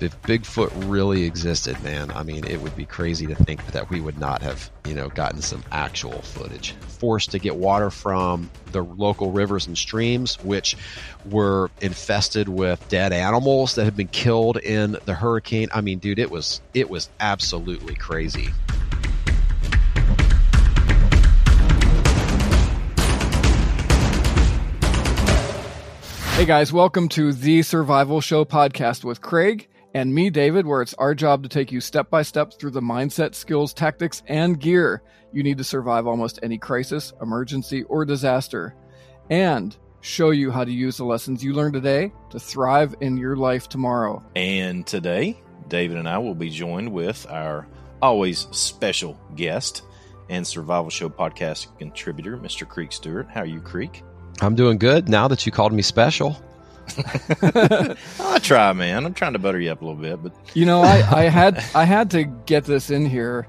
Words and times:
If 0.00 0.20
Bigfoot 0.22 0.70
really 0.88 1.24
existed, 1.24 1.82
man, 1.82 2.12
I 2.12 2.22
mean, 2.22 2.44
it 2.44 2.60
would 2.60 2.76
be 2.76 2.84
crazy 2.84 3.26
to 3.26 3.34
think 3.34 3.64
that 3.72 3.90
we 3.90 4.00
would 4.00 4.18
not 4.18 4.42
have, 4.42 4.70
you 4.84 4.94
know, 4.94 5.08
gotten 5.08 5.42
some 5.42 5.64
actual 5.72 6.22
footage. 6.22 6.72
Forced 6.72 7.32
to 7.32 7.38
get 7.40 7.56
water 7.56 7.90
from 7.90 8.48
the 8.70 8.82
local 8.82 9.32
rivers 9.32 9.66
and 9.66 9.76
streams, 9.76 10.36
which 10.44 10.76
were 11.28 11.70
infested 11.80 12.48
with 12.48 12.86
dead 12.88 13.12
animals 13.12 13.74
that 13.74 13.84
had 13.84 13.96
been 13.96 14.08
killed 14.08 14.56
in 14.58 14.96
the 15.04 15.14
hurricane. 15.14 15.68
I 15.74 15.80
mean, 15.80 15.98
dude, 15.98 16.20
it 16.20 16.30
was 16.30 16.60
it 16.74 16.88
was 16.88 17.08
absolutely 17.18 17.96
crazy. 17.96 18.50
Hey 26.36 26.44
guys, 26.44 26.72
welcome 26.72 27.08
to 27.10 27.32
the 27.32 27.62
Survival 27.62 28.20
Show 28.20 28.44
podcast 28.44 29.02
with 29.02 29.20
Craig 29.20 29.66
and 29.98 30.14
me, 30.14 30.30
David, 30.30 30.64
where 30.64 30.80
it's 30.80 30.94
our 30.94 31.12
job 31.12 31.42
to 31.42 31.48
take 31.48 31.72
you 31.72 31.80
step 31.80 32.08
by 32.08 32.22
step 32.22 32.52
through 32.52 32.70
the 32.70 32.80
mindset, 32.80 33.34
skills, 33.34 33.72
tactics, 33.74 34.22
and 34.28 34.60
gear 34.60 35.02
you 35.32 35.42
need 35.42 35.58
to 35.58 35.64
survive 35.64 36.06
almost 36.06 36.38
any 36.40 36.56
crisis, 36.56 37.12
emergency, 37.20 37.82
or 37.82 38.04
disaster, 38.04 38.76
and 39.28 39.76
show 40.00 40.30
you 40.30 40.52
how 40.52 40.62
to 40.62 40.70
use 40.70 40.96
the 40.96 41.04
lessons 41.04 41.42
you 41.42 41.52
learned 41.52 41.74
today 41.74 42.12
to 42.30 42.38
thrive 42.38 42.94
in 43.00 43.16
your 43.16 43.36
life 43.36 43.68
tomorrow. 43.68 44.22
And 44.36 44.86
today, 44.86 45.36
David 45.66 45.98
and 45.98 46.08
I 46.08 46.18
will 46.18 46.36
be 46.36 46.48
joined 46.48 46.92
with 46.92 47.26
our 47.28 47.66
always 48.00 48.46
special 48.52 49.20
guest 49.34 49.82
and 50.28 50.46
Survival 50.46 50.90
Show 50.90 51.08
podcast 51.08 51.76
contributor, 51.76 52.38
Mr. 52.38 52.66
Creek 52.68 52.92
Stewart. 52.92 53.28
How 53.28 53.40
are 53.40 53.46
you, 53.46 53.60
Creek? 53.60 54.04
I'm 54.40 54.54
doing 54.54 54.78
good 54.78 55.08
now 55.08 55.26
that 55.26 55.44
you 55.44 55.50
called 55.50 55.72
me 55.72 55.82
special. 55.82 56.40
I 58.20 58.38
try, 58.40 58.72
man. 58.72 59.04
I'm 59.04 59.14
trying 59.14 59.34
to 59.34 59.38
butter 59.38 59.60
you 59.60 59.70
up 59.70 59.82
a 59.82 59.84
little 59.84 60.00
bit, 60.00 60.22
but 60.22 60.32
you 60.54 60.64
know, 60.66 60.82
I, 60.82 60.96
I 61.10 61.22
had 61.24 61.64
I 61.74 61.84
had 61.84 62.10
to 62.12 62.24
get 62.24 62.64
this 62.64 62.90
in 62.90 63.06
here. 63.06 63.46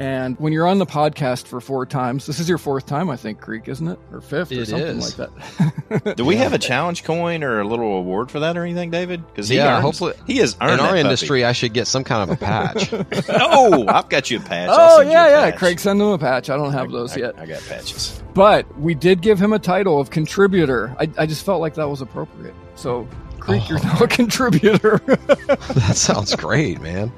And 0.00 0.36
when 0.40 0.52
you're 0.52 0.66
on 0.66 0.78
the 0.78 0.86
podcast 0.86 1.46
for 1.46 1.60
four 1.60 1.86
times, 1.86 2.26
this 2.26 2.40
is 2.40 2.48
your 2.48 2.58
fourth 2.58 2.86
time, 2.86 3.08
I 3.08 3.16
think, 3.16 3.40
Creek, 3.40 3.68
isn't 3.68 3.86
it, 3.86 3.98
or 4.10 4.20
fifth, 4.20 4.50
or 4.50 4.54
It 4.62 4.66
something 4.68 4.98
is. 4.98 5.16
like 5.18 5.30
that? 5.30 6.16
do 6.16 6.24
we 6.24 6.36
have 6.36 6.52
a 6.52 6.58
challenge 6.58 7.04
coin 7.04 7.44
or 7.44 7.60
a 7.60 7.64
little 7.66 7.96
award 7.98 8.30
for 8.30 8.40
that 8.40 8.56
or 8.56 8.64
anything, 8.64 8.90
David? 8.90 9.24
Because 9.28 9.48
he 9.48 9.56
Yeah, 9.56 9.74
earns- 9.76 9.82
hopefully- 9.82 10.14
he 10.26 10.38
has 10.38 10.56
earned 10.60 10.74
In 10.74 10.80
our 10.80 10.86
puppy. 10.88 11.00
industry, 11.00 11.44
I 11.44 11.52
should 11.52 11.72
get 11.72 11.86
some 11.86 12.02
kind 12.02 12.28
of 12.28 12.36
a 12.36 12.40
patch. 12.40 12.92
oh, 13.28 13.84
I've 13.86 14.08
got 14.08 14.28
you 14.30 14.38
a 14.38 14.42
patch. 14.42 14.70
Oh 14.72 15.02
yeah, 15.02 15.26
a 15.26 15.30
yeah. 15.30 15.50
patch. 15.50 15.58
Craig, 15.58 15.78
send 15.78 16.00
him 16.00 16.08
a 16.08 16.18
patch. 16.18 16.50
I 16.50 16.56
don't 16.56 16.72
have 16.72 16.88
I- 16.88 16.92
those 16.92 17.16
I- 17.16 17.20
yet, 17.20 17.38
I 17.38 17.46
got 17.46 17.60
patches. 17.68 18.20
but 18.34 18.76
we 18.80 18.94
did 18.94 19.20
give 19.20 19.38
him 19.38 19.52
a 19.52 19.58
title 19.60 20.00
of 20.00 20.10
contributor. 20.10 20.96
I, 20.98 21.08
I 21.16 21.26
just 21.26 21.44
felt 21.44 21.60
like 21.60 21.74
that 21.74 21.88
was 21.88 22.00
appropriate. 22.00 22.54
So, 22.74 23.06
Creek, 23.38 23.68
you're 23.68 23.78
Oh. 23.78 23.82
now 23.82 23.98
a 24.00 24.08
contributor. 24.08 24.98
that 25.06 25.92
sounds 25.96 26.34
great, 26.34 26.80
man. 26.80 27.12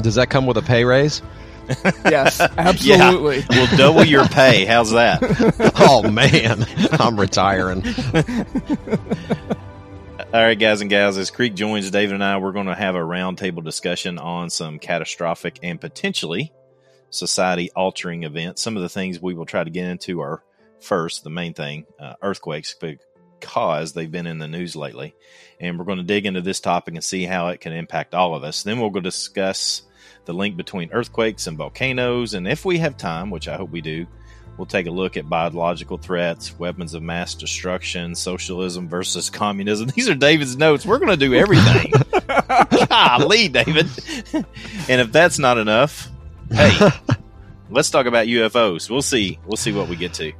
Does 0.00 0.14
that 0.14 0.30
come 0.30 0.46
with 0.46 0.56
a 0.56 0.62
pay 0.62 0.84
raise? 0.84 1.20
yes, 2.04 2.40
absolutely. 2.40 3.44
We'll 3.50 3.76
double 3.76 4.04
your 4.04 4.26
pay. 4.26 4.64
How's 4.64 4.92
that? 4.92 5.22
Oh 5.80 6.08
man, 6.10 6.66
I'm 6.92 7.18
retiring. 7.18 7.82
All 10.34 10.42
right, 10.42 10.58
guys 10.58 10.80
and 10.82 10.90
gals, 10.90 11.16
as 11.16 11.30
Creek 11.30 11.54
joins 11.54 11.90
David 11.90 12.14
and 12.14 12.24
I, 12.24 12.36
we're 12.36 12.52
going 12.52 12.66
to 12.66 12.74
have 12.74 12.94
a 12.94 12.98
roundtable 12.98 13.64
discussion 13.64 14.18
on 14.18 14.50
some 14.50 14.78
catastrophic 14.78 15.58
and 15.62 15.80
potentially 15.80 16.52
society 17.10 17.70
altering 17.72 18.24
events. 18.24 18.60
Some 18.60 18.76
of 18.76 18.82
the 18.82 18.88
things 18.90 19.20
we 19.20 19.34
will 19.34 19.46
try 19.46 19.64
to 19.64 19.70
get 19.70 19.86
into 19.86 20.20
are 20.20 20.42
first, 20.80 21.24
the 21.24 21.30
main 21.30 21.54
thing, 21.54 21.86
uh, 21.98 22.14
earthquakes, 22.20 22.74
because 22.74 23.92
they've 23.94 24.10
been 24.10 24.26
in 24.26 24.38
the 24.38 24.48
news 24.48 24.76
lately. 24.76 25.14
And 25.60 25.78
we're 25.78 25.86
going 25.86 25.98
to 25.98 26.04
dig 26.04 26.26
into 26.26 26.40
this 26.40 26.60
topic 26.60 26.94
and 26.94 27.02
see 27.02 27.24
how 27.24 27.48
it 27.48 27.60
can 27.60 27.72
impact 27.72 28.14
all 28.14 28.34
of 28.34 28.44
us. 28.44 28.62
Then 28.62 28.80
we'll 28.80 28.90
go 28.90 29.00
discuss 29.00 29.82
the 30.28 30.34
link 30.34 30.56
between 30.58 30.92
earthquakes 30.92 31.46
and 31.46 31.56
volcanoes. 31.56 32.34
And 32.34 32.46
if 32.46 32.64
we 32.66 32.78
have 32.78 32.96
time, 32.98 33.30
which 33.30 33.48
I 33.48 33.56
hope 33.56 33.70
we 33.70 33.80
do, 33.80 34.06
We'll 34.56 34.66
take 34.66 34.88
a 34.88 34.90
look 34.90 35.16
at 35.16 35.28
biological 35.28 35.98
threats, 35.98 36.58
weapons 36.58 36.92
of 36.94 37.00
mass 37.00 37.36
destruction, 37.36 38.16
socialism 38.16 38.88
versus 38.88 39.30
communism. 39.44 39.86
These 39.94 40.08
are 40.08 40.16
David's 40.16 40.56
notes. 40.56 40.84
We're 40.84 40.98
going 40.98 41.16
to 41.16 41.16
do 41.16 41.32
everything. 41.32 41.92
Golly, 42.88 43.46
David. 43.46 43.86
and 44.88 45.00
if 45.00 45.12
that's 45.12 45.38
not 45.38 45.58
enough, 45.58 46.08
hey, 46.50 46.90
let's 47.70 47.88
talk 47.90 48.06
about 48.06 48.26
UFOs. 48.26 48.90
We'll 48.90 49.00
see. 49.00 49.38
We'll 49.46 49.56
see 49.56 49.70
what 49.70 49.88
we 49.88 49.94
get 49.94 50.14
to. 50.14 50.32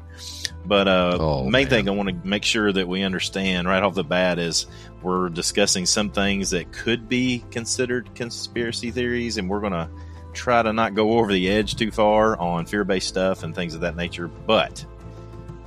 But 0.65 0.89
uh, 0.89 1.17
Oh, 1.21 1.43
main 1.45 1.53
man. 1.53 1.67
thing 1.69 1.89
I 1.89 1.93
want 1.93 2.09
to 2.09 2.27
make 2.29 2.43
sure 2.45 2.73
that 2.73 2.89
we 2.89 3.05
understand 3.05 3.69
right 3.69 3.83
off 3.85 3.95
the 3.95 4.03
bat 4.03 4.41
is 4.41 4.67
we're 5.03 5.29
discussing 5.29 5.87
some 5.87 6.11
things 6.11 6.51
that 6.51 6.73
could 6.73 7.09
be 7.09 7.45
considered 7.51 8.15
conspiracy 8.15 8.91
theories, 8.91 9.39
and 9.39 9.49
we're 9.49 9.61
going 9.61 9.73
to 9.73 9.89
try 10.33 10.63
to 10.63 10.73
not 10.73 10.95
go 10.95 11.19
over 11.19 11.33
the 11.33 11.49
edge 11.49 11.77
too 11.77 11.91
far 11.91 12.39
on 12.39 12.67
fear-based 12.67 13.09
stuff 13.09 13.43
and 13.43 13.55
things 13.55 13.75
of 13.75 13.81
that 13.81 13.97
nature. 13.97 14.29
But, 14.29 14.85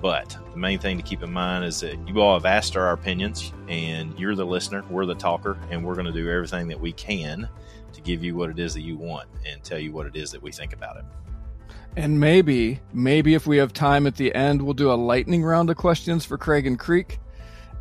but 0.02 0.38
the 0.52 0.58
main 0.58 0.80
thing 0.80 0.98
to 0.98 1.04
keep 1.04 1.24
in 1.24 1.32
mind 1.32 1.66
is 1.66 1.80
that 1.80 1.98
you 2.08 2.22
all 2.22 2.34
have 2.36 2.46
asked 2.46 2.76
our 2.76 2.92
opinions, 2.92 3.54
and 3.68 4.18
you're 4.20 4.36
the 4.36 4.46
listener, 4.46 4.84
we're 4.90 5.06
the 5.06 5.16
talker, 5.16 5.58
and 5.70 5.84
we're 5.84 5.96
going 5.96 6.06
to 6.06 6.12
do 6.12 6.30
everything 6.30 6.68
that 6.68 6.80
we 6.80 6.92
can 6.92 7.48
to 7.94 8.02
give 8.02 8.24
you 8.24 8.36
what 8.36 8.50
it 8.50 8.60
is 8.60 8.74
that 8.74 8.82
you 8.82 8.96
want 8.96 9.28
and 9.46 9.64
tell 9.64 9.80
you 9.80 9.92
what 9.92 10.08
it 10.08 10.16
is 10.16 10.32
that 10.32 10.42
we 10.42 10.52
think 10.52 10.74
about 10.74 10.98
it. 10.98 11.06
And 11.98 12.20
maybe, 12.20 12.80
maybe 12.94 13.34
if 13.34 13.46
we 13.46 13.58
have 13.58 13.74
time 13.74 14.08
at 14.08 14.16
the 14.16 14.34
end, 14.34 14.62
we'll 14.62 14.74
do 14.74 14.92
a 14.92 14.96
lightning 14.96 15.44
round 15.44 15.70
of 15.70 15.76
questions 15.76 16.24
for 16.24 16.38
Craig 16.38 16.66
and 16.66 16.80
Creek. 16.80 17.20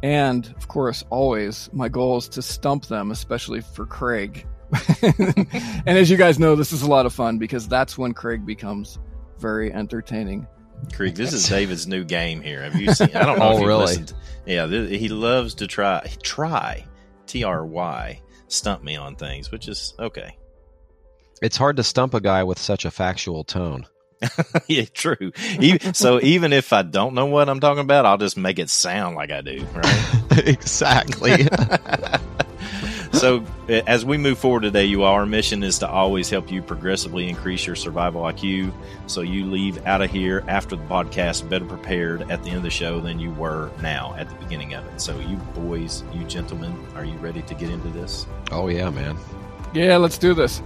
And 0.03 0.47
of 0.57 0.69
course, 0.69 1.05
always, 1.11 1.69
my 1.73 1.89
goal 1.89 2.17
is 2.19 2.29
to 2.31 2.43
stump 2.43 2.87
them, 2.87 3.11
especially 3.11 3.61
for 3.61 3.85
Craig. 3.87 4.47
and 5.03 5.87
as 5.87 6.09
you 6.11 6.17
guys 6.17 6.39
know, 6.39 6.55
this 6.57 6.73
is 6.73 6.83
a 6.83 6.89
lot 6.89 7.05
of 7.07 7.13
fun 7.13 7.39
because 7.39 7.69
that's 7.69 7.99
when 7.99 8.15
Craig 8.15 8.47
becomes 8.47 8.99
very 9.39 9.73
entertaining. 9.73 10.47
Craig, 10.95 11.15
this 11.15 11.33
is 11.33 11.49
David's 11.49 11.87
new 11.87 12.05
game 12.05 12.41
here. 12.41 12.63
Have 12.63 12.77
you 12.77 12.93
seen? 12.95 13.15
I 13.15 13.27
don't 13.27 13.39
know 13.39 13.45
Oh, 13.49 13.53
if 13.55 13.59
you've 13.61 13.69
really? 13.69 13.81
listened. 13.83 14.15
Yeah, 14.47 14.67
th- 14.67 14.99
he 14.99 15.09
loves 15.09 15.55
to 15.57 15.67
try 15.67 16.07
try 16.23 16.85
T 17.27 17.45
R 17.45 17.67
Y 17.67 18.21
stump 18.49 18.83
me 18.83 18.97
on 18.97 19.17
things, 19.17 19.51
which 19.53 19.69
is 19.69 19.95
okay. 19.99 20.37
It's 21.43 21.57
hard 21.57 21.77
to 21.77 21.83
stump 21.83 22.15
a 22.15 22.21
guy 22.21 22.45
with 22.45 22.59
such 22.59 22.85
a 22.85 22.91
factual 22.91 23.45
tone. 23.45 23.87
yeah, 24.67 24.85
true. 24.93 25.33
Even, 25.59 25.95
so 25.95 26.21
even 26.21 26.53
if 26.53 26.73
I 26.73 26.83
don't 26.83 27.15
know 27.15 27.27
what 27.27 27.49
I'm 27.49 27.61
talking 27.61 27.81
about, 27.81 28.07
I'll 28.07 28.19
just 28.19 28.37
make 28.37 28.59
it 28.59 28.69
sound 28.69 29.17
like 29.17 29.31
I 29.31 29.41
do, 29.41 29.65
right? 29.75 30.23
exactly. 30.47 31.49
so 33.13 33.45
as 33.69 34.05
we 34.05 34.19
move 34.19 34.39
forward 34.39 34.61
today, 34.61 34.85
you 34.85 35.05
all, 35.05 35.15
our 35.15 35.27
mission 35.27 35.63
is 35.63 35.79
to 35.79 35.89
always 35.89 36.29
help 36.29 36.51
you 36.51 36.63
progressively 36.63 37.29
increase 37.29 37.67
your 37.67 37.77
survival 37.77 38.23
IQ. 38.23 38.73
So 39.07 39.23
you 39.23 39.47
leave 39.47 39.85
out 39.87 40.03
of 40.03 40.11
here 40.11 40.45
after 40.49 40.77
the 40.77 40.85
podcast 40.85 41.49
better 41.49 41.65
prepared 41.65 42.31
at 42.31 42.43
the 42.43 42.51
end 42.51 42.59
of 42.59 42.63
the 42.63 42.71
show 42.71 43.01
than 43.01 43.19
you 43.19 43.31
were 43.33 43.71
now 43.81 44.15
at 44.19 44.29
the 44.29 44.35
beginning 44.37 44.75
of 44.75 44.87
it. 44.87 45.01
So 45.01 45.19
you 45.19 45.37
boys, 45.55 46.05
you 46.13 46.25
gentlemen, 46.25 46.75
are 46.95 47.05
you 47.05 47.17
ready 47.19 47.43
to 47.43 47.55
get 47.55 47.71
into 47.71 47.89
this? 47.89 48.27
oh 48.53 48.69
yeah, 48.69 48.91
man. 48.91 49.17
Yeah, 49.73 49.97
let's 49.97 50.19
do 50.19 50.35
this. 50.35 50.63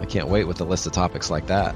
I 0.00 0.04
can't 0.04 0.28
wait 0.28 0.44
with 0.44 0.60
a 0.60 0.64
list 0.64 0.86
of 0.86 0.92
topics 0.92 1.30
like 1.30 1.46
that. 1.46 1.74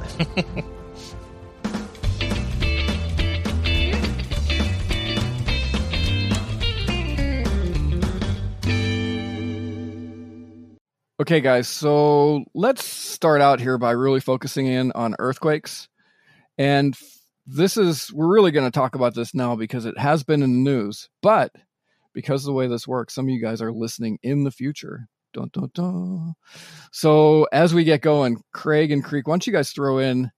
Okay, 11.21 11.43
guys, 11.43 11.69
so 11.69 12.45
let's 12.55 12.83
start 12.83 13.43
out 13.43 13.61
here 13.61 13.77
by 13.77 13.91
really 13.91 14.21
focusing 14.21 14.67
in 14.67 14.91
on 14.93 15.15
earthquakes. 15.19 15.87
And 16.57 16.97
this 17.47 17.77
is, 17.77 18.11
we're 18.11 18.33
really 18.33 18.53
going 18.53 18.65
to 18.65 18.71
talk 18.71 18.95
about 18.95 19.15
this 19.15 19.35
now 19.35 19.55
because 19.55 19.85
it 19.85 19.99
has 19.99 20.23
been 20.23 20.43
in 20.43 20.51
the 20.65 20.71
news. 20.71 21.11
But 21.21 21.53
because 22.15 22.41
of 22.41 22.47
the 22.47 22.55
way 22.55 22.69
this 22.69 22.89
works, 22.89 23.13
some 23.13 23.27
of 23.27 23.29
you 23.29 23.39
guys 23.39 23.61
are 23.61 23.71
listening 23.71 24.19
in 24.23 24.45
the 24.45 24.51
future. 24.51 25.09
Dun, 25.35 25.51
dun, 25.53 25.71
dun. 25.75 26.33
So 26.91 27.47
as 27.53 27.75
we 27.75 27.85
get 27.85 28.01
going, 28.01 28.39
Craig 28.55 28.91
and 28.91 29.05
Creek, 29.05 29.29
why 29.29 29.33
don't 29.33 29.47
you 29.47 29.53
guys 29.53 29.73
throw 29.73 29.99
in 29.99 30.31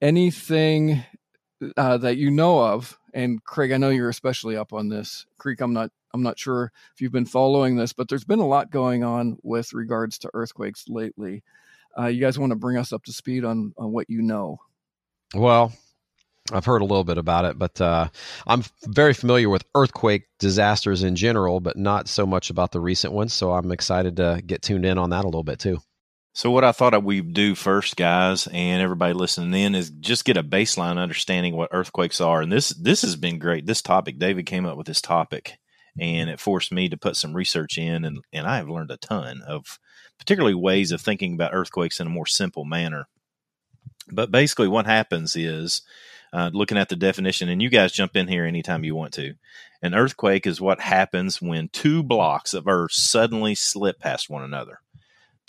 anything 0.00 1.02
uh, 1.76 1.98
that 1.98 2.18
you 2.18 2.30
know 2.30 2.60
of 2.60 2.96
and 3.14 3.42
Craig, 3.44 3.72
I 3.72 3.76
know 3.76 3.90
you're 3.90 4.08
especially 4.08 4.56
up 4.56 4.72
on 4.72 4.88
this. 4.88 5.26
Creek, 5.38 5.60
I'm 5.60 5.72
not 5.72 5.90
I'm 6.12 6.22
not 6.22 6.38
sure 6.38 6.72
if 6.94 7.00
you've 7.00 7.12
been 7.12 7.26
following 7.26 7.76
this, 7.76 7.92
but 7.92 8.08
there's 8.08 8.24
been 8.24 8.40
a 8.40 8.46
lot 8.46 8.70
going 8.70 9.04
on 9.04 9.38
with 9.42 9.72
regards 9.72 10.18
to 10.18 10.30
earthquakes 10.34 10.88
lately. 10.88 11.42
Uh, 11.98 12.06
you 12.06 12.20
guys 12.20 12.38
want 12.38 12.50
to 12.50 12.56
bring 12.56 12.76
us 12.76 12.92
up 12.92 13.04
to 13.04 13.12
speed 13.12 13.44
on, 13.44 13.72
on 13.76 13.92
what 13.92 14.08
you 14.08 14.22
know? 14.22 14.58
Well, 15.34 15.72
I've 16.52 16.64
heard 16.64 16.82
a 16.82 16.84
little 16.84 17.04
bit 17.04 17.18
about 17.18 17.44
it, 17.44 17.58
but 17.58 17.80
uh, 17.80 18.08
I'm 18.46 18.64
very 18.86 19.14
familiar 19.14 19.48
with 19.48 19.64
earthquake 19.74 20.24
disasters 20.38 21.02
in 21.02 21.14
general, 21.14 21.60
but 21.60 21.76
not 21.76 22.08
so 22.08 22.26
much 22.26 22.50
about 22.50 22.72
the 22.72 22.80
recent 22.80 23.12
ones. 23.12 23.32
So 23.32 23.52
I'm 23.52 23.70
excited 23.70 24.16
to 24.16 24.42
get 24.44 24.62
tuned 24.62 24.84
in 24.84 24.98
on 24.98 25.10
that 25.10 25.24
a 25.24 25.28
little 25.28 25.44
bit 25.44 25.58
too. 25.58 25.78
So, 26.32 26.50
what 26.50 26.62
I 26.62 26.70
thought 26.70 27.02
we'd 27.02 27.34
do 27.34 27.56
first, 27.56 27.96
guys, 27.96 28.46
and 28.52 28.80
everybody 28.80 29.14
listening 29.14 29.60
in, 29.60 29.74
is 29.74 29.90
just 29.90 30.24
get 30.24 30.36
a 30.36 30.44
baseline 30.44 30.96
understanding 30.96 31.56
what 31.56 31.70
earthquakes 31.72 32.20
are. 32.20 32.40
And 32.40 32.52
this 32.52 32.68
this 32.70 33.02
has 33.02 33.16
been 33.16 33.40
great. 33.40 33.66
This 33.66 33.82
topic, 33.82 34.18
David 34.18 34.46
came 34.46 34.64
up 34.64 34.76
with 34.76 34.86
this 34.86 35.00
topic, 35.00 35.58
and 35.98 36.30
it 36.30 36.38
forced 36.38 36.70
me 36.70 36.88
to 36.88 36.96
put 36.96 37.16
some 37.16 37.34
research 37.34 37.78
in, 37.78 38.04
and 38.04 38.24
and 38.32 38.46
I 38.46 38.56
have 38.56 38.68
learned 38.68 38.92
a 38.92 38.96
ton 38.96 39.42
of, 39.44 39.80
particularly 40.18 40.54
ways 40.54 40.92
of 40.92 41.00
thinking 41.00 41.34
about 41.34 41.52
earthquakes 41.52 41.98
in 41.98 42.06
a 42.06 42.10
more 42.10 42.26
simple 42.26 42.64
manner. 42.64 43.08
But 44.12 44.30
basically, 44.30 44.68
what 44.68 44.86
happens 44.86 45.34
is, 45.34 45.82
uh, 46.32 46.50
looking 46.52 46.78
at 46.78 46.90
the 46.90 46.96
definition, 46.96 47.48
and 47.48 47.60
you 47.60 47.70
guys 47.70 47.90
jump 47.90 48.16
in 48.16 48.28
here 48.28 48.44
anytime 48.44 48.84
you 48.84 48.94
want 48.94 49.14
to. 49.14 49.34
An 49.82 49.94
earthquake 49.94 50.46
is 50.46 50.60
what 50.60 50.80
happens 50.80 51.42
when 51.42 51.70
two 51.70 52.04
blocks 52.04 52.54
of 52.54 52.68
earth 52.68 52.92
suddenly 52.92 53.56
slip 53.56 53.98
past 53.98 54.30
one 54.30 54.44
another 54.44 54.78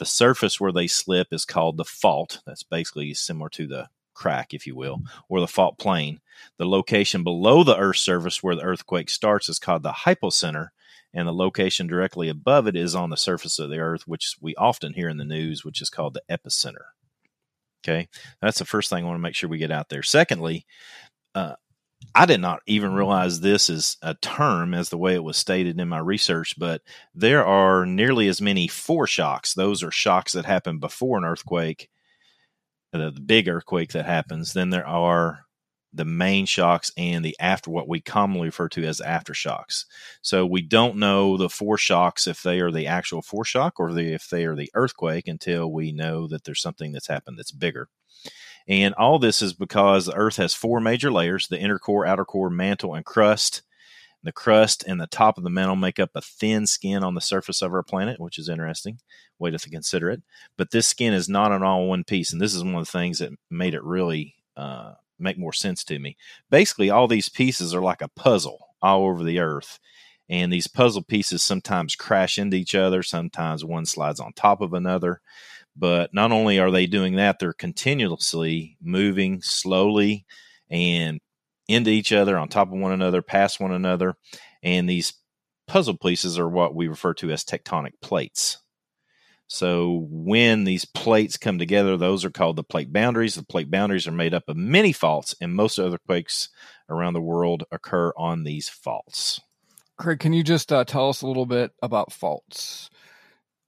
the 0.02 0.06
surface 0.06 0.60
where 0.60 0.72
they 0.72 0.88
slip 0.88 1.28
is 1.32 1.46
called 1.46 1.78
the 1.78 1.86
fault. 1.86 2.42
That's 2.48 2.64
basically 2.64 3.14
similar 3.14 3.50
to 3.50 3.68
the 3.68 3.88
crack, 4.16 4.52
if 4.52 4.66
you 4.66 4.76
will, 4.76 5.04
or 5.30 5.40
the 5.40 5.48
fault 5.48 5.78
plane. 5.78 6.22
The 6.58 6.66
location 6.66 7.24
below 7.24 7.64
the 7.64 7.78
Earth's 7.78 8.02
surface 8.02 8.42
where 8.42 8.56
the 8.56 8.64
earthquake 8.64 9.12
starts 9.12 9.48
is 9.48 9.60
called 9.60 9.84
the 9.84 9.92
hypocenter, 9.92 10.70
and 11.14 11.28
the 11.28 11.32
location 11.32 11.86
directly 11.86 12.30
above 12.30 12.66
it 12.66 12.76
is 12.76 12.96
on 12.96 13.12
the 13.12 13.16
surface 13.16 13.60
of 13.60 13.70
the 13.70 13.78
Earth, 13.78 14.08
which 14.08 14.38
we 14.42 14.56
often 14.56 14.94
hear 14.96 15.08
in 15.08 15.18
the 15.18 15.24
news, 15.24 15.64
which 15.64 15.84
is 15.84 15.92
called 15.92 16.16
the 16.16 16.24
epicenter. 16.36 16.86
Okay, 17.86 18.10
that's 18.42 18.58
the 18.58 18.66
first 18.66 18.90
thing 18.90 19.04
I 19.04 19.08
want 19.08 19.20
to 19.20 19.22
make 19.22 19.36
sure 19.36 19.52
we 19.52 19.60
get 19.60 19.70
out 19.70 19.90
there. 19.90 20.02
Secondly, 20.02 20.66
uh, 21.36 21.54
I 22.14 22.26
did 22.26 22.42
not 22.42 22.62
even 22.68 22.94
realize 22.94 23.40
this 23.40 23.70
is 23.70 23.98
a 24.02 24.16
term 24.16 24.74
as 24.74 24.90
the 24.90 24.98
way 24.98 25.14
it 25.14 25.24
was 25.24 25.38
stated 25.38 25.80
in 25.80 25.88
my 25.88 26.00
research, 26.00 26.56
but 26.58 26.82
there 27.16 27.46
are 27.46 27.86
nearly 27.86 28.28
as 28.28 28.42
many 28.42 28.68
foreshocks. 28.68 29.54
Those 29.54 29.82
are 29.82 29.92
shocks 29.92 30.34
that 30.34 30.46
happen 30.46 30.80
before 30.80 31.18
an 31.18 31.24
earthquake, 31.24 31.90
uh, 32.94 32.98
the, 32.98 33.12
the 33.12 33.22
big 33.22 33.48
earthquake 33.48 33.94
that 33.94 34.06
happens. 34.06 34.54
Then 34.54 34.72
there 34.72 34.86
are 34.86 35.46
the 35.94 36.06
main 36.06 36.46
shocks 36.46 36.92
and 36.98 37.24
the 37.24 37.36
after 37.40 37.70
what 37.70 37.88
we 37.88 38.00
commonly 38.02 38.48
refer 38.48 38.70
to 38.70 38.84
as 38.86 39.02
aftershocks. 39.02 39.86
So 40.22 40.46
we 40.46 40.62
don't 40.62 40.98
know 40.98 41.38
the 41.38 41.50
foreshocks 41.50 42.28
if 42.28 42.44
they 42.44 42.60
are 42.62 42.72
the 42.72 42.88
actual 42.88 43.22
foreshock 43.22 43.74
or 43.78 43.94
the, 43.94 44.14
if 44.14 44.30
they 44.30 44.46
are 44.46 44.56
the 44.56 44.72
earthquake 44.74 45.28
until 45.28 45.72
we 45.72 45.92
know 45.92 46.28
that 46.28 46.44
there's 46.44 46.62
something 46.62 46.92
that's 46.92 47.08
happened 47.08 47.38
that's 47.38 47.52
bigger. 47.52 47.90
And 48.68 48.94
all 48.96 49.20
this 49.20 49.42
is 49.42 49.54
because 49.54 50.06
the 50.06 50.16
Earth 50.16 50.38
has 50.38 50.54
four 50.54 50.80
major 50.80 51.12
layers 51.12 51.48
the 51.48 51.60
inner 51.60 51.80
core, 51.80 52.06
outer 52.06 52.26
core, 52.26 52.50
mantle, 52.50 52.96
and 52.96 53.06
crust. 53.06 53.64
The 54.24 54.32
crust 54.32 54.84
and 54.88 55.02
the 55.02 55.08
top 55.08 55.38
of 55.38 55.44
the 55.44 55.50
mantle 55.50 55.76
make 55.76 56.00
up 56.00 56.12
a 56.14 56.22
thin 56.22 56.68
skin 56.68 57.04
on 57.04 57.16
the 57.16 57.22
surface 57.22 57.62
of 57.64 57.74
our 57.74 57.82
planet, 57.82 58.20
which 58.20 58.38
is 58.38 58.50
interesting. 58.50 59.00
Way 59.40 59.50
to 59.50 59.70
consider 59.70 60.12
it. 60.12 60.22
But 60.58 60.70
this 60.70 60.88
skin 60.88 61.14
is 61.14 61.28
not 61.28 61.52
an 61.52 61.64
all 61.64 61.88
one 61.88 62.04
piece. 62.04 62.32
And 62.32 62.40
this 62.40 62.54
is 62.54 62.64
one 62.64 62.76
of 62.76 62.86
the 62.86 62.92
things 62.92 63.18
that 63.18 63.32
made 63.50 63.74
it 63.74 63.84
really 63.84 64.36
uh, 64.56 64.94
make 65.18 65.40
more 65.40 65.54
sense 65.54 65.84
to 65.86 65.98
me. 65.98 66.18
Basically, 66.52 66.92
all 66.92 67.08
these 67.08 67.30
pieces 67.30 67.74
are 67.74 67.82
like 67.82 68.02
a 68.02 68.10
puzzle 68.10 68.68
all 68.82 69.06
over 69.06 69.24
the 69.24 69.40
Earth. 69.40 69.80
And 70.32 70.52
these 70.52 70.68
puzzle 70.68 71.04
pieces 71.04 71.44
sometimes 71.44 71.98
crash 71.98 72.38
into 72.38 72.56
each 72.56 72.74
other, 72.74 73.04
sometimes 73.04 73.66
one 73.66 73.86
slides 73.86 74.22
on 74.22 74.32
top 74.32 74.62
of 74.62 74.74
another. 74.74 75.20
But 75.76 76.14
not 76.14 76.32
only 76.32 76.58
are 76.58 76.72
they 76.72 76.88
doing 76.88 77.18
that, 77.18 77.38
they're 77.38 77.52
continuously 77.52 78.78
moving 78.82 79.42
slowly 79.42 80.26
and 80.70 81.20
into 81.68 81.90
each 81.90 82.14
other, 82.14 82.38
on 82.38 82.48
top 82.48 82.70
of 82.70 82.80
one 82.80 82.94
another, 82.94 83.22
past 83.22 83.60
one 83.60 83.74
another. 83.74 84.16
And 84.64 84.90
these 84.90 85.14
puzzle 85.68 85.98
pieces 85.98 86.40
are 86.40 86.50
what 86.50 86.74
we 86.74 86.88
refer 86.88 87.14
to 87.16 87.30
as 87.32 87.44
tectonic 87.44 87.94
plates. 88.02 88.58
So 89.48 90.08
when 90.10 90.64
these 90.64 90.86
plates 90.86 91.36
come 91.36 91.60
together, 91.60 91.98
those 91.98 92.24
are 92.24 92.32
called 92.32 92.56
the 92.56 92.64
plate 92.64 92.94
boundaries. 92.94 93.36
The 93.36 93.44
plate 93.44 93.70
boundaries 93.70 94.08
are 94.08 94.14
made 94.14 94.34
up 94.34 94.44
of 94.48 94.56
many 94.56 94.94
faults, 94.94 95.36
and 95.42 95.54
most 95.54 95.78
earthquakes 95.78 96.48
around 96.90 97.14
the 97.14 97.22
world 97.22 97.66
occur 97.70 98.14
on 98.16 98.44
these 98.44 98.70
faults. 98.70 99.42
Craig, 100.02 100.20
can 100.20 100.34
you 100.34 100.42
just 100.44 100.74
uh, 100.74 100.84
tell 100.84 101.10
us 101.10 101.22
a 101.22 101.28
little 101.28 101.46
bit 101.46 101.74
about 101.84 102.12
faults? 102.12 102.90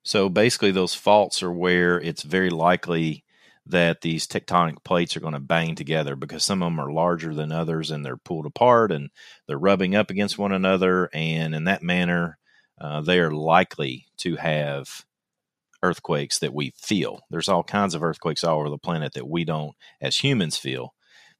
So 0.01 0.30
basically, 0.30 0.71
those 0.71 0.95
faults 0.95 1.44
are 1.44 1.51
where 1.51 2.01
it's 2.01 2.24
very 2.24 2.50
likely 2.50 3.24
that 3.68 4.01
these 4.01 4.25
tectonic 4.25 4.83
plates 4.83 5.15
are 5.15 5.19
going 5.19 5.35
to 5.35 5.39
bang 5.39 5.75
together 5.75 6.15
because 6.15 6.44
some 6.44 6.63
of 6.63 6.68
them 6.68 6.80
are 6.80 6.91
larger 6.91 7.35
than 7.35 7.51
others 7.51 7.91
and 7.91 8.03
they're 8.03 8.18
pulled 8.18 8.47
apart 8.47 8.91
and 8.91 9.12
they're 9.47 9.59
rubbing 9.59 9.95
up 9.95 10.09
against 10.09 10.39
one 10.39 10.51
another. 10.51 11.07
And 11.13 11.53
in 11.53 11.65
that 11.65 11.83
manner, 11.83 12.39
uh, 12.81 13.01
they 13.01 13.19
are 13.19 13.31
likely 13.31 14.07
to 14.18 14.36
have 14.38 15.06
earthquakes 15.83 16.39
that 16.39 16.53
we 16.53 16.74
feel. 16.75 17.19
There's 17.29 17.47
all 17.47 17.63
kinds 17.63 17.94
of 17.94 18.01
earthquakes 18.01 18.44
all 18.44 18.59
over 18.59 18.69
the 18.69 18.79
planet 18.79 19.13
that 19.13 19.29
we 19.29 19.45
don't, 19.45 19.75
as 20.01 20.18
humans, 20.18 20.57
feel. 20.57 20.95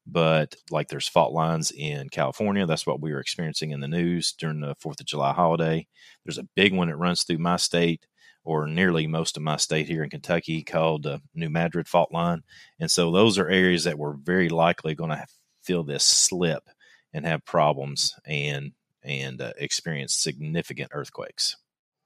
But 0.06 0.56
like 0.70 0.90
there's 0.90 1.08
fault 1.08 1.34
lines 1.34 1.72
in 1.72 2.10
California. 2.10 2.66
That's 2.66 2.86
what 2.86 3.02
we 3.02 3.14
were 3.14 3.20
experiencing 3.20 3.72
in 3.72 3.80
the 3.80 3.88
news 3.88 4.34
during 4.34 4.60
the 4.60 4.76
4th 4.76 5.00
of 5.00 5.06
July 5.06 5.34
holiday. 5.34 5.88
There's 6.26 6.38
a 6.38 6.48
big 6.56 6.74
one 6.74 6.90
that 6.90 6.98
runs 6.98 7.24
through 7.24 7.38
my 7.38 7.56
state 7.56 8.06
or 8.44 8.68
nearly 8.68 9.08
most 9.08 9.38
of 9.38 9.44
my 9.44 9.58
state 9.58 9.88
here 9.88 10.04
in 10.04 10.10
Kentucky 10.10 10.64
called 10.64 11.04
the 11.04 11.22
New 11.34 11.50
Madrid 11.50 11.88
fault 11.88 12.12
line. 12.12 12.44
And 12.80 12.92
so 12.92 13.12
those 13.12 13.38
are 13.38 13.48
areas 13.48 13.86
that 13.86 13.98
we're 13.98 14.14
very 14.14 14.50
likely 14.50 14.96
going 14.96 15.12
to 15.12 15.26
feel 15.62 15.84
this 15.84 16.04
slip 16.04 16.70
and 17.14 17.26
have 17.26 17.46
problems 17.46 18.16
and 18.26 18.74
and 19.04 19.42
uh, 19.42 19.52
experience 19.58 20.16
significant 20.16 20.90
earthquakes. 20.94 21.58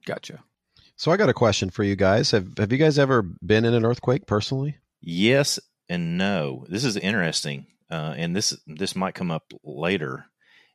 Gotcha. 0.06 0.44
So 0.96 1.12
I 1.12 1.18
got 1.18 1.30
a 1.30 1.34
question 1.34 1.70
for 1.70 1.84
you 1.84 1.96
guys. 1.96 2.32
Have 2.32 2.58
have 2.58 2.72
you 2.72 2.78
guys 2.78 3.00
ever 3.00 3.24
been 3.24 3.66
in 3.66 3.74
an 3.74 3.86
earthquake 3.86 4.26
personally? 4.26 4.78
Yes 5.02 5.60
and 5.90 6.18
no. 6.18 6.66
This 6.70 6.84
is 6.84 6.98
interesting, 6.98 7.68
uh, 7.90 8.14
and 8.18 8.36
this 8.36 8.58
this 8.68 8.96
might 8.96 9.16
come 9.16 9.32
up 9.32 9.52
later. 9.64 10.26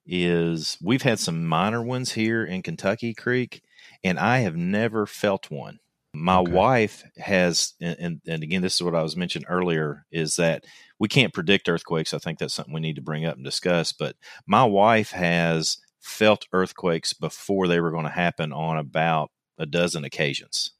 Is 0.04 0.76
we've 0.82 1.02
had 1.02 1.20
some 1.20 1.46
minor 1.46 1.80
ones 1.80 2.12
here 2.12 2.44
in 2.44 2.62
Kentucky 2.62 3.14
Creek, 3.14 3.62
and 4.02 4.18
I 4.18 4.38
have 4.40 4.56
never 4.56 5.06
felt 5.06 5.50
one. 5.50 5.78
My 6.14 6.38
okay. 6.38 6.52
wife 6.52 7.04
has, 7.16 7.74
and, 7.80 8.20
and 8.26 8.42
again, 8.42 8.62
this 8.62 8.74
is 8.74 8.82
what 8.82 8.94
I 8.94 9.02
was 9.02 9.16
mentioned 9.16 9.46
earlier, 9.48 10.04
is 10.10 10.36
that 10.36 10.64
we 10.98 11.08
can't 11.08 11.32
predict 11.32 11.68
earthquakes. 11.68 12.12
I 12.12 12.18
think 12.18 12.38
that's 12.38 12.52
something 12.52 12.74
we 12.74 12.80
need 12.80 12.96
to 12.96 13.02
bring 13.02 13.24
up 13.24 13.36
and 13.36 13.44
discuss. 13.44 13.92
But 13.92 14.16
my 14.46 14.64
wife 14.64 15.12
has 15.12 15.78
felt 16.00 16.48
earthquakes 16.52 17.12
before 17.12 17.66
they 17.66 17.80
were 17.80 17.92
going 17.92 18.04
to 18.04 18.10
happen 18.10 18.52
on 18.52 18.76
about 18.76 19.30
a 19.56 19.64
dozen 19.64 20.04
occasions. 20.04 20.72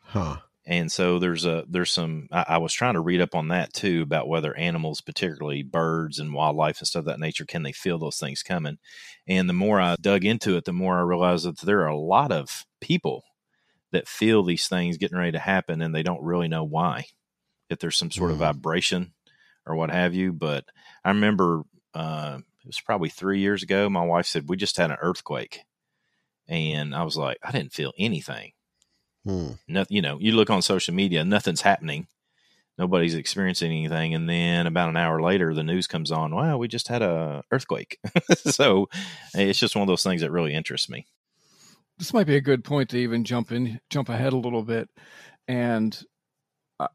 Huh. 0.00 0.36
And 0.70 0.90
so 0.90 1.18
there's 1.18 1.44
a 1.46 1.64
there's 1.68 1.90
some 1.90 2.28
I, 2.30 2.44
I, 2.50 2.58
was 2.58 2.72
trying 2.72 2.94
to 2.94 3.00
read 3.00 3.20
up 3.20 3.34
on 3.34 3.48
that 3.48 3.72
too 3.72 4.02
about 4.02 4.28
whether 4.28 4.56
animals, 4.56 5.00
particularly 5.00 5.64
birds 5.64 6.20
and 6.20 6.32
wildlife 6.32 6.78
and 6.78 6.86
stuff 6.86 7.00
of 7.00 7.06
that 7.06 7.18
nature, 7.18 7.44
can 7.44 7.64
they 7.64 7.72
feel 7.72 7.98
those 7.98 8.18
things 8.18 8.44
coming? 8.44 8.78
And 9.26 9.48
the 9.48 9.52
more 9.52 9.80
I 9.80 9.96
dug 10.00 10.24
into 10.24 10.56
it, 10.56 10.66
the 10.66 10.72
more 10.72 10.96
I 10.96 11.02
realized 11.02 11.44
that 11.44 11.58
there 11.58 11.80
are 11.80 11.88
a 11.88 11.98
lot 11.98 12.30
of 12.30 12.64
people 12.80 13.24
that 13.90 14.06
feel 14.06 14.44
these 14.44 14.68
things 14.68 14.96
getting 14.96 15.18
ready 15.18 15.32
to 15.32 15.40
happen 15.40 15.82
and 15.82 15.92
they 15.92 16.04
don't 16.04 16.22
really 16.22 16.46
know 16.46 16.62
why. 16.62 17.06
If 17.68 17.80
there's 17.80 17.96
some 17.96 18.12
sort 18.12 18.30
mm. 18.30 18.34
of 18.34 18.38
mm-hmm. 18.38 18.58
vibration 18.60 19.12
or 19.66 19.74
what 19.74 19.90
have 19.90 20.14
you. 20.14 20.32
But 20.32 20.66
I 21.04 21.08
remember 21.08 21.62
uh, 21.94 22.38
it 22.60 22.66
was 22.66 22.80
probably 22.80 23.08
three 23.08 23.40
years 23.40 23.64
ago. 23.64 23.90
My 23.90 24.04
wife 24.04 24.26
said 24.26 24.48
we 24.48 24.56
just 24.56 24.76
had 24.76 24.92
an 24.92 24.98
earthquake, 25.02 25.62
and 26.46 26.94
I 26.94 27.02
was 27.02 27.16
like, 27.16 27.38
I 27.42 27.50
didn't 27.50 27.72
feel 27.72 27.92
anything. 27.98 28.52
Hmm. 29.24 29.52
Nothing, 29.68 29.94
you 29.94 30.02
know, 30.02 30.18
you 30.20 30.32
look 30.32 30.50
on 30.50 30.62
social 30.62 30.94
media, 30.94 31.24
nothing's 31.24 31.60
happening. 31.62 32.06
Nobody's 32.78 33.14
experiencing 33.14 33.70
anything, 33.70 34.14
and 34.14 34.28
then 34.28 34.66
about 34.66 34.88
an 34.88 34.96
hour 34.96 35.20
later, 35.20 35.52
the 35.52 35.62
news 35.62 35.86
comes 35.86 36.10
on. 36.10 36.34
Wow, 36.34 36.56
we 36.56 36.66
just 36.66 36.88
had 36.88 37.02
a 37.02 37.42
earthquake. 37.50 37.98
so 38.36 38.88
it's 39.34 39.58
just 39.58 39.76
one 39.76 39.82
of 39.82 39.88
those 39.88 40.02
things 40.02 40.22
that 40.22 40.30
really 40.30 40.54
interests 40.54 40.88
me. 40.88 41.06
This 41.98 42.14
might 42.14 42.26
be 42.26 42.36
a 42.36 42.40
good 42.40 42.64
point 42.64 42.88
to 42.90 42.96
even 42.96 43.24
jump 43.24 43.52
in, 43.52 43.80
jump 43.90 44.08
ahead 44.08 44.32
a 44.32 44.38
little 44.38 44.62
bit. 44.62 44.88
And 45.46 46.02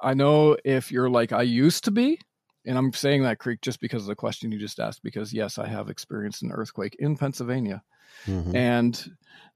I 0.02 0.16
know 0.16 0.58
if 0.66 0.92
you're 0.92 1.10
like 1.10 1.32
I 1.32 1.44
used 1.44 1.84
to 1.84 1.92
be, 1.92 2.20
and 2.66 2.78
I'm 2.78 2.92
saying 2.92 3.22
that 3.24 3.38
Creek 3.38 3.62
just 3.62 3.80
because 3.80 4.02
of 4.02 4.08
the 4.08 4.16
question 4.16 4.52
you 4.52 4.58
just 4.58 4.80
asked, 4.80 5.04
because 5.04 5.34
yes, 5.34 5.60
I 5.60 5.68
have 5.68 5.90
experienced 5.92 6.42
an 6.42 6.52
earthquake 6.52 6.96
in 6.98 7.16
Pennsylvania, 7.16 7.84
mm-hmm. 8.26 8.56
and 8.56 9.12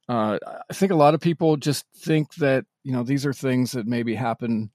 uh, 0.10 0.40
I 0.70 0.74
think 0.74 0.92
a 0.92 0.96
lot 0.96 1.14
of 1.14 1.22
people 1.22 1.56
just 1.56 1.86
think 1.96 2.34
that 2.36 2.66
you 2.84 2.92
know 2.92 3.04
these 3.04 3.26
are 3.26 3.34
things 3.34 3.74
that 3.74 3.86
maybe 3.86 4.16
happen 4.16 4.72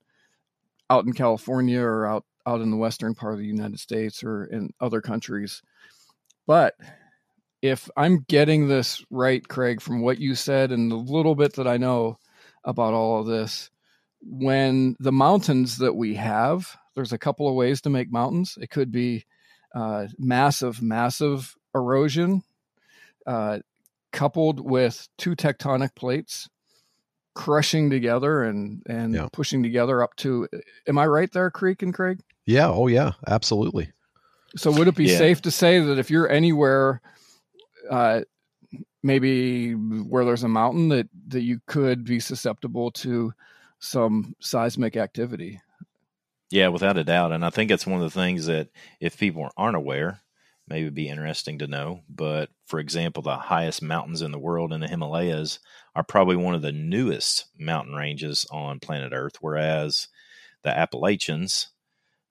out 0.89 1.05
in 1.05 1.13
California 1.13 1.81
or 1.81 2.07
out 2.07 2.25
out 2.47 2.61
in 2.61 2.71
the 2.71 2.77
western 2.77 3.15
part 3.15 3.33
of 3.33 3.41
the 3.41 3.47
United 3.47 3.81
States 3.81 4.23
or 4.23 4.45
in 4.45 4.73
other 4.81 5.01
countries. 5.01 5.61
But 6.47 6.75
if 7.63 7.91
I'm 7.97 8.25
getting 8.29 8.69
this 8.69 9.05
right, 9.11 9.47
Craig, 9.47 9.81
from 9.81 10.03
what 10.03 10.19
you 10.19 10.35
said 10.35 10.71
and 10.71 10.91
the 10.91 10.97
little 10.97 11.35
bit 11.35 11.55
that 11.55 11.67
I 11.67 11.79
know 11.79 12.19
about 12.63 12.95
all 12.95 13.21
of 13.21 13.27
this, 13.27 13.71
when 14.21 14.95
the 15.01 15.13
mountains 15.13 15.79
that 15.79 15.95
we 15.95 16.15
have, 16.15 16.77
there's 16.95 17.13
a 17.13 17.19
couple 17.19 17.49
of 17.49 17.55
ways 17.55 17.81
to 17.81 17.91
make 17.91 18.13
mountains. 18.13 18.57
It 18.61 18.71
could 18.71 18.93
be 18.93 19.25
uh, 19.75 20.07
massive, 20.19 20.81
massive 20.81 21.57
erosion, 21.75 22.43
uh, 23.27 23.61
coupled 24.15 24.61
with 24.61 25.07
two 25.19 25.37
tectonic 25.37 25.95
plates 25.95 26.49
crushing 27.35 27.91
together 27.91 28.45
and 28.45 28.83
and 28.87 29.13
yeah. 29.13 29.29
pushing 29.33 29.63
together 29.63 30.03
up 30.03 30.17
to. 30.17 30.49
Am 30.89 30.97
I 30.99 31.07
right 31.07 31.31
there, 31.33 31.51
Creek 31.51 31.83
and 31.83 31.93
Craig? 31.93 32.21
Yeah. 32.47 32.69
Oh, 32.71 32.87
yeah. 32.87 33.13
Absolutely. 33.27 33.91
So 34.57 34.71
would 34.71 34.89
it 34.89 34.95
be 34.95 35.07
yeah. 35.07 35.19
safe 35.19 35.43
to 35.43 35.51
say 35.51 35.81
that 35.81 35.99
if 35.99 36.11
you're 36.11 36.31
anywhere, 36.31 37.03
uh, 37.91 38.21
maybe 39.03 39.73
where 39.73 40.25
there's 40.25 40.45
a 40.45 40.49
mountain, 40.49 40.89
that 40.91 41.09
that 41.29 41.43
you 41.43 41.61
could 41.67 42.05
be 42.05 42.21
susceptible 42.21 42.93
to 42.93 43.33
some 43.81 44.35
seismic 44.41 44.97
activity? 44.97 45.61
Yeah, 46.51 46.69
without 46.69 46.97
a 46.97 47.05
doubt. 47.05 47.33
And 47.33 47.45
I 47.45 47.51
think 47.51 47.73
it's 47.73 47.87
one 47.87 48.01
of 48.01 48.13
the 48.13 48.21
things 48.21 48.47
that 48.47 48.69
if 49.01 49.19
people 49.19 49.51
aren't 49.57 49.77
aware, 49.77 50.21
maybe 50.69 50.91
be 50.91 51.09
interesting 51.09 51.59
to 51.59 51.67
know. 51.67 52.01
But 52.09 52.51
for 52.67 52.79
example, 52.81 53.23
the 53.23 53.37
highest 53.37 53.83
mountains 53.83 54.23
in 54.23 54.33
the 54.33 54.39
world 54.39 54.73
in 54.73 54.81
the 54.81 54.89
Himalayas 54.89 55.59
are 55.95 56.05
probably 56.05 56.37
one 56.37 56.55
of 56.55 56.63
the 56.63 56.73
newest 56.73 57.47
mountain 57.59 57.95
ranges 57.95 58.47
on 58.51 58.81
planet 58.81 59.13
Earth, 59.13 59.37
whereas 59.41 60.09
the 60.63 60.77
Appalachians, 60.77 61.69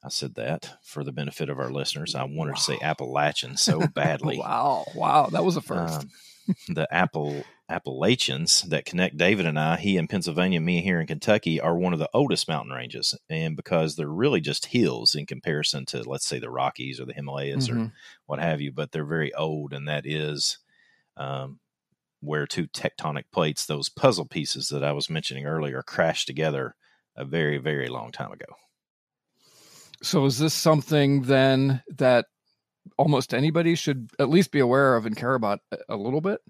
I 0.03 0.09
said 0.09 0.35
that 0.35 0.77
for 0.83 1.03
the 1.03 1.11
benefit 1.11 1.49
of 1.49 1.59
our 1.59 1.71
listeners. 1.71 2.15
I 2.15 2.23
wanted 2.23 2.51
wow. 2.51 2.55
to 2.55 2.61
say 2.61 2.79
Appalachian 2.81 3.57
so 3.57 3.87
badly. 3.93 4.37
wow, 4.37 4.85
wow, 4.95 5.27
that 5.27 5.45
was 5.45 5.55
a 5.55 5.61
first. 5.61 6.01
Um, 6.01 6.09
the 6.67 6.93
Apple 6.93 7.43
Appalachians 7.69 8.61
that 8.63 8.85
connect 8.85 9.17
David 9.17 9.45
and 9.45 9.57
I, 9.57 9.77
he 9.77 9.97
in 9.97 10.07
Pennsylvania, 10.07 10.59
me 10.59 10.81
here 10.81 10.99
in 10.99 11.07
Kentucky, 11.07 11.59
are 11.59 11.77
one 11.77 11.93
of 11.93 11.99
the 11.99 12.09
oldest 12.13 12.47
mountain 12.47 12.73
ranges. 12.73 13.17
And 13.29 13.55
because 13.55 13.95
they're 13.95 14.07
really 14.07 14.41
just 14.41 14.65
hills 14.67 15.15
in 15.15 15.25
comparison 15.25 15.85
to, 15.87 16.03
let's 16.03 16.27
say, 16.27 16.39
the 16.39 16.49
Rockies 16.49 16.99
or 16.99 17.05
the 17.05 17.13
Himalayas 17.13 17.67
mm-hmm. 17.67 17.83
or 17.83 17.93
what 18.25 18.39
have 18.39 18.61
you, 18.61 18.71
but 18.71 18.91
they're 18.91 19.05
very 19.05 19.33
old. 19.33 19.73
And 19.73 19.87
that 19.87 20.05
is 20.05 20.57
um, 21.15 21.59
where 22.19 22.45
two 22.45 22.67
tectonic 22.67 23.25
plates, 23.31 23.65
those 23.65 23.89
puzzle 23.89 24.25
pieces 24.25 24.69
that 24.69 24.83
I 24.83 24.91
was 24.91 25.09
mentioning 25.09 25.45
earlier, 25.45 25.81
crashed 25.83 26.27
together 26.27 26.75
a 27.15 27.25
very, 27.25 27.57
very 27.57 27.87
long 27.87 28.11
time 28.11 28.31
ago. 28.31 28.45
So, 30.01 30.25
is 30.25 30.37
this 30.37 30.53
something 30.53 31.23
then 31.23 31.81
that 31.97 32.25
almost 32.97 33.33
anybody 33.33 33.75
should 33.75 34.09
at 34.19 34.29
least 34.29 34.51
be 34.51 34.59
aware 34.59 34.95
of 34.95 35.05
and 35.05 35.15
care 35.15 35.33
about 35.33 35.59
a 35.87 35.95
little 35.95 36.19
bit? 36.19 36.41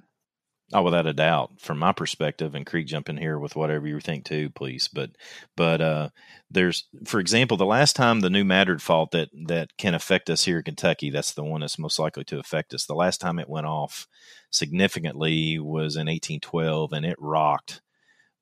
Oh, 0.72 0.82
without 0.82 1.06
a 1.06 1.14
doubt. 1.14 1.60
From 1.60 1.78
my 1.78 1.92
perspective, 1.92 2.56
and 2.56 2.66
Creek, 2.66 2.88
jump 2.88 3.10
in 3.10 3.18
here 3.18 3.38
with 3.38 3.56
whatever 3.56 3.88
you 3.88 4.00
think 4.00 4.26
too, 4.26 4.50
please. 4.50 4.88
But, 4.92 5.12
but 5.56 5.82
uh, 5.82 6.10
there's, 6.50 6.88
for 7.06 7.20
example, 7.20 7.58
the 7.58 7.66
last 7.66 7.96
time 7.96 8.22
the 8.22 8.30
New 8.30 8.44
Madrid 8.44 8.82
fault 8.82 9.12
that 9.12 9.30
that 9.48 9.78
can 9.78 9.94
affect 9.94 10.30
us 10.30 10.46
here 10.46 10.58
in 10.58 10.64
Kentucky, 10.64 11.10
that's 11.10 11.34
the 11.34 11.44
one 11.44 11.62
that's 11.62 11.78
most 11.78 12.00
likely 12.00 12.24
to 12.26 12.40
affect 12.40 12.74
us. 12.74 12.86
The 12.86 12.96
last 12.96 13.20
time 13.20 13.40
it 13.40 13.50
went 13.50 13.68
off 13.68 14.08
significantly 14.50 15.60
was 15.60 15.96
in 15.96 16.08
1812, 16.08 16.94
and 16.94 17.06
it 17.06 17.18
rocked 17.20 17.82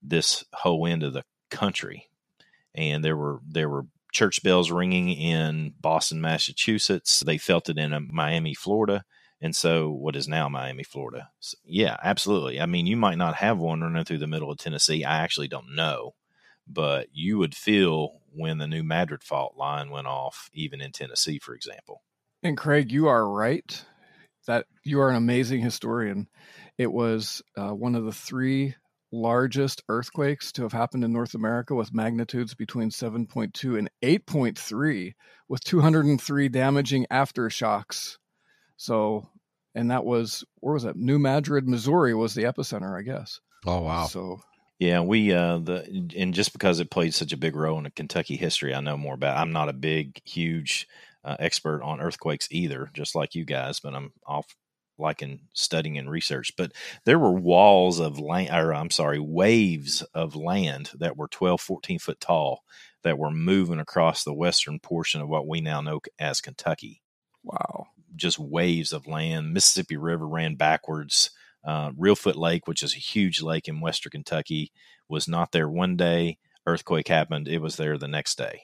this 0.02 0.46
whole 0.54 0.88
end 0.88 1.04
of 1.04 1.14
the 1.14 1.24
country. 1.50 2.08
And 2.74 3.04
there 3.04 3.18
were 3.18 3.40
there 3.46 3.68
were 3.68 3.88
church 4.14 4.44
bells 4.44 4.72
ringing 4.72 5.10
in 5.10 5.74
Boston, 5.82 6.22
Massachusetts. 6.22 7.22
They 7.22 7.38
felt 7.38 7.70
it 7.70 7.78
in 7.78 7.94
uh, 7.94 8.00
Miami, 8.00 8.54
Florida 8.54 9.04
and 9.42 9.56
so 9.56 9.90
what 9.90 10.16
is 10.16 10.28
now 10.28 10.48
Miami, 10.48 10.84
Florida. 10.84 11.30
So, 11.40 11.58
yeah, 11.66 11.98
absolutely. 12.04 12.62
I 12.62 12.68
mean, 12.68 12.86
you 12.86 12.96
might 12.96 13.18
not 13.18 13.36
have 13.36 13.58
one 13.58 13.82
running 13.82 14.06
through 14.06 14.20
the 14.20 14.28
middle 14.28 14.52
of 14.52 14.60
Tennessee. 14.60 15.04
I 15.04 15.24
actually 15.24 15.48
don't 15.48 15.76
know, 15.76 16.14
but 16.68 17.08
you 17.12 17.40
would 17.40 17.56
feel 17.56 18.20
when 18.34 18.60
the 18.60 18.68
new 18.68 18.84
Madrid 18.84 19.24
fault 19.24 19.58
line 19.58 19.90
went 19.90 20.06
off, 20.06 20.50
even 20.54 20.80
in 20.80 20.92
Tennessee, 20.92 21.40
for 21.40 21.56
example. 21.56 22.04
And 22.44 22.56
Craig, 22.56 22.92
you 22.92 23.08
are 23.08 23.28
right. 23.28 23.84
That 24.48 24.66
you 24.84 25.00
are 25.02 25.10
an 25.10 25.16
amazing 25.16 25.62
historian. 25.62 26.28
It 26.78 26.92
was 26.92 27.42
uh, 27.58 27.72
one 27.72 27.96
of 27.96 28.06
the 28.06 28.12
three 28.12 28.76
largest 29.12 29.84
earthquakes 29.90 30.52
to 30.54 30.64
have 30.64 30.72
happened 30.72 31.04
in 31.04 31.12
North 31.12 31.34
America 31.36 31.76
with 31.76 31.94
magnitudes 31.94 32.56
between 32.56 32.90
7.2 32.90 33.78
and 33.78 33.90
8.3, 34.02 35.14
with 35.50 35.64
203 35.64 36.50
damaging 36.50 37.06
aftershocks 37.12 38.18
so, 38.82 39.30
and 39.76 39.92
that 39.92 40.06
was 40.06 40.44
where 40.56 40.74
was 40.74 40.84
that? 40.84 40.96
New 40.96 41.20
Madrid, 41.20 41.68
Missouri 41.68 42.16
was 42.16 42.34
the 42.34 42.46
epicenter, 42.46 42.98
I 42.98 43.04
guess. 43.04 43.40
Oh 43.68 43.82
wow! 43.82 44.08
So 44.08 44.42
yeah, 44.80 45.02
we 45.02 45.32
uh 45.32 45.60
the 45.60 46.10
and 46.18 46.34
just 46.34 46.52
because 46.52 46.80
it 46.80 46.90
played 46.90 47.14
such 47.14 47.32
a 47.32 47.38
big 47.38 47.56
role 47.56 47.78
in 47.78 47.92
Kentucky 47.92 48.38
history, 48.38 48.74
I 48.74 48.82
know 48.82 48.98
more 48.98 49.14
about. 49.14 49.38
I'm 49.38 49.52
not 49.52 49.70
a 49.70 49.74
big, 49.74 50.20
huge 50.26 50.88
uh, 51.24 51.36
expert 51.38 51.84
on 51.84 52.02
earthquakes 52.02 52.48
either, 52.50 52.90
just 52.96 53.14
like 53.14 53.36
you 53.36 53.46
guys, 53.46 53.80
but 53.80 53.94
I'm 53.94 54.14
off 54.26 54.48
like 54.98 55.22
in 55.22 55.42
studying 55.54 56.00
and 56.00 56.10
research. 56.10 56.54
But 56.58 56.72
there 57.06 57.20
were 57.20 57.32
walls 57.32 58.00
of 58.00 58.18
land, 58.18 58.50
or 58.50 58.74
I'm 58.74 58.90
sorry, 58.90 59.20
waves 59.20 60.02
of 60.16 60.36
land 60.36 60.90
that 60.98 61.18
were 61.18 61.28
12, 61.28 61.62
14 61.62 62.00
foot 62.00 62.20
tall 62.20 62.64
that 63.04 63.20
were 63.20 63.30
moving 63.30 63.80
across 63.80 64.24
the 64.24 64.34
western 64.34 64.80
portion 64.80 65.22
of 65.22 65.30
what 65.30 65.48
we 65.48 65.62
now 65.62 65.82
know 65.82 66.02
as 66.18 66.42
Kentucky. 66.42 67.04
Wow 67.44 67.90
just 68.16 68.40
waves 68.40 68.94
of 68.94 69.08
land. 69.08 69.54
Mississippi 69.54 69.98
River 69.98 70.28
ran 70.28 70.56
backwards. 70.56 71.32
Uh, 71.64 71.92
Reelfoot 71.92 72.36
Lake, 72.36 72.68
which 72.68 72.84
is 72.84 72.96
a 72.96 73.00
huge 73.00 73.42
lake 73.42 73.68
in 73.68 73.82
western 73.82 74.12
Kentucky, 74.12 74.72
was 75.08 75.28
not 75.28 75.52
there 75.52 75.70
one 75.70 75.96
day. 75.96 76.38
Earthquake 76.66 77.08
happened. 77.08 77.48
It 77.48 77.60
was 77.60 77.76
there 77.76 77.98
the 77.98 78.08
next 78.08 78.38
day. 78.38 78.64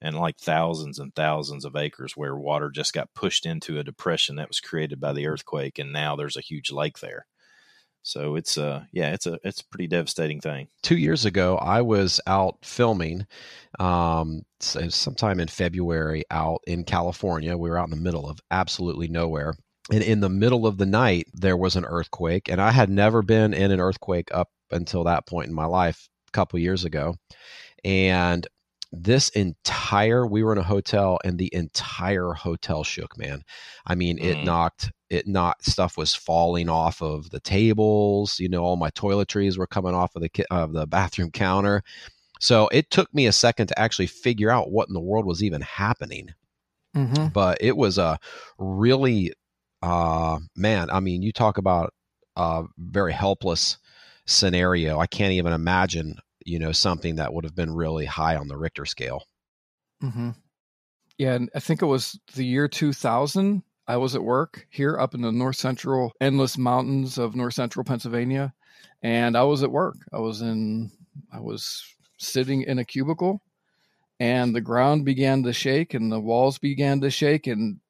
And 0.00 0.16
like 0.16 0.38
thousands 0.38 0.98
and 0.98 1.14
thousands 1.14 1.64
of 1.64 1.74
acres 1.74 2.16
where 2.16 2.36
water 2.36 2.70
just 2.70 2.92
got 2.92 3.14
pushed 3.14 3.46
into 3.46 3.78
a 3.78 3.84
depression 3.84 4.36
that 4.36 4.48
was 4.48 4.60
created 4.60 5.00
by 5.00 5.12
the 5.12 5.26
earthquake. 5.26 5.78
And 5.78 5.92
now 5.92 6.16
there's 6.16 6.36
a 6.36 6.42
huge 6.42 6.70
lake 6.70 7.00
there. 7.00 7.26
So 8.06 8.36
it's 8.36 8.56
uh 8.56 8.84
yeah, 8.92 9.12
it's 9.12 9.26
a 9.26 9.40
it's 9.42 9.62
a 9.62 9.66
pretty 9.66 9.88
devastating 9.88 10.40
thing. 10.40 10.68
Two 10.84 10.96
years 10.96 11.24
ago, 11.24 11.56
I 11.56 11.82
was 11.82 12.20
out 12.28 12.56
filming, 12.62 13.26
um, 13.80 14.42
sometime 14.60 15.40
in 15.40 15.48
February, 15.48 16.22
out 16.30 16.60
in 16.68 16.84
California. 16.84 17.56
We 17.56 17.68
were 17.68 17.76
out 17.76 17.88
in 17.88 17.90
the 17.90 17.96
middle 17.96 18.30
of 18.30 18.38
absolutely 18.52 19.08
nowhere, 19.08 19.54
and 19.90 20.04
in 20.04 20.20
the 20.20 20.28
middle 20.28 20.68
of 20.68 20.78
the 20.78 20.86
night, 20.86 21.26
there 21.34 21.56
was 21.56 21.74
an 21.74 21.84
earthquake, 21.84 22.48
and 22.48 22.62
I 22.62 22.70
had 22.70 22.90
never 22.90 23.22
been 23.22 23.52
in 23.52 23.72
an 23.72 23.80
earthquake 23.80 24.28
up 24.32 24.50
until 24.70 25.02
that 25.02 25.26
point 25.26 25.48
in 25.48 25.54
my 25.54 25.66
life, 25.66 26.08
a 26.28 26.30
couple 26.30 26.60
years 26.60 26.84
ago, 26.84 27.16
and 27.84 28.46
this 28.92 29.28
entire 29.30 30.26
we 30.26 30.42
were 30.42 30.52
in 30.52 30.58
a 30.58 30.62
hotel 30.62 31.18
and 31.24 31.38
the 31.38 31.52
entire 31.52 32.32
hotel 32.32 32.84
shook 32.84 33.16
man 33.18 33.42
i 33.86 33.94
mean 33.94 34.18
it 34.18 34.36
mm. 34.36 34.44
knocked 34.44 34.90
it 35.10 35.26
not 35.26 35.62
stuff 35.62 35.96
was 35.96 36.14
falling 36.14 36.68
off 36.68 37.02
of 37.02 37.30
the 37.30 37.40
tables 37.40 38.38
you 38.38 38.48
know 38.48 38.62
all 38.62 38.76
my 38.76 38.90
toiletries 38.90 39.58
were 39.58 39.66
coming 39.66 39.94
off 39.94 40.14
of 40.14 40.22
the 40.22 40.46
of 40.50 40.72
the 40.72 40.86
bathroom 40.86 41.30
counter 41.30 41.82
so 42.38 42.68
it 42.68 42.90
took 42.90 43.12
me 43.14 43.26
a 43.26 43.32
second 43.32 43.66
to 43.66 43.78
actually 43.78 44.06
figure 44.06 44.50
out 44.50 44.70
what 44.70 44.88
in 44.88 44.94
the 44.94 45.00
world 45.00 45.26
was 45.26 45.42
even 45.42 45.62
happening 45.62 46.28
mm-hmm. 46.96 47.26
but 47.28 47.58
it 47.60 47.76
was 47.76 47.98
a 47.98 48.18
really 48.58 49.32
uh 49.82 50.38
man 50.54 50.88
i 50.90 51.00
mean 51.00 51.22
you 51.22 51.32
talk 51.32 51.58
about 51.58 51.92
a 52.36 52.64
very 52.78 53.12
helpless 53.12 53.78
scenario 54.26 54.98
i 54.98 55.06
can't 55.06 55.32
even 55.32 55.52
imagine 55.52 56.16
you 56.46 56.60
know, 56.60 56.72
something 56.72 57.16
that 57.16 57.34
would 57.34 57.44
have 57.44 57.56
been 57.56 57.74
really 57.74 58.06
high 58.06 58.36
on 58.36 58.48
the 58.48 58.56
Richter 58.56 58.86
scale. 58.86 59.24
Mm-hmm. 60.02 60.30
Yeah, 61.18 61.34
and 61.34 61.50
I 61.54 61.60
think 61.60 61.82
it 61.82 61.86
was 61.86 62.18
the 62.34 62.44
year 62.44 62.68
2000. 62.68 63.62
I 63.88 63.96
was 63.96 64.14
at 64.14 64.22
work 64.22 64.66
here 64.70 64.98
up 64.98 65.14
in 65.14 65.22
the 65.22 65.32
north 65.32 65.56
central 65.56 66.12
endless 66.20 66.56
mountains 66.56 67.18
of 67.18 67.34
north 67.34 67.54
central 67.54 67.84
Pennsylvania, 67.84 68.54
and 69.02 69.36
I 69.36 69.42
was 69.42 69.62
at 69.62 69.70
work. 69.70 69.96
I 70.12 70.18
was 70.18 70.40
in, 70.40 70.90
I 71.32 71.40
was 71.40 71.84
sitting 72.18 72.62
in 72.62 72.78
a 72.78 72.84
cubicle, 72.84 73.42
and 74.20 74.54
the 74.54 74.60
ground 74.60 75.04
began 75.04 75.42
to 75.44 75.52
shake, 75.52 75.94
and 75.94 76.12
the 76.12 76.20
walls 76.20 76.58
began 76.58 77.00
to 77.00 77.10
shake, 77.10 77.46
and 77.46 77.80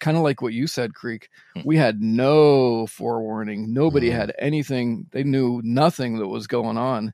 kind 0.00 0.16
of 0.16 0.22
like 0.22 0.40
what 0.40 0.52
you 0.52 0.66
said, 0.66 0.94
Creek, 0.94 1.28
hmm. 1.54 1.62
we 1.64 1.76
had 1.76 2.00
no 2.00 2.86
forewarning. 2.86 3.72
Nobody 3.72 4.10
mm. 4.10 4.12
had 4.12 4.32
anything. 4.38 5.08
They 5.10 5.24
knew 5.24 5.60
nothing 5.64 6.18
that 6.18 6.28
was 6.28 6.46
going 6.46 6.78
on 6.78 7.12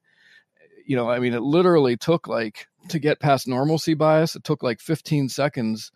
you 0.88 0.96
know, 0.96 1.10
I 1.10 1.18
mean, 1.18 1.34
it 1.34 1.42
literally 1.42 1.98
took 1.98 2.26
like 2.26 2.66
to 2.88 2.98
get 2.98 3.20
past 3.20 3.46
normalcy 3.46 3.92
bias, 3.92 4.34
it 4.34 4.42
took 4.42 4.62
like 4.62 4.80
15 4.80 5.28
seconds 5.28 5.92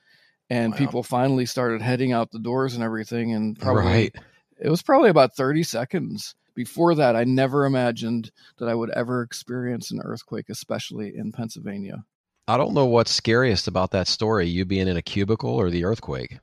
and 0.51 0.73
wow. 0.73 0.79
people 0.79 1.03
finally 1.03 1.47
started 1.47 1.81
heading 1.81 2.13
out 2.13 2.31
the 2.31 2.39
doors 2.39 2.75
and 2.75 2.85
everything. 2.85 3.33
And 3.33 3.59
probably 3.59 3.85
right. 3.85 4.15
it 4.61 4.69
was 4.69 4.83
probably 4.83 5.09
about 5.09 5.35
30 5.35 5.63
seconds. 5.63 6.35
Before 6.55 6.95
that, 6.97 7.17
I 7.17 7.25
never 7.25 7.65
imagined 7.65 8.31
that 8.59 8.69
I 8.69 8.75
would 8.75 8.91
ever 8.91 9.23
experience 9.23 9.91
an 9.91 10.03
earthquake, 10.05 10.51
especially 10.51 11.15
in 11.17 11.33
Pennsylvania. 11.33 12.05
I 12.47 12.59
don't 12.59 12.75
know 12.75 12.85
what's 12.85 13.11
scariest 13.11 13.69
about 13.69 13.93
that 13.93 14.07
story, 14.07 14.47
you 14.49 14.67
being 14.67 14.89
in 14.89 14.99
a 14.99 15.03
cubicle 15.03 15.55
or 15.55 15.71
the 15.71 15.87
earthquake. 15.87 16.39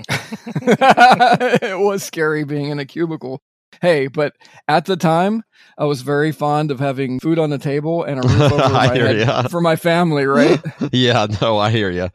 it 0.10 1.78
was 1.78 2.02
scary 2.02 2.42
being 2.42 2.70
in 2.70 2.80
a 2.80 2.84
cubicle. 2.84 3.40
Hey, 3.80 4.06
but 4.06 4.34
at 4.68 4.86
the 4.86 4.96
time, 4.96 5.42
I 5.78 5.84
was 5.84 6.02
very 6.02 6.32
fond 6.32 6.70
of 6.70 6.80
having 6.80 7.20
food 7.20 7.38
on 7.38 7.50
the 7.50 7.58
table 7.58 8.04
and 8.04 8.24
a 8.24 8.28
roof 8.28 8.40
over 8.52 8.68
my 8.68 8.86
head 8.86 9.18
ya. 9.18 9.42
for 9.48 9.60
my 9.60 9.76
family, 9.76 10.26
right? 10.26 10.60
yeah, 10.92 11.26
no, 11.40 11.58
I 11.58 11.70
hear 11.70 11.90
you. 11.90 12.08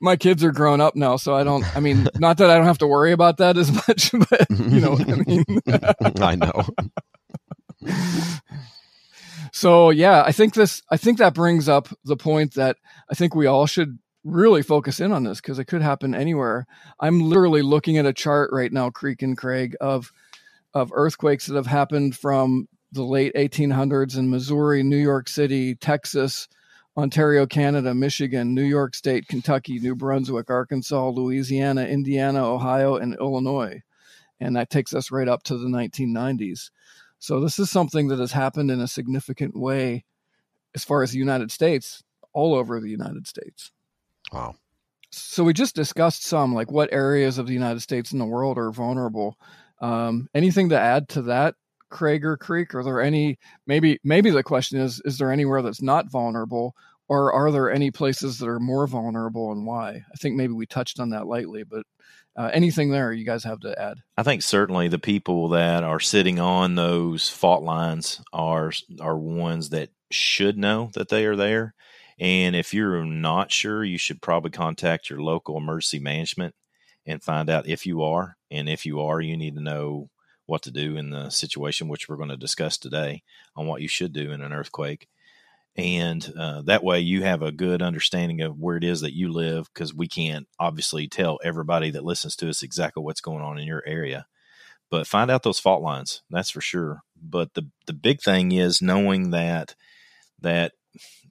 my 0.00 0.16
kids 0.16 0.44
are 0.44 0.52
grown 0.52 0.80
up 0.80 0.94
now, 0.96 1.16
so 1.16 1.34
I 1.34 1.44
don't. 1.44 1.64
I 1.76 1.80
mean, 1.80 2.06
not 2.18 2.38
that 2.38 2.50
I 2.50 2.56
don't 2.56 2.66
have 2.66 2.78
to 2.78 2.86
worry 2.86 3.12
about 3.12 3.38
that 3.38 3.56
as 3.56 3.72
much, 3.72 4.12
but 4.30 4.50
you 4.50 4.80
know 4.80 4.92
what 4.92 5.08
I 5.08 5.16
mean. 5.16 5.44
I 6.20 6.34
know. 6.36 6.64
so 9.52 9.90
yeah, 9.90 10.22
I 10.24 10.32
think 10.32 10.54
this. 10.54 10.82
I 10.90 10.96
think 10.96 11.18
that 11.18 11.34
brings 11.34 11.68
up 11.68 11.88
the 12.04 12.16
point 12.16 12.54
that 12.54 12.76
I 13.10 13.14
think 13.14 13.34
we 13.34 13.46
all 13.46 13.66
should 13.66 13.98
really 14.24 14.62
focus 14.62 15.00
in 15.00 15.12
on 15.12 15.24
this 15.24 15.40
because 15.40 15.58
it 15.58 15.64
could 15.64 15.82
happen 15.82 16.14
anywhere. 16.14 16.66
I'm 17.00 17.20
literally 17.20 17.62
looking 17.62 17.98
at 17.98 18.06
a 18.06 18.12
chart 18.12 18.50
right 18.52 18.72
now, 18.72 18.90
Creek 18.90 19.22
and 19.22 19.36
Craig, 19.36 19.76
of 19.80 20.12
of 20.74 20.90
earthquakes 20.94 21.46
that 21.46 21.56
have 21.56 21.66
happened 21.66 22.16
from 22.16 22.68
the 22.92 23.02
late 23.04 23.34
1800s 23.34 24.16
in 24.18 24.30
Missouri, 24.30 24.82
New 24.82 24.96
York 24.96 25.28
City, 25.28 25.74
Texas, 25.74 26.48
Ontario, 26.96 27.46
Canada, 27.46 27.94
Michigan, 27.94 28.54
New 28.54 28.64
York 28.64 28.94
State, 28.94 29.28
Kentucky, 29.28 29.78
New 29.78 29.94
Brunswick, 29.94 30.50
Arkansas, 30.50 31.10
Louisiana, 31.10 31.84
Indiana, 31.84 32.44
Ohio, 32.44 32.96
and 32.96 33.14
Illinois. 33.20 33.82
And 34.40 34.56
that 34.56 34.70
takes 34.70 34.94
us 34.94 35.10
right 35.10 35.28
up 35.28 35.42
to 35.44 35.56
the 35.56 35.68
1990s. 35.68 36.70
So 37.18 37.40
this 37.40 37.58
is 37.58 37.70
something 37.70 38.08
that 38.08 38.18
has 38.18 38.32
happened 38.32 38.70
in 38.70 38.80
a 38.80 38.88
significant 38.88 39.56
way 39.56 40.04
as 40.74 40.84
far 40.84 41.02
as 41.02 41.12
the 41.12 41.18
United 41.18 41.50
States, 41.50 42.02
all 42.32 42.54
over 42.54 42.80
the 42.80 42.90
United 42.90 43.26
States. 43.26 43.70
Wow. 44.32 44.54
So 45.10 45.44
we 45.44 45.52
just 45.52 45.74
discussed 45.74 46.24
some, 46.24 46.54
like 46.54 46.70
what 46.70 46.92
areas 46.92 47.38
of 47.38 47.46
the 47.46 47.52
United 47.52 47.80
States 47.80 48.12
and 48.12 48.20
the 48.20 48.26
world 48.26 48.56
are 48.58 48.70
vulnerable. 48.70 49.36
Um, 49.80 50.28
anything 50.34 50.68
to 50.70 50.78
add 50.78 51.08
to 51.10 51.22
that, 51.22 51.54
Craig 51.90 52.24
Creek? 52.40 52.74
Are 52.74 52.84
there 52.84 53.00
any? 53.00 53.38
Maybe 53.66 53.98
maybe 54.04 54.30
the 54.30 54.42
question 54.42 54.80
is: 54.80 55.00
Is 55.04 55.18
there 55.18 55.32
anywhere 55.32 55.62
that's 55.62 55.82
not 55.82 56.10
vulnerable, 56.10 56.74
or 57.08 57.32
are 57.32 57.50
there 57.50 57.70
any 57.70 57.90
places 57.90 58.38
that 58.38 58.48
are 58.48 58.60
more 58.60 58.86
vulnerable, 58.86 59.52
and 59.52 59.66
why? 59.66 59.90
I 59.90 60.16
think 60.18 60.36
maybe 60.36 60.52
we 60.52 60.66
touched 60.66 61.00
on 61.00 61.10
that 61.10 61.26
lightly, 61.26 61.64
but 61.64 61.84
uh, 62.36 62.50
anything 62.52 62.90
there 62.90 63.12
you 63.12 63.24
guys 63.24 63.44
have 63.44 63.60
to 63.60 63.78
add? 63.80 63.98
I 64.16 64.22
think 64.22 64.42
certainly 64.42 64.88
the 64.88 64.98
people 64.98 65.48
that 65.50 65.82
are 65.82 66.00
sitting 66.00 66.38
on 66.38 66.74
those 66.74 67.28
fault 67.28 67.62
lines 67.62 68.22
are 68.32 68.72
are 69.00 69.18
ones 69.18 69.70
that 69.70 69.90
should 70.10 70.56
know 70.56 70.90
that 70.94 71.08
they 71.08 71.26
are 71.26 71.36
there. 71.36 71.74
And 72.18 72.54
if 72.54 72.74
you're 72.74 73.04
not 73.04 73.50
sure, 73.50 73.82
you 73.82 73.96
should 73.96 74.20
probably 74.20 74.50
contact 74.50 75.08
your 75.08 75.22
local 75.22 75.56
emergency 75.56 75.98
management 75.98 76.54
and 77.06 77.22
find 77.22 77.50
out 77.50 77.68
if 77.68 77.86
you 77.86 78.02
are. 78.02 78.36
And 78.50 78.68
if 78.68 78.84
you 78.84 79.00
are, 79.00 79.20
you 79.20 79.36
need 79.36 79.54
to 79.56 79.62
know 79.62 80.10
what 80.46 80.62
to 80.62 80.70
do 80.70 80.96
in 80.96 81.10
the 81.10 81.30
situation, 81.30 81.88
which 81.88 82.08
we're 82.08 82.16
going 82.16 82.28
to 82.28 82.36
discuss 82.36 82.76
today 82.76 83.22
on 83.56 83.66
what 83.66 83.82
you 83.82 83.88
should 83.88 84.12
do 84.12 84.32
in 84.32 84.40
an 84.40 84.52
earthquake. 84.52 85.08
And 85.76 86.32
uh, 86.38 86.62
that 86.62 86.82
way 86.82 87.00
you 87.00 87.22
have 87.22 87.42
a 87.42 87.52
good 87.52 87.80
understanding 87.80 88.40
of 88.40 88.58
where 88.58 88.76
it 88.76 88.82
is 88.82 89.00
that 89.02 89.14
you 89.14 89.32
live 89.32 89.70
because 89.72 89.94
we 89.94 90.08
can't 90.08 90.48
obviously 90.58 91.06
tell 91.06 91.38
everybody 91.44 91.90
that 91.92 92.04
listens 92.04 92.34
to 92.36 92.48
us 92.48 92.62
exactly 92.62 93.02
what's 93.02 93.20
going 93.20 93.42
on 93.42 93.58
in 93.58 93.66
your 93.66 93.82
area. 93.86 94.26
But 94.90 95.06
find 95.06 95.30
out 95.30 95.44
those 95.44 95.60
fault 95.60 95.82
lines, 95.82 96.22
that's 96.30 96.50
for 96.50 96.60
sure. 96.60 97.02
But 97.22 97.54
the, 97.54 97.68
the 97.86 97.92
big 97.92 98.20
thing 98.20 98.50
is 98.50 98.82
knowing 98.82 99.30
that 99.30 99.76
that 100.40 100.72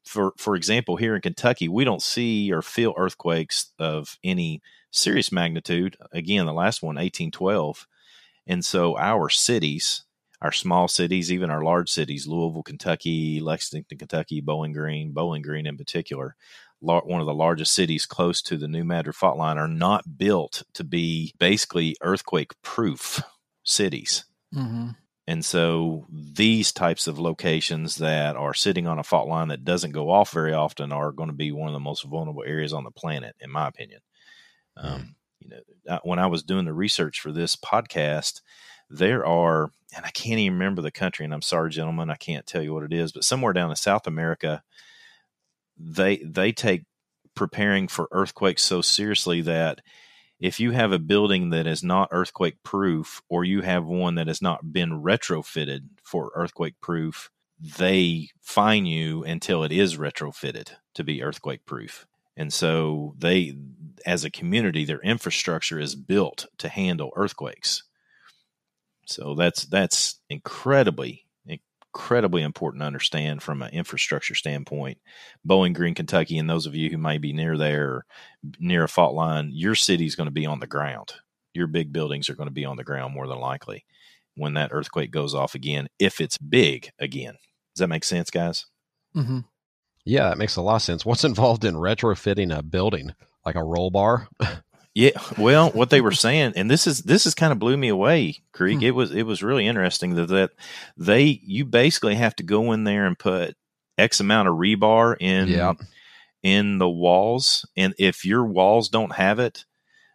for 0.06 0.34
for 0.38 0.56
example, 0.56 0.96
here 0.96 1.16
in 1.16 1.22
Kentucky, 1.22 1.68
we 1.68 1.84
don't 1.84 2.02
see 2.02 2.52
or 2.52 2.62
feel 2.62 2.94
earthquakes 2.98 3.74
of 3.78 4.18
any 4.24 4.62
serious 4.92 5.32
magnitude. 5.32 5.98
Again, 6.12 6.46
the 6.46 6.54
last 6.54 6.82
one, 6.82 6.96
1812. 6.96 7.88
And 8.48 8.66
so 8.66 8.98
our 8.98 9.30
cities, 9.30 10.04
our 10.42 10.52
small 10.52 10.88
cities, 10.88 11.32
even 11.32 11.50
our 11.50 11.64
large 11.64 11.90
cities, 11.90 12.28
Louisville, 12.28 12.64
Kentucky, 12.64 13.40
Lexington, 13.40 13.98
Kentucky, 13.98 14.42
Bowling 14.42 14.74
Green, 14.74 15.12
Bowling 15.12 15.42
Green 15.42 15.68
in 15.68 15.78
particular, 15.78 16.36
one 16.80 17.20
of 17.20 17.28
the 17.28 17.34
largest 17.34 17.74
cities 17.74 18.06
close 18.06 18.42
to 18.42 18.56
the 18.56 18.68
New 18.68 18.86
Madrid 18.86 19.16
fault 19.16 19.38
line, 19.38 19.58
are 19.58 19.68
not 19.68 20.18
built 20.18 20.64
to 20.74 20.84
be 20.84 21.34
basically 21.38 21.98
earthquake 22.02 22.54
proof 22.62 23.22
cities. 23.64 24.24
Mm-hmm. 24.56 24.92
And 25.28 25.46
so 25.46 26.08
these 26.10 26.72
types 26.72 27.06
of 27.06 27.20
locations 27.20 27.98
that 27.98 28.36
are 28.36 28.54
sitting 28.56 28.88
on 28.88 28.98
a 28.98 29.04
fault 29.04 29.28
line 29.28 29.50
that 29.50 29.66
doesn't 29.66 29.92
go 29.92 30.10
off 30.10 30.32
very 30.32 30.54
often 30.54 30.92
are 30.92 31.12
going 31.12 31.30
to 31.30 31.36
be 31.36 31.52
one 31.52 31.68
of 31.68 31.74
the 31.74 31.80
most 31.80 32.04
vulnerable 32.04 32.44
areas 32.48 32.74
on 32.74 32.84
the 32.84 32.92
planet, 32.92 33.36
in 33.40 33.52
my 33.52 33.68
opinion. 33.68 34.00
Um, 34.82 35.16
you 35.40 35.50
know, 35.50 36.00
when 36.04 36.20
I 36.20 36.28
was 36.28 36.44
doing 36.44 36.66
the 36.66 36.74
research 36.74 37.20
for 37.20 37.32
this 37.32 37.56
podcast, 37.56 38.42
there 38.90 39.26
are, 39.26 39.72
and 39.96 40.06
I 40.06 40.10
can't 40.10 40.40
even 40.40 40.54
remember 40.58 40.82
the 40.82 40.92
country, 40.92 41.26
and 41.26 41.34
I'm 41.34 41.42
sorry, 41.42 41.70
gentlemen, 41.70 42.10
I 42.10 42.16
can't 42.16 42.46
tell 42.46 42.62
you 42.62 42.74
what 42.74 42.84
it 42.84 42.94
is, 42.94 43.12
but 43.12 43.24
somewhere 43.24 43.54
down 43.54 43.70
in 43.70 43.76
South 43.76 44.08
America, 44.08 44.64
they 45.78 46.18
they 46.18 46.52
take 46.52 46.84
preparing 47.36 47.88
for 47.88 48.10
earthquakes 48.12 48.64
so 48.64 48.82
seriously 48.82 49.42
that 49.42 49.80
if 50.40 50.60
you 50.60 50.72
have 50.72 50.92
a 50.92 51.00
building 51.00 51.50
that 51.50 51.68
is 51.68 51.84
not 51.84 52.10
earthquake 52.12 52.62
proof 52.64 53.22
or 53.30 53.44
you 53.44 53.62
have 53.62 53.86
one 53.86 54.16
that 54.16 54.28
has 54.28 54.42
not 54.42 54.72
been 54.74 55.02
retrofitted 55.02 55.82
for 56.04 56.32
earthquake 56.36 56.76
proof, 56.82 57.30
they 57.60 58.30
fine 58.42 58.86
you 58.86 59.24
until 59.24 59.64
it 59.64 59.72
is 59.72 59.98
retrofitted 59.98 60.72
to 60.94 61.04
be 61.04 61.22
earthquake 61.22 61.66
proof. 61.66 62.06
And 62.38 62.54
so 62.54 63.16
they 63.18 63.54
as 64.06 64.24
a 64.24 64.32
community 64.32 64.86
their 64.86 65.02
infrastructure 65.02 65.80
is 65.80 65.96
built 65.96 66.46
to 66.58 66.70
handle 66.70 67.12
earthquakes. 67.16 67.84
So 69.06 69.36
that's 69.36 69.66
that's 69.66 70.20
incredibly 70.30 71.26
incredibly 71.94 72.44
important 72.44 72.82
to 72.82 72.88
understand 72.88 73.42
from 73.42 73.62
an 73.62 73.72
infrastructure 73.72 74.36
standpoint. 74.36 75.00
Bowling 75.44 75.74
Green, 75.74 75.96
Kentucky, 75.96 76.38
and 76.38 76.50
those 76.50 76.66
of 76.66 76.76
you 76.76 76.90
who 76.90 76.98
may 76.98 77.18
be 77.18 77.34
near 77.34 77.58
there, 77.58 78.06
near 78.60 78.84
a 78.84 78.88
fault 78.88 79.16
line, 79.16 79.50
your 79.52 79.76
city 79.76 80.06
is 80.06 80.16
going 80.16 80.28
to 80.28 80.32
be 80.32 80.46
on 80.46 80.60
the 80.60 80.68
ground. 80.68 81.14
Your 81.54 81.68
big 81.68 81.92
buildings 81.92 82.30
are 82.30 82.36
going 82.36 82.48
to 82.48 82.54
be 82.54 82.66
on 82.66 82.78
the 82.78 82.84
ground 82.84 83.14
more 83.14 83.28
than 83.28 83.40
likely 83.40 83.86
when 84.36 84.54
that 84.54 84.70
earthquake 84.72 85.12
goes 85.12 85.34
off 85.34 85.56
again, 85.56 85.88
if 85.98 86.22
it's 86.22 86.38
big 86.38 86.92
again. 87.00 87.34
Does 87.76 87.80
that 87.80 87.88
make 87.88 88.04
sense, 88.04 88.30
guys? 88.30 88.68
Mm-hmm. 89.16 89.40
Yeah, 90.06 90.30
that 90.30 90.38
makes 90.38 90.56
a 90.56 90.62
lot 90.62 90.78
of 90.78 90.82
sense. 90.84 91.06
What's 91.06 91.24
involved 91.24 91.66
in 91.66 91.76
retrofitting 91.76 92.56
a 92.56 92.64
building, 92.64 93.14
like 93.46 93.56
a 93.56 93.64
roll 93.64 93.90
bar? 93.92 94.28
Yeah, 94.96 95.12
well, 95.38 95.70
what 95.72 95.90
they 95.90 96.02
were 96.02 96.12
saying, 96.14 96.54
and 96.56 96.70
this 96.70 96.88
is 96.88 97.02
this 97.04 97.26
is 97.26 97.34
kind 97.36 97.52
of 97.52 97.60
blew 97.60 97.78
me 97.78 97.88
away, 97.90 98.38
Creek. 98.54 98.80
Hmm. 98.80 98.84
It 98.86 98.96
was 98.96 99.12
it 99.12 99.24
was 99.24 99.44
really 99.44 99.68
interesting 99.68 100.16
that 100.16 100.28
that 100.28 100.52
they 100.98 101.40
you 101.44 101.66
basically 101.66 102.16
have 102.16 102.36
to 102.38 102.44
go 102.44 102.72
in 102.72 102.84
there 102.84 103.06
and 103.06 103.18
put 103.18 103.56
X 103.98 104.20
amount 104.20 104.48
of 104.48 104.56
rebar 104.56 105.16
in 105.20 105.48
Yep. 105.50 105.82
in 106.44 106.78
the 106.80 106.90
walls, 106.90 107.66
and 107.78 107.94
if 107.98 108.26
your 108.26 108.46
walls 108.46 108.90
don't 108.90 109.14
have 109.16 109.40
it, 109.40 109.66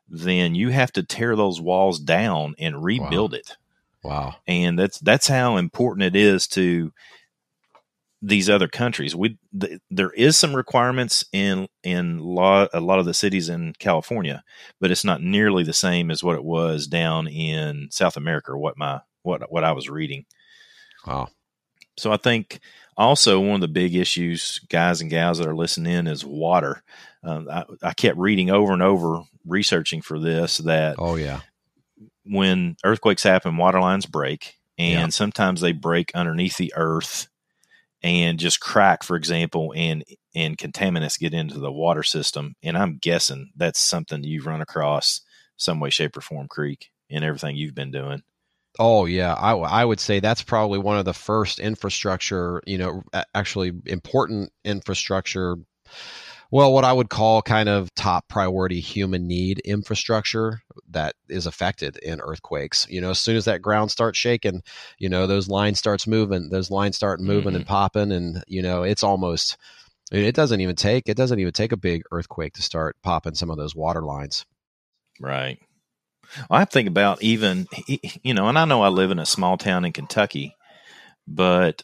then 0.08 0.54
you 0.54 0.70
have 0.70 0.92
to 0.92 1.02
tear 1.02 1.36
those 1.36 1.60
walls 1.60 1.98
down 2.00 2.54
and 2.58 2.82
rebuild 2.84 3.32
it. 3.34 3.56
Wow. 4.02 4.34
And 4.46 4.78
that's 4.78 4.98
that's 4.98 5.28
how 5.28 5.56
important 5.56 6.04
it 6.04 6.16
is 6.16 6.46
to 6.48 6.92
these 8.26 8.48
other 8.48 8.68
countries. 8.68 9.14
We 9.14 9.36
th- 9.58 9.80
there 9.90 10.10
is 10.12 10.36
some 10.38 10.56
requirements 10.56 11.24
in 11.32 11.68
in 11.82 12.18
lot, 12.20 12.70
a 12.72 12.80
lot 12.80 12.98
of 12.98 13.04
the 13.04 13.12
cities 13.14 13.48
in 13.50 13.74
California, 13.78 14.42
but 14.80 14.90
it's 14.90 15.04
not 15.04 15.22
nearly 15.22 15.62
the 15.62 15.72
same 15.74 16.10
as 16.10 16.24
what 16.24 16.36
it 16.36 16.44
was 16.44 16.86
down 16.86 17.28
in 17.28 17.88
South 17.90 18.16
America. 18.16 18.52
Or 18.52 18.58
what 18.58 18.78
my 18.78 19.00
what 19.22 19.52
what 19.52 19.64
I 19.64 19.72
was 19.72 19.90
reading. 19.90 20.24
Wow. 21.06 21.28
So 21.98 22.12
I 22.12 22.16
think 22.16 22.60
also 22.96 23.38
one 23.40 23.56
of 23.56 23.60
the 23.60 23.68
big 23.68 23.94
issues, 23.94 24.58
guys 24.70 25.00
and 25.00 25.10
gals 25.10 25.38
that 25.38 25.46
are 25.46 25.54
listening 25.54 25.92
in, 25.92 26.06
is 26.06 26.24
water. 26.24 26.82
Um, 27.22 27.48
I, 27.50 27.64
I 27.82 27.92
kept 27.92 28.18
reading 28.18 28.50
over 28.50 28.72
and 28.72 28.82
over, 28.82 29.22
researching 29.46 30.00
for 30.02 30.18
this 30.18 30.58
that 30.58 30.96
Oh 30.98 31.16
yeah. 31.16 31.40
when 32.24 32.76
earthquakes 32.84 33.22
happen, 33.22 33.56
water 33.56 33.80
lines 33.80 34.06
break, 34.06 34.56
and 34.78 34.92
Yeah. 34.92 35.08
sometimes 35.08 35.60
they 35.60 35.72
break 35.72 36.10
underneath 36.14 36.56
the 36.56 36.72
earth 36.76 37.28
and 38.04 38.38
just 38.38 38.60
crack, 38.60 39.02
for 39.02 39.16
example, 39.16 39.72
and 39.74 40.04
and 40.34 40.58
contaminants 40.58 41.18
get 41.18 41.32
into 41.32 41.58
the 41.58 41.72
water 41.72 42.02
system. 42.02 42.54
And 42.62 42.76
I'm 42.76 42.98
guessing 42.98 43.50
that's 43.56 43.80
something 43.80 44.22
you've 44.22 44.46
run 44.46 44.60
across 44.60 45.22
some 45.56 45.80
way, 45.80 45.88
shape, 45.88 46.16
or 46.16 46.20
form, 46.20 46.46
Creek, 46.46 46.90
in 47.08 47.24
everything 47.24 47.56
you've 47.56 47.74
been 47.74 47.90
doing. 47.90 48.22
Oh 48.78 49.06
yeah, 49.06 49.34
I, 49.34 49.54
I 49.54 49.84
would 49.84 50.00
say 50.00 50.20
that's 50.20 50.42
probably 50.42 50.78
one 50.78 50.98
of 50.98 51.06
the 51.06 51.14
first 51.14 51.58
infrastructure, 51.58 52.62
you 52.66 52.76
know, 52.76 53.02
actually 53.34 53.72
important 53.86 54.52
infrastructure. 54.64 55.56
Well, 56.54 56.72
what 56.72 56.84
I 56.84 56.92
would 56.92 57.10
call 57.10 57.42
kind 57.42 57.68
of 57.68 57.92
top 57.96 58.28
priority 58.28 58.78
human 58.78 59.26
need 59.26 59.58
infrastructure 59.64 60.62
that 60.88 61.16
is 61.28 61.46
affected 61.46 61.96
in 61.96 62.20
earthquakes. 62.20 62.86
You 62.88 63.00
know, 63.00 63.10
as 63.10 63.18
soon 63.18 63.34
as 63.34 63.46
that 63.46 63.60
ground 63.60 63.90
starts 63.90 64.16
shaking, 64.20 64.62
you 65.00 65.08
know, 65.08 65.26
those 65.26 65.48
lines 65.48 65.80
starts 65.80 66.06
moving, 66.06 66.50
those 66.50 66.70
lines 66.70 66.94
start 66.94 67.18
moving 67.18 67.56
and 67.56 67.64
mm-hmm. 67.64 67.72
popping, 67.72 68.12
and 68.12 68.44
you 68.46 68.62
know, 68.62 68.84
it's 68.84 69.02
almost. 69.02 69.56
It 70.12 70.36
doesn't 70.36 70.60
even 70.60 70.76
take 70.76 71.08
it 71.08 71.16
doesn't 71.16 71.40
even 71.40 71.52
take 71.52 71.72
a 71.72 71.76
big 71.76 72.04
earthquake 72.12 72.52
to 72.52 72.62
start 72.62 72.94
popping 73.02 73.34
some 73.34 73.50
of 73.50 73.56
those 73.56 73.74
water 73.74 74.02
lines. 74.02 74.46
Right. 75.18 75.58
Well, 76.48 76.60
I 76.60 76.66
think 76.66 76.86
about 76.86 77.20
even, 77.20 77.66
you 78.22 78.32
know, 78.32 78.46
and 78.46 78.56
I 78.56 78.64
know 78.64 78.80
I 78.80 78.90
live 78.90 79.10
in 79.10 79.18
a 79.18 79.26
small 79.26 79.58
town 79.58 79.84
in 79.84 79.92
Kentucky, 79.92 80.54
but, 81.26 81.82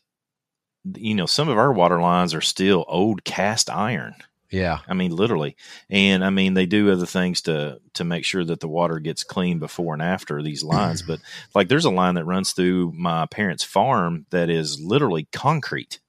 you 0.94 1.16
know, 1.16 1.26
some 1.26 1.48
of 1.48 1.58
our 1.58 1.72
water 1.72 2.00
lines 2.00 2.34
are 2.34 2.40
still 2.40 2.84
old 2.86 3.24
cast 3.24 3.68
iron. 3.68 4.14
Yeah. 4.50 4.78
I 4.88 4.94
mean, 4.94 5.14
literally. 5.14 5.56
And 5.88 6.24
I 6.24 6.30
mean, 6.30 6.54
they 6.54 6.66
do 6.66 6.90
other 6.90 7.06
things 7.06 7.42
to, 7.42 7.80
to 7.94 8.04
make 8.04 8.24
sure 8.24 8.44
that 8.44 8.60
the 8.60 8.68
water 8.68 8.98
gets 8.98 9.22
clean 9.22 9.58
before 9.58 9.94
and 9.94 10.02
after 10.02 10.42
these 10.42 10.62
lines. 10.62 11.02
but 11.06 11.20
like 11.54 11.68
there's 11.68 11.84
a 11.84 11.90
line 11.90 12.14
that 12.16 12.24
runs 12.24 12.52
through 12.52 12.92
my 12.96 13.26
parents' 13.26 13.64
farm 13.64 14.26
that 14.30 14.50
is 14.50 14.80
literally 14.80 15.28
concrete. 15.32 16.00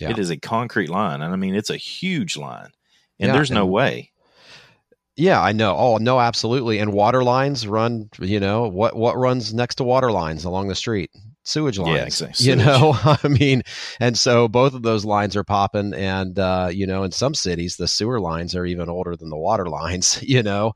Yeah. 0.00 0.10
It 0.10 0.18
is 0.18 0.30
a 0.30 0.36
concrete 0.36 0.90
line. 0.90 1.22
And 1.22 1.32
I 1.32 1.36
mean, 1.36 1.54
it's 1.54 1.70
a 1.70 1.76
huge 1.76 2.36
line. 2.36 2.70
And 3.20 3.28
yeah, 3.28 3.32
there's 3.32 3.50
no 3.50 3.66
way 3.66 4.10
yeah, 5.16 5.40
I 5.40 5.52
know. 5.52 5.76
Oh, 5.76 5.96
no, 5.98 6.18
absolutely. 6.18 6.78
And 6.78 6.92
water 6.92 7.22
lines 7.22 7.66
run, 7.66 8.10
you 8.18 8.40
know, 8.40 8.68
what 8.68 8.96
what 8.96 9.16
runs 9.16 9.54
next 9.54 9.76
to 9.76 9.84
water 9.84 10.10
lines 10.10 10.44
along 10.44 10.68
the 10.68 10.74
street? 10.74 11.10
Sewage 11.46 11.78
lines. 11.78 12.20
Yeah, 12.20 12.26
exactly. 12.26 12.46
You 12.46 12.56
know, 12.56 12.94
I 13.22 13.28
mean, 13.28 13.62
and 14.00 14.18
so 14.18 14.48
both 14.48 14.74
of 14.74 14.82
those 14.82 15.04
lines 15.04 15.36
are 15.36 15.44
popping 15.44 15.92
and 15.92 16.38
uh, 16.38 16.70
you 16.72 16.86
know, 16.86 17.04
in 17.04 17.12
some 17.12 17.34
cities 17.34 17.76
the 17.76 17.86
sewer 17.86 18.18
lines 18.18 18.56
are 18.56 18.66
even 18.66 18.88
older 18.88 19.14
than 19.14 19.30
the 19.30 19.36
water 19.36 19.66
lines, 19.68 20.22
you 20.22 20.42
know. 20.42 20.72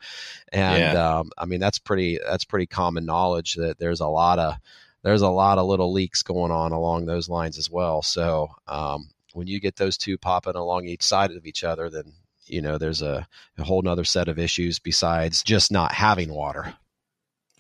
And 0.53 0.95
yeah. 0.95 1.19
um, 1.19 1.31
I 1.37 1.47
mean, 1.47 1.61
that's 1.61 1.79
pretty 1.79 2.19
that's 2.25 2.45
pretty 2.45 2.67
common 2.67 3.07
knowledge 3.07 3.55
that 3.55 3.79
there's 3.79 4.01
a 4.01 4.07
lot 4.07 4.39
of 4.39 4.55
there's 5.03 5.23
a 5.23 5.29
lot 5.29 5.59
of 5.59 5.67
little 5.67 5.93
leaks 5.93 6.23
going 6.23 6.53
on 6.53 6.73
along 6.73 7.07
those 7.07 7.29
lines 7.29 7.57
as 7.57 7.71
well. 7.71 8.03
So, 8.03 8.49
um, 8.67 9.09
when 9.33 9.47
you 9.47 9.61
get 9.61 9.77
those 9.77 9.97
two 9.97 10.19
popping 10.19 10.57
along 10.57 10.87
each 10.87 11.03
side 11.03 11.31
of 11.31 11.47
each 11.47 11.65
other, 11.65 11.89
then 11.89 12.13
you 12.49 12.63
know 12.63 12.79
there's 12.79 13.03
a, 13.03 13.27
a 13.57 13.65
whole 13.65 13.83
nother 13.83 14.05
set 14.05 14.29
of 14.29 14.39
issues 14.39 14.79
besides 14.79 15.43
just 15.43 15.71
not 15.71 15.93
having 15.93 16.33
water 16.33 16.75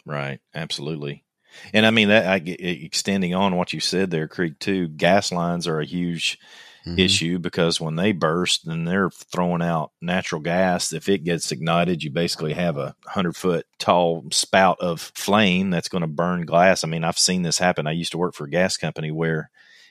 right 0.06 0.40
absolutely 0.54 1.24
and 1.72 1.86
i 1.86 1.90
mean 1.90 2.08
that 2.08 2.26
I, 2.26 2.36
extending 2.36 3.34
on 3.34 3.56
what 3.56 3.72
you 3.72 3.80
said 3.80 4.10
there 4.10 4.28
creek 4.28 4.58
too 4.58 4.88
gas 4.88 5.32
lines 5.32 5.66
are 5.66 5.80
a 5.80 5.86
huge 5.86 6.38
mm-hmm. 6.86 6.98
issue 6.98 7.38
because 7.38 7.80
when 7.80 7.96
they 7.96 8.12
burst 8.12 8.66
and 8.66 8.86
they're 8.86 9.10
throwing 9.10 9.62
out 9.62 9.92
natural 10.00 10.40
gas 10.40 10.92
if 10.92 11.08
it 11.08 11.24
gets 11.24 11.52
ignited 11.52 12.02
you 12.02 12.10
basically 12.10 12.54
have 12.54 12.76
a 12.76 12.94
100 13.04 13.36
foot 13.36 13.66
tall 13.78 14.24
spout 14.30 14.78
of 14.80 15.12
flame 15.14 15.70
that's 15.70 15.88
going 15.88 16.02
to 16.02 16.08
burn 16.08 16.44
glass 16.44 16.84
i 16.84 16.86
mean 16.86 17.04
i've 17.04 17.18
seen 17.18 17.42
this 17.42 17.58
happen 17.58 17.86
i 17.86 17.92
used 17.92 18.12
to 18.12 18.18
work 18.18 18.34
for 18.34 18.44
a 18.44 18.50
gas 18.50 18.76
company 18.76 19.10
where 19.10 19.50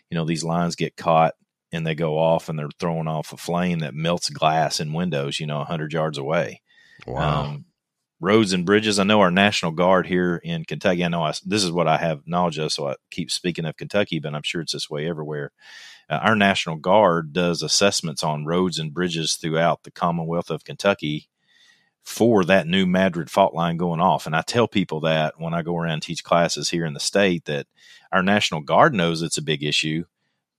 you 0.10 0.16
know 0.16 0.26
these 0.26 0.44
lines 0.44 0.76
get 0.76 0.96
caught 0.96 1.34
and 1.72 1.86
they 1.86 1.96
go 1.96 2.18
off 2.18 2.50
and 2.50 2.58
they're 2.58 2.70
throwing 2.80 3.08
off 3.08 3.34
a 3.34 3.38
flame 3.38 3.80
that 3.80 3.94
melts 3.94 4.30
glass 4.30 4.80
in 4.80 4.94
windows, 4.94 5.40
you 5.40 5.46
know, 5.46 5.58
100 5.58 5.94
yards 5.94 6.18
away. 6.18 6.62
Wow. 7.06 7.44
Um, 7.44 7.66
roads 8.20 8.54
and 8.54 8.66
bridges. 8.66 9.00
I 9.00 9.04
know 9.04 9.22
our 9.22 9.32
National 9.32 9.72
Guard 9.72 10.08
here 10.08 10.38
in 10.44 10.66
Kentucky. 10.66 11.04
I 11.06 11.08
know 11.08 11.24
I, 11.24 11.34
this 11.46 11.64
is 11.64 11.72
what 11.72 11.88
I 11.88 11.98
have 11.98 12.28
knowledge 12.28 12.58
of, 12.58 12.72
so 12.72 12.88
I 12.88 12.96
keep 13.12 13.30
speaking 13.30 13.66
of 13.66 13.78
Kentucky, 13.78 14.20
but 14.20 14.34
I'm 14.34 14.44
sure 14.44 14.62
it's 14.62 14.74
this 14.74 14.90
way 14.90 15.08
everywhere. 15.08 15.52
Uh, 16.10 16.16
our 16.16 16.36
National 16.36 16.78
Guard 16.78 17.34
does 17.34 17.62
assessments 17.62 18.24
on 18.24 18.46
roads 18.46 18.80
and 18.80 18.94
bridges 18.94 19.36
throughout 19.36 19.84
the 19.84 19.92
Commonwealth 19.92 20.50
of 20.50 20.64
Kentucky 20.64 21.30
for 22.04 22.46
that 22.46 22.68
new 22.68 22.86
Madrid 22.86 23.30
fault 23.30 23.54
line 23.54 23.76
going 23.76 24.00
off. 24.00 24.26
And 24.26 24.36
I 24.36 24.42
tell 24.42 24.68
people 24.68 25.02
that 25.02 25.34
when 25.38 25.54
I 25.54 25.62
go 25.62 25.78
around 25.78 25.94
and 25.94 26.02
teach 26.02 26.24
classes 26.24 26.70
here 26.70 26.86
in 26.86 26.94
the 26.94 27.02
state 27.02 27.46
that 27.46 27.68
our 28.14 28.24
National 28.24 28.62
Guard 28.62 28.94
knows 28.94 29.22
it's 29.22 29.38
a 29.38 29.42
big 29.42 29.62
issue 29.62 30.06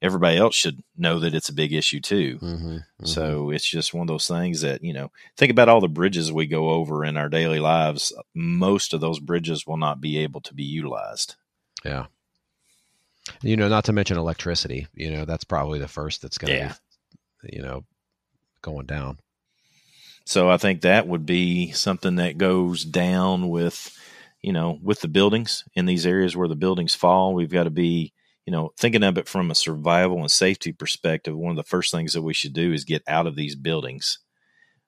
everybody 0.00 0.36
else 0.36 0.54
should 0.54 0.82
know 0.96 1.18
that 1.18 1.34
it's 1.34 1.48
a 1.48 1.54
big 1.54 1.72
issue 1.72 2.00
too. 2.00 2.38
Mm-hmm, 2.40 2.68
mm-hmm. 2.68 3.06
So 3.06 3.50
it's 3.50 3.68
just 3.68 3.92
one 3.92 4.02
of 4.02 4.08
those 4.08 4.28
things 4.28 4.60
that, 4.60 4.82
you 4.84 4.92
know, 4.92 5.10
think 5.36 5.50
about 5.50 5.68
all 5.68 5.80
the 5.80 5.88
bridges 5.88 6.32
we 6.32 6.46
go 6.46 6.70
over 6.70 7.04
in 7.04 7.16
our 7.16 7.28
daily 7.28 7.58
lives. 7.58 8.12
Most 8.34 8.94
of 8.94 9.00
those 9.00 9.18
bridges 9.18 9.66
will 9.66 9.76
not 9.76 10.00
be 10.00 10.18
able 10.18 10.40
to 10.42 10.54
be 10.54 10.64
utilized. 10.64 11.34
Yeah. 11.84 12.06
You 13.42 13.56
know, 13.56 13.68
not 13.68 13.84
to 13.84 13.92
mention 13.92 14.16
electricity, 14.16 14.86
you 14.94 15.10
know, 15.10 15.24
that's 15.24 15.44
probably 15.44 15.78
the 15.78 15.88
first 15.88 16.22
that's 16.22 16.38
going 16.38 16.52
to 16.52 16.58
yeah. 16.58 16.72
be, 17.42 17.56
you 17.56 17.62
know, 17.62 17.84
going 18.62 18.86
down. 18.86 19.18
So 20.24 20.50
I 20.50 20.58
think 20.58 20.82
that 20.82 21.08
would 21.08 21.26
be 21.26 21.72
something 21.72 22.16
that 22.16 22.38
goes 22.38 22.84
down 22.84 23.48
with, 23.48 23.96
you 24.42 24.52
know, 24.52 24.78
with 24.82 25.00
the 25.00 25.08
buildings 25.08 25.64
in 25.74 25.86
these 25.86 26.06
areas 26.06 26.36
where 26.36 26.48
the 26.48 26.54
buildings 26.54 26.94
fall. 26.94 27.34
We've 27.34 27.50
got 27.50 27.64
to 27.64 27.70
be 27.70 28.12
you 28.48 28.52
know, 28.52 28.72
thinking 28.78 29.02
of 29.02 29.18
it 29.18 29.28
from 29.28 29.50
a 29.50 29.54
survival 29.54 30.20
and 30.20 30.30
safety 30.30 30.72
perspective, 30.72 31.36
one 31.36 31.50
of 31.50 31.56
the 31.58 31.68
first 31.68 31.92
things 31.92 32.14
that 32.14 32.22
we 32.22 32.32
should 32.32 32.54
do 32.54 32.72
is 32.72 32.82
get 32.82 33.02
out 33.06 33.26
of 33.26 33.36
these 33.36 33.54
buildings. 33.54 34.20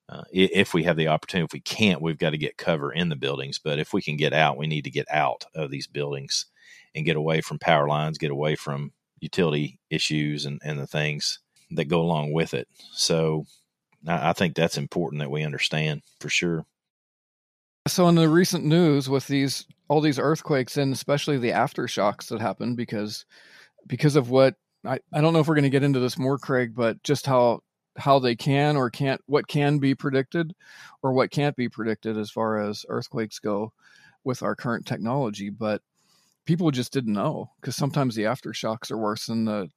Uh, 0.09 0.23
if 0.33 0.73
we 0.73 0.85
have 0.85 0.97
the 0.97 1.09
opportunity, 1.09 1.45
if 1.45 1.53
we 1.53 1.61
can't, 1.61 2.01
we've 2.01 2.17
got 2.17 2.31
to 2.31 2.39
get 2.39 2.57
cover 2.57 2.91
in 2.91 3.11
the 3.11 3.17
buildings. 3.17 3.59
But 3.59 3.79
if 3.79 3.93
we 3.93 4.01
can 4.01 4.17
get 4.17 4.33
out, 4.33 4.57
we 4.57 4.67
need 4.67 4.85
to 4.85 4.91
get 4.91 5.07
out 5.11 5.45
of 5.55 5.71
these 5.71 5.87
buildings 5.87 6.47
and 6.95 7.05
get 7.05 7.17
away 7.17 7.43
from 7.43 7.59
power 7.59 7.87
lines, 7.87 8.17
get 8.17 8.31
away 8.31 8.57
from 8.57 8.93
utility 9.21 9.79
issues 9.91 10.47
and, 10.47 10.59
and 10.65 10.79
the 10.79 10.87
things 10.87 11.41
that 11.73 11.85
go 11.85 12.01
along 12.01 12.33
with 12.33 12.55
it. 12.55 12.67
So 12.93 13.45
I, 14.09 14.31
I 14.31 14.33
think 14.33 14.55
that's 14.55 14.79
important 14.79 15.21
that 15.21 15.31
we 15.31 15.43
understand 15.43 16.01
for 16.19 16.31
sure. 16.31 16.65
So 17.87 18.09
in 18.09 18.15
the 18.15 18.27
recent 18.27 18.65
news 18.65 19.11
with 19.11 19.27
these 19.27 19.67
all 19.91 20.01
these 20.01 20.19
earthquakes 20.19 20.77
and 20.77 20.93
especially 20.93 21.37
the 21.37 21.51
aftershocks 21.51 22.29
that 22.29 22.41
happened 22.41 22.77
because 22.77 23.27
because 23.87 24.15
of 24.15 24.31
what 24.31 24.55
I, 24.87 25.01
I 25.13 25.21
don't 25.21 25.33
know 25.33 25.41
if 25.41 25.49
we're 25.49 25.57
going 25.57 25.65
to 25.65 25.71
get 25.71 25.83
into 25.83 25.99
this 25.99 26.17
more 26.19 26.39
Craig 26.39 26.73
but 26.75 27.03
just 27.03 27.27
how 27.27 27.61
how 27.97 28.21
they 28.21 28.37
can 28.37 28.77
or 28.77 28.89
can't 28.89 29.21
what 29.27 29.49
can 29.49 29.79
be 29.79 29.95
predicted 29.95 30.55
or 31.03 31.13
what 31.13 31.33
can't 31.33 31.57
be 31.57 31.69
predicted 31.69 32.17
as 32.17 32.31
far 32.31 32.59
as 32.59 32.87
earthquakes 32.89 33.41
go 33.41 33.73
with 34.23 34.43
our 34.43 34.55
current 34.55 34.87
technology 34.87 35.51
but 35.51 35.83
people 36.47 36.71
just 36.71 36.93
didn't 36.93 37.13
know 37.13 37.51
because 37.61 37.77
sometimes 37.77 38.15
the 38.15 38.23
aftershocks 38.23 38.91
are 38.91 38.99
worse 38.99 39.27
than 39.27 39.45
the 39.45 39.69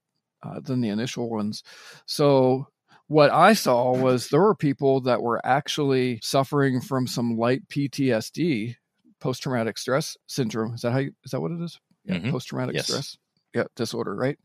uh, 0.44 0.60
than 0.60 0.82
the 0.82 0.90
initial 0.90 1.30
ones. 1.30 1.64
So 2.06 2.68
what 3.08 3.32
I 3.32 3.54
saw 3.54 3.96
was 3.96 4.28
there 4.28 4.42
were 4.42 4.56
people 4.56 5.02
that 5.02 5.22
were 5.22 5.46
actually 5.46 6.20
suffering 6.22 6.82
from 6.82 7.08
some 7.08 7.38
light 7.38 7.68
PTSD, 7.70 8.76
post 9.24 9.42
traumatic 9.42 9.78
stress 9.78 10.18
syndrome. 10.28 10.74
Is 10.74 10.82
that 10.82 10.92
how 10.92 11.00
you, 11.00 11.14
is 11.24 11.32
that 11.32 11.40
what 11.40 11.52
it 11.52 11.62
is? 11.62 11.80
Yeah, 12.04 12.16
mm-hmm. 12.16 12.32
post 12.32 12.50
traumatic 12.50 12.76
yes. 12.76 12.88
stress 12.88 13.18
yeah, 13.56 13.64
disorder, 13.76 14.14
right? 14.14 14.38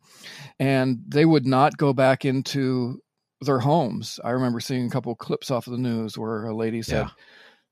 And 0.61 1.03
they 1.09 1.25
would 1.25 1.47
not 1.47 1.77
go 1.77 1.93
back 1.93 2.25
into 2.25 3.03
their 3.41 3.59
homes. 3.59 4.21
I 4.23 4.31
remember 4.31 4.61
seeing 4.61 4.87
a 4.87 4.91
couple 4.91 5.14
clips 5.17 5.51
off 5.51 5.67
of 5.67 5.73
the 5.73 5.79
news 5.79 6.17
where 6.17 6.45
a 6.45 6.55
lady 6.55 6.83
said, 6.83 7.07
yeah. 7.07 7.11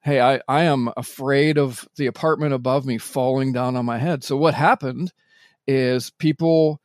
Hey, 0.03 0.21
I, 0.21 0.40
I 0.47 0.64
am 0.64 0.90
afraid 0.97 1.59
of 1.59 1.88
the 1.97 2.07
apartment 2.07 2.55
above 2.55 2.87
me 2.87 2.97
falling 2.99 3.53
down 3.53 3.77
on 3.77 3.85
my 3.85 3.99
head. 3.99 4.23
So 4.23 4.37
what 4.37 4.55
happened 4.55 5.12
is 5.66 6.11
people 6.11 6.81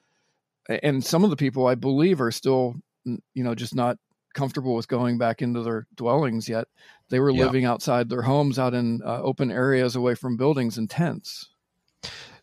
and 0.68 1.04
some 1.04 1.24
of 1.24 1.30
the 1.30 1.36
people 1.36 1.68
I 1.68 1.76
believe 1.76 2.22
are 2.22 2.32
still 2.32 2.76
you 3.06 3.44
know 3.44 3.54
just 3.54 3.76
not 3.76 3.98
comfortable 4.34 4.76
with 4.76 4.88
going 4.88 5.18
back 5.18 5.42
into 5.42 5.62
their 5.62 5.88
dwellings 5.96 6.48
yet. 6.48 6.68
They 7.10 7.20
were 7.20 7.32
yeah. 7.32 7.46
living 7.46 7.66
outside 7.66 8.10
their 8.10 8.22
homes, 8.22 8.58
out 8.58 8.74
in 8.74 9.02
uh, 9.06 9.22
open 9.22 9.52
areas 9.52 9.96
away 9.96 10.16
from 10.16 10.38
buildings 10.38 10.78
and 10.78 10.90
tents. 10.90 11.50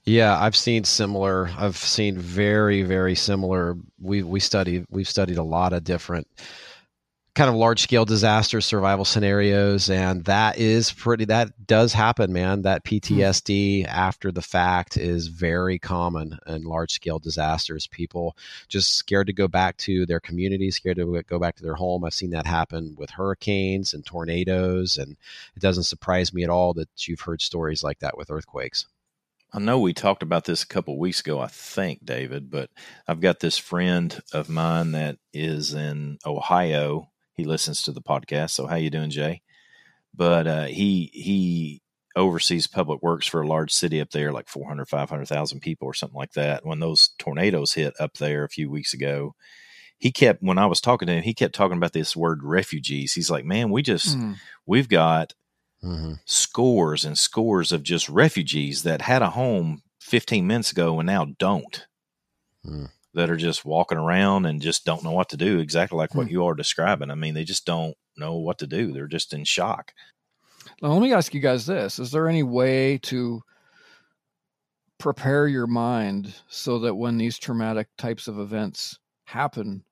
Yeah, 0.04 0.40
I've 0.40 0.56
seen 0.56 0.84
similar. 0.84 1.50
I've 1.58 1.76
seen 1.76 2.16
very, 2.16 2.82
very 2.82 3.14
similar. 3.14 3.76
We 4.00 4.22
we 4.22 4.40
studied 4.40 4.86
we've 4.90 5.08
studied 5.08 5.38
a 5.38 5.42
lot 5.42 5.72
of 5.72 5.84
different 5.84 6.26
kind 7.34 7.48
of 7.48 7.54
large 7.54 7.80
scale 7.80 8.04
disaster 8.04 8.60
survival 8.60 9.04
scenarios 9.04 9.88
and 9.90 10.24
that 10.24 10.58
is 10.58 10.92
pretty 10.92 11.24
that 11.24 11.66
does 11.66 11.92
happen 11.92 12.32
man. 12.32 12.62
That 12.62 12.82
hmm. 12.86 12.96
PTSD 12.96 13.86
after 13.86 14.32
the 14.32 14.42
fact 14.42 14.96
is 14.96 15.28
very 15.28 15.78
common 15.78 16.38
in 16.46 16.64
large 16.64 16.92
scale 16.92 17.18
disasters. 17.18 17.86
People 17.86 18.36
just 18.68 18.94
scared 18.94 19.28
to 19.28 19.32
go 19.32 19.46
back 19.46 19.76
to 19.78 20.04
their 20.06 20.20
community 20.20 20.70
scared 20.70 20.96
to 20.96 21.22
go 21.22 21.38
back 21.38 21.56
to 21.56 21.62
their 21.62 21.74
home. 21.74 22.04
I've 22.04 22.14
seen 22.14 22.30
that 22.30 22.46
happen 22.46 22.94
with 22.98 23.10
hurricanes 23.10 23.94
and 23.94 24.04
tornadoes 24.04 24.96
and 24.96 25.16
it 25.54 25.60
doesn't 25.60 25.84
surprise 25.84 26.32
me 26.32 26.42
at 26.42 26.50
all 26.50 26.74
that 26.74 26.88
you've 27.06 27.20
heard 27.20 27.40
stories 27.40 27.82
like 27.82 28.00
that 28.00 28.16
with 28.16 28.30
earthquakes. 28.30 28.86
I 29.52 29.60
know 29.60 29.78
we 29.78 29.94
talked 29.94 30.22
about 30.22 30.44
this 30.44 30.62
a 30.62 30.66
couple 30.66 30.98
weeks 30.98 31.20
ago, 31.20 31.40
I 31.40 31.46
think, 31.46 32.04
David, 32.04 32.50
but 32.50 32.68
I've 33.06 33.20
got 33.20 33.40
this 33.40 33.56
friend 33.56 34.20
of 34.32 34.50
mine 34.50 34.92
that 34.92 35.16
is 35.32 35.72
in 35.72 36.18
Ohio 36.26 37.08
he 37.38 37.44
listens 37.44 37.82
to 37.82 37.92
the 37.92 38.02
podcast. 38.02 38.50
So 38.50 38.66
how 38.66 38.74
you 38.76 38.90
doing, 38.90 39.10
Jay? 39.10 39.40
But 40.14 40.46
uh, 40.46 40.64
he 40.64 41.10
he 41.14 41.80
oversees 42.16 42.66
public 42.66 43.00
works 43.00 43.26
for 43.26 43.40
a 43.40 43.46
large 43.46 43.72
city 43.72 44.00
up 44.00 44.10
there, 44.10 44.32
like 44.32 44.48
400, 44.48 44.88
500,000 44.88 45.60
people 45.60 45.86
or 45.86 45.94
something 45.94 46.18
like 46.18 46.32
that. 46.32 46.66
When 46.66 46.80
those 46.80 47.10
tornadoes 47.18 47.74
hit 47.74 47.94
up 48.00 48.14
there 48.14 48.42
a 48.42 48.48
few 48.48 48.68
weeks 48.68 48.92
ago, 48.92 49.36
he 49.98 50.10
kept 50.10 50.42
when 50.42 50.58
I 50.58 50.66
was 50.66 50.80
talking 50.80 51.06
to 51.06 51.14
him, 51.14 51.22
he 51.22 51.32
kept 51.32 51.54
talking 51.54 51.76
about 51.76 51.92
this 51.92 52.16
word 52.16 52.42
refugees. 52.42 53.14
He's 53.14 53.30
like, 53.30 53.44
"Man, 53.44 53.70
we 53.70 53.82
just 53.82 54.18
mm. 54.18 54.36
we've 54.66 54.88
got 54.88 55.34
mm-hmm. 55.82 56.14
scores 56.24 57.04
and 57.04 57.16
scores 57.16 57.70
of 57.70 57.84
just 57.84 58.08
refugees 58.08 58.82
that 58.82 59.02
had 59.02 59.22
a 59.22 59.30
home 59.30 59.82
15 60.00 60.46
minutes 60.46 60.72
ago 60.72 60.98
and 60.98 61.06
now 61.06 61.24
don't." 61.38 61.86
Mm 62.66 62.90
that 63.18 63.30
are 63.30 63.36
just 63.36 63.64
walking 63.64 63.98
around 63.98 64.46
and 64.46 64.62
just 64.62 64.84
don't 64.84 65.02
know 65.02 65.10
what 65.10 65.28
to 65.30 65.36
do, 65.36 65.58
exactly 65.58 65.96
like 65.96 66.14
what 66.14 66.26
hmm. 66.28 66.32
you 66.32 66.46
are 66.46 66.54
describing. 66.54 67.10
I 67.10 67.16
mean, 67.16 67.34
they 67.34 67.44
just 67.44 67.66
don't 67.66 67.96
know 68.16 68.36
what 68.36 68.58
to 68.58 68.66
do. 68.66 68.92
They're 68.92 69.08
just 69.08 69.34
in 69.34 69.44
shock. 69.44 69.92
Now, 70.80 70.90
let 70.92 71.02
me 71.02 71.12
ask 71.12 71.34
you 71.34 71.40
guys 71.40 71.66
this 71.66 71.98
Is 71.98 72.12
there 72.12 72.28
any 72.28 72.44
way 72.44 72.98
to 72.98 73.42
prepare 74.98 75.48
your 75.48 75.66
mind 75.66 76.32
so 76.48 76.78
that 76.80 76.94
when 76.94 77.18
these 77.18 77.38
traumatic 77.38 77.88
types 77.98 78.28
of 78.28 78.38
events 78.38 78.98
happen, 79.24 79.84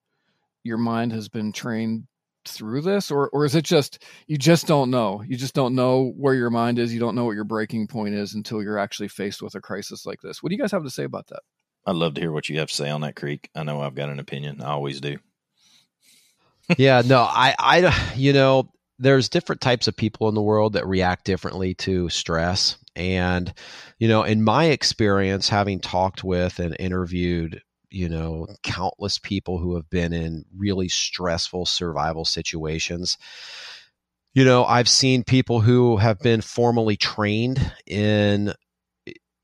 your 0.63 0.79
mind 0.79 1.13
has 1.13 1.29
been 1.29 1.53
trained 1.53 2.07
through 2.45 2.81
this 2.81 3.11
or 3.11 3.29
or 3.31 3.45
is 3.45 3.57
it 3.57 3.65
just 3.65 4.05
you 4.29 4.39
just 4.39 4.69
don't 4.69 4.89
know 4.89 5.21
you 5.27 5.37
just 5.37 5.53
don't 5.53 5.75
know 5.75 6.13
where 6.17 6.35
your 6.35 6.49
mind 6.49 6.79
is 6.79 6.95
you 6.95 7.01
don't 7.01 7.17
know 7.17 7.25
what 7.25 7.35
your 7.35 7.43
breaking 7.43 7.89
point 7.89 8.15
is 8.15 8.35
until 8.35 8.63
you're 8.63 8.79
actually 8.79 9.09
faced 9.09 9.43
with 9.43 9.57
a 9.57 9.61
crisis 9.61 10.07
like 10.07 10.21
this 10.21 10.41
what 10.41 10.51
do 10.51 10.55
you 10.55 10.61
guys 10.61 10.71
have 10.71 10.85
to 10.85 10.91
say 10.91 11.03
about 11.03 11.27
that 11.27 11.41
i'd 11.87 11.97
love 11.97 12.15
to 12.15 12.21
hear 12.21 12.33
what 12.33 12.49
you 12.49 12.59
have 12.59 12.69
to 12.69 12.75
say 12.75 12.91
on 12.91 13.01
that 13.03 13.17
creek. 13.17 13.51
I 13.55 13.63
know 13.63 13.81
i've 13.81 13.95
got 13.95 14.11
an 14.11 14.19
opinion. 14.19 14.61
I 14.61 14.71
always 14.71 15.01
do. 15.01 15.19
Yeah 16.79 17.03
no 17.07 17.23
i 17.23 17.55
i 17.59 18.13
you 18.17 18.33
know 18.33 18.69
there's 18.99 19.29
different 19.29 19.61
types 19.61 19.89
of 19.89 19.97
people 19.97 20.29
in 20.29 20.35
the 20.35 20.43
world 20.43 20.73
that 20.73 20.87
react 20.87 21.25
differently 21.25 21.75
to 21.75 22.09
stress. 22.09 22.77
And, 22.95 23.53
you 23.99 24.09
know, 24.09 24.23
in 24.23 24.43
my 24.43 24.67
experience, 24.67 25.49
having 25.49 25.81
talked 25.81 26.25
with 26.25 26.59
and 26.59 26.77
interviewed, 26.79 27.63
you 27.91 28.09
know, 28.09 28.47
countless 28.63 29.19
people 29.19 29.59
who 29.59 29.75
have 29.77 29.91
been 29.91 30.13
in 30.13 30.45
really 30.57 30.89
stressful 30.89 31.67
survival 31.67 32.25
situations, 32.25 33.19
you 34.33 34.45
know, 34.45 34.65
I've 34.65 34.89
seen 34.89 35.25
people 35.25 35.61
who 35.61 35.99
have 35.99 36.19
been 36.21 36.41
formally 36.41 36.97
trained 36.97 37.73
in 37.87 38.53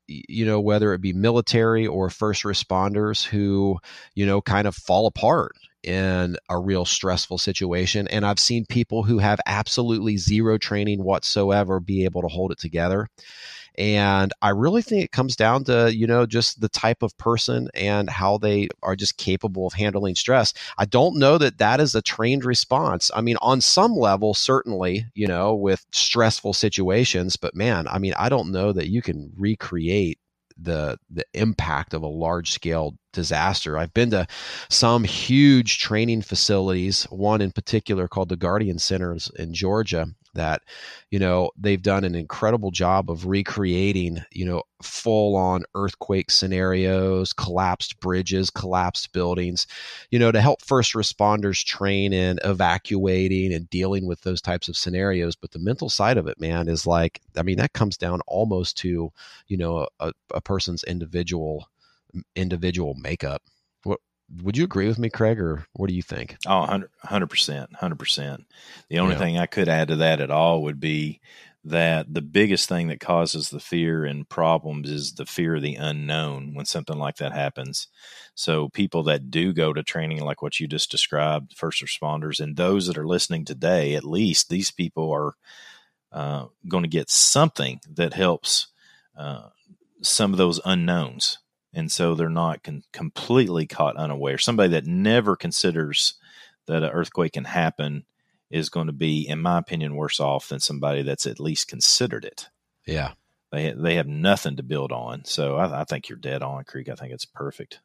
you 0.07 0.45
know 0.45 0.59
whether 0.59 0.93
it 0.93 1.01
be 1.01 1.13
military 1.13 1.87
or 1.87 2.09
first 2.09 2.43
responders 2.43 3.25
who 3.25 3.77
you 4.15 4.25
know 4.25 4.41
kind 4.41 4.67
of 4.67 4.75
fall 4.75 5.07
apart 5.07 5.53
in 5.83 6.37
a 6.49 6.57
real 6.57 6.85
stressful 6.85 7.37
situation. 7.37 8.07
And 8.07 8.25
I've 8.25 8.39
seen 8.39 8.65
people 8.65 9.03
who 9.03 9.19
have 9.19 9.39
absolutely 9.45 10.17
zero 10.17 10.57
training 10.57 11.03
whatsoever 11.03 11.79
be 11.79 12.05
able 12.05 12.21
to 12.21 12.29
hold 12.29 12.51
it 12.51 12.59
together. 12.59 13.09
And 13.77 14.31
I 14.41 14.49
really 14.49 14.81
think 14.81 15.03
it 15.03 15.11
comes 15.11 15.35
down 15.35 15.63
to, 15.65 15.93
you 15.93 16.05
know, 16.05 16.25
just 16.25 16.61
the 16.61 16.69
type 16.69 17.01
of 17.01 17.17
person 17.17 17.69
and 17.73 18.09
how 18.09 18.37
they 18.37 18.67
are 18.83 18.95
just 18.95 19.17
capable 19.17 19.65
of 19.65 19.73
handling 19.73 20.15
stress. 20.15 20.53
I 20.77 20.85
don't 20.85 21.17
know 21.17 21.37
that 21.37 21.57
that 21.57 21.79
is 21.79 21.95
a 21.95 22.01
trained 22.01 22.45
response. 22.45 23.09
I 23.15 23.21
mean, 23.21 23.37
on 23.41 23.61
some 23.61 23.93
level, 23.93 24.33
certainly, 24.33 25.05
you 25.15 25.27
know, 25.27 25.55
with 25.55 25.85
stressful 25.91 26.53
situations, 26.53 27.35
but 27.35 27.55
man, 27.55 27.87
I 27.87 27.97
mean, 27.99 28.13
I 28.17 28.29
don't 28.29 28.51
know 28.51 28.71
that 28.73 28.89
you 28.89 29.01
can 29.01 29.31
recreate 29.35 30.19
the 30.57 30.97
the 31.09 31.25
impact 31.33 31.93
of 31.93 32.03
a 32.03 32.07
large 32.07 32.51
scale 32.51 32.95
disaster. 33.11 33.77
I've 33.77 33.93
been 33.93 34.11
to 34.11 34.27
some 34.69 35.03
huge 35.03 35.79
training 35.79 36.21
facilities, 36.21 37.05
one 37.05 37.41
in 37.41 37.51
particular 37.51 38.07
called 38.07 38.29
the 38.29 38.35
Guardian 38.35 38.79
Centers 38.79 39.31
in 39.37 39.53
Georgia, 39.53 40.07
that 40.33 40.61
you 41.11 41.19
know 41.19 41.51
they've 41.57 41.81
done 41.81 42.03
an 42.03 42.15
incredible 42.15 42.71
job 42.71 43.09
of 43.09 43.25
recreating 43.25 44.23
you 44.31 44.45
know 44.45 44.63
full 44.81 45.35
on 45.35 45.63
earthquake 45.75 46.29
scenarios 46.29 47.33
collapsed 47.33 47.99
bridges 47.99 48.49
collapsed 48.49 49.11
buildings 49.13 49.67
you 50.11 50.19
know 50.19 50.31
to 50.31 50.41
help 50.41 50.61
first 50.61 50.93
responders 50.93 51.63
train 51.63 52.13
in 52.13 52.39
evacuating 52.43 53.53
and 53.53 53.69
dealing 53.69 54.05
with 54.05 54.21
those 54.21 54.41
types 54.41 54.67
of 54.67 54.75
scenarios. 54.77 55.35
But 55.35 55.51
the 55.51 55.59
mental 55.59 55.89
side 55.89 56.17
of 56.17 56.27
it 56.27 56.39
man 56.39 56.67
is 56.67 56.85
like 56.87 57.21
i 57.37 57.43
mean 57.43 57.57
that 57.57 57.73
comes 57.73 57.97
down 57.97 58.21
almost 58.27 58.77
to 58.79 59.11
you 59.47 59.57
know 59.57 59.87
a, 59.99 60.11
a 60.33 60.41
person's 60.41 60.83
individual 60.83 61.69
individual 62.35 62.95
makeup 62.95 63.41
would 64.41 64.57
you 64.57 64.63
agree 64.63 64.87
with 64.87 64.99
me, 64.99 65.09
Craig, 65.09 65.39
or 65.39 65.65
what 65.73 65.89
do 65.89 65.95
you 65.95 66.01
think? 66.01 66.37
Oh, 66.47 66.61
100 66.61 67.27
percent, 67.27 67.73
hundred 67.75 67.99
percent. 67.99 68.45
The 68.89 68.99
only 68.99 69.13
yeah. 69.13 69.19
thing 69.19 69.37
I 69.37 69.45
could 69.45 69.69
add 69.69 69.89
to 69.89 69.97
that 69.97 70.21
at 70.21 70.31
all 70.31 70.63
would 70.63 70.79
be 70.79 71.21
that 71.65 72.13
the 72.13 72.21
biggest 72.21 72.67
thing 72.67 72.89
that 72.89 72.99
causes 72.99 73.49
the 73.49 73.59
fear 73.59 74.03
and 74.03 74.27
problems 74.27 74.89
is 74.89 75.13
the 75.13 75.25
fear 75.25 75.55
of 75.55 75.61
the 75.61 75.75
unknown 75.75 76.53
when 76.53 76.65
something 76.65 76.97
like 76.97 77.17
that 77.17 77.31
happens. 77.31 77.87
So 78.35 78.67
people 78.69 79.03
that 79.03 79.31
do 79.31 79.53
go 79.53 79.71
to 79.71 79.81
training 79.81 80.19
like 80.19 80.41
what 80.41 80.59
you 80.59 80.67
just 80.67 80.91
described, 80.91 81.55
first 81.55 81.81
responders, 81.81 82.41
and 82.41 82.57
those 82.57 82.87
that 82.87 82.97
are 82.97 83.07
listening 83.07 83.45
today, 83.45 83.95
at 83.95 84.03
least 84.03 84.49
these 84.49 84.71
people 84.71 85.09
are 85.11 85.35
uh, 86.11 86.47
going 86.67 86.83
to 86.83 86.89
get 86.89 87.09
something 87.09 87.79
that 87.93 88.13
helps 88.13 88.67
uh, 89.17 89.49
some 90.01 90.33
of 90.33 90.37
those 90.37 90.59
unknowns 90.65 91.37
and 91.73 91.91
so 91.91 92.15
they're 92.15 92.29
not 92.29 92.63
con- 92.63 92.83
completely 92.91 93.65
caught 93.65 93.95
unaware. 93.95 94.37
Somebody 94.37 94.69
that 94.69 94.85
never 94.85 95.35
considers 95.35 96.15
that 96.67 96.83
an 96.83 96.89
earthquake 96.89 97.33
can 97.33 97.45
happen 97.45 98.05
is 98.49 98.69
going 98.69 98.87
to 98.87 98.93
be, 98.93 99.27
in 99.27 99.41
my 99.41 99.57
opinion, 99.57 99.95
worse 99.95 100.19
off 100.19 100.49
than 100.49 100.59
somebody 100.59 101.01
that's 101.01 101.25
at 101.25 101.39
least 101.39 101.67
considered 101.67 102.23
it. 102.23 102.49
Yeah, 102.85 103.13
they 103.51 103.71
they 103.71 103.95
have 103.95 104.07
nothing 104.07 104.57
to 104.57 104.63
build 104.63 104.91
on. 104.91 105.25
So 105.25 105.55
I, 105.55 105.81
I 105.81 105.83
think 105.83 106.09
you're 106.09 106.17
dead 106.17 106.43
on, 106.43 106.63
Creek. 106.63 106.89
I 106.89 106.95
think 106.95 107.11
it's 107.11 107.25
perfect. 107.25 107.79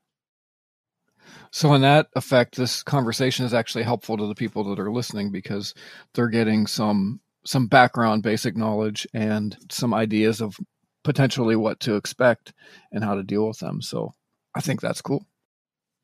So, 1.50 1.74
in 1.74 1.82
that 1.82 2.08
effect, 2.14 2.56
this 2.56 2.82
conversation 2.82 3.44
is 3.44 3.54
actually 3.54 3.84
helpful 3.84 4.16
to 4.16 4.26
the 4.26 4.34
people 4.34 4.64
that 4.64 4.80
are 4.80 4.90
listening 4.90 5.30
because 5.30 5.74
they're 6.14 6.28
getting 6.28 6.66
some 6.66 7.20
some 7.44 7.66
background, 7.66 8.22
basic 8.22 8.56
knowledge, 8.56 9.06
and 9.14 9.56
some 9.70 9.94
ideas 9.94 10.40
of 10.40 10.58
potentially 11.08 11.56
what 11.56 11.80
to 11.80 11.96
expect 11.96 12.52
and 12.92 13.02
how 13.02 13.14
to 13.14 13.22
deal 13.22 13.48
with 13.48 13.58
them. 13.60 13.80
So 13.80 14.12
I 14.54 14.60
think 14.60 14.82
that's 14.82 15.00
cool. 15.00 15.24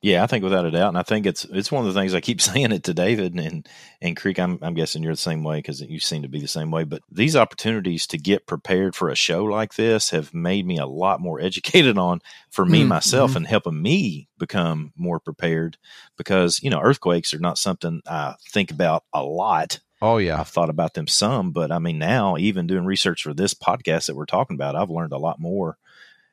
Yeah, 0.00 0.22
I 0.22 0.26
think 0.26 0.44
without 0.44 0.64
a 0.64 0.70
doubt, 0.70 0.88
and 0.88 0.98
I 0.98 1.02
think 1.02 1.26
it's 1.26 1.44
it's 1.46 1.70
one 1.70 1.86
of 1.86 1.92
the 1.92 1.98
things 1.98 2.14
I 2.14 2.22
keep 2.22 2.40
saying 2.40 2.72
it 2.72 2.84
to 2.84 2.94
David 2.94 3.34
and 3.34 3.68
and 4.00 4.16
Creek. 4.16 4.38
I'm 4.38 4.58
I'm 4.62 4.72
guessing 4.72 5.02
you're 5.02 5.12
the 5.12 5.18
same 5.18 5.42
way 5.42 5.58
because 5.58 5.82
you 5.82 6.00
seem 6.00 6.22
to 6.22 6.28
be 6.28 6.40
the 6.40 6.48
same 6.48 6.70
way. 6.70 6.84
But 6.84 7.02
these 7.10 7.36
opportunities 7.36 8.06
to 8.06 8.18
get 8.18 8.46
prepared 8.46 8.96
for 8.96 9.10
a 9.10 9.14
show 9.14 9.44
like 9.44 9.74
this 9.74 10.08
have 10.08 10.32
made 10.32 10.66
me 10.66 10.78
a 10.78 10.86
lot 10.86 11.20
more 11.20 11.38
educated 11.48 11.98
on 11.98 12.20
for 12.50 12.64
me 12.64 12.80
mm-hmm. 12.80 12.88
myself 12.88 13.36
and 13.36 13.46
helping 13.46 13.80
me 13.80 14.28
become 14.38 14.94
more 14.96 15.20
prepared 15.20 15.76
because 16.16 16.62
you 16.62 16.70
know 16.70 16.80
earthquakes 16.80 17.34
are 17.34 17.38
not 17.38 17.58
something 17.58 18.00
I 18.06 18.36
think 18.50 18.70
about 18.70 19.04
a 19.12 19.22
lot 19.22 19.80
Oh 20.06 20.18
yeah, 20.18 20.38
I've 20.38 20.48
thought 20.48 20.68
about 20.68 20.92
them 20.92 21.06
some, 21.06 21.50
but 21.50 21.72
I 21.72 21.78
mean 21.78 21.98
now 21.98 22.36
even 22.36 22.66
doing 22.66 22.84
research 22.84 23.22
for 23.22 23.32
this 23.32 23.54
podcast 23.54 24.06
that 24.06 24.14
we're 24.14 24.26
talking 24.26 24.54
about, 24.54 24.76
I've 24.76 24.90
learned 24.90 25.14
a 25.14 25.18
lot 25.18 25.40
more. 25.40 25.78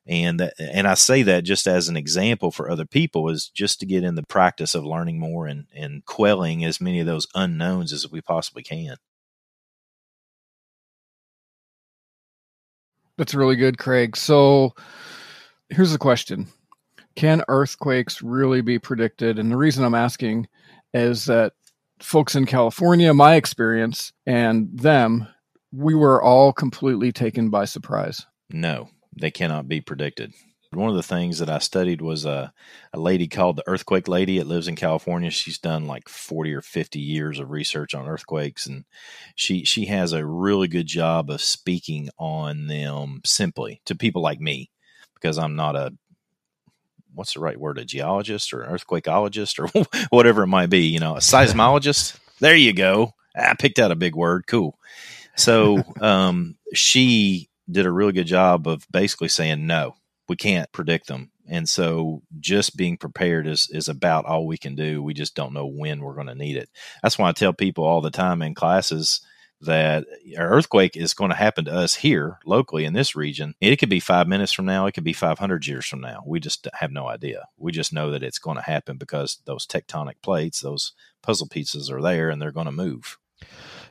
And 0.05 0.41
that, 0.41 0.55
and 0.59 0.85
I 0.89 0.95
say 0.95 1.23
that 1.23 1.45
just 1.45 1.67
as 1.67 1.87
an 1.87 1.95
example 1.95 2.51
for 2.51 2.69
other 2.69 2.85
people 2.85 3.29
is 3.29 3.47
just 3.47 3.79
to 3.79 3.85
get 3.85 4.03
in 4.03 4.15
the 4.15 4.23
practice 4.23 4.75
of 4.75 4.83
learning 4.83 5.19
more 5.19 5.47
and 5.47 5.67
and 5.73 6.03
quelling 6.05 6.65
as 6.65 6.81
many 6.81 6.99
of 6.99 7.05
those 7.05 7.27
unknowns 7.33 7.93
as 7.93 8.11
we 8.11 8.19
possibly 8.19 8.61
can. 8.61 8.97
That's 13.17 13.33
really 13.33 13.55
good, 13.55 13.77
Craig. 13.77 14.17
So 14.17 14.75
here's 15.69 15.93
the 15.93 15.97
question. 15.97 16.47
Can 17.15 17.41
earthquakes 17.47 18.21
really 18.21 18.59
be 18.59 18.79
predicted? 18.79 19.39
And 19.39 19.49
the 19.49 19.55
reason 19.55 19.85
I'm 19.85 19.95
asking 19.95 20.49
is 20.93 21.23
that 21.25 21.53
folks 22.03 22.35
in 22.35 22.45
California, 22.45 23.13
my 23.13 23.35
experience, 23.35 24.13
and 24.25 24.69
them, 24.79 25.27
we 25.71 25.95
were 25.95 26.21
all 26.21 26.53
completely 26.53 27.11
taken 27.11 27.49
by 27.49 27.65
surprise. 27.65 28.25
No, 28.49 28.89
they 29.19 29.31
cannot 29.31 29.67
be 29.67 29.81
predicted. 29.81 30.33
One 30.73 30.89
of 30.89 30.95
the 30.95 31.03
things 31.03 31.39
that 31.39 31.49
I 31.49 31.59
studied 31.59 32.01
was 32.01 32.23
a, 32.23 32.53
a 32.93 32.99
lady 32.99 33.27
called 33.27 33.57
the 33.57 33.67
Earthquake 33.67 34.07
Lady. 34.07 34.37
It 34.37 34.47
lives 34.47 34.69
in 34.69 34.77
California. 34.77 35.29
She's 35.29 35.57
done 35.57 35.85
like 35.85 36.07
40 36.07 36.53
or 36.53 36.61
50 36.61 36.97
years 36.97 37.39
of 37.39 37.51
research 37.51 37.93
on 37.93 38.07
earthquakes, 38.07 38.67
and 38.67 38.85
she, 39.35 39.65
she 39.65 39.85
has 39.87 40.13
a 40.13 40.25
really 40.25 40.69
good 40.69 40.87
job 40.87 41.29
of 41.29 41.41
speaking 41.41 42.09
on 42.17 42.67
them 42.67 43.19
simply 43.25 43.81
to 43.85 43.95
people 43.95 44.21
like 44.21 44.39
me 44.39 44.71
because 45.15 45.37
I'm 45.37 45.55
not 45.57 45.75
a 45.75 45.93
what's 47.13 47.33
the 47.33 47.39
right 47.39 47.59
word 47.59 47.77
a 47.77 47.85
geologist 47.85 48.53
or 48.53 48.61
an 48.61 48.75
earthquakeologist 48.75 49.59
or 49.59 49.85
whatever 50.09 50.43
it 50.43 50.47
might 50.47 50.69
be 50.69 50.87
you 50.87 50.99
know 50.99 51.15
a 51.15 51.19
seismologist? 51.19 52.17
There 52.39 52.55
you 52.55 52.73
go. 52.73 53.13
I 53.35 53.53
picked 53.53 53.79
out 53.79 53.91
a 53.91 53.95
big 53.95 54.15
word. 54.15 54.45
Cool. 54.47 54.77
So 55.35 55.83
um, 56.01 56.57
she 56.73 57.49
did 57.69 57.85
a 57.85 57.91
really 57.91 58.13
good 58.13 58.27
job 58.27 58.67
of 58.67 58.85
basically 58.91 59.29
saying 59.29 59.65
no 59.65 59.95
we 60.31 60.37
can't 60.37 60.71
predict 60.71 61.07
them. 61.07 61.29
And 61.45 61.67
so 61.67 62.21
just 62.39 62.77
being 62.77 62.95
prepared 62.95 63.45
is 63.47 63.67
is 63.69 63.89
about 63.89 64.23
all 64.23 64.47
we 64.47 64.57
can 64.57 64.75
do. 64.75 65.03
We 65.03 65.13
just 65.13 65.35
don't 65.35 65.53
know 65.53 65.65
when 65.65 65.99
we're 65.99 66.15
going 66.15 66.27
to 66.27 66.35
need 66.35 66.55
it. 66.55 66.69
That's 67.03 67.17
why 67.17 67.27
i 67.27 67.33
tell 67.33 67.51
people 67.51 67.83
all 67.83 67.99
the 67.99 68.11
time 68.11 68.41
in 68.41 68.55
classes 68.55 69.19
that 69.61 70.05
an 70.25 70.39
earthquake 70.39 70.97
is 70.97 71.13
going 71.13 71.29
to 71.29 71.37
happen 71.37 71.65
to 71.65 71.73
us 71.73 71.95
here 71.95 72.39
locally 72.45 72.85
in 72.85 72.93
this 72.93 73.15
region. 73.15 73.53
It 73.61 73.77
could 73.77 73.89
be 73.89 73.99
five 73.99 74.27
minutes 74.27 74.51
from 74.51 74.65
now, 74.65 74.85
it 74.85 74.93
could 74.93 75.03
be 75.03 75.13
500 75.13 75.67
years 75.67 75.85
from 75.85 76.01
now. 76.01 76.23
We 76.25 76.39
just 76.39 76.67
have 76.73 76.91
no 76.91 77.07
idea. 77.07 77.47
We 77.57 77.71
just 77.71 77.93
know 77.93 78.11
that 78.11 78.23
it's 78.23 78.39
going 78.39 78.57
to 78.57 78.63
happen 78.63 78.97
because 78.97 79.39
those 79.45 79.67
tectonic 79.67 80.21
plates, 80.21 80.61
those 80.61 80.93
puzzle 81.21 81.47
pieces 81.47 81.89
are 81.89 82.01
there 82.01 82.29
and 82.29 82.41
they're 82.41 82.51
going 82.51 82.65
to 82.65 82.71
move. 82.71 83.17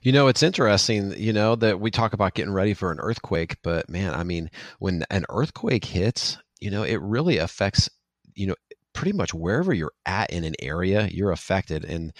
You 0.03 0.13
know, 0.13 0.29
it's 0.29 0.43
interesting, 0.43 1.13
you 1.17 1.33
know, 1.33 1.57
that 1.57 1.79
we 1.79 1.91
talk 1.91 2.15
about 2.15 2.35
getting 2.35 2.53
ready 2.53 2.73
for 2.73 2.91
an 2.91 3.01
earthquake, 3.01 3.57
but 3.63 3.89
man, 3.89 4.15
I 4.15 4.25
mean, 4.25 4.51
when 4.79 5.05
an 5.11 5.27
earthquake 5.29 5.85
hits, 5.85 6.39
you 6.61 6.71
know, 6.71 6.83
it 6.83 7.01
really 7.03 7.37
affects, 7.39 7.91
you 8.35 8.47
know, 8.47 8.55
pretty 8.93 9.13
much 9.13 9.35
wherever 9.35 9.73
you're 9.73 9.93
at 10.07 10.31
in 10.31 10.45
an 10.45 10.55
area, 10.61 11.09
you're 11.13 11.33
affected. 11.33 11.85
And 11.85 12.13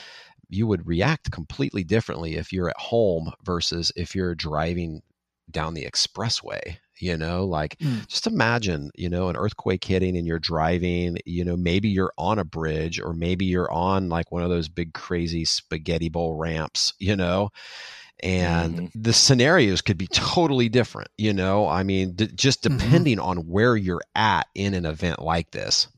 you 0.51 0.67
would 0.67 0.87
react 0.87 1.31
completely 1.31 1.85
differently 1.85 2.37
if 2.37 2.53
you're 2.53 2.69
at 2.69 2.79
home 2.79 3.33
versus 3.45 3.93
if 3.97 4.15
you're 4.15 4.35
driving 4.35 5.03
down 5.51 5.75
the 5.75 5.85
expressway 5.85 6.77
you 7.01 7.17
know 7.17 7.45
like 7.45 7.77
mm. 7.79 8.07
just 8.07 8.27
imagine 8.27 8.91
you 8.95 9.09
know 9.09 9.29
an 9.29 9.37
earthquake 9.37 9.83
hitting 9.85 10.17
and 10.17 10.27
you're 10.27 10.39
driving 10.39 11.17
you 11.25 11.45
know 11.45 11.57
maybe 11.57 11.89
you're 11.89 12.13
on 12.19 12.39
a 12.39 12.45
bridge 12.45 13.01
or 13.01 13.13
maybe 13.13 13.45
you're 13.45 13.71
on 13.73 14.09
like 14.09 14.31
one 14.31 14.43
of 14.43 14.51
those 14.51 14.69
big 14.69 14.93
crazy 14.93 15.45
spaghetti 15.45 16.09
bowl 16.09 16.37
ramps 16.37 16.93
you 16.99 17.17
know 17.17 17.51
and 18.23 18.77
mm-hmm. 18.77 18.87
the 18.95 19.13
scenarios 19.13 19.81
could 19.81 19.99
be 19.99 20.07
totally 20.09 20.69
different 20.69 21.09
you 21.17 21.33
know 21.33 21.67
i 21.67 21.83
mean 21.83 22.13
d- 22.13 22.29
just 22.35 22.63
mm-hmm. 22.63 22.77
depending 22.77 23.19
mm-hmm. 23.19 23.29
on 23.29 23.39
where 23.49 23.77
you're 23.77 24.03
at 24.15 24.47
in 24.55 24.75
an 24.75 24.87
event 24.87 25.21
like 25.21 25.51
this 25.51 25.89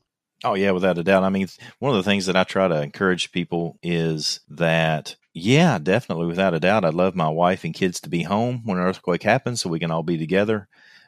oh 0.43 0.55
yeah 0.55 0.71
without 0.71 0.97
a 0.97 1.03
doubt. 1.03 1.23
I 1.23 1.29
mean 1.29 1.47
one 1.79 1.91
of 1.95 1.97
the 2.03 2.09
things 2.09 2.25
that 2.25 2.35
i 2.35 2.43
try 2.43 2.67
to 2.67 2.81
encourage 2.81 3.31
people 3.31 3.77
is 3.83 4.39
that 4.49 5.15
yeah 5.33 5.77
definitely 5.79 6.27
without 6.27 6.53
a 6.53 6.59
doubt 6.59 6.85
i'd 6.85 6.93
love 6.93 7.15
my 7.15 7.29
wife 7.29 7.63
and 7.63 7.73
kids 7.73 7.99
to 8.01 8.09
be 8.09 8.23
home 8.23 8.61
when 8.65 8.77
an 8.77 8.83
earthquake 8.85 9.23
happens 9.23 9.61
so 9.61 9.69
we 9.69 9.79
can 9.79 9.91
all 9.91 10.03
be 10.03 10.17
together. 10.17 10.67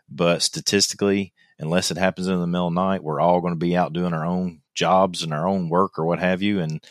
But 0.09 0.41
statistically 0.41 1.33
unless 1.59 1.89
it 1.91 1.97
happens 1.97 2.27
in 2.27 2.39
the 2.39 2.47
middle 2.47 2.67
of 2.67 2.73
the 2.73 2.81
night 2.81 3.03
we're 3.03 3.21
all 3.21 3.41
going 3.41 3.53
to 3.53 3.59
be 3.59 3.75
out 3.75 3.93
doing 3.93 4.13
our 4.13 4.25
own 4.25 4.61
jobs 4.73 5.23
and 5.23 5.33
our 5.33 5.47
own 5.47 5.69
work 5.69 5.97
or 5.97 6.05
what 6.05 6.19
have 6.19 6.41
you. 6.41 6.59
And 6.59 6.83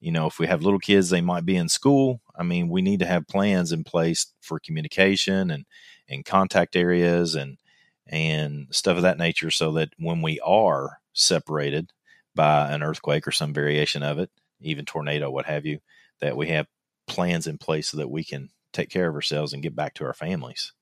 you 0.00 0.12
know 0.12 0.26
if 0.26 0.38
we 0.38 0.46
have 0.46 0.62
little 0.62 0.78
kids 0.78 1.10
they 1.10 1.20
might 1.20 1.44
be 1.46 1.56
in 1.56 1.68
school. 1.68 2.20
I 2.36 2.42
mean, 2.42 2.70
we 2.70 2.80
need 2.80 3.00
to 3.00 3.06
have 3.06 3.28
plans 3.28 3.70
in 3.72 3.84
place 3.84 4.26
for 4.40 4.58
communication 4.60 5.50
and 5.50 5.66
and 6.08 6.24
contact 6.24 6.74
areas 6.76 7.34
and 7.34 7.58
and 8.06 8.68
stuff 8.70 8.96
of 8.96 9.02
that 9.02 9.18
nature, 9.18 9.50
so 9.50 9.72
that 9.72 9.90
when 9.98 10.22
we 10.22 10.40
are 10.40 10.99
separated 11.12 11.90
by 12.34 12.70
an 12.70 12.82
earthquake 12.82 13.26
or 13.26 13.32
some 13.32 13.52
variation 13.52 14.02
of 14.02 14.18
it, 14.18 14.30
even 14.60 14.84
tornado, 14.84 15.30
what 15.30 15.46
have 15.46 15.66
you, 15.66 15.80
that 16.20 16.36
we 16.36 16.48
have 16.48 16.66
plans 17.06 17.46
in 17.46 17.58
place 17.58 17.88
so 17.88 17.96
that 17.96 18.10
we 18.10 18.24
can 18.24 18.50
take 18.72 18.90
care 18.90 19.08
of 19.08 19.14
ourselves 19.14 19.52
and 19.52 19.62
get 19.62 19.74
back 19.74 19.94
to 19.94 20.04
our 20.04 20.14
families. 20.14 20.72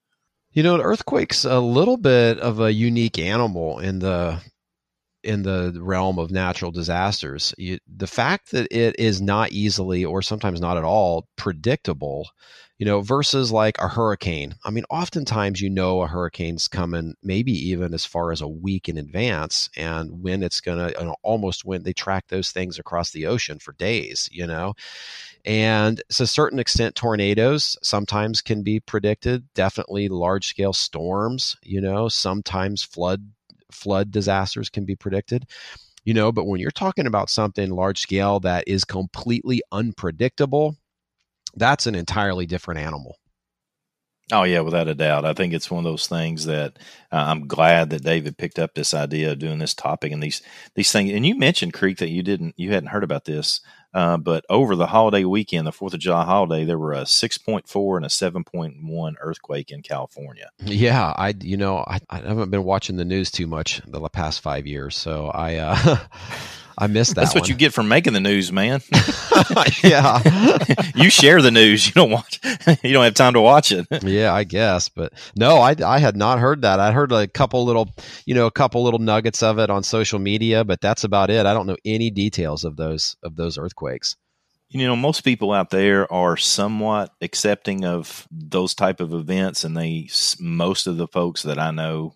You 0.52 0.62
know, 0.62 0.74
an 0.74 0.80
earthquake's 0.80 1.44
a 1.44 1.60
little 1.60 1.96
bit 1.96 2.38
of 2.38 2.60
a 2.60 2.72
unique 2.72 3.18
animal 3.18 3.78
in 3.78 3.98
the 3.98 4.40
in 5.24 5.42
the 5.42 5.76
realm 5.80 6.18
of 6.18 6.30
natural 6.30 6.70
disasters. 6.70 7.54
You, 7.58 7.78
the 7.86 8.06
fact 8.06 8.52
that 8.52 8.68
it 8.70 8.98
is 8.98 9.20
not 9.20 9.52
easily 9.52 10.04
or 10.04 10.22
sometimes 10.22 10.60
not 10.60 10.78
at 10.78 10.84
all 10.84 11.26
predictable, 11.36 12.28
you 12.78 12.86
know, 12.86 13.00
versus 13.00 13.50
like 13.50 13.76
a 13.80 13.88
hurricane. 13.88 14.54
I 14.64 14.70
mean, 14.70 14.84
oftentimes 14.88 15.60
you 15.60 15.68
know 15.68 16.02
a 16.02 16.06
hurricane's 16.06 16.68
coming, 16.68 17.14
maybe 17.22 17.52
even 17.70 17.92
as 17.92 18.04
far 18.04 18.30
as 18.32 18.40
a 18.40 18.48
week 18.48 18.88
in 18.88 18.98
advance, 18.98 19.68
and 19.76 20.22
when 20.22 20.42
it's 20.44 20.60
to, 20.78 20.94
you 20.98 21.04
know, 21.06 21.16
almost 21.22 21.64
when 21.64 21.82
they 21.82 21.92
track 21.92 22.26
those 22.28 22.52
things 22.52 22.78
across 22.78 23.10
the 23.10 23.26
ocean 23.26 23.58
for 23.58 23.72
days, 23.74 24.28
you 24.32 24.46
know. 24.46 24.74
And 25.44 26.02
to 26.10 26.20
a 26.20 26.26
certain 26.26 26.58
extent, 26.58 26.94
tornadoes 26.94 27.76
sometimes 27.82 28.42
can 28.42 28.62
be 28.62 28.80
predicted. 28.80 29.46
Definitely 29.54 30.08
large 30.08 30.46
scale 30.46 30.72
storms, 30.72 31.56
you 31.62 31.80
know, 31.80 32.08
sometimes 32.08 32.82
flood 32.82 33.30
flood 33.70 34.10
disasters 34.10 34.70
can 34.70 34.86
be 34.86 34.96
predicted 34.96 35.44
you 36.04 36.14
know 36.14 36.32
but 36.32 36.46
when 36.46 36.60
you're 36.60 36.70
talking 36.70 37.06
about 37.06 37.30
something 37.30 37.70
large 37.70 37.98
scale 38.00 38.40
that 38.40 38.64
is 38.66 38.84
completely 38.84 39.62
unpredictable 39.72 40.76
that's 41.58 41.86
an 41.86 41.94
entirely 41.94 42.46
different 42.46 42.80
animal 42.80 43.16
Oh 44.30 44.42
yeah, 44.42 44.60
without 44.60 44.88
a 44.88 44.94
doubt. 44.94 45.24
I 45.24 45.32
think 45.32 45.54
it's 45.54 45.70
one 45.70 45.86
of 45.86 45.90
those 45.90 46.06
things 46.06 46.44
that 46.44 46.78
uh, 47.10 47.16
I'm 47.16 47.46
glad 47.46 47.88
that 47.90 48.04
David 48.04 48.36
picked 48.36 48.58
up 48.58 48.74
this 48.74 48.92
idea 48.92 49.32
of 49.32 49.38
doing 49.38 49.58
this 49.58 49.72
topic 49.72 50.12
and 50.12 50.22
these 50.22 50.42
these 50.74 50.92
things. 50.92 51.12
And 51.12 51.24
you 51.24 51.34
mentioned 51.34 51.72
Creek 51.72 51.96
that 51.98 52.10
you 52.10 52.22
didn't 52.22 52.54
you 52.58 52.72
hadn't 52.72 52.90
heard 52.90 53.04
about 53.04 53.24
this, 53.24 53.62
uh, 53.94 54.18
but 54.18 54.44
over 54.50 54.76
the 54.76 54.88
holiday 54.88 55.24
weekend, 55.24 55.66
the 55.66 55.72
Fourth 55.72 55.94
of 55.94 56.00
July 56.00 56.26
holiday, 56.26 56.66
there 56.66 56.78
were 56.78 56.92
a 56.92 57.04
6.4 57.04 57.96
and 57.96 58.04
a 58.04 58.08
7.1 58.08 59.14
earthquake 59.18 59.70
in 59.70 59.80
California. 59.80 60.50
Yeah, 60.58 61.14
I 61.16 61.34
you 61.40 61.56
know 61.56 61.78
I, 61.88 61.98
I 62.10 62.18
haven't 62.18 62.50
been 62.50 62.64
watching 62.64 62.96
the 62.96 63.06
news 63.06 63.30
too 63.30 63.46
much 63.46 63.80
the 63.86 64.06
past 64.10 64.42
five 64.42 64.66
years, 64.66 64.94
so 64.94 65.28
I. 65.28 65.56
Uh, 65.56 65.96
I 66.80 66.86
missed 66.86 67.16
that. 67.16 67.22
That's 67.22 67.34
what 67.34 67.42
one. 67.42 67.50
you 67.50 67.56
get 67.56 67.72
from 67.72 67.88
making 67.88 68.12
the 68.12 68.20
news, 68.20 68.52
man. 68.52 68.80
yeah, 69.82 70.22
you 70.94 71.10
share 71.10 71.42
the 71.42 71.50
news. 71.50 71.86
You 71.86 71.92
don't 71.92 72.10
watch. 72.10 72.40
You 72.82 72.92
don't 72.92 73.04
have 73.04 73.14
time 73.14 73.32
to 73.32 73.40
watch 73.40 73.72
it. 73.72 73.86
yeah, 74.02 74.32
I 74.32 74.44
guess, 74.44 74.88
but 74.88 75.12
no, 75.34 75.56
I 75.58 75.74
I 75.84 75.98
had 75.98 76.16
not 76.16 76.38
heard 76.38 76.62
that. 76.62 76.80
I 76.80 76.92
heard 76.92 77.10
a 77.12 77.26
couple 77.26 77.64
little, 77.64 77.88
you 78.24 78.34
know, 78.34 78.46
a 78.46 78.50
couple 78.50 78.84
little 78.84 79.00
nuggets 79.00 79.42
of 79.42 79.58
it 79.58 79.70
on 79.70 79.82
social 79.82 80.18
media, 80.18 80.64
but 80.64 80.80
that's 80.80 81.02
about 81.02 81.30
it. 81.30 81.46
I 81.46 81.54
don't 81.54 81.66
know 81.66 81.76
any 81.84 82.10
details 82.10 82.64
of 82.64 82.76
those 82.76 83.16
of 83.22 83.36
those 83.36 83.58
earthquakes. 83.58 84.16
You 84.68 84.86
know, 84.86 84.96
most 84.96 85.22
people 85.22 85.52
out 85.52 85.70
there 85.70 86.10
are 86.12 86.36
somewhat 86.36 87.14
accepting 87.22 87.84
of 87.84 88.28
those 88.30 88.74
type 88.74 89.00
of 89.00 89.12
events, 89.12 89.64
and 89.64 89.76
they 89.76 90.08
most 90.38 90.86
of 90.86 90.96
the 90.96 91.08
folks 91.08 91.42
that 91.42 91.58
I 91.58 91.70
know 91.70 92.14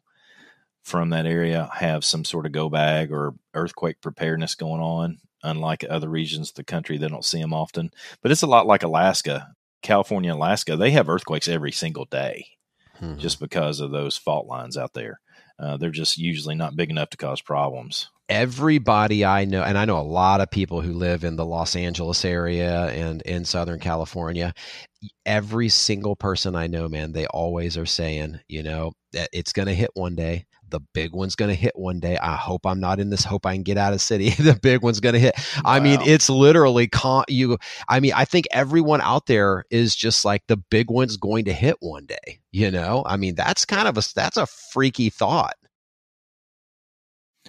from 0.82 1.10
that 1.10 1.26
area 1.26 1.70
have 1.74 2.04
some 2.04 2.24
sort 2.24 2.46
of 2.46 2.52
go 2.52 2.68
bag 2.68 3.12
or 3.12 3.34
earthquake 3.54 4.00
preparedness 4.00 4.54
going 4.54 4.80
on. 4.80 5.18
Unlike 5.44 5.84
other 5.90 6.08
regions 6.08 6.50
of 6.50 6.54
the 6.56 6.64
country, 6.64 6.98
they 6.98 7.08
don't 7.08 7.24
see 7.24 7.40
them 7.40 7.52
often. 7.54 7.90
But 8.22 8.30
it's 8.30 8.42
a 8.42 8.46
lot 8.46 8.66
like 8.66 8.82
Alaska, 8.84 9.54
California, 9.82 10.34
Alaska. 10.34 10.76
They 10.76 10.92
have 10.92 11.08
earthquakes 11.08 11.48
every 11.48 11.72
single 11.72 12.04
day 12.04 12.46
hmm 12.98 13.14
just 13.16 13.40
because 13.40 13.80
of 13.80 13.90
those 13.90 14.16
fault 14.16 14.46
lines 14.46 14.76
out 14.76 14.94
there. 14.94 15.20
Uh, 15.58 15.76
they're 15.76 15.90
just 15.90 16.18
usually 16.18 16.54
not 16.54 16.76
big 16.76 16.90
enough 16.90 17.10
to 17.10 17.16
cause 17.16 17.40
problems. 17.40 18.08
Everybody 18.28 19.24
I 19.24 19.44
know, 19.44 19.62
and 19.62 19.76
I 19.76 19.84
know 19.84 19.98
a 19.98 20.02
lot 20.02 20.40
of 20.40 20.50
people 20.50 20.80
who 20.80 20.92
live 20.94 21.22
in 21.22 21.36
the 21.36 21.44
Los 21.44 21.76
Angeles 21.76 22.24
area 22.24 22.86
and 22.86 23.20
in 23.22 23.44
Southern 23.44 23.78
California. 23.78 24.54
Every 25.26 25.68
single 25.68 26.16
person 26.16 26.56
I 26.56 26.66
know, 26.68 26.88
man, 26.88 27.12
they 27.12 27.26
always 27.26 27.76
are 27.76 27.86
saying, 27.86 28.40
you 28.48 28.62
know, 28.62 28.92
that 29.12 29.28
it's 29.32 29.52
going 29.52 29.68
to 29.68 29.74
hit 29.74 29.90
one 29.94 30.14
day 30.14 30.46
the 30.72 30.80
big 30.80 31.12
one's 31.12 31.36
going 31.36 31.50
to 31.50 31.54
hit 31.54 31.72
one 31.76 32.00
day. 32.00 32.16
I 32.16 32.34
hope 32.34 32.66
I'm 32.66 32.80
not 32.80 32.98
in 32.98 33.10
this. 33.10 33.22
Hope 33.22 33.46
I 33.46 33.52
can 33.54 33.62
get 33.62 33.78
out 33.78 33.92
of 33.92 34.00
city. 34.00 34.30
the 34.38 34.58
big 34.60 34.82
one's 34.82 34.98
going 34.98 35.12
to 35.12 35.20
hit. 35.20 35.34
Wow. 35.56 35.72
I 35.72 35.80
mean, 35.80 36.00
it's 36.00 36.28
literally 36.28 36.88
con- 36.88 37.26
you. 37.28 37.58
I 37.88 38.00
mean, 38.00 38.14
I 38.14 38.24
think 38.24 38.46
everyone 38.50 39.00
out 39.00 39.26
there 39.26 39.64
is 39.70 39.94
just 39.94 40.24
like 40.24 40.42
the 40.48 40.56
big 40.56 40.90
one's 40.90 41.16
going 41.16 41.44
to 41.44 41.52
hit 41.52 41.76
one 41.80 42.06
day. 42.06 42.40
You 42.50 42.70
know, 42.70 43.04
I 43.06 43.16
mean, 43.16 43.36
that's 43.36 43.64
kind 43.64 43.86
of 43.86 43.96
a 43.96 44.02
that's 44.14 44.36
a 44.36 44.46
freaky 44.46 45.10
thought. 45.10 45.54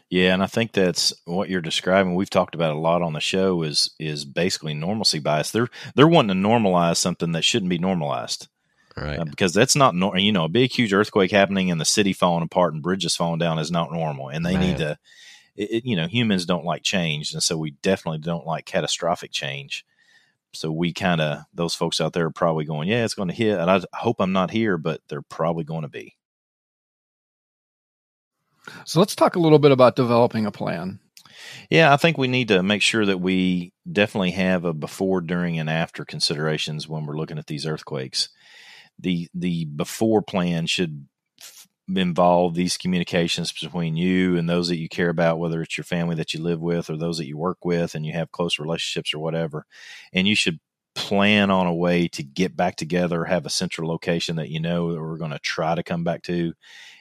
Yeah, 0.09 0.33
and 0.33 0.43
I 0.43 0.47
think 0.47 0.73
that's 0.73 1.11
what 1.25 1.49
you're 1.49 1.61
describing. 1.61 2.13
We've 2.13 2.29
talked 2.29 2.53
about 2.53 2.75
a 2.75 2.79
lot 2.79 3.01
on 3.01 3.13
the 3.13 3.19
show 3.19 3.63
is 3.63 3.95
is 3.99 4.25
basically 4.25 4.73
normalcy 4.73 5.19
bias. 5.19 5.49
They're 5.49 5.69
they're 5.95 6.07
wanting 6.07 6.39
to 6.41 6.47
normalize 6.47 6.97
something 6.97 7.31
that 7.31 7.43
shouldn't 7.43 7.69
be 7.69 7.79
normalized 7.79 8.47
right? 8.95 9.19
Uh, 9.19 9.25
because 9.25 9.53
that's 9.53 9.75
not 9.75 9.95
normal. 9.95 10.21
You 10.21 10.31
know, 10.31 10.45
a 10.45 10.49
big, 10.49 10.71
huge 10.71 10.93
earthquake 10.93 11.31
happening 11.31 11.71
and 11.71 11.79
the 11.79 11.85
city 11.85 12.13
falling 12.13 12.43
apart 12.43 12.73
and 12.73 12.83
bridges 12.83 13.15
falling 13.15 13.39
down 13.39 13.59
is 13.59 13.71
not 13.71 13.91
normal, 13.91 14.29
and 14.29 14.45
they 14.45 14.53
Man. 14.53 14.61
need 14.61 14.77
to. 14.77 14.97
It, 15.55 15.85
you 15.85 15.95
know, 15.95 16.07
humans 16.07 16.45
don't 16.45 16.65
like 16.65 16.81
change, 16.81 17.33
and 17.33 17.43
so 17.43 17.57
we 17.57 17.71
definitely 17.71 18.19
don't 18.19 18.45
like 18.47 18.65
catastrophic 18.65 19.31
change. 19.31 19.85
So 20.53 20.71
we 20.71 20.93
kind 20.93 21.21
of 21.21 21.43
those 21.53 21.75
folks 21.75 21.99
out 22.01 22.13
there 22.13 22.25
are 22.25 22.31
probably 22.31 22.65
going, 22.65 22.87
yeah, 22.87 23.03
it's 23.03 23.15
going 23.15 23.29
to 23.29 23.35
hit, 23.35 23.59
and 23.59 23.69
I 23.69 23.81
hope 23.93 24.17
I'm 24.19 24.33
not 24.33 24.51
here, 24.51 24.77
but 24.77 25.01
they're 25.07 25.21
probably 25.21 25.63
going 25.63 25.83
to 25.83 25.89
be. 25.89 26.15
So 28.85 28.99
let's 28.99 29.15
talk 29.15 29.35
a 29.35 29.39
little 29.39 29.59
bit 29.59 29.71
about 29.71 29.95
developing 29.95 30.45
a 30.45 30.51
plan. 30.51 30.99
Yeah, 31.69 31.93
I 31.93 31.97
think 31.97 32.17
we 32.17 32.27
need 32.27 32.47
to 32.49 32.63
make 32.63 32.81
sure 32.81 33.05
that 33.05 33.19
we 33.19 33.73
definitely 33.91 34.31
have 34.31 34.63
a 34.63 34.73
before, 34.73 35.21
during, 35.21 35.59
and 35.59 35.69
after 35.69 36.05
considerations 36.05 36.87
when 36.87 37.05
we're 37.05 37.17
looking 37.17 37.37
at 37.37 37.47
these 37.47 37.65
earthquakes 37.65 38.29
the 38.99 39.27
the 39.33 39.65
before 39.65 40.21
plan 40.21 40.65
should 40.65 41.07
involve 41.87 42.55
these 42.55 42.77
communications 42.77 43.51
between 43.51 43.97
you 43.97 44.37
and 44.37 44.49
those 44.49 44.69
that 44.69 44.77
you 44.77 44.87
care 44.87 45.09
about, 45.09 45.39
whether 45.39 45.61
it's 45.61 45.77
your 45.77 45.83
family 45.83 46.15
that 46.15 46.33
you 46.33 46.41
live 46.41 46.61
with 46.61 46.89
or 46.89 46.97
those 46.97 47.17
that 47.17 47.27
you 47.27 47.37
work 47.37 47.65
with 47.65 47.93
and 47.93 48.05
you 48.05 48.13
have 48.13 48.31
close 48.31 48.59
relationships 48.59 49.13
or 49.13 49.19
whatever. 49.19 49.65
And 50.13 50.27
you 50.27 50.35
should 50.35 50.59
plan 50.95 51.49
on 51.49 51.67
a 51.67 51.73
way 51.73 52.07
to 52.07 52.23
get 52.23 52.55
back 52.55 52.75
together, 52.75 53.25
have 53.25 53.45
a 53.45 53.49
central 53.49 53.89
location 53.89 54.35
that 54.35 54.49
you 54.49 54.59
know 54.59 54.93
that 54.93 55.01
we're 55.01 55.17
going 55.17 55.31
to 55.31 55.39
try 55.39 55.75
to 55.75 55.83
come 55.83 56.03
back 56.03 56.21
to. 56.23 56.53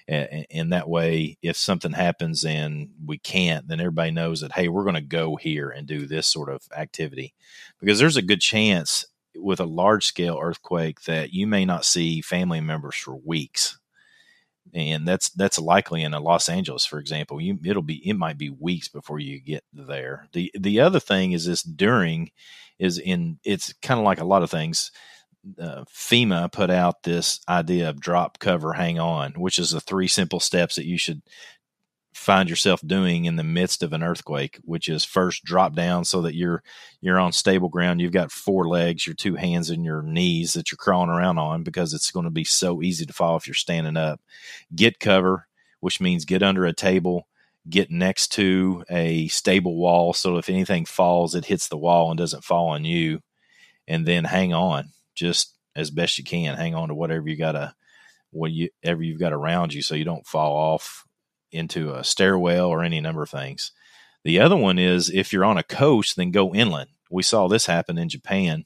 And, 0.09 0.47
and, 0.51 0.73
that 0.73 0.89
way, 0.89 1.39
if 1.43 1.57
something 1.57 1.93
happens 1.93 2.45
and 2.45 2.91
we 3.07 3.19
can't, 3.19 3.69
then 3.69 3.79
everybody 3.79 4.11
knows 4.11 4.41
that, 4.41 4.53
hey, 4.53 4.67
we're 4.67 4.83
going 4.83 4.97
to 4.97 5.01
go 5.01 5.37
here 5.37 5.71
and 5.71 5.87
do 5.87 6.07
this 6.07 6.27
sort 6.27 6.49
of 6.49 6.63
activity. 6.77 7.35
Because 7.79 8.01
there's 8.01 8.17
a 8.17 8.23
good 8.23 8.41
chance 8.41 9.07
with 9.37 9.61
a 9.61 9.65
large 9.65 10.05
scale 10.07 10.39
earthquake 10.41 11.03
that 11.03 11.33
you 11.33 11.47
may 11.47 11.65
not 11.65 11.85
see 11.85 12.21
family 12.21 12.61
members 12.61 12.97
for 12.97 13.17
weeks 13.17 13.79
and 14.75 15.07
that's 15.07 15.31
that's 15.31 15.59
likely 15.59 16.03
in 16.03 16.13
Los 16.13 16.49
Angeles, 16.49 16.87
for 16.87 16.99
example. 16.99 17.41
You 17.41 17.59
it'll 17.65 17.83
be 17.83 18.07
it 18.09 18.15
might 18.15 18.39
be 18.39 18.51
weeks 18.51 18.89
before 18.89 19.19
you 19.19 19.41
get 19.41 19.65
there. 19.73 20.29
the 20.33 20.53
The 20.59 20.81
other 20.81 21.01
thing 21.01 21.33
is 21.33 21.47
this 21.47 21.63
during 21.63 22.31
is 22.79 22.99
in 22.99 23.39
it's 23.45 23.73
kind 23.83 23.99
of 23.99 24.05
like 24.05 24.21
a 24.21 24.27
lot 24.27 24.43
of 24.43 24.51
things. 24.51 24.91
Uh, 25.61 25.85
FEMA 25.93 26.53
put 26.53 26.71
out 26.71 27.03
this 27.03 27.41
idea 27.49 27.89
of 27.89 28.01
drop, 28.01 28.39
cover, 28.39 28.75
hang 28.75 29.01
on, 29.01 29.33
which 29.33 29.59
is 29.59 29.73
the 29.73 29.81
three 29.81 30.07
simple 30.07 30.39
steps 30.39 30.77
that 30.77 30.87
you 30.87 30.97
should 30.97 31.21
find 32.13 32.49
yourself 32.49 32.81
doing 32.87 33.25
in 33.25 33.37
the 33.37 33.45
midst 33.45 33.83
of 33.83 33.93
an 33.93 34.03
earthquake, 34.03 34.59
which 34.65 34.89
is 34.89 35.05
first 35.05 35.45
drop 35.45 35.75
down 35.75 36.05
so 36.05 36.23
that 36.23 36.35
you're 36.35 36.63
you're 37.01 37.19
on 37.19 37.33
stable 37.33 37.69
ground. 37.69 38.01
You've 38.01 38.13
got 38.13 38.31
four 38.31 38.69
legs, 38.69 39.07
your 39.07 39.15
two 39.15 39.35
hands 39.35 39.71
and 39.71 39.85
your 39.85 40.03
knees 40.03 40.53
that 40.53 40.71
you're 40.71 40.77
crawling 40.77 41.11
around 41.11 41.39
on 41.39 41.63
because 41.63 41.95
it's 41.95 42.11
going 42.11 42.25
to 42.25 42.31
be 42.31 42.45
so 42.45 42.83
easy 42.83 43.07
to 43.07 43.13
fall 43.13 43.37
if 43.37 43.47
you're 43.47 43.55
standing 43.55 43.97
up. 43.97 44.21
Get 44.75 45.01
cover, 45.01 45.49
which 45.81 46.01
means 46.01 46.25
get 46.25 46.43
under 46.43 46.67
a 46.67 46.73
table, 46.73 47.27
get 47.69 47.91
next 47.91 48.29
to 48.33 48.85
a 48.91 49.29
stable 49.29 49.77
wall 49.77 50.13
so 50.13 50.37
if 50.37 50.49
anything 50.49 50.85
falls, 50.85 51.35
it 51.35 51.47
hits 51.47 51.69
the 51.69 51.79
wall 51.79 52.11
and 52.11 52.19
doesn't 52.19 52.45
fall 52.45 52.69
on 52.69 52.85
you. 52.85 53.21
And 53.89 54.07
then 54.07 54.25
hang 54.25 54.53
on 54.53 54.91
just 55.15 55.57
as 55.75 55.91
best 55.91 56.19
you 56.19 56.25
can. 56.25 56.57
Hang 56.57 56.75
on 56.75 56.89
to 56.89 56.95
whatever 56.95 57.29
you 57.29 57.37
got 57.37 57.53
to 57.53 57.75
whatever 58.31 59.03
you've 59.03 59.21
got 59.21 59.33
around 59.33 59.75
you 59.75 59.83
so 59.83 59.95
you 59.95 60.05
don't 60.05 60.27
fall 60.27 60.57
off 60.57 61.07
into 61.53 61.95
a 61.95 62.03
stairwell 62.03 62.69
or 62.69 62.83
any 62.83 63.01
number 63.01 63.23
of 63.23 63.31
things. 63.31 63.73
The 64.25 64.41
other 64.41 64.57
one 64.57 64.79
is 64.79 65.11
if 65.11 65.33
you're 65.33 65.45
on 65.45 65.59
a 65.59 65.63
coast, 65.63 66.17
then 66.17 66.31
go 66.31 66.55
inland. 66.55 66.91
We 67.11 67.23
saw 67.23 67.49
this 67.49 67.67
happen 67.67 67.99
in 67.99 68.09
Japan, 68.09 68.65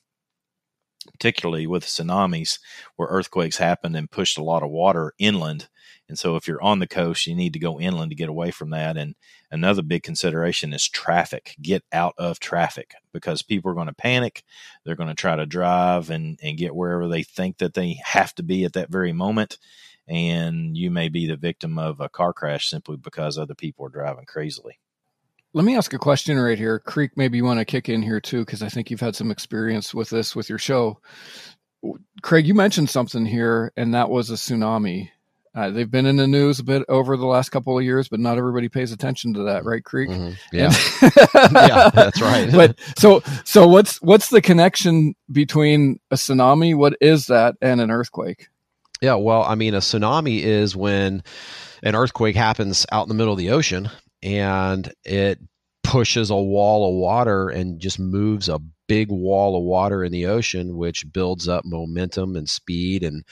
particularly 1.11 1.67
with 1.67 1.85
tsunamis, 1.85 2.59
where 2.97 3.09
earthquakes 3.09 3.57
happened 3.57 3.97
and 3.97 4.11
pushed 4.11 4.39
a 4.39 4.45
lot 4.45 4.63
of 4.63 4.71
water 4.71 5.15
inland. 5.19 5.69
And 6.09 6.17
so, 6.17 6.37
if 6.37 6.47
you're 6.47 6.63
on 6.63 6.79
the 6.79 6.87
coast, 6.87 7.27
you 7.27 7.35
need 7.35 7.53
to 7.55 7.59
go 7.59 7.81
inland 7.81 8.11
to 8.11 8.17
get 8.17 8.29
away 8.29 8.53
from 8.53 8.71
that. 8.71 8.97
And 8.97 9.17
another 9.51 9.83
big 9.83 10.05
consideration 10.05 10.73
is 10.73 10.89
traffic. 10.89 11.57
Get 11.61 11.83
out 11.93 12.15
of 12.17 12.39
traffic 12.39 12.95
because 13.13 13.43
people 13.43 13.73
are 13.73 13.75
going 13.75 13.89
to 13.89 13.95
panic. 13.95 14.45
They're 14.85 14.95
going 14.95 15.09
to 15.09 15.17
try 15.17 15.35
to 15.35 15.47
drive 15.47 16.11
and, 16.11 16.39
and 16.41 16.59
get 16.59 16.77
wherever 16.77 17.09
they 17.09 17.25
think 17.25 17.59
that 17.59 17.75
they 17.75 17.99
have 18.05 18.33
to 18.37 18.45
be 18.45 18.65
at 18.65 18.75
that 18.75 18.91
very 18.91 19.13
moment 19.13 19.59
and 20.09 20.77
you 20.77 20.91
may 20.91 21.09
be 21.09 21.27
the 21.27 21.37
victim 21.37 21.79
of 21.79 22.01
a 22.01 22.09
car 22.09 22.33
crash 22.33 22.69
simply 22.69 22.97
because 22.97 23.39
other 23.39 23.55
people 23.55 23.87
are 23.87 23.91
driving 23.91 24.25
crazily. 24.25 24.79
Let 25.53 25.65
me 25.65 25.77
ask 25.77 25.93
a 25.95 25.99
question 25.99 26.39
right 26.39 26.59
here. 26.59 26.79
Creek, 26.79 27.13
maybe 27.17 27.39
you 27.39 27.45
want 27.45 27.59
to 27.61 27.65
kick 27.65 27.89
in 27.89 28.03
here 28.03 28.21
too, 28.21 28.45
because 28.45 28.63
I 28.63 28.69
think 28.69 28.91
you've 28.91 29.01
had 29.01 29.17
some 29.17 29.31
experience 29.31 29.95
with 29.95 30.11
this 30.11 30.37
with 30.37 30.49
your 30.49 30.59
show. 30.59 31.01
Craig, 32.23 32.47
you 32.47 32.55
mentioned 32.55 32.91
something 32.91 33.25
here, 33.25 33.73
and 33.77 33.95
that 33.95 34.11
was 34.11 34.31
a 34.31 34.35
tsunami. 34.35 35.11
Uh, 35.55 35.71
they've 35.71 35.91
been 35.91 36.05
in 36.05 36.17
the 36.17 36.27
news 36.27 36.59
a 36.59 36.65
bit 36.65 36.83
over 36.91 37.17
the 37.17 37.25
last 37.25 37.49
couple 37.49 37.79
of 37.79 37.83
years, 37.83 38.09
but 38.09 38.21
not 38.21 38.37
everybody 38.37 38.69
pays 38.69 38.93
attention 38.93 39.33
to 39.33 39.45
that, 39.45 39.65
right, 39.65 39.83
Creek? 39.83 40.11
Mm-hmm. 40.11 40.33
Yeah, 40.53 40.71
yeah, 41.67 41.89
that's 41.89 42.21
right. 42.21 42.53
but 42.53 42.79
so, 42.99 43.23
so 43.47 43.67
what's 43.67 44.03
what's 44.03 44.29
the 44.29 44.43
connection 44.43 45.15
between 45.33 45.99
a 46.11 46.17
tsunami? 46.17 46.77
What 46.77 46.99
is 47.01 47.29
that 47.29 47.55
and 47.63 47.81
an 47.81 47.91
earthquake? 47.91 48.49
Yeah, 49.01 49.15
well, 49.15 49.43
I 49.43 49.55
mean, 49.55 49.75
a 49.75 49.79
tsunami 49.79 50.43
is 50.43 50.75
when 50.75 51.23
an 51.83 51.95
earthquake 51.95 52.37
happens 52.37 52.87
out 52.91 53.03
in 53.03 53.09
the 53.09 53.15
middle 53.15 53.33
of 53.33 53.39
the 53.39 53.51
ocean 53.51 53.91
and 54.23 54.93
it 55.05 55.39
pushes 55.83 56.31
a 56.31 56.37
wall 56.37 56.89
of 56.89 56.95
water 56.97 57.49
and 57.49 57.79
just 57.79 57.99
moves 57.99 58.49
a 58.49 58.61
big 58.89 59.11
wall 59.11 59.57
of 59.57 59.63
water 59.63 60.03
in 60.03 60.13
the 60.13 60.27
ocean, 60.27 60.77
which 60.77 61.11
builds 61.13 61.49
up 61.49 61.65
momentum 61.65 62.37
and 62.37 62.49
speed 62.49 63.03
and 63.03 63.25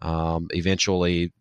um, 0.00 0.48
eventually 0.50 1.32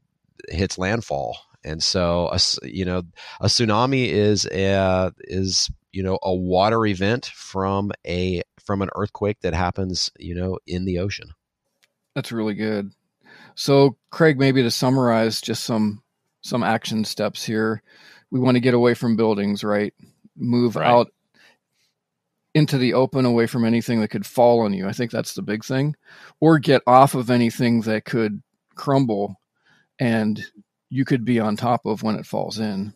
hits 0.50 0.78
landfall. 0.78 1.38
And 1.64 1.82
so, 1.82 2.30
a, 2.32 2.40
you 2.64 2.86
know, 2.86 3.04
a 3.40 3.46
tsunami 3.46 4.08
is 4.08 4.46
a, 4.46 5.12
is 5.20 5.70
you 5.92 6.04
know 6.04 6.18
a 6.24 6.34
water 6.34 6.86
event 6.86 7.26
from 7.28 7.92
a 8.08 8.42
from 8.60 8.82
an 8.82 8.90
earthquake 8.96 9.42
that 9.42 9.54
happens 9.54 10.10
you 10.18 10.36
know 10.36 10.58
in 10.66 10.86
the 10.86 11.00
ocean. 11.00 11.32
That's 12.16 12.32
really 12.32 12.56
good. 12.56 12.92
So, 13.56 13.98
Craig, 14.10 14.40
maybe 14.40 14.64
to 14.64 14.72
summarize 14.72 15.42
just 15.42 15.64
some 15.64 16.02
some 16.42 16.64
action 16.64 17.06
steps 17.06 17.44
here. 17.44 17.84
We 18.32 18.40
want 18.40 18.56
to 18.56 18.62
get 18.62 18.74
away 18.74 18.94
from 18.94 19.16
buildings, 19.16 19.64
right? 19.64 19.94
Move 20.36 20.76
right. 20.76 20.88
out 20.88 21.08
into 22.54 22.78
the 22.78 22.94
open 22.94 23.26
away 23.26 23.48
from 23.48 23.64
anything 23.64 24.02
that 24.02 24.10
could 24.10 24.26
fall 24.26 24.62
on 24.62 24.74
you. 24.74 24.88
I 24.88 24.92
think 24.92 25.12
that's 25.12 25.34
the 25.34 25.42
big 25.42 25.64
thing. 25.64 25.96
Or 26.40 26.60
get 26.60 26.82
off 26.88 27.16
of 27.16 27.30
anything 27.30 27.82
that 27.82 28.06
could 28.06 28.42
crumble 28.76 29.40
and 30.00 30.44
you 30.90 31.06
could 31.06 31.24
be 31.24 31.40
on 31.40 31.56
top 31.56 31.86
of 31.86 32.04
when 32.04 32.16
it 32.16 32.26
falls 32.26 32.60
in. 32.60 32.94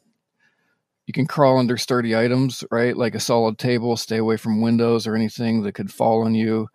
You 1.07 1.13
can 1.13 1.27
crawl 1.27 1.59
under 1.59 1.77
sturdy 1.77 2.15
items, 2.15 2.63
right? 2.71 2.97
Like 2.97 3.15
a 3.15 3.19
solid 3.19 3.57
table, 3.57 3.95
stay 3.95 4.17
away 4.17 4.37
from 4.37 4.61
windows 4.61 5.05
or 5.05 5.15
anything 5.15 5.61
that 5.63 5.73
could 5.73 5.93
fall 5.93 6.25
on 6.25 6.33
you. 6.33 6.67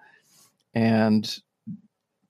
And 0.72 1.28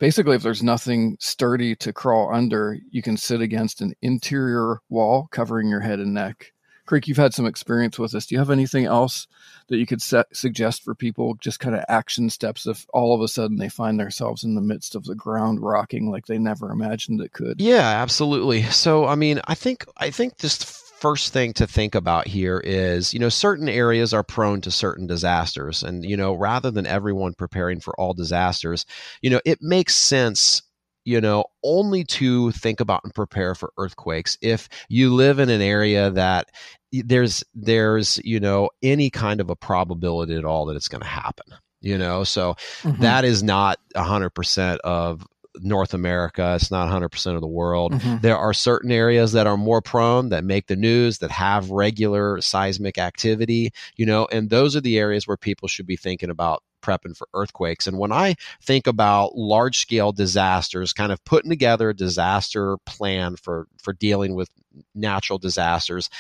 basically 0.00 0.34
if 0.34 0.42
there's 0.42 0.62
nothing 0.62 1.16
sturdy 1.20 1.76
to 1.76 1.92
crawl 1.92 2.34
under 2.34 2.76
you 2.90 3.02
can 3.02 3.16
sit 3.16 3.40
against 3.40 3.80
an 3.80 3.92
interior 4.02 4.80
wall 4.88 5.28
covering 5.30 5.68
your 5.68 5.80
head 5.80 6.00
and 6.00 6.12
neck 6.12 6.52
creek 6.90 7.06
you've 7.06 7.16
had 7.16 7.32
some 7.32 7.46
experience 7.46 8.00
with 8.00 8.10
this. 8.10 8.26
Do 8.26 8.34
you 8.34 8.40
have 8.40 8.50
anything 8.50 8.84
else 8.84 9.28
that 9.68 9.76
you 9.76 9.86
could 9.86 10.02
set, 10.02 10.26
suggest 10.36 10.82
for 10.82 10.92
people 10.92 11.36
just 11.36 11.60
kind 11.60 11.76
of 11.76 11.84
action 11.88 12.28
steps 12.28 12.66
if 12.66 12.84
all 12.92 13.14
of 13.14 13.20
a 13.20 13.28
sudden 13.28 13.58
they 13.58 13.68
find 13.68 14.00
themselves 14.00 14.42
in 14.42 14.56
the 14.56 14.60
midst 14.60 14.96
of 14.96 15.04
the 15.04 15.14
ground 15.14 15.60
rocking 15.62 16.10
like 16.10 16.26
they 16.26 16.36
never 16.36 16.72
imagined 16.72 17.20
it 17.20 17.32
could? 17.32 17.60
Yeah 17.60 18.02
absolutely. 18.02 18.64
So 18.64 19.06
i 19.06 19.14
mean 19.14 19.40
i 19.44 19.54
think 19.54 19.84
i 19.98 20.10
think 20.10 20.36
just 20.36 20.64
first 20.66 21.32
thing 21.32 21.52
to 21.52 21.66
think 21.66 21.94
about 21.94 22.26
here 22.26 22.58
is, 22.58 23.14
you 23.14 23.20
know, 23.20 23.30
certain 23.30 23.68
areas 23.68 24.12
are 24.12 24.22
prone 24.22 24.60
to 24.60 24.70
certain 24.70 25.06
disasters. 25.06 25.82
And, 25.82 26.04
you 26.04 26.14
know, 26.14 26.34
rather 26.34 26.70
than 26.70 26.84
everyone 26.84 27.32
preparing 27.32 27.80
for 27.80 27.98
all 27.98 28.12
disasters, 28.12 28.84
you 29.22 29.30
know, 29.30 29.40
it 29.46 29.62
makes 29.62 29.94
sense 29.94 30.60
you 31.04 31.20
know, 31.20 31.44
only 31.64 32.04
to 32.04 32.50
think 32.52 32.80
about 32.80 33.00
and 33.04 33.14
prepare 33.14 33.54
for 33.54 33.72
earthquakes. 33.78 34.36
If 34.42 34.68
you 34.88 35.14
live 35.14 35.38
in 35.38 35.48
an 35.48 35.62
area 35.62 36.10
that 36.10 36.48
there's 36.92 37.44
there's 37.54 38.18
you 38.24 38.40
know 38.40 38.70
any 38.82 39.10
kind 39.10 39.40
of 39.40 39.50
a 39.50 39.56
probability 39.56 40.36
at 40.36 40.44
all 40.44 40.66
that 40.66 40.76
it's 40.76 40.88
going 40.88 41.02
to 41.02 41.06
happen 41.06 41.46
you 41.80 41.96
know 41.96 42.24
so 42.24 42.54
mm-hmm. 42.82 43.02
that 43.02 43.24
is 43.24 43.42
not 43.42 43.78
100% 43.94 44.78
of 44.78 45.26
North 45.58 45.94
America. 45.94 46.54
It's 46.54 46.70
not 46.70 46.88
100% 46.88 47.34
of 47.34 47.40
the 47.40 47.46
world. 47.46 47.92
Mm-hmm. 47.92 48.18
There 48.22 48.38
are 48.38 48.54
certain 48.54 48.92
areas 48.92 49.32
that 49.32 49.46
are 49.46 49.56
more 49.56 49.82
prone 49.82 50.28
that 50.30 50.44
make 50.44 50.66
the 50.66 50.76
news 50.76 51.18
that 51.18 51.30
have 51.30 51.70
regular 51.70 52.40
seismic 52.40 52.98
activity, 52.98 53.72
you 53.96 54.06
know, 54.06 54.28
and 54.30 54.48
those 54.48 54.76
are 54.76 54.80
the 54.80 54.98
areas 54.98 55.26
where 55.26 55.36
people 55.36 55.68
should 55.68 55.86
be 55.86 55.96
thinking 55.96 56.30
about 56.30 56.62
prepping 56.80 57.16
for 57.16 57.28
earthquakes. 57.34 57.86
And 57.86 57.98
when 57.98 58.12
I 58.12 58.36
think 58.62 58.86
about 58.86 59.36
large 59.36 59.78
scale 59.78 60.12
disasters, 60.12 60.92
kind 60.92 61.12
of 61.12 61.24
putting 61.24 61.50
together 61.50 61.90
a 61.90 61.96
disaster 61.96 62.76
plan 62.86 63.36
for 63.36 63.66
for 63.82 63.92
dealing 63.92 64.34
with 64.34 64.48
natural 64.94 65.38
disasters, 65.38 66.10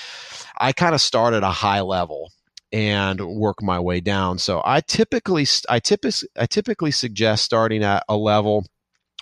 I 0.58 0.72
kind 0.72 0.94
of 0.94 1.00
start 1.00 1.34
at 1.34 1.42
a 1.42 1.50
high 1.50 1.80
level 1.80 2.30
and 2.72 3.20
work 3.20 3.62
my 3.62 3.80
way 3.80 4.00
down. 4.00 4.38
So 4.38 4.62
I 4.64 4.80
typically 4.80 5.46
I 5.68 5.78
typically 5.80 6.28
I 6.38 6.46
typically 6.46 6.90
suggest 6.90 7.44
starting 7.44 7.82
at 7.82 8.04
a 8.08 8.16
level 8.16 8.66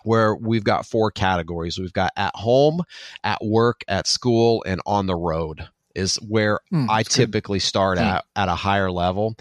where 0.05 0.35
we've 0.35 0.65
got 0.65 0.87
four 0.87 1.11
categories. 1.11 1.79
We've 1.79 1.93
got 1.93 2.13
at 2.17 2.35
home, 2.35 2.83
at 3.25 3.45
work, 3.45 3.83
at 3.89 4.07
school, 4.07 4.63
and 4.67 4.81
on 4.87 5.07
the 5.07 5.17
road 5.17 5.69
is 5.99 6.17
where 6.17 6.61
mm, 6.73 6.87
I 6.89 7.03
typically 7.03 7.59
good. 7.59 7.65
start 7.65 7.99
mm. 7.99 8.03
at 8.03 8.25
at 8.37 8.49
a 8.49 8.55
higher 8.55 8.91
level. 8.91 9.37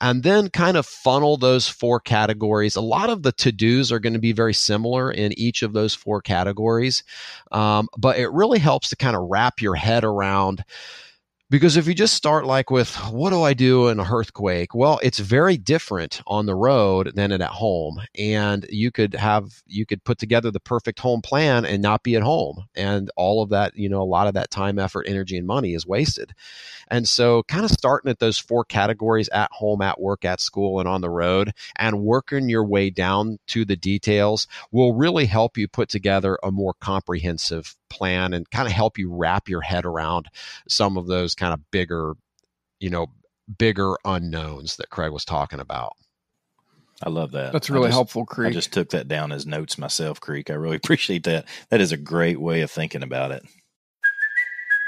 And 0.00 0.22
then 0.22 0.50
kind 0.50 0.76
of 0.76 0.84
funnel 0.84 1.36
those 1.36 1.68
four 1.68 2.00
categories. 2.00 2.76
A 2.76 2.80
lot 2.80 3.08
of 3.08 3.22
the 3.22 3.32
to-dos 3.32 3.92
are 3.92 4.00
going 4.00 4.12
to 4.12 4.18
be 4.18 4.32
very 4.32 4.54
similar 4.54 5.10
in 5.10 5.32
each 5.38 5.62
of 5.62 5.72
those 5.72 5.94
four 5.94 6.20
categories. 6.20 7.04
Um, 7.52 7.88
but 7.96 8.18
it 8.18 8.30
really 8.32 8.58
helps 8.58 8.90
to 8.90 8.96
kind 8.96 9.16
of 9.16 9.28
wrap 9.30 9.62
your 9.62 9.76
head 9.76 10.04
around 10.04 10.64
because 11.52 11.76
if 11.76 11.86
you 11.86 11.92
just 11.92 12.14
start 12.14 12.46
like 12.46 12.70
with 12.70 12.96
what 13.10 13.28
do 13.28 13.42
I 13.42 13.52
do 13.52 13.88
in 13.88 14.00
a 14.00 14.10
earthquake? 14.10 14.74
Well, 14.74 14.98
it's 15.02 15.18
very 15.18 15.58
different 15.58 16.22
on 16.26 16.46
the 16.46 16.54
road 16.54 17.12
than 17.14 17.30
it 17.30 17.42
at 17.42 17.50
home. 17.50 18.00
And 18.18 18.64
you 18.70 18.90
could 18.90 19.12
have 19.14 19.62
you 19.66 19.84
could 19.84 20.02
put 20.02 20.16
together 20.16 20.50
the 20.50 20.60
perfect 20.60 20.98
home 20.98 21.20
plan 21.20 21.66
and 21.66 21.82
not 21.82 22.04
be 22.04 22.16
at 22.16 22.22
home. 22.22 22.64
And 22.74 23.10
all 23.18 23.42
of 23.42 23.50
that, 23.50 23.76
you 23.76 23.90
know, 23.90 24.00
a 24.00 24.04
lot 24.04 24.28
of 24.28 24.34
that 24.34 24.50
time, 24.50 24.78
effort, 24.78 25.04
energy, 25.06 25.36
and 25.36 25.46
money 25.46 25.74
is 25.74 25.86
wasted. 25.86 26.32
And 26.88 27.06
so 27.06 27.42
kind 27.42 27.66
of 27.66 27.70
starting 27.70 28.10
at 28.10 28.18
those 28.18 28.38
four 28.38 28.64
categories 28.64 29.28
at 29.28 29.52
home, 29.52 29.82
at 29.82 30.00
work, 30.00 30.24
at 30.24 30.40
school, 30.40 30.80
and 30.80 30.88
on 30.88 31.02
the 31.02 31.10
road, 31.10 31.52
and 31.76 32.00
working 32.00 32.48
your 32.48 32.64
way 32.64 32.88
down 32.88 33.38
to 33.48 33.66
the 33.66 33.76
details 33.76 34.48
will 34.70 34.94
really 34.94 35.26
help 35.26 35.58
you 35.58 35.68
put 35.68 35.90
together 35.90 36.38
a 36.42 36.50
more 36.50 36.72
comprehensive 36.80 37.76
plan 37.92 38.32
and 38.32 38.50
kind 38.50 38.66
of 38.66 38.72
help 38.72 38.98
you 38.98 39.14
wrap 39.14 39.48
your 39.48 39.60
head 39.60 39.84
around 39.84 40.26
some 40.68 40.96
of 40.96 41.06
those 41.06 41.34
kind 41.34 41.54
of 41.54 41.70
bigger, 41.70 42.14
you 42.80 42.90
know, 42.90 43.06
bigger 43.58 43.96
unknowns 44.04 44.76
that 44.76 44.90
Craig 44.90 45.12
was 45.12 45.24
talking 45.24 45.60
about. 45.60 45.92
I 47.02 47.10
love 47.10 47.32
that. 47.32 47.52
That's 47.52 47.68
really 47.68 47.88
just, 47.88 47.96
helpful, 47.96 48.24
Creek. 48.24 48.50
I 48.50 48.52
just 48.52 48.72
took 48.72 48.90
that 48.90 49.08
down 49.08 49.32
as 49.32 49.44
notes 49.44 49.76
myself, 49.76 50.20
Creek. 50.20 50.50
I 50.50 50.54
really 50.54 50.76
appreciate 50.82 51.24
that. 51.24 51.46
That 51.70 51.80
is 51.80 51.92
a 51.92 51.96
great 51.96 52.40
way 52.40 52.60
of 52.60 52.70
thinking 52.70 53.02
about 53.02 53.32
it. 53.32 53.44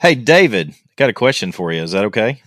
Hey, 0.00 0.14
David, 0.14 0.74
got 0.96 1.10
a 1.10 1.14
question 1.14 1.52
for 1.52 1.72
you. 1.72 1.82
Is 1.82 1.92
that 1.92 2.04
okay? 2.06 2.42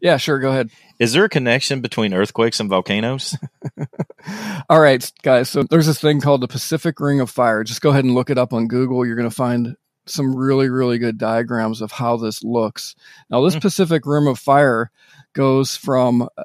Yeah, 0.00 0.16
sure. 0.18 0.38
Go 0.38 0.50
ahead. 0.50 0.70
Is 0.98 1.12
there 1.12 1.24
a 1.24 1.28
connection 1.28 1.80
between 1.80 2.14
earthquakes 2.14 2.60
and 2.60 2.68
volcanoes? 2.68 3.36
All 4.70 4.80
right, 4.80 5.10
guys. 5.22 5.48
So 5.48 5.62
there's 5.64 5.86
this 5.86 6.00
thing 6.00 6.20
called 6.20 6.40
the 6.42 6.48
Pacific 6.48 7.00
Ring 7.00 7.20
of 7.20 7.30
Fire. 7.30 7.64
Just 7.64 7.80
go 7.80 7.90
ahead 7.90 8.04
and 8.04 8.14
look 8.14 8.30
it 8.30 8.38
up 8.38 8.52
on 8.52 8.68
Google. 8.68 9.04
You're 9.06 9.16
going 9.16 9.28
to 9.28 9.34
find 9.34 9.76
some 10.06 10.36
really, 10.36 10.68
really 10.68 10.98
good 10.98 11.18
diagrams 11.18 11.80
of 11.80 11.92
how 11.92 12.16
this 12.16 12.44
looks. 12.44 12.94
Now, 13.30 13.42
this 13.42 13.56
Mm. 13.56 13.62
Pacific 13.62 14.02
Rim 14.06 14.26
of 14.26 14.38
Fire 14.38 14.90
goes 15.32 15.76
from 15.76 16.22
uh, 16.22 16.42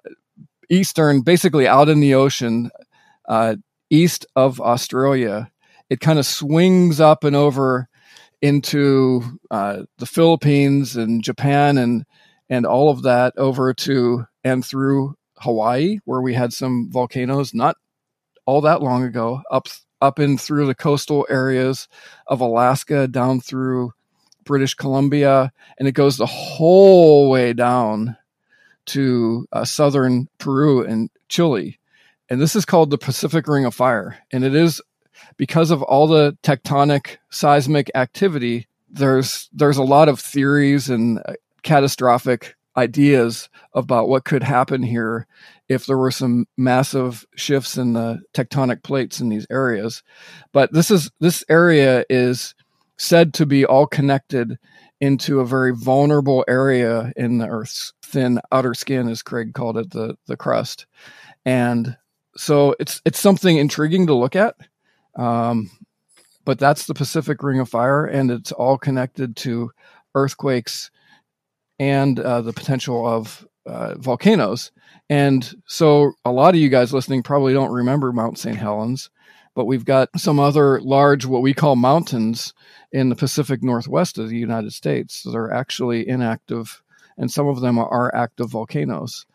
eastern, 0.70 1.22
basically 1.22 1.68
out 1.68 1.90
in 1.90 2.00
the 2.00 2.16
ocean, 2.16 2.72
uh, 3.28 3.56
east 3.90 4.26
of 4.36 4.62
Australia. 4.62 5.52
It 5.90 6.00
kind 6.00 6.20
of 6.20 6.26
swings 6.26 7.00
up 7.00 7.24
and 7.24 7.36
over 7.36 7.88
into 8.42 9.22
uh, 9.52 9.84
the 9.98 10.06
Philippines 10.06 10.96
and 10.96 11.24
Japan 11.24 11.78
and 11.78 12.06
and 12.50 12.66
all 12.66 12.90
of 12.90 13.04
that 13.04 13.34
over 13.38 13.74
to 13.74 14.26
and 14.44 14.66
through 14.66 15.16
Hawaii, 15.40 16.00
where 16.06 16.22
we 16.22 16.34
had 16.34 16.54
some 16.54 16.90
volcanoes 16.90 17.54
not 17.54 17.76
all 18.46 18.62
that 18.62 18.82
long 18.82 19.04
ago, 19.04 19.42
up 19.52 19.68
up 20.02 20.20
in 20.20 20.38
through 20.38 20.68
the 20.68 20.76
coastal 20.76 21.26
areas 21.30 21.88
of 22.28 22.42
Alaska, 22.42 23.08
down 23.08 23.42
through 23.42 23.94
British 24.44 24.74
Columbia, 24.76 25.52
and 25.78 25.88
it 25.88 25.94
goes 25.94 26.18
the 26.18 26.26
whole 26.26 27.30
way 27.30 27.54
down 27.54 28.16
to 28.86 29.46
uh, 29.52 29.66
southern 29.66 30.28
Peru 30.38 30.86
and 30.86 31.10
Chile. 31.28 31.80
And 32.30 32.42
this 32.42 32.56
is 32.56 32.66
called 32.66 32.90
the 32.90 32.98
Pacific 32.98 33.48
Ring 33.48 33.66
of 33.66 33.76
Fire. 33.76 34.18
And 34.32 34.44
it 34.44 34.56
is 34.56 34.82
because 35.38 35.72
of 35.72 35.82
all 35.84 36.08
the 36.08 36.38
tectonic 36.44 37.18
seismic 37.30 37.92
activity, 37.96 38.68
there's 38.90 39.50
there's 39.54 39.78
a 39.78 39.84
lot 39.84 40.10
of 40.10 40.20
theories 40.20 40.90
and 40.90 41.20
uh, 41.26 41.34
catastrophic 41.64 42.56
ideas 42.78 43.50
about 43.74 44.08
what 44.08 44.24
could 44.24 44.44
happen 44.44 44.84
here 44.84 45.28
if 45.68 45.86
there 45.86 45.98
were 45.98 46.12
some 46.12 46.46
massive 46.58 47.26
shifts 47.36 47.78
in 47.78 47.94
the 47.94 48.22
tectonic 48.34 48.84
plates 48.84 49.20
in 49.20 49.30
these 49.30 49.48
areas. 49.50 50.04
But 50.54 50.72
this 50.72 50.92
is 50.92 51.12
this 51.20 51.44
area 51.50 52.06
is 52.10 52.56
said 52.98 53.34
to 53.36 53.46
be 53.46 53.66
all 53.66 53.88
connected 53.88 54.58
into 55.00 55.40
a 55.40 55.46
very 55.46 55.74
vulnerable 55.74 56.44
area 56.48 57.12
in 57.16 57.38
the 57.38 57.48
Earth's 57.48 57.94
thin 58.02 58.40
outer 58.52 58.74
skin, 58.74 59.10
as 59.10 59.22
Craig 59.22 59.54
called 59.54 59.78
it, 59.78 59.92
the 59.92 60.16
the 60.28 60.38
crust. 60.38 60.86
And 61.46 61.98
so 62.36 62.76
it's 62.80 63.02
it's 63.06 63.20
something 63.20 63.58
intriguing 63.58 64.08
to 64.08 64.14
look 64.14 64.36
at. 64.36 64.56
Um, 65.18 65.70
but 66.46 66.60
that's 66.60 66.86
the 66.86 66.94
Pacific 66.94 67.44
Ring 67.44 67.60
of 67.60 67.68
Fire, 67.68 68.06
and 68.06 68.32
it's 68.32 68.54
all 68.54 68.78
connected 68.78 69.36
to 69.38 69.72
earthquakes 70.16 70.90
and 71.80 72.20
uh, 72.20 72.42
the 72.42 72.54
potential 72.54 73.06
of 73.06 73.46
uh, 73.66 73.96
volcanoes. 73.98 74.72
And 75.10 75.54
so, 75.66 76.14
a 76.24 76.32
lot 76.32 76.56
of 76.56 76.62
you 76.62 76.70
guys 76.70 76.94
listening 76.94 77.24
probably 77.24 77.54
don't 77.54 77.74
remember 77.74 78.14
Mount 78.14 78.38
St. 78.38 78.56
Helens, 78.56 79.10
but 79.56 79.66
we've 79.66 79.86
got 79.86 80.10
some 80.16 80.40
other 80.40 80.80
large, 80.82 81.26
what 81.26 81.42
we 81.42 81.54
call 81.54 81.76
mountains 81.76 82.54
in 82.92 83.10
the 83.10 83.16
Pacific 83.16 83.62
Northwest 83.62 84.18
of 84.18 84.30
the 84.30 84.38
United 84.38 84.72
States 84.72 85.24
that 85.24 85.36
are 85.36 85.52
actually 85.52 86.08
inactive, 86.08 86.82
and 87.18 87.30
some 87.30 87.48
of 87.48 87.60
them 87.60 87.78
are 87.78 88.14
active 88.16 88.50
volcanoes. 88.50 89.26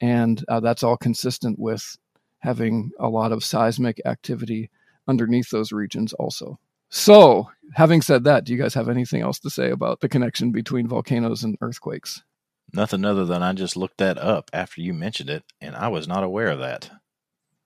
And 0.00 0.44
uh, 0.48 0.60
that's 0.60 0.82
all 0.82 0.96
consistent 0.96 1.58
with 1.58 1.96
having 2.38 2.90
a 2.98 3.08
lot 3.08 3.32
of 3.32 3.44
seismic 3.44 4.00
activity 4.06 4.70
underneath 5.10 5.50
those 5.50 5.72
regions 5.72 6.12
also. 6.14 6.58
So, 6.88 7.50
having 7.74 8.00
said 8.02 8.24
that, 8.24 8.44
do 8.44 8.52
you 8.52 8.58
guys 8.58 8.74
have 8.74 8.88
anything 8.88 9.20
else 9.20 9.38
to 9.40 9.50
say 9.50 9.70
about 9.70 10.00
the 10.00 10.08
connection 10.08 10.50
between 10.52 10.88
volcanoes 10.88 11.44
and 11.44 11.56
earthquakes? 11.60 12.22
Nothing 12.72 13.04
other 13.04 13.24
than 13.24 13.42
I 13.42 13.52
just 13.52 13.76
looked 13.76 13.98
that 13.98 14.16
up 14.18 14.50
after 14.52 14.80
you 14.80 14.94
mentioned 14.94 15.28
it, 15.30 15.44
and 15.60 15.76
I 15.76 15.88
was 15.88 16.08
not 16.08 16.24
aware 16.24 16.48
of 16.48 16.60
that. 16.60 16.90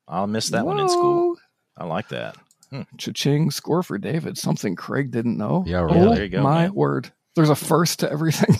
I'll 0.08 0.26
miss 0.26 0.48
that 0.50 0.66
one 0.66 0.78
in 0.80 0.88
school. 0.88 1.36
I 1.76 1.84
like 1.86 2.08
that. 2.08 2.36
Hmm. 2.70 2.82
Cha-ching, 2.98 3.50
score 3.50 3.82
for 3.82 3.96
David. 3.98 4.36
Something 4.36 4.74
Craig 4.76 5.10
didn't 5.10 5.38
know. 5.38 5.64
Yeah, 5.66 5.80
Oh, 5.80 5.84
really. 5.84 6.14
There 6.16 6.24
you 6.24 6.30
go, 6.30 6.42
my 6.42 6.62
man. 6.64 6.74
word. 6.74 7.12
There's 7.36 7.50
a 7.50 7.56
first 7.56 8.00
to 8.00 8.10
everything. 8.12 8.54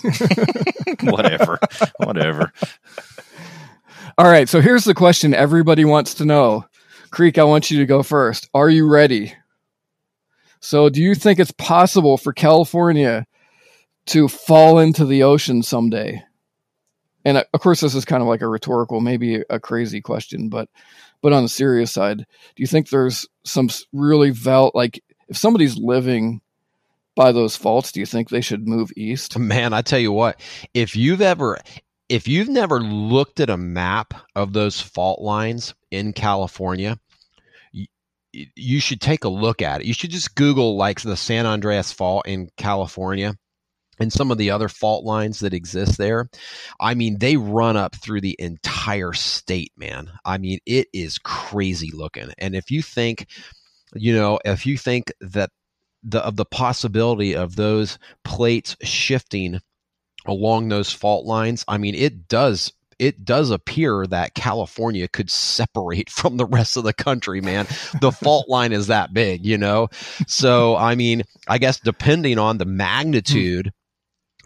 Whatever. 1.11 1.59
Whatever. 1.97 2.51
All 4.17 4.25
right, 4.27 4.47
so 4.47 4.61
here's 4.61 4.83
the 4.85 4.93
question 4.93 5.33
everybody 5.33 5.85
wants 5.85 6.13
to 6.15 6.25
know. 6.25 6.65
Creek, 7.11 7.37
I 7.37 7.43
want 7.43 7.71
you 7.71 7.79
to 7.79 7.85
go 7.85 8.03
first. 8.03 8.49
Are 8.53 8.69
you 8.69 8.87
ready? 8.87 9.33
So, 10.59 10.89
do 10.89 11.01
you 11.01 11.15
think 11.15 11.39
it's 11.39 11.51
possible 11.51 12.17
for 12.17 12.33
California 12.33 13.25
to 14.07 14.27
fall 14.27 14.79
into 14.79 15.05
the 15.05 15.23
ocean 15.23 15.63
someday? 15.63 16.23
And 17.23 17.37
uh, 17.37 17.43
of 17.53 17.59
course, 17.59 17.81
this 17.81 17.95
is 17.95 18.05
kind 18.05 18.21
of 18.21 18.27
like 18.27 18.41
a 18.41 18.47
rhetorical, 18.47 19.01
maybe 19.01 19.43
a 19.49 19.59
crazy 19.59 20.01
question, 20.01 20.49
but 20.49 20.69
but 21.21 21.33
on 21.33 21.43
the 21.43 21.49
serious 21.49 21.91
side, 21.91 22.17
do 22.19 22.25
you 22.57 22.67
think 22.67 22.89
there's 22.89 23.27
some 23.43 23.69
really 23.91 24.29
val 24.29 24.71
like 24.73 25.03
if 25.27 25.37
somebody's 25.37 25.77
living 25.77 26.41
by 27.15 27.31
those 27.31 27.55
faults, 27.55 27.91
do 27.91 27.99
you 27.99 28.05
think 28.05 28.29
they 28.29 28.41
should 28.41 28.67
move 28.67 28.91
east? 28.95 29.37
Man, 29.39 29.73
I 29.73 29.81
tell 29.81 29.99
you 29.99 30.11
what, 30.11 30.39
if 30.73 30.95
you've 30.95 31.21
ever 31.21 31.57
if 32.09 32.27
you've 32.27 32.49
never 32.49 32.81
looked 32.81 33.39
at 33.39 33.49
a 33.49 33.57
map 33.57 34.13
of 34.35 34.53
those 34.53 34.79
fault 34.79 35.21
lines 35.21 35.73
in 35.91 36.13
California, 36.13 36.99
you, 37.71 37.87
you 38.55 38.79
should 38.79 39.01
take 39.01 39.23
a 39.23 39.29
look 39.29 39.61
at 39.61 39.81
it. 39.81 39.87
You 39.87 39.93
should 39.93 40.11
just 40.11 40.35
Google 40.35 40.77
like 40.77 41.01
the 41.01 41.17
San 41.17 41.45
Andreas 41.45 41.91
Fault 41.91 42.27
in 42.27 42.49
California 42.57 43.35
and 43.99 44.11
some 44.11 44.29
of 44.29 44.37
the 44.37 44.51
other 44.51 44.69
fault 44.69 45.05
lines 45.05 45.39
that 45.39 45.53
exist 45.53 45.97
there. 45.97 46.29
I 46.79 46.93
mean, 46.93 47.17
they 47.19 47.37
run 47.37 47.77
up 47.77 47.95
through 47.95 48.21
the 48.21 48.35
entire 48.39 49.13
state, 49.13 49.71
man. 49.77 50.11
I 50.25 50.37
mean, 50.37 50.59
it 50.65 50.87
is 50.93 51.17
crazy 51.17 51.91
looking. 51.93 52.29
And 52.37 52.55
if 52.55 52.69
you 52.69 52.81
think, 52.81 53.27
you 53.93 54.13
know, 54.13 54.39
if 54.45 54.65
you 54.65 54.77
think 54.77 55.13
that 55.21 55.49
the 56.03 56.19
of 56.19 56.35
the 56.35 56.45
possibility 56.45 57.35
of 57.35 57.55
those 57.55 57.97
plates 58.23 58.75
shifting 58.83 59.59
along 60.27 60.69
those 60.69 60.91
fault 60.91 61.25
lines, 61.25 61.65
I 61.67 61.77
mean, 61.77 61.95
it 61.95 62.27
does 62.27 62.71
it 62.99 63.25
does 63.25 63.49
appear 63.49 64.07
that 64.07 64.35
California 64.35 65.07
could 65.07 65.29
separate 65.29 66.09
from 66.09 66.37
the 66.37 66.45
rest 66.45 66.77
of 66.77 66.83
the 66.83 66.93
country, 66.93 67.41
man. 67.41 67.67
The 68.01 68.11
fault 68.11 68.49
line 68.49 68.71
is 68.71 68.87
that 68.87 69.13
big, 69.13 69.45
you 69.45 69.57
know? 69.57 69.89
So, 70.27 70.75
I 70.75 70.95
mean, 70.95 71.23
I 71.47 71.57
guess 71.57 71.79
depending 71.79 72.37
on 72.37 72.57
the 72.57 72.65
magnitude 72.65 73.71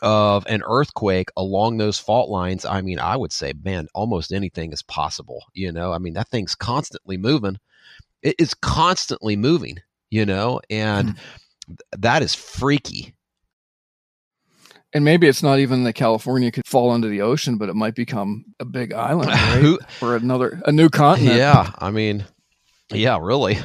of 0.02 0.46
an 0.48 0.64
earthquake 0.66 1.30
along 1.36 1.78
those 1.78 2.00
fault 2.00 2.30
lines, 2.30 2.66
I 2.66 2.82
mean, 2.82 3.00
I 3.00 3.18
would 3.18 3.34
say, 3.34 3.54
man, 3.64 3.88
almost 3.94 4.32
anything 4.32 4.72
is 4.72 4.82
possible, 4.82 5.44
you 5.54 5.72
know? 5.72 5.94
I 5.94 6.00
mean, 6.00 6.14
that 6.14 6.30
thing's 6.30 6.56
constantly 6.56 7.18
moving. 7.18 7.58
It 8.22 8.36
is 8.40 8.54
constantly 8.54 9.36
moving, 9.36 9.78
you 10.10 10.26
know? 10.26 10.62
And 10.70 11.12
hmm. 11.12 11.74
that 11.98 12.24
is 12.24 12.34
freaky. 12.34 13.14
And 14.94 15.06
maybe 15.06 15.28
it's 15.28 15.44
not 15.44 15.60
even 15.60 15.84
that 15.84 15.94
California 15.94 16.52
could 16.52 16.66
fall 16.66 16.96
into 16.96 17.08
the 17.10 17.22
ocean, 17.22 17.58
but 17.58 17.70
it 17.70 17.76
might 17.76 17.94
become 17.94 18.46
a 18.60 18.66
big 18.66 18.92
island, 18.92 19.30
right? 19.32 19.78
Or 20.02 20.16
another 20.16 20.60
a 20.66 20.72
new 20.72 20.90
continent. 20.90 21.38
Yeah, 21.38 21.72
I 21.78 21.92
mean, 21.92 22.26
yeah, 22.92 23.20
really. 23.22 23.60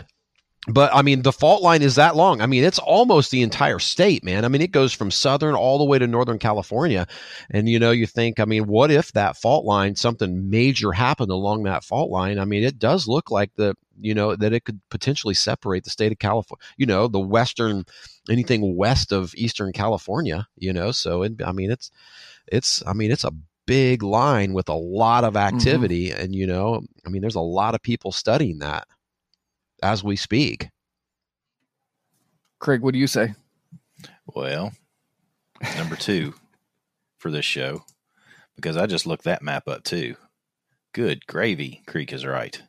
but 0.69 0.95
I 0.95 1.03
mean, 1.03 1.23
the 1.23 1.33
fault 1.33 1.63
line 1.63 1.83
is 1.83 1.95
that 1.97 2.17
long. 2.17 2.41
I 2.41 2.47
mean, 2.47 2.65
it's 2.65 2.79
almost 2.79 3.31
the 3.31 3.43
entire 3.43 3.79
state, 3.79 4.25
man. 4.25 4.45
I 4.45 4.49
mean, 4.49 4.63
it 4.63 4.71
goes 4.71 4.93
from 4.93 5.11
southern 5.11 5.55
all 5.55 5.79
the 5.79 5.85
way 5.85 5.99
to 5.99 6.07
northern 6.07 6.39
California. 6.39 7.07
And, 7.51 7.69
you 7.69 7.79
know, 7.79 7.91
you 7.91 8.07
think, 8.07 8.41
I 8.41 8.45
mean, 8.45 8.67
what 8.67 8.91
if 8.91 9.13
that 9.13 9.37
fault 9.37 9.65
line, 9.65 9.97
something 9.97 10.49
major 10.51 10.93
happened 10.93 11.31
along 11.31 11.65
that 11.65 11.85
fault 11.85 12.11
line? 12.11 12.39
I 12.39 12.45
mean, 12.45 12.65
it 12.65 12.79
does 12.79 13.07
look 13.07 13.31
like 13.31 13.51
the, 13.57 13.75
you 14.01 14.15
know, 14.15 14.37
that 14.37 14.53
it 14.53 14.65
could 14.65 14.81
potentially 14.91 15.35
separate 15.35 15.85
the 15.85 15.91
state 15.91 16.13
of 16.13 16.19
California, 16.19 16.65
you 16.77 16.87
know, 16.87 17.09
the 17.09 17.21
western, 17.21 17.85
anything 18.29 18.77
west 18.77 19.13
of 19.13 19.35
eastern 19.37 19.73
California, 19.73 20.47
you 20.57 20.73
know. 20.73 20.91
So, 20.93 21.23
it, 21.23 21.35
I 21.45 21.53
mean, 21.53 21.71
it's, 21.71 21.91
it's, 22.47 22.83
I 22.87 22.93
mean, 22.93 23.11
it's 23.11 23.25
a 23.25 23.33
big 23.67 24.03
line 24.03 24.53
with 24.53 24.69
a 24.69 24.75
lot 24.75 25.25
of 25.25 25.35
Mm-hmm. 25.35 25.47
activity. 25.55 26.11
And, 26.11 26.35
you 26.35 26.47
know, 26.47 26.83
I 27.07 27.09
mean, 27.09 27.23
there's 27.23 27.35
a 27.35 27.41
lot 27.41 27.75
of 27.75 27.83
people 27.83 28.13
studying 28.13 28.59
that 28.59 28.87
as 29.83 30.05
we 30.05 30.17
speak. 30.17 30.69
Craig, 32.59 32.81
what 32.81 32.95
do 32.95 32.99
you 32.99 33.07
say? 33.07 33.35
Well, 34.27 34.73
number 35.77 35.97
two 35.97 36.35
for 37.19 37.31
this 37.31 37.45
show, 37.45 37.85
because 38.57 38.77
I 38.77 38.87
just 38.87 39.07
looked 39.07 39.25
that 39.25 39.43
map 39.43 39.69
up 39.69 39.85
too. 39.85 40.17
Good 40.93 41.27
gravy, 41.27 41.83
Creek 41.87 42.13
is 42.13 42.25
right. 42.25 42.63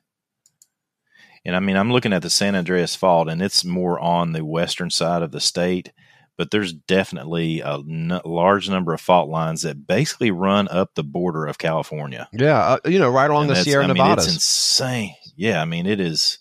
And 1.45 1.55
I 1.55 1.59
mean, 1.59 1.77
I'm 1.77 1.91
looking 1.91 2.11
at 2.11 2.23
the 2.23 2.29
San 2.29 2.55
Andreas 2.55 2.95
Fault, 2.95 3.29
and 3.29 3.41
it's 3.41 3.63
more 3.63 3.99
on 3.99 4.31
the 4.31 4.43
western 4.43 4.89
side 4.89 5.21
of 5.21 5.31
the 5.31 5.39
state, 5.39 5.91
but 6.37 6.51
there's 6.51 6.73
definitely 6.73 7.61
a 7.61 7.75
n- 7.75 8.19
large 8.25 8.69
number 8.69 8.93
of 8.93 9.01
fault 9.01 9.29
lines 9.29 9.61
that 9.61 9.87
basically 9.87 10.31
run 10.31 10.67
up 10.69 10.95
the 10.95 11.03
border 11.03 11.45
of 11.45 11.57
California. 11.57 12.27
Yeah, 12.33 12.57
uh, 12.59 12.79
you 12.85 12.99
know, 12.99 13.11
right 13.11 13.29
along 13.29 13.43
And 13.43 13.51
the 13.55 13.63
Sierra 13.63 13.83
I 13.83 13.87
mean, 13.87 13.97
Nevadas. 13.97 14.25
It's 14.25 14.35
insane. 14.35 15.15
Yeah, 15.35 15.61
I 15.61 15.65
mean, 15.65 15.85
it 15.85 15.99
is. 15.99 16.39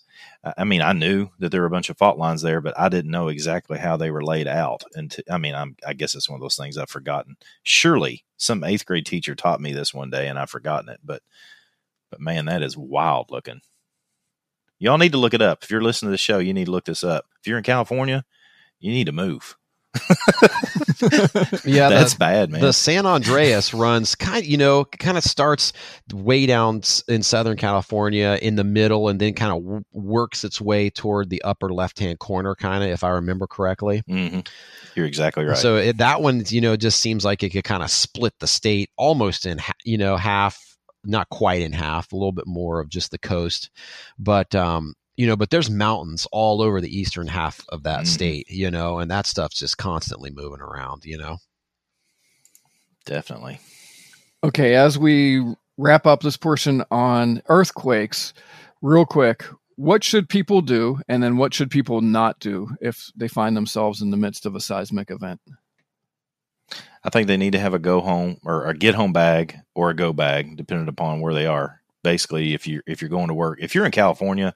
I- 0.57 0.63
mean, 0.63 0.81
I 0.81 0.93
knew 0.93 1.29
that 1.39 1.51
there 1.51 1.61
were 1.61 1.67
a 1.67 1.71
bunch 1.71 1.89
of 1.89 1.97
fault 1.97 2.17
lines 2.17 2.41
there, 2.41 2.61
but 2.61 2.77
I 2.77 2.89
didn't 2.89 3.11
know 3.11 3.29
exactly 3.29 3.77
how 3.79 3.97
they 3.97 4.11
were 4.11 4.23
laid 4.23 4.47
out. 4.47 4.83
And 4.95 5.09
to, 5.11 5.23
I 5.29 5.37
mean, 5.37 5.55
I'm, 5.55 5.75
I 5.85 5.93
guess 5.93 6.13
it's 6.13 6.29
one 6.29 6.37
of 6.37 6.41
those 6.41 6.55
things 6.55 6.77
I've 6.77 6.89
forgotten. 6.89 7.35
Surely, 7.63 8.25
some 8.37 8.63
eighth 8.63 8.85
grade 8.85 9.05
teacher 9.05 9.33
taught 9.33 9.61
me 9.61 9.71
this 9.71 9.93
one 9.93 10.09
day, 10.09 10.27
and 10.27 10.37
I've 10.37 10.49
forgotten 10.49 10.89
it. 10.89 10.99
But, 11.03 11.21
but 12.11 12.19
man, 12.19 12.45
that 12.45 12.61
is 12.61 12.77
wild 12.77 13.31
looking. 13.31 13.61
Y'all 14.79 14.97
need 14.97 15.13
to 15.13 15.17
look 15.17 15.33
it 15.33 15.41
up. 15.41 15.63
If 15.63 15.71
you're 15.71 15.81
listening 15.81 16.09
to 16.09 16.13
the 16.13 16.17
show, 16.17 16.39
you 16.39 16.53
need 16.53 16.65
to 16.65 16.71
look 16.71 16.85
this 16.85 17.03
up. 17.03 17.25
If 17.39 17.47
you're 17.47 17.57
in 17.57 17.63
California, 17.63 18.25
you 18.79 18.91
need 18.91 19.05
to 19.05 19.11
move. 19.11 19.55
yeah, 21.63 21.89
That's 21.89 22.13
the, 22.13 22.19
bad, 22.19 22.49
man. 22.51 22.61
the 22.61 22.73
San 22.73 23.05
Andreas 23.05 23.73
runs 23.73 24.15
kind, 24.15 24.45
you 24.45 24.57
know, 24.57 24.85
kind 24.85 25.17
of 25.17 25.23
starts 25.23 25.73
way 26.13 26.45
down 26.45 26.81
in 27.07 27.23
Southern 27.23 27.57
California 27.57 28.37
in 28.41 28.55
the 28.55 28.63
middle, 28.63 29.07
and 29.07 29.19
then 29.19 29.33
kind 29.33 29.53
of 29.53 29.63
w- 29.63 29.83
works 29.93 30.43
its 30.43 30.59
way 30.59 30.89
toward 30.89 31.29
the 31.29 31.41
upper 31.43 31.71
left-hand 31.71 32.19
corner, 32.19 32.55
kind 32.55 32.83
of, 32.83 32.89
if 32.89 33.03
I 33.03 33.09
remember 33.09 33.47
correctly. 33.47 34.03
hmm 34.07 34.41
You're 34.95 35.05
exactly 35.05 35.45
right. 35.45 35.57
So 35.57 35.77
it, 35.77 35.97
that 35.97 36.21
one, 36.21 36.43
you 36.47 36.61
know, 36.61 36.75
just 36.75 36.99
seems 36.99 37.23
like 37.23 37.43
it 37.43 37.49
could 37.51 37.63
kind 37.63 37.83
of 37.83 37.89
split 37.89 38.33
the 38.39 38.47
state 38.47 38.89
almost 38.97 39.45
in, 39.45 39.57
ha- 39.57 39.73
you 39.83 39.97
know, 39.97 40.17
half, 40.17 40.74
not 41.05 41.29
quite 41.29 41.61
in 41.61 41.71
half, 41.73 42.11
a 42.11 42.15
little 42.15 42.31
bit 42.31 42.47
more 42.47 42.79
of 42.79 42.89
just 42.89 43.11
the 43.11 43.17
coast, 43.17 43.69
but 44.19 44.53
um, 44.55 44.93
you 45.17 45.25
know, 45.27 45.35
but 45.35 45.49
there's 45.49 45.69
mountains 45.69 46.27
all 46.31 46.61
over 46.61 46.81
the 46.81 46.97
eastern 46.99 47.27
half 47.27 47.63
of 47.69 47.83
that 47.83 48.01
Mhm. 48.03 48.07
state, 48.07 48.49
you 48.49 48.69
know, 48.69 48.99
and 48.99 49.09
that 49.11 49.25
stuff's 49.25 49.59
just 49.59 49.77
constantly 49.77 50.29
moving 50.31 50.61
around, 50.61 51.05
you 51.05 51.17
know. 51.17 51.37
Definitely. 53.05 53.59
Okay, 54.43 54.75
as 54.75 54.97
we 54.97 55.43
wrap 55.77 56.05
up 56.05 56.21
this 56.21 56.37
portion 56.37 56.83
on 56.91 57.41
earthquakes, 57.47 58.33
real 58.81 59.05
quick, 59.05 59.45
what 59.75 60.03
should 60.03 60.29
people 60.29 60.61
do 60.61 60.99
and 61.07 61.21
then 61.21 61.37
what 61.37 61.53
should 61.53 61.69
people 61.69 62.01
not 62.01 62.39
do 62.39 62.69
if 62.81 63.11
they 63.15 63.27
find 63.27 63.55
themselves 63.57 64.01
in 64.01 64.09
the 64.11 64.17
midst 64.17 64.45
of 64.45 64.55
a 64.55 64.61
seismic 64.61 65.11
event? 65.11 65.41
I 67.05 67.09
think 67.09 67.27
they 67.27 67.37
need 67.37 67.51
to 67.51 67.59
have 67.59 67.75
a 67.75 67.79
go 67.79 68.01
home 68.01 68.37
or 68.43 68.65
a 68.65 68.73
get 68.73 68.95
home 68.95 69.13
bag 69.13 69.59
or 69.75 69.91
a 69.91 69.95
go 69.95 70.11
bag, 70.11 70.57
depending 70.57 70.87
upon 70.87 71.21
where 71.21 71.35
they 71.35 71.45
are. 71.45 71.81
Basically, 72.03 72.55
if 72.55 72.65
you 72.65 72.81
if 72.87 72.99
you're 72.99 73.09
going 73.09 73.27
to 73.27 73.33
work, 73.35 73.59
if 73.61 73.75
you're 73.75 73.85
in 73.85 73.91
California 73.91 74.55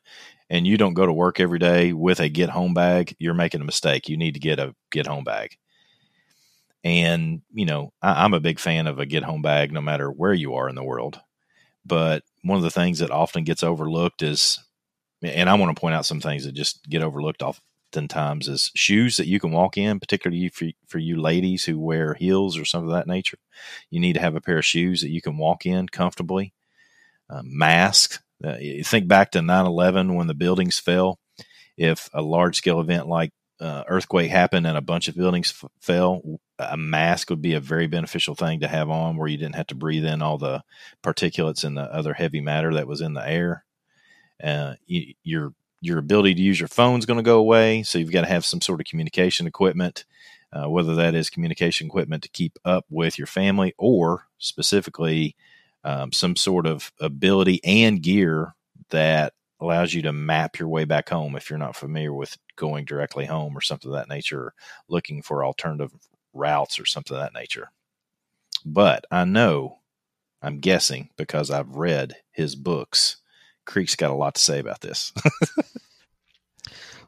and 0.50 0.66
you 0.66 0.76
don't 0.76 0.96
go 0.96 1.06
to 1.06 1.14
work 1.14 1.40
every 1.40 1.60
day 1.60 1.94
with 1.94 2.20
a 2.20 2.28
get 2.28 2.50
home 2.50 2.74
bag, 2.74 3.16
you're 3.20 3.36
making 3.36 3.62
a 3.62 3.66
mistake. 3.66 4.10
You 4.10 4.18
need 4.18 4.34
to 4.34 4.40
get 4.40 4.60
a 4.60 4.76
get 4.92 5.06
home 5.06 5.24
bag. 5.24 5.58
And 6.84 7.44
you 7.54 7.66
know, 7.66 7.94
I, 8.02 8.24
I'm 8.24 8.34
a 8.34 8.40
big 8.40 8.60
fan 8.60 8.88
of 8.88 8.98
a 8.98 9.06
get 9.06 9.24
home 9.24 9.44
bag, 9.44 9.72
no 9.72 9.82
matter 9.82 10.10
where 10.10 10.34
you 10.34 10.56
are 10.56 10.68
in 10.68 10.76
the 10.76 10.84
world. 10.84 11.20
But 11.86 12.24
one 12.44 12.58
of 12.58 12.64
the 12.64 12.72
things 12.72 12.98
that 13.00 13.12
often 13.12 13.44
gets 13.44 13.62
overlooked 13.62 14.24
is, 14.24 14.58
and 15.22 15.50
I 15.50 15.54
want 15.54 15.76
to 15.76 15.80
point 15.80 15.94
out 15.94 16.06
some 16.06 16.20
things 16.20 16.46
that 16.46 16.54
just 16.54 16.88
get 16.90 17.04
overlooked 17.04 17.44
oftentimes 17.90 18.48
is 18.48 18.72
shoes 18.76 19.18
that 19.18 19.28
you 19.28 19.40
can 19.40 19.52
walk 19.52 19.78
in, 19.78 20.00
particularly 20.00 20.50
for, 20.50 20.68
for 20.88 21.00
you 21.00 21.20
ladies 21.20 21.66
who 21.66 21.80
wear 21.80 22.14
heels 22.14 22.58
or 22.58 22.66
something 22.66 22.90
of 22.90 22.96
that 22.96 23.08
nature. 23.08 23.38
You 23.90 24.00
need 24.00 24.14
to 24.14 24.20
have 24.20 24.36
a 24.36 24.42
pair 24.42 24.60
of 24.60 24.66
shoes 24.66 25.02
that 25.02 25.10
you 25.10 25.22
can 25.22 25.38
walk 25.38 25.66
in 25.66 25.90
comfortably. 25.90 26.54
Uh, 27.30 27.42
mask. 27.44 28.22
Uh, 28.44 28.56
think 28.84 29.08
back 29.08 29.32
to 29.32 29.42
9 29.42 29.66
11 29.66 30.16
when 30.16 30.28
the 30.28 30.34
buildings 30.34 30.80
fell. 30.80 31.20
If 31.78 32.10
a 32.14 32.22
large 32.22 32.58
scale 32.58 32.80
event 32.80 33.08
like 33.08 33.32
uh, 33.60 33.84
earthquake 33.88 34.32
happened 34.32 34.66
and 34.66 34.78
a 34.78 34.82
bunch 34.82 35.08
of 35.08 35.16
buildings 35.16 35.54
f- 35.62 35.70
fell, 35.82 36.22
a 36.58 36.78
mask 36.78 37.30
would 37.30 37.42
be 37.42 37.54
a 37.54 37.60
very 37.60 37.88
beneficial 37.88 38.36
thing 38.36 38.62
to 38.62 38.68
have 38.68 38.90
on 38.90 39.18
where 39.18 39.28
you 39.28 39.38
didn't 39.38 39.56
have 39.56 39.68
to 39.68 39.76
breathe 39.76 40.06
in 40.06 40.22
all 40.22 40.38
the 40.38 40.64
particulates 41.04 41.64
and 41.64 41.78
the 41.78 41.84
other 41.84 42.14
heavy 42.14 42.42
matter 42.42 42.74
that 42.74 42.88
was 42.88 43.02
in 43.02 43.14
the 43.14 43.28
air. 43.28 43.66
Uh, 44.42 44.76
you, 44.86 45.14
your 45.24 45.54
your 45.82 45.98
ability 45.98 46.36
to 46.36 46.42
use 46.42 46.60
your 46.60 46.68
phone 46.68 47.00
is 47.00 47.06
going 47.06 47.18
to 47.18 47.24
go 47.24 47.40
away, 47.40 47.84
so 47.84 47.98
you've 47.98 48.12
got 48.12 48.22
to 48.22 48.28
have 48.28 48.46
some 48.46 48.62
sort 48.62 48.80
of 48.82 48.86
communication 48.86 49.48
equipment, 49.48 50.06
uh, 50.52 50.70
whether 50.70 50.96
that 50.96 51.16
is 51.16 51.30
communication 51.30 51.88
equipment 51.88 52.24
to 52.24 52.30
keep 52.30 52.58
up 52.66 52.86
with 52.90 53.18
your 53.18 53.28
family 53.28 53.74
or 53.78 54.26
specifically 54.40 55.36
um, 55.84 56.12
some 56.12 56.36
sort 56.36 56.68
of 56.68 56.92
ability 57.00 57.62
and 57.64 58.02
gear 58.02 58.56
that 58.90 59.34
allows 59.62 59.94
you 59.94 60.02
to 60.02 60.14
map 60.14 60.58
your 60.58 60.70
way 60.70 60.86
back 60.86 61.10
home 61.10 61.36
if 61.36 61.50
you're 61.50 61.60
not 61.60 61.76
familiar 61.76 62.14
with 62.14 62.38
going 62.56 62.86
directly 62.86 63.26
home 63.26 63.58
or 63.58 63.62
something 63.62 63.92
of 63.92 63.96
that 63.96 64.10
nature, 64.10 64.54
looking 64.88 65.22
for 65.22 65.46
alternative 65.46 65.92
routes 66.34 66.80
or 66.80 66.86
something 66.86 67.16
of 67.16 67.22
that 67.22 67.34
nature. 67.34 67.72
But 68.66 69.06
I 69.12 69.26
know, 69.26 69.80
I'm 70.42 70.60
guessing 70.60 71.10
because 71.18 71.52
I've 71.52 71.76
read 71.76 72.16
his 72.32 72.56
books, 72.56 73.19
Creek's 73.66 73.96
got 73.96 74.12
a 74.12 74.16
lot 74.16 74.36
to 74.36 74.42
say 74.42 74.60
about 74.60 74.82
this. 74.82 75.14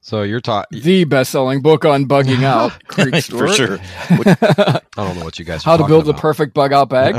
So 0.04 0.24
you're 0.24 0.42
talking. 0.42 0.82
The 0.82 1.04
best-selling 1.04 1.62
book 1.62 1.86
on 1.86 2.06
bugging 2.06 2.44
out, 2.44 2.72
Creek 2.88 3.14
For 3.24 3.48
Stewart. 3.48 3.52
sure. 3.52 3.80
I 4.10 4.82
don't 4.96 5.18
know 5.20 5.24
what 5.24 5.38
you 5.38 5.46
guys. 5.46 5.62
Are 5.62 5.70
How 5.70 5.78
to 5.78 5.84
talking 5.84 5.94
build 5.94 6.06
the 6.06 6.16
perfect 6.16 6.56
bug 6.56 6.74
out 6.74 6.90
bag. 6.90 7.16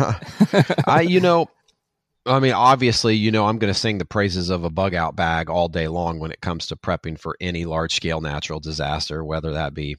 I, 0.84 1.02
you 1.02 1.20
know, 1.20 1.48
I 2.26 2.40
mean, 2.40 2.52
obviously, 2.52 3.14
you 3.14 3.30
know, 3.30 3.46
I'm 3.46 3.58
going 3.58 3.72
to 3.72 3.78
sing 3.78 3.98
the 3.98 4.04
praises 4.04 4.50
of 4.50 4.64
a 4.64 4.70
bug 4.70 4.94
out 4.96 5.14
bag 5.14 5.48
all 5.48 5.68
day 5.68 5.86
long 5.86 6.18
when 6.18 6.32
it 6.32 6.40
comes 6.40 6.66
to 6.66 6.76
prepping 6.76 7.20
for 7.20 7.36
any 7.40 7.66
large 7.66 7.94
scale 7.94 8.20
natural 8.20 8.58
disaster, 8.58 9.24
whether 9.24 9.52
that 9.52 9.74
be, 9.74 9.96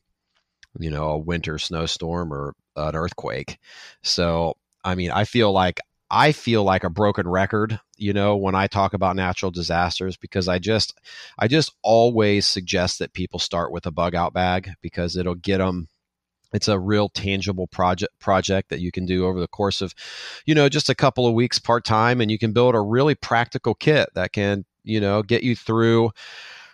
you 0.77 0.89
know, 0.91 1.11
a 1.11 1.17
winter 1.17 1.57
snowstorm 1.57 2.33
or 2.33 2.53
an 2.75 2.95
earthquake. 2.95 3.59
So, 4.01 4.57
I 4.83 4.95
mean, 4.95 5.09
I 5.11 5.23
feel 5.23 5.53
like 5.53 5.79
I 6.11 6.33
feel 6.33 6.63
like 6.65 6.83
a 6.83 6.89
broken 6.89 7.27
record, 7.29 7.79
you 8.03 8.11
know, 8.11 8.35
when 8.35 8.53
I 8.53 8.67
talk 8.67 8.93
about 8.93 9.15
natural 9.15 9.49
disasters 9.49 10.17
because 10.17 10.49
I 10.49 10.59
just 10.59 10.99
I 11.39 11.47
just 11.47 11.71
always 11.81 12.45
suggest 12.45 12.99
that 12.99 13.13
people 13.13 13.39
start 13.39 13.71
with 13.71 13.85
a 13.85 13.91
bug 13.91 14.13
out 14.13 14.33
bag 14.33 14.71
because 14.81 15.15
it'll 15.15 15.35
get 15.35 15.59
them 15.59 15.87
it's 16.53 16.67
a 16.67 16.77
real 16.77 17.09
tangible 17.09 17.65
project 17.67 18.13
project 18.19 18.69
that 18.69 18.81
you 18.81 18.91
can 18.91 19.05
do 19.05 19.25
over 19.25 19.39
the 19.39 19.47
course 19.47 19.81
of 19.81 19.95
you 20.45 20.53
know 20.53 20.69
just 20.69 20.89
a 20.89 20.95
couple 20.95 21.25
of 21.25 21.33
weeks 21.33 21.57
part 21.57 21.85
time 21.85 22.21
and 22.21 22.29
you 22.29 22.37
can 22.37 22.51
build 22.51 22.75
a 22.75 22.81
really 22.81 23.15
practical 23.15 23.73
kit 23.73 24.09
that 24.13 24.33
can 24.33 24.65
you 24.83 24.99
know 24.99 25.23
get 25.23 25.41
you 25.41 25.55
through 25.55 26.11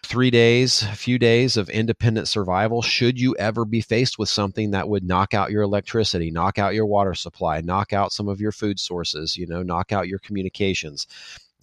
three 0.09 0.31
days 0.31 0.81
a 0.81 0.95
few 0.95 1.19
days 1.19 1.55
of 1.55 1.69
independent 1.69 2.27
survival 2.27 2.81
should 2.81 3.19
you 3.19 3.35
ever 3.37 3.63
be 3.63 3.79
faced 3.79 4.17
with 4.17 4.27
something 4.27 4.71
that 4.71 4.89
would 4.89 5.03
knock 5.03 5.35
out 5.35 5.51
your 5.51 5.61
electricity 5.61 6.31
knock 6.31 6.57
out 6.57 6.73
your 6.73 6.87
water 6.87 7.13
supply 7.13 7.61
knock 7.61 7.93
out 7.93 8.11
some 8.11 8.27
of 8.27 8.41
your 8.41 8.51
food 8.51 8.79
sources 8.79 9.37
you 9.37 9.45
know 9.45 9.61
knock 9.63 9.91
out 9.91 10.07
your 10.07 10.19
communications. 10.19 11.07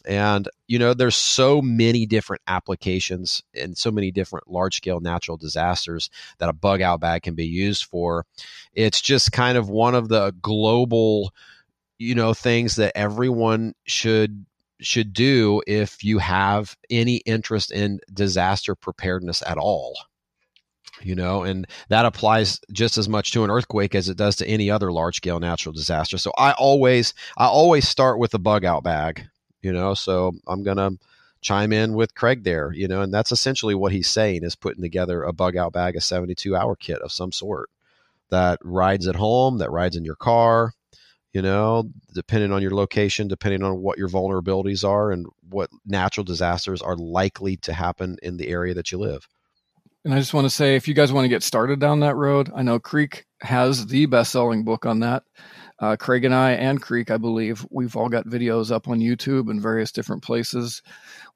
And 0.07 0.49
you 0.69 0.79
know 0.79 0.95
there's 0.95 1.17
so 1.17 1.61
many 1.61 2.07
different 2.07 2.43
applications 2.47 3.43
and 3.55 3.77
so 3.77 3.91
many 3.91 4.13
different 4.13 4.49
large 4.49 4.77
scale 4.77 5.01
natural 5.01 5.37
disasters 5.37 6.11
that 6.39 6.49
a 6.49 6.53
bug 6.53 6.81
out 6.81 7.01
bag 7.01 7.23
can 7.23 7.35
be 7.35 7.47
used 7.47 7.85
for. 7.85 8.25
It's 8.73 9.01
just 9.01 9.33
kind 9.33 9.59
of 9.59 9.69
one 9.69 9.97
of 9.97 10.09
the 10.09 10.33
global 10.41 11.33
you 11.99 12.15
know 12.15 12.35
things 12.35 12.77
that 12.77 12.97
everyone 12.97 13.75
should 13.85 14.47
should 14.81 15.13
do 15.13 15.63
if 15.67 16.05
you 16.05 16.19
have 16.19 16.77
any 16.91 17.17
interest 17.19 17.73
in 17.73 18.01
disaster 18.13 18.75
preparedness 18.75 19.43
at 19.47 19.59
all 19.59 19.97
you 21.03 21.15
know 21.15 21.43
and 21.43 21.67
that 21.89 22.07
applies 22.07 22.61
just 22.73 22.99
as 22.99 23.09
much 23.09 23.33
to 23.33 23.45
an 23.45 23.51
earthquake 23.51 23.95
as 23.95 24.09
it 24.09 24.17
does 24.17 24.37
to 24.37 24.47
any 24.47 24.71
other 24.71 24.91
large 24.93 25.17
scale 25.17 25.41
natural 25.41 25.73
disaster. 25.73 26.19
So 26.19 26.33
i 26.39 26.53
always 26.53 27.15
i 27.37 27.47
always 27.47 27.89
start 27.89 28.19
with 28.19 28.35
a 28.35 28.39
bug 28.39 28.65
out 28.65 28.83
bag 28.83 29.27
you 29.63 29.73
know 29.73 29.95
so 29.95 30.33
i'm 30.47 30.63
gonna 30.63 30.93
chime 31.47 31.73
in 31.73 31.95
with 31.95 32.15
Craig 32.15 32.43
there, 32.43 32.73
you 32.73 32.89
know, 32.89 33.03
and 33.03 33.15
that's 33.15 33.31
essentially 33.31 33.75
what 33.75 33.93
he's 33.93 34.09
saying 34.11 34.43
is 34.43 34.57
putting 34.57 34.83
together 34.83 35.23
a 35.23 35.33
bug 35.33 35.57
out 35.57 35.73
bag, 35.73 35.95
a 35.95 36.01
72 36.01 36.57
hour 36.57 36.75
kit 36.75 36.99
of 37.03 37.13
some 37.13 37.31
sort 37.31 37.71
that 38.31 38.59
rides 38.65 39.07
at 39.07 39.15
home, 39.15 39.59
that 39.59 39.71
rides 39.71 39.95
in 39.95 40.05
your 40.05 40.17
car, 40.17 40.73
you 41.37 41.43
know, 41.43 41.85
depending 42.15 42.51
on 42.51 42.63
your 42.63 42.71
location, 42.71 43.29
depending 43.29 43.63
on 43.63 43.83
what 43.83 43.99
your 43.99 44.09
vulnerabilities 44.09 44.89
are 44.89 45.13
and 45.13 45.27
what 45.51 45.69
natural 45.85 46.25
disasters 46.25 46.81
are 46.81 46.97
likely 46.97 47.59
to 47.59 47.75
happen 47.75 48.17
in 48.23 48.39
the 48.39 48.49
area 48.49 48.73
that 48.73 48.91
you 48.91 48.97
live. 48.97 49.29
And 50.03 50.15
I 50.15 50.19
just 50.19 50.33
want 50.33 50.47
to 50.47 50.51
say, 50.51 50.77
if 50.77 50.89
you 50.89 50.95
guys 50.95 51.13
want 51.13 51.27
to 51.27 51.29
get 51.29 51.43
started 51.43 51.79
down 51.79 52.01
that 52.01 52.17
road, 52.17 52.51
I 52.57 52.63
know 52.63 52.79
Creek 52.79 53.27
has 53.43 53.87
the 53.87 54.07
best 54.07 54.33
selling 54.33 54.65
book 54.65 54.87
on 54.87 55.01
that. 55.01 55.25
Uh, 55.79 55.95
Craig 55.95 56.25
and 56.25 56.35
I, 56.35 56.53
and 56.53 56.81
Creek, 56.81 57.11
I 57.11 57.19
believe, 57.19 57.67
we've 57.71 57.97
all 57.97 58.09
got 58.09 58.25
videos 58.25 58.71
up 58.71 58.89
on 58.89 59.01
YouTube 59.01 59.51
and 59.51 59.61
various 59.61 59.93
different 59.93 60.23
places 60.23 60.81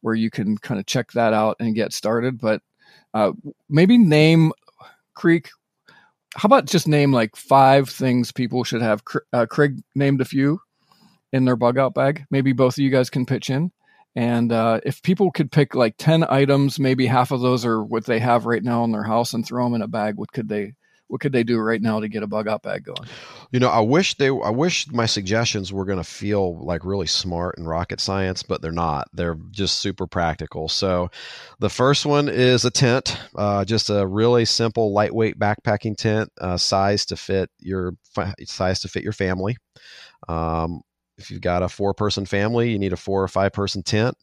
where 0.01 0.15
you 0.15 0.31
can 0.31 0.57
kind 0.57 0.81
of 0.81 0.87
check 0.87 1.13
that 1.13 1.35
out 1.35 1.57
and 1.61 1.75
get 1.75 1.93
started. 1.93 2.41
But 2.41 2.63
uh, 3.13 3.33
maybe 3.69 3.99
name 3.99 4.53
Creek. 5.13 5.51
How 6.37 6.47
about 6.47 6.67
just 6.67 6.87
name 6.87 7.13
like 7.13 7.35
five 7.37 7.89
things 7.89 8.33
people 8.33 8.65
should 8.65 8.83
have? 8.83 9.03
Uh, 9.33 9.47
Craig 9.47 9.81
named 9.95 10.21
a 10.21 10.25
few 10.25 10.61
in 11.33 11.45
their 11.45 11.57
bug 11.57 11.79
out 11.79 11.95
bag. 11.95 12.25
Maybe 12.31 12.53
both 12.53 12.75
of 12.75 12.79
you 12.79 12.91
guys 12.91 13.11
can 13.11 13.27
pitch 13.27 13.51
in. 13.51 13.73
And 14.17 14.53
uh, 14.53 14.81
if 14.85 15.03
people 15.03 15.31
could 15.31 15.53
pick 15.53 15.75
like 15.75 15.95
10 15.99 16.25
items, 16.29 16.79
maybe 16.79 17.07
half 17.07 17.31
of 17.31 17.41
those 17.41 17.65
are 17.65 17.83
what 17.83 18.07
they 18.07 18.19
have 18.19 18.47
right 18.47 18.63
now 18.63 18.83
in 18.85 18.91
their 18.91 19.05
house 19.05 19.35
and 19.35 19.47
throw 19.47 19.65
them 19.65 19.75
in 19.75 19.83
a 19.83 19.89
bag, 19.89 20.17
what 20.17 20.33
could 20.33 20.49
they 20.49 20.75
what 21.11 21.21
could 21.21 21.33
they 21.33 21.43
do 21.43 21.59
right 21.59 21.83
now 21.83 21.99
to 21.99 22.07
get 22.07 22.23
a 22.23 22.27
bug 22.29 22.47
out 22.47 22.63
bag 22.63 22.85
going? 22.85 23.09
You 23.51 23.59
know, 23.59 23.69
I 23.69 23.81
wish 23.81 24.15
they 24.15 24.29
I 24.29 24.51
wish 24.51 24.89
my 24.93 25.07
suggestions 25.07 25.73
were 25.73 25.85
going 25.85 25.99
to 25.99 26.05
feel 26.05 26.65
like 26.65 26.85
really 26.85 27.09
smart 27.09 27.59
and 27.59 27.67
rocket 27.67 28.01
science, 28.01 28.45
but 28.45 28.63
they're 28.63 28.71
not. 28.71 29.09
They're 29.13 29.37
just 29.51 29.81
super 29.81 30.07
practical. 30.07 30.69
So, 30.69 31.11
the 31.59 31.69
first 31.69 32.07
one 32.07 32.29
is 32.29 32.65
a 32.65 32.71
tent, 32.71 33.19
uh, 33.35 33.65
just 33.65 33.91
a 33.91 34.07
really 34.07 34.45
simple, 34.45 34.93
lightweight 34.93 35.37
backpacking 35.37 35.97
tent, 35.97 36.31
uh, 36.41 36.57
size 36.57 37.05
to 37.07 37.17
fit 37.17 37.51
your 37.59 37.95
size 38.45 38.79
to 38.81 38.89
fit 38.89 39.03
your 39.03 39.13
family. 39.13 39.57
Um, 40.29 40.83
if 41.19 41.29
you've 41.33 41.41
got 41.41 41.65
a 41.65 41.69
four 41.69 41.93
person 41.93 42.25
family, 42.25 42.71
you 42.71 42.79
need 42.79 42.93
a 42.93 42.97
four 42.97 43.21
or 43.21 43.29
five 43.29 43.53
person 43.53 43.83
tent. 43.83 44.17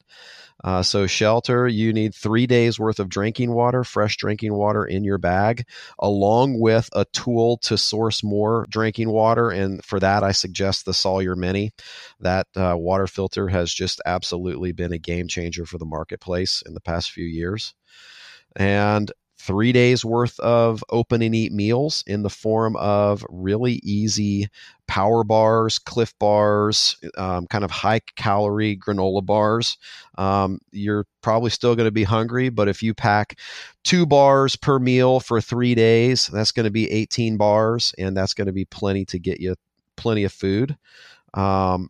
Uh, 0.63 0.81
so, 0.81 1.05
shelter, 1.05 1.67
you 1.67 1.93
need 1.93 2.15
three 2.15 2.47
days 2.47 2.79
worth 2.79 2.99
of 2.99 3.09
drinking 3.09 3.53
water, 3.53 3.83
fresh 3.83 4.17
drinking 4.17 4.53
water 4.53 4.85
in 4.85 5.03
your 5.03 5.17
bag, 5.19 5.67
along 5.99 6.59
with 6.59 6.89
a 6.93 7.05
tool 7.13 7.57
to 7.57 7.77
source 7.77 8.23
more 8.23 8.65
drinking 8.69 9.09
water. 9.09 9.49
And 9.49 9.83
for 9.85 9.99
that, 9.99 10.23
I 10.23 10.31
suggest 10.31 10.85
the 10.85 10.93
Sawyer 10.93 11.35
Mini. 11.35 11.71
That 12.19 12.47
uh, 12.55 12.75
water 12.77 13.07
filter 13.07 13.47
has 13.49 13.71
just 13.71 14.01
absolutely 14.05 14.71
been 14.71 14.93
a 14.93 14.97
game 14.97 15.27
changer 15.27 15.65
for 15.65 15.77
the 15.77 15.85
marketplace 15.85 16.63
in 16.65 16.73
the 16.73 16.81
past 16.81 17.11
few 17.11 17.25
years. 17.25 17.75
And 18.55 19.11
three 19.47 19.71
days 19.71 20.03
worth 20.03 20.37
of 20.41 20.83
open 20.89 21.21
and 21.21 21.33
eat 21.33 21.53
meals 21.53 22.03
in 22.05 22.21
the 22.21 22.29
form 22.29 22.75
of 22.75 23.25
really 23.29 23.79
easy 23.81 24.49
power 24.87 25.23
bars, 25.23 25.79
Clif 25.79 26.13
bars, 26.19 26.97
um, 27.17 27.47
kind 27.47 27.63
of 27.63 27.71
high 27.71 28.01
calorie 28.17 28.77
granola 28.77 29.25
bars. 29.25 29.77
Um, 30.17 30.59
you're 30.71 31.05
probably 31.21 31.49
still 31.49 31.77
going 31.77 31.87
to 31.87 31.91
be 31.91 32.03
hungry, 32.03 32.49
but 32.49 32.67
if 32.67 32.83
you 32.83 32.93
pack 32.93 33.39
two 33.85 34.05
bars 34.05 34.57
per 34.57 34.79
meal 34.79 35.21
for 35.21 35.39
three 35.39 35.75
days, 35.75 36.27
that's 36.27 36.51
going 36.51 36.65
to 36.65 36.71
be 36.71 36.91
18 36.91 37.37
bars, 37.37 37.95
and 37.97 38.17
that's 38.17 38.33
going 38.33 38.47
to 38.47 38.53
be 38.53 38.65
plenty 38.65 39.05
to 39.05 39.17
get 39.17 39.39
you 39.39 39.55
plenty 39.95 40.25
of 40.25 40.33
food. 40.33 40.77
Um, 41.33 41.89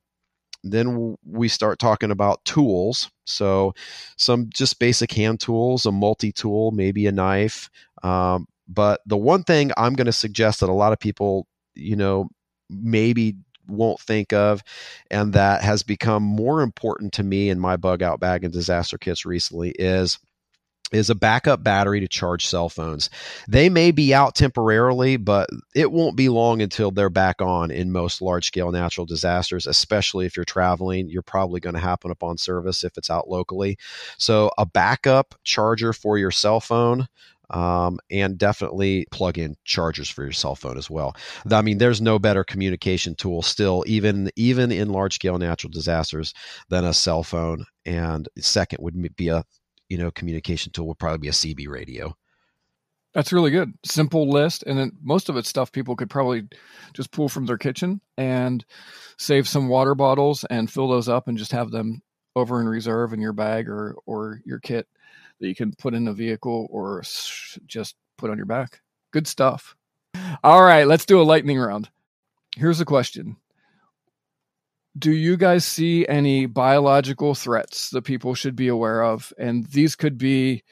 then 0.72 1.18
we 1.26 1.48
start 1.48 1.80
talking 1.80 2.12
about 2.12 2.44
tools. 2.46 3.10
So, 3.26 3.74
some 4.18 4.50
just 4.54 4.80
basic 4.80 5.12
hand 5.12 5.40
tools, 5.40 5.86
a 5.86 5.92
multi 5.92 6.32
tool, 6.32 6.72
maybe 6.72 7.08
a 7.08 7.12
knife. 7.12 7.70
Um, 8.04 8.48
but 8.68 9.02
the 9.06 9.18
one 9.18 9.44
thing 9.44 9.72
I'm 9.78 9.94
going 9.94 10.06
to 10.06 10.12
suggest 10.12 10.60
that 10.60 10.70
a 10.70 10.74
lot 10.74 10.94
of 10.94 11.00
people, 11.00 11.48
you 11.76 11.96
know, 11.96 12.30
maybe 12.70 13.36
won't 13.68 14.00
think 14.00 14.34
of 14.34 14.64
and 15.12 15.34
that 15.34 15.62
has 15.62 15.84
become 15.84 16.24
more 16.24 16.62
important 16.62 17.14
to 17.14 17.24
me 17.24 17.50
in 17.50 17.60
my 17.60 17.76
bug 17.76 18.02
out 18.02 18.20
bag 18.20 18.44
and 18.44 18.54
disaster 18.54 18.98
kits 18.98 19.26
recently 19.26 19.72
is 19.72 20.20
is 20.92 21.10
a 21.10 21.16
backup 21.16 21.64
battery 21.64 22.00
to 22.00 22.08
charge 22.08 22.46
cell 22.46 22.70
phones. 22.70 23.10
They 23.48 23.70
may 23.70 23.92
be 23.92 24.14
out 24.14 24.36
temporarily, 24.36 25.18
but 25.18 25.50
it 25.76 25.92
won't 25.92 26.16
be 26.16 26.30
long 26.30 26.62
until 26.62 26.92
they're 26.92 27.10
back 27.10 27.42
on 27.42 27.72
in 27.72 27.92
most 27.92 28.22
large 28.22 28.48
scale 28.48 28.72
natural 28.72 29.06
disasters, 29.06 29.68
especially 29.68 30.26
if 30.26 30.38
you're 30.38 30.46
traveling. 30.46 31.10
You're 31.10 31.24
probably 31.24 31.60
going 31.60 31.76
to 31.76 31.82
happen 31.82 32.12
upon 32.12 32.38
service 32.38 32.84
if 32.84 32.98
it's 32.98 33.10
out 33.10 33.30
locally. 33.30 33.78
So, 34.18 34.52
a 34.58 34.66
backup 34.66 35.36
charger 35.44 35.94
for 35.94 36.18
your 36.18 36.32
cell 36.32 36.60
phone. 36.60 37.08
Um, 37.50 38.00
and 38.12 38.38
definitely 38.38 39.08
plug 39.10 39.38
in 39.38 39.56
chargers 39.64 40.10
for 40.10 40.24
your 40.24 40.34
cell 40.34 40.54
phone 40.54 40.78
as 40.78 40.90
well. 40.90 41.16
I 41.50 41.62
mean, 41.62 41.78
there's 41.78 42.02
no 42.02 42.20
better 42.20 42.44
communication 42.44 43.16
tool 43.16 43.42
still, 43.42 43.86
even 43.88 44.30
even 44.36 44.70
in 44.70 44.90
large 44.90 45.16
scale 45.16 45.38
natural 45.38 45.72
disasters, 45.72 46.34
than 46.68 46.84
a 46.84 46.94
cell 46.94 47.24
phone. 47.24 47.64
And 47.86 48.28
second 48.38 48.80
would 48.82 49.16
be 49.16 49.30
a 49.30 49.46
you 49.90 49.98
know 49.98 50.12
communication 50.12 50.72
tool 50.72 50.88
would 50.88 51.00
probably 51.00 51.20
be 51.20 51.28
a 51.30 51.32
CB 51.32 51.68
radio. 51.68 52.16
That's 53.14 53.34
really 53.34 53.52
good. 53.52 53.74
Simple 53.84 54.30
list, 54.30 54.64
and 54.64 54.78
then 54.78 54.92
most 55.02 55.30
of 55.30 55.38
it's 55.38 55.50
stuff 55.50 55.72
people 55.72 55.96
could 55.96 56.10
probably 56.10 56.48
just 56.94 57.12
pull 57.12 57.30
from 57.30 57.46
their 57.46 57.58
kitchen 57.58 58.00
and 58.18 58.64
save 59.18 59.48
some 59.48 59.70
water 59.70 59.96
bottles 59.96 60.44
and 60.50 60.70
fill 60.70 60.88
those 60.88 61.10
up 61.10 61.28
and 61.28 61.38
just 61.38 61.52
have 61.52 61.72
them 61.72 62.02
over 62.36 62.62
in 62.62 62.68
reserve 62.68 63.14
in 63.14 63.22
your 63.22 63.34
bag 63.34 63.68
or 63.68 63.96
or 64.06 64.42
your 64.46 64.60
kit 64.60 64.88
that 65.40 65.48
you 65.48 65.56
can 65.56 65.74
put 65.74 65.94
in 65.94 66.06
the 66.06 66.14
vehicle 66.14 66.68
or 66.70 67.02
just 67.66 67.96
put 68.18 68.30
on 68.30 68.38
your 68.38 68.46
back. 68.46 68.82
Good 69.12 69.28
stuff. 69.28 69.76
All 70.44 70.64
right, 70.64 70.88
let's 70.88 71.06
do 71.06 71.22
a 71.22 71.24
lightning 71.24 71.58
round. 71.58 71.90
Here's 72.56 72.82
a 72.82 72.86
question 72.86 73.38
do 74.98 75.12
you 75.12 75.38
guys 75.38 75.66
see 75.66 76.08
any 76.08 76.46
biological 76.46 77.36
threats 77.36 77.90
that 77.92 78.04
people 78.04 78.34
should 78.36 78.56
be 78.56 78.68
aware 78.68 79.04
of? 79.04 79.34
And 79.38 79.66
these 79.68 79.96
could 79.96 80.18
be 80.18 80.64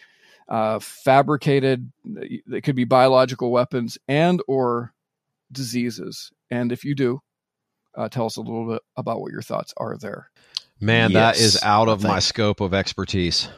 uh, 0.47 0.79
fabricated, 0.79 1.91
they 2.03 2.61
could 2.61 2.75
be 2.75 2.85
biological 2.85 3.51
weapons 3.51 3.97
and 4.07 4.41
or 4.47 4.93
diseases. 5.51 6.31
And 6.49 6.71
if 6.71 6.83
you 6.85 6.95
do, 6.95 7.21
uh, 7.95 8.09
tell 8.09 8.25
us 8.25 8.37
a 8.37 8.41
little 8.41 8.67
bit 8.67 8.81
about 8.97 9.21
what 9.21 9.31
your 9.31 9.41
thoughts 9.41 9.73
are 9.77 9.97
there. 9.97 10.29
Man, 10.79 11.11
yes, 11.11 11.37
that 11.37 11.43
is 11.43 11.63
out 11.63 11.87
of 11.87 12.03
my 12.03 12.19
scope 12.19 12.59
of 12.59 12.73
expertise. 12.73 13.49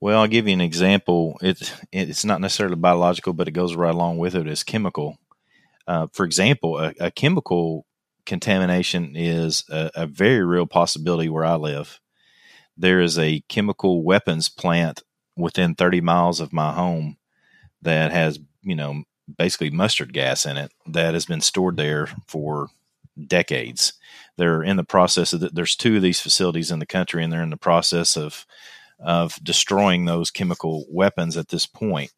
Well, 0.00 0.20
I'll 0.20 0.28
give 0.28 0.46
you 0.46 0.54
an 0.54 0.60
example. 0.60 1.38
It's 1.42 1.72
it's 1.92 2.24
not 2.24 2.40
necessarily 2.40 2.76
biological, 2.76 3.32
but 3.32 3.48
it 3.48 3.52
goes 3.52 3.74
right 3.74 3.94
along 3.94 4.18
with 4.18 4.34
it. 4.34 4.46
It's 4.46 4.62
chemical. 4.62 5.18
Uh, 5.86 6.06
for 6.12 6.24
example, 6.24 6.78
a, 6.78 6.94
a, 7.00 7.10
chemical 7.10 7.86
contamination 8.28 9.16
is 9.16 9.64
a, 9.70 9.90
a 9.94 10.06
very 10.06 10.44
real 10.44 10.66
possibility 10.66 11.28
where 11.28 11.44
I 11.44 11.56
live. 11.56 11.98
There 12.76 13.00
is 13.00 13.18
a 13.18 13.40
chemical 13.48 14.04
weapons 14.04 14.48
plant 14.48 15.02
within 15.36 15.74
30 15.74 16.02
miles 16.02 16.38
of 16.38 16.52
my 16.52 16.72
home 16.72 17.16
that 17.82 18.12
has, 18.12 18.38
you 18.62 18.76
know, 18.76 19.02
basically 19.36 19.70
mustard 19.70 20.12
gas 20.12 20.46
in 20.46 20.56
it 20.56 20.72
that 20.86 21.14
has 21.14 21.24
been 21.24 21.40
stored 21.40 21.76
there 21.76 22.08
for 22.26 22.68
decades. 23.26 23.94
They're 24.36 24.62
in 24.62 24.76
the 24.76 24.84
process 24.84 25.32
of 25.32 25.40
the, 25.40 25.48
there's 25.48 25.74
two 25.74 25.96
of 25.96 26.02
these 26.02 26.20
facilities 26.20 26.70
in 26.70 26.78
the 26.78 26.86
country 26.86 27.24
and 27.24 27.32
they're 27.32 27.42
in 27.42 27.50
the 27.50 27.56
process 27.56 28.16
of 28.16 28.46
of 29.00 29.38
destroying 29.44 30.04
those 30.04 30.30
chemical 30.30 30.84
weapons 30.90 31.36
at 31.36 31.48
this 31.48 31.66
point. 31.66 32.10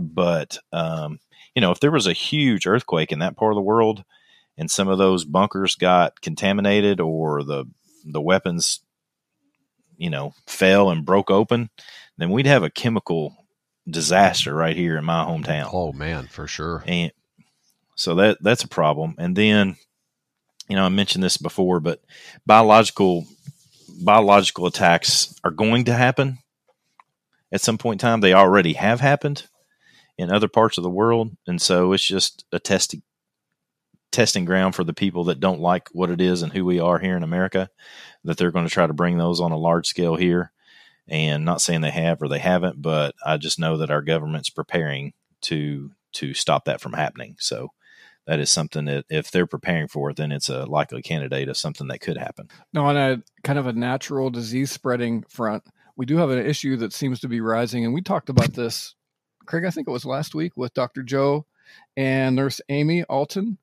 But 0.00 0.58
um, 0.72 1.18
you 1.54 1.60
know, 1.60 1.72
if 1.72 1.80
there 1.80 1.90
was 1.90 2.06
a 2.06 2.12
huge 2.12 2.66
earthquake 2.66 3.12
in 3.12 3.18
that 3.18 3.36
part 3.36 3.52
of 3.52 3.56
the 3.56 3.62
world, 3.62 4.04
and 4.58 4.70
some 4.70 4.88
of 4.88 4.98
those 4.98 5.24
bunkers 5.24 5.76
got 5.76 6.20
contaminated 6.20 7.00
or 7.00 7.42
the 7.42 7.64
the 8.04 8.20
weapons 8.20 8.80
you 9.96 10.10
know 10.10 10.34
fell 10.46 10.90
and 10.90 11.06
broke 11.06 11.30
open 11.30 11.70
then 12.18 12.30
we'd 12.30 12.46
have 12.46 12.64
a 12.64 12.70
chemical 12.70 13.34
disaster 13.88 14.54
right 14.54 14.76
here 14.76 14.98
in 14.98 15.04
my 15.04 15.24
hometown. 15.24 15.70
Oh 15.72 15.92
man 15.92 16.26
for 16.26 16.46
sure. 16.46 16.82
And 16.86 17.12
so 17.94 18.16
that 18.16 18.38
that's 18.42 18.64
a 18.64 18.68
problem. 18.68 19.14
And 19.18 19.34
then 19.34 19.76
you 20.68 20.76
know 20.76 20.84
i 20.84 20.88
mentioned 20.90 21.24
this 21.24 21.38
before 21.38 21.80
but 21.80 22.02
biological 22.44 23.26
biological 24.02 24.66
attacks 24.66 25.34
are 25.42 25.50
going 25.50 25.84
to 25.84 25.94
happen. 25.94 26.38
At 27.50 27.62
some 27.62 27.78
point 27.78 28.02
in 28.02 28.06
time 28.06 28.20
they 28.20 28.34
already 28.34 28.74
have 28.74 29.00
happened 29.00 29.46
in 30.18 30.32
other 30.32 30.48
parts 30.48 30.76
of 30.76 30.84
the 30.84 30.90
world. 30.90 31.30
And 31.46 31.62
so 31.62 31.92
it's 31.92 32.04
just 32.04 32.44
a 32.52 32.58
testing 32.58 33.02
testing 34.10 34.44
ground 34.44 34.74
for 34.74 34.84
the 34.84 34.94
people 34.94 35.24
that 35.24 35.40
don't 35.40 35.60
like 35.60 35.88
what 35.92 36.10
it 36.10 36.20
is 36.20 36.42
and 36.42 36.52
who 36.52 36.64
we 36.64 36.80
are 36.80 36.98
here 36.98 37.16
in 37.16 37.22
America, 37.22 37.68
that 38.24 38.36
they're 38.36 38.50
going 38.50 38.66
to 38.66 38.72
try 38.72 38.86
to 38.86 38.92
bring 38.92 39.18
those 39.18 39.40
on 39.40 39.52
a 39.52 39.58
large 39.58 39.86
scale 39.86 40.16
here. 40.16 40.52
And 41.10 41.44
not 41.44 41.62
saying 41.62 41.80
they 41.80 41.90
have 41.90 42.20
or 42.20 42.28
they 42.28 42.38
haven't, 42.38 42.82
but 42.82 43.14
I 43.24 43.38
just 43.38 43.58
know 43.58 43.78
that 43.78 43.90
our 43.90 44.02
government's 44.02 44.50
preparing 44.50 45.14
to 45.42 45.90
to 46.14 46.34
stop 46.34 46.64
that 46.64 46.80
from 46.80 46.92
happening. 46.92 47.36
So 47.38 47.68
that 48.26 48.40
is 48.40 48.50
something 48.50 48.84
that 48.86 49.06
if 49.08 49.30
they're 49.30 49.46
preparing 49.46 49.88
for 49.88 50.10
it, 50.10 50.16
then 50.16 50.32
it's 50.32 50.48
a 50.48 50.66
likely 50.66 51.00
candidate 51.02 51.48
of 51.48 51.56
something 51.56 51.88
that 51.88 52.00
could 52.00 52.18
happen. 52.18 52.48
Now, 52.72 52.86
on 52.86 52.96
a 52.96 53.22
kind 53.42 53.58
of 53.58 53.66
a 53.66 53.72
natural 53.72 54.30
disease 54.30 54.70
spreading 54.70 55.24
front, 55.28 55.64
we 55.96 56.06
do 56.06 56.18
have 56.18 56.30
an 56.30 56.44
issue 56.44 56.76
that 56.76 56.92
seems 56.92 57.20
to 57.20 57.28
be 57.28 57.40
rising, 57.40 57.84
and 57.84 57.94
we 57.94 58.02
talked 58.02 58.28
about 58.28 58.52
this, 58.52 58.94
Craig. 59.46 59.64
I 59.64 59.70
think 59.70 59.88
it 59.88 59.92
was 59.92 60.04
last 60.04 60.34
week 60.34 60.56
with 60.56 60.74
Dr. 60.74 61.02
Joe 61.02 61.46
and 61.96 62.36
Nurse 62.36 62.60
Amy 62.68 63.02
Alton, 63.04 63.58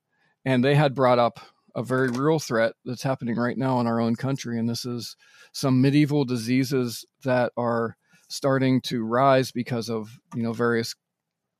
and 0.45 0.63
they 0.63 0.75
had 0.75 0.95
brought 0.95 1.19
up 1.19 1.39
a 1.75 1.83
very 1.83 2.09
real 2.09 2.39
threat 2.39 2.73
that's 2.85 3.03
happening 3.03 3.35
right 3.35 3.57
now 3.57 3.79
in 3.79 3.87
our 3.87 3.99
own 3.99 4.15
country, 4.15 4.57
and 4.57 4.69
this 4.69 4.85
is 4.85 5.17
some 5.51 5.81
medieval 5.81 6.23
diseases 6.23 7.05
that 7.23 7.51
are 7.57 7.97
starting 8.29 8.81
to 8.81 9.03
rise 9.03 9.51
because 9.51 9.89
of 9.89 10.17
you 10.35 10.43
know 10.43 10.53
various 10.53 10.95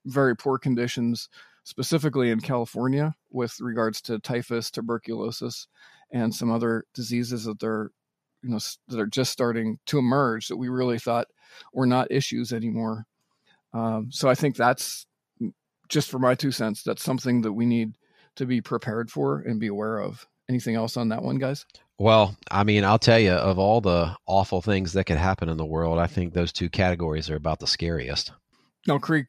very 0.05 0.35
poor 0.35 0.57
conditions 0.57 1.29
specifically 1.63 2.29
in 2.29 2.39
California 2.39 3.13
with 3.31 3.59
regards 3.59 4.01
to 4.01 4.19
typhus, 4.19 4.71
tuberculosis, 4.71 5.67
and 6.11 6.33
some 6.33 6.51
other 6.51 6.85
diseases 6.93 7.43
that 7.43 7.59
they're 7.59 7.91
you 8.41 8.51
know 8.51 8.59
that 8.87 8.99
are 8.99 9.07
just 9.07 9.31
starting 9.31 9.79
to 9.87 9.97
emerge 9.97 10.47
that 10.47 10.57
we 10.57 10.69
really 10.69 10.99
thought 10.99 11.27
were 11.73 11.87
not 11.87 12.11
issues 12.11 12.53
anymore. 12.53 13.05
Um, 13.73 14.09
so 14.11 14.29
I 14.29 14.35
think 14.35 14.55
that's 14.55 15.05
just 15.89 16.09
for 16.09 16.19
my 16.19 16.35
two 16.35 16.51
cents. 16.51 16.83
That's 16.83 17.03
something 17.03 17.41
that 17.41 17.53
we 17.53 17.65
need 17.65 17.97
to 18.35 18.45
be 18.45 18.61
prepared 18.61 19.11
for 19.11 19.39
and 19.39 19.59
be 19.59 19.67
aware 19.67 19.99
of. 19.99 20.25
Anything 20.47 20.75
else 20.75 20.95
on 20.95 21.09
that 21.09 21.23
one, 21.23 21.37
guys? 21.37 21.65
Well, 21.97 22.35
I 22.51 22.63
mean, 22.63 22.83
I'll 22.83 22.99
tell 22.99 23.19
you, 23.19 23.31
of 23.31 23.57
all 23.57 23.81
the 23.81 24.15
awful 24.27 24.61
things 24.61 24.93
that 24.93 25.05
could 25.05 25.17
happen 25.17 25.49
in 25.49 25.57
the 25.57 25.65
world, 25.65 25.97
I 25.97 26.07
think 26.07 26.33
those 26.33 26.51
two 26.51 26.69
categories 26.69 27.29
are 27.29 27.35
about 27.35 27.59
the 27.59 27.67
scariest. 27.67 28.31
Now, 28.87 28.99
Creek, 28.99 29.25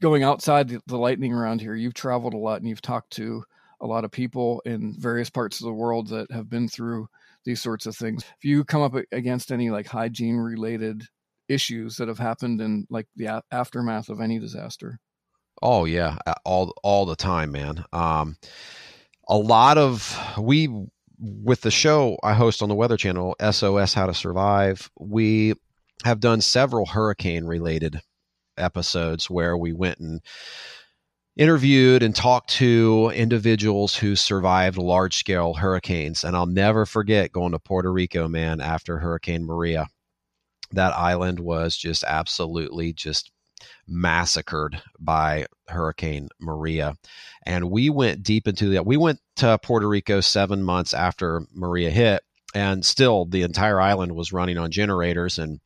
going 0.00 0.24
outside 0.24 0.68
the, 0.86 0.96
lightning 0.96 1.32
around 1.32 1.60
here, 1.60 1.74
you've 1.74 1.94
traveled 1.94 2.34
a 2.34 2.38
lot 2.38 2.60
and 2.60 2.68
you've 2.68 2.82
talked 2.82 3.12
to 3.12 3.44
a 3.80 3.86
lot 3.86 4.04
of 4.04 4.10
people 4.10 4.60
in 4.64 4.94
various 4.98 5.30
parts 5.30 5.60
of 5.60 5.66
the 5.66 5.72
world 5.72 6.08
that 6.08 6.30
have 6.32 6.50
been 6.50 6.68
through 6.68 7.06
these 7.44 7.60
sorts 7.60 7.86
of 7.86 7.96
things. 7.96 8.24
If 8.38 8.44
you 8.44 8.64
come 8.64 8.82
up 8.82 8.94
against 9.12 9.52
any 9.52 9.70
like 9.70 9.86
hygiene 9.86 10.36
related 10.36 11.04
issues 11.48 11.96
that 11.96 12.08
have 12.08 12.18
happened 12.18 12.60
in 12.60 12.86
like 12.90 13.06
the 13.16 13.42
aftermath 13.50 14.08
of 14.08 14.20
any 14.20 14.38
disaster. 14.38 14.98
Oh 15.62 15.84
yeah, 15.84 16.16
all 16.44 16.74
all 16.82 17.06
the 17.06 17.16
time, 17.16 17.52
man. 17.52 17.84
Um, 17.92 18.36
a 19.28 19.36
lot 19.36 19.78
of 19.78 20.18
we 20.38 20.68
with 21.18 21.60
the 21.60 21.70
show 21.70 22.18
I 22.22 22.34
host 22.34 22.62
on 22.62 22.68
the 22.68 22.74
Weather 22.74 22.96
Channel, 22.96 23.36
SOS 23.40 23.94
How 23.94 24.06
to 24.06 24.14
Survive. 24.14 24.90
We 24.98 25.54
have 26.04 26.20
done 26.20 26.40
several 26.40 26.86
hurricane 26.86 27.44
related 27.44 28.00
episodes 28.58 29.30
where 29.30 29.56
we 29.56 29.72
went 29.72 29.98
and 29.98 30.20
interviewed 31.36 32.02
and 32.02 32.14
talked 32.14 32.50
to 32.50 33.10
individuals 33.14 33.94
who 33.94 34.16
survived 34.16 34.76
large 34.76 35.16
scale 35.16 35.54
hurricanes. 35.54 36.24
And 36.24 36.36
I'll 36.36 36.46
never 36.46 36.84
forget 36.84 37.32
going 37.32 37.52
to 37.52 37.58
Puerto 37.58 37.90
Rico, 37.90 38.28
man, 38.28 38.60
after 38.60 38.98
Hurricane 38.98 39.44
Maria. 39.44 39.86
That 40.72 40.94
island 40.94 41.38
was 41.38 41.76
just 41.76 42.04
absolutely 42.04 42.92
just 42.92 43.30
massacred 43.92 44.82
by 44.98 45.46
Hurricane 45.68 46.28
Maria. 46.40 46.94
And 47.44 47.70
we 47.70 47.90
went 47.90 48.22
deep 48.22 48.48
into 48.48 48.70
that. 48.70 48.86
We 48.86 48.96
went 48.96 49.20
to 49.36 49.58
Puerto 49.62 49.88
Rico 49.88 50.20
seven 50.20 50.62
months 50.62 50.94
after 50.94 51.42
Maria 51.52 51.90
hit, 51.90 52.22
and 52.54 52.84
still 52.84 53.26
the 53.26 53.42
entire 53.42 53.80
island 53.80 54.14
was 54.14 54.32
running 54.32 54.58
on 54.58 54.70
generators 54.70 55.38
and 55.38 55.60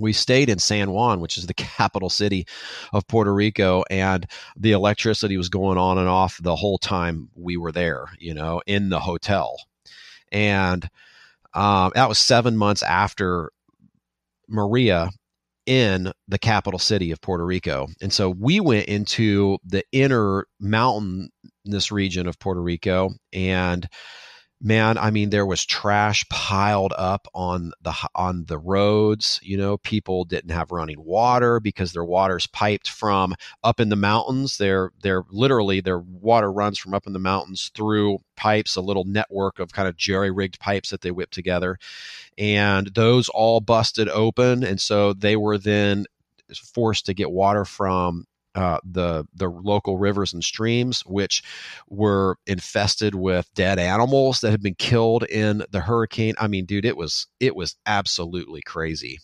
we 0.00 0.12
stayed 0.12 0.48
in 0.48 0.58
San 0.58 0.92
Juan, 0.92 1.20
which 1.20 1.38
is 1.38 1.46
the 1.46 1.54
capital 1.78 2.10
city 2.10 2.46
of 2.92 3.06
Puerto 3.08 3.34
Rico, 3.34 3.84
and 3.90 4.26
the 4.56 4.72
electricity 4.72 5.36
was 5.36 5.48
going 5.48 5.78
on 5.78 5.98
and 5.98 6.08
off 6.08 6.38
the 6.40 6.56
whole 6.56 6.78
time 6.78 7.28
we 7.34 7.56
were 7.56 7.72
there, 7.72 8.06
you 8.18 8.34
know, 8.34 8.62
in 8.66 8.90
the 8.90 9.00
hotel. 9.00 9.56
And 10.30 10.88
um, 11.54 11.92
that 11.94 12.08
was 12.08 12.18
seven 12.18 12.56
months 12.56 12.82
after 12.82 13.50
Maria 14.48 15.10
in 15.68 16.10
the 16.26 16.38
capital 16.38 16.78
city 16.78 17.12
of 17.12 17.20
Puerto 17.20 17.44
Rico. 17.44 17.88
And 18.00 18.10
so 18.10 18.30
we 18.30 18.58
went 18.58 18.86
into 18.86 19.58
the 19.64 19.84
inner 19.92 20.46
mountainous 20.58 21.92
region 21.92 22.26
of 22.26 22.38
Puerto 22.38 22.62
Rico 22.62 23.10
and 23.34 23.86
man 24.60 24.98
i 24.98 25.10
mean 25.10 25.30
there 25.30 25.46
was 25.46 25.64
trash 25.64 26.24
piled 26.28 26.92
up 26.98 27.28
on 27.32 27.72
the 27.82 27.94
on 28.14 28.44
the 28.46 28.58
roads 28.58 29.38
you 29.42 29.56
know 29.56 29.78
people 29.78 30.24
didn't 30.24 30.50
have 30.50 30.72
running 30.72 31.02
water 31.04 31.60
because 31.60 31.92
their 31.92 32.04
water's 32.04 32.46
piped 32.46 32.88
from 32.88 33.34
up 33.62 33.80
in 33.80 33.88
the 33.88 33.96
mountains. 33.96 34.58
They're 34.58 34.90
they're 35.02 35.24
literally 35.30 35.80
their 35.80 36.00
water 36.00 36.50
runs 36.50 36.78
from 36.78 36.94
up 36.94 37.06
in 37.06 37.12
the 37.12 37.18
mountains 37.18 37.70
through 37.74 38.18
pipes 38.36 38.76
a 38.76 38.80
little 38.80 39.04
network 39.04 39.58
of 39.58 39.72
kind 39.72 39.88
of 39.88 39.96
jerry 39.96 40.30
rigged 40.30 40.60
pipes 40.60 40.90
that 40.90 41.00
they 41.00 41.10
whip 41.10 41.30
together. 41.30 41.78
And 42.36 42.88
those 42.94 43.28
all 43.28 43.60
busted 43.60 44.08
open 44.08 44.64
and 44.64 44.80
so 44.80 45.12
they 45.12 45.36
were 45.36 45.58
then 45.58 46.06
forced 46.54 47.06
to 47.06 47.14
get 47.14 47.30
water 47.30 47.64
from 47.64 48.24
uh, 48.54 48.78
the 48.84 49.24
the 49.34 49.48
local 49.48 49.98
rivers 49.98 50.32
and 50.32 50.42
streams, 50.42 51.02
which 51.06 51.42
were 51.88 52.36
infested 52.46 53.14
with 53.14 53.48
dead 53.54 53.78
animals 53.78 54.40
that 54.40 54.50
had 54.50 54.62
been 54.62 54.74
killed 54.74 55.24
in 55.24 55.64
the 55.70 55.80
hurricane. 55.80 56.34
I 56.38 56.48
mean, 56.48 56.64
dude, 56.64 56.84
it 56.84 56.96
was 56.96 57.26
it 57.40 57.54
was 57.54 57.76
absolutely 57.86 58.62
crazy. 58.62 59.20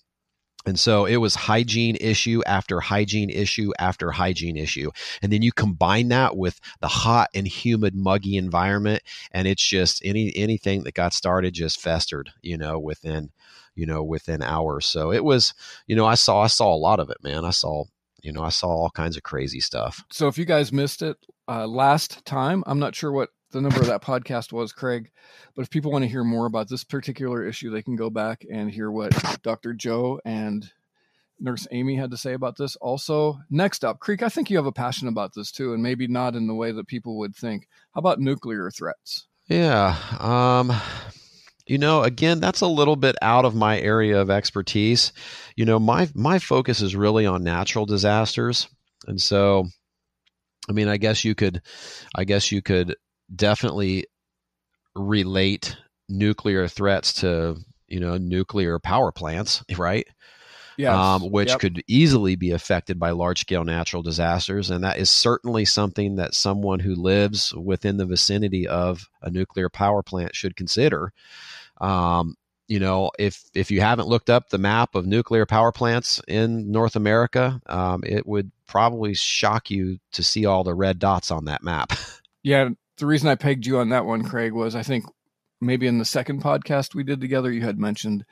And 0.67 0.79
so 0.79 1.05
it 1.05 1.17
was 1.17 1.35
hygiene 1.35 1.97
issue 2.01 2.43
after 2.47 2.81
hygiene 2.81 3.29
issue 3.29 3.73
after 3.79 4.11
hygiene 4.11 4.57
issue. 4.57 4.91
And 5.21 5.31
then 5.31 5.43
you 5.43 5.53
combine 5.53 6.09
that 6.09 6.37
with 6.37 6.59
the 6.81 6.89
hot 6.89 7.29
and 7.35 7.47
humid, 7.47 7.95
muggy 7.95 8.37
environment, 8.37 9.03
and 9.31 9.47
it's 9.47 9.63
just 9.63 10.01
any 10.05 10.35
anything 10.35 10.85
that 10.85 10.95
got 10.95 11.13
started 11.13 11.53
just 11.53 11.81
festered, 11.81 12.31
you 12.43 12.57
know, 12.57 12.79
within 12.79 13.31
you 13.75 13.87
know 13.87 14.03
within 14.03 14.43
hours. 14.43 14.87
So 14.87 15.13
it 15.13 15.25
was, 15.25 15.53
you 15.87 15.97
know, 15.97 16.07
I 16.07 16.15
saw 16.15 16.41
I 16.41 16.47
saw 16.47 16.75
a 16.75 16.77
lot 16.77 17.01
of 17.01 17.11
it, 17.11 17.19
man. 17.23 17.45
I 17.45 17.51
saw 17.51 17.85
you 18.25 18.33
know, 18.33 18.43
I 18.43 18.49
saw 18.49 18.69
all 18.69 18.91
kinds 18.91 19.19
of 19.19 19.23
crazy 19.23 19.61
stuff. 19.61 20.03
So 20.11 20.29
if 20.29 20.39
you 20.39 20.47
guys 20.47 20.73
missed 20.73 21.03
it 21.03 21.19
uh, 21.47 21.67
last 21.67 22.25
time, 22.25 22.65
I'm 22.67 22.79
not 22.79 22.95
sure 22.95 23.13
what 23.13 23.29
the 23.53 23.61
number 23.61 23.81
of 23.81 23.87
that 23.87 24.03
podcast 24.03 24.51
was, 24.51 24.73
Craig, 24.73 25.11
but 25.55 25.63
if 25.63 25.71
people 25.71 25.93
want 25.93 26.05
to 26.05 26.09
hear 26.09 26.25
more 26.25 26.47
about 26.47 26.69
this 26.69 26.85
particular 26.85 27.47
issue, 27.47 27.71
they 27.71 27.83
can 27.83 27.97
go 27.97 28.09
back 28.09 28.45
and 28.51 28.71
hear 28.71 28.91
what 28.91 29.13
Dr. 29.43 29.75
Joe 29.75 30.21
and 30.25 30.73
Nurse 31.39 31.69
Amy 31.71 31.97
had 31.97 32.11
to 32.13 32.17
say 32.17 32.33
about 32.33 32.57
this. 32.57 32.77
Also, 32.77 33.39
next 33.51 33.85
up, 33.85 34.01
Creek, 34.01 34.23
I 34.23 34.31
think 34.31 34.49
you 34.49 34.57
have 34.57 34.67
a 34.67 34.73
passion 34.73 35.07
about 35.07 35.35
this 35.35 35.53
too, 35.53 35.75
and 35.75 35.83
maybe 35.83 36.09
not 36.09 36.35
in 36.35 36.47
the 36.47 36.55
way 36.55 36.73
that 36.73 36.89
people 36.89 37.19
would 37.19 37.37
think. 37.37 37.69
How 37.95 37.99
about 37.99 38.21
nuclear 38.21 38.71
threats? 38.71 39.27
Yeah. 39.49 39.97
Um, 40.19 40.73
you 41.67 41.79
know 41.79 42.03
again 42.03 42.41
that's 42.41 42.61
a 42.61 42.67
little 42.67 42.97
bit 42.97 43.17
out 43.23 43.45
of 43.45 43.55
my 43.55 43.79
area 43.81 44.21
of 44.21 44.31
expertise 44.31 45.13
you 45.57 45.65
know 45.65 45.79
my 45.79 46.09
my 46.15 46.39
focus 46.39 46.81
is 46.81 46.97
really 46.97 47.27
on 47.27 47.43
natural 47.43 47.87
disasters 47.87 48.69
and 49.07 49.21
so 49.21 49.67
i 50.69 50.73
mean 50.73 50.89
i 50.89 50.97
guess 50.97 51.25
you 51.25 51.35
could 51.35 51.63
i 52.15 52.25
guess 52.25 52.53
you 52.53 52.61
could 52.61 52.95
definitely 53.35 54.05
relate 54.95 55.77
nuclear 56.09 56.69
threats 56.69 57.13
to 57.13 57.57
you 57.89 58.01
know 58.01 58.17
nuclear 58.17 58.79
power 58.79 59.11
plants 59.11 59.65
right 59.79 60.07
yes. 60.77 60.95
Um, 60.95 61.31
which 61.31 61.51
yep. 61.51 61.61
could 61.61 61.83
easily 61.87 62.37
be 62.37 62.51
affected 62.51 62.99
by 62.99 63.11
large 63.11 63.41
scale 63.41 63.65
natural 63.65 64.03
disasters. 64.03 64.71
And 64.71 64.85
that 64.85 64.99
is 64.99 65.11
certainly 65.11 65.65
something 65.65 66.17
that 66.17 66.35
someone 66.35 66.81
who 66.81 66.95
lives 66.95 67.55
within 67.55 67.97
the 67.97 68.07
vicinity 68.07 68.67
of 68.67 69.09
a 69.23 69.31
nuclear 69.31 69.69
power 69.69 70.03
plant 70.03 70.35
should 70.35 70.57
consider. 70.57 71.13
Um, 71.81 72.37
you 72.67 72.81
know, 72.81 73.11
if 73.19 73.45
if 73.55 73.71
you 73.71 73.81
haven't 73.81 74.09
looked 74.09 74.31
up 74.31 74.49
the 74.49 74.59
map 74.59 74.95
of 74.95 75.07
nuclear 75.07 75.45
power 75.45 75.73
plants 75.73 76.21
in 76.27 76.71
North 76.71 76.97
America, 76.97 77.61
um, 77.67 78.03
it 78.07 78.27
would 78.27 78.51
probably 78.67 79.15
shock 79.15 79.71
you 79.71 79.99
to 80.13 80.23
see 80.23 80.47
all 80.47 80.65
the 80.65 80.75
red 80.75 80.99
dots 80.99 81.31
on 81.31 81.47
that 81.47 81.63
map. 81.63 81.93
Yeah, 82.47 82.69
the 82.99 83.07
reason 83.07 83.31
I 83.31 83.37
pegged 83.37 83.65
you 83.65 83.79
on 83.79 83.89
that 83.89 84.05
one, 84.05 84.23
Craig, 84.23 84.53
was 84.53 84.77
I 84.77 84.83
think 84.83 85.07
maybe 85.63 85.87
in 85.87 85.97
the 85.97 86.05
second 86.05 86.43
podcast 86.43 86.95
we 86.95 87.03
did 87.03 87.19
together, 87.19 87.51
you 87.51 87.63
had 87.63 87.79
mentioned 87.79 88.27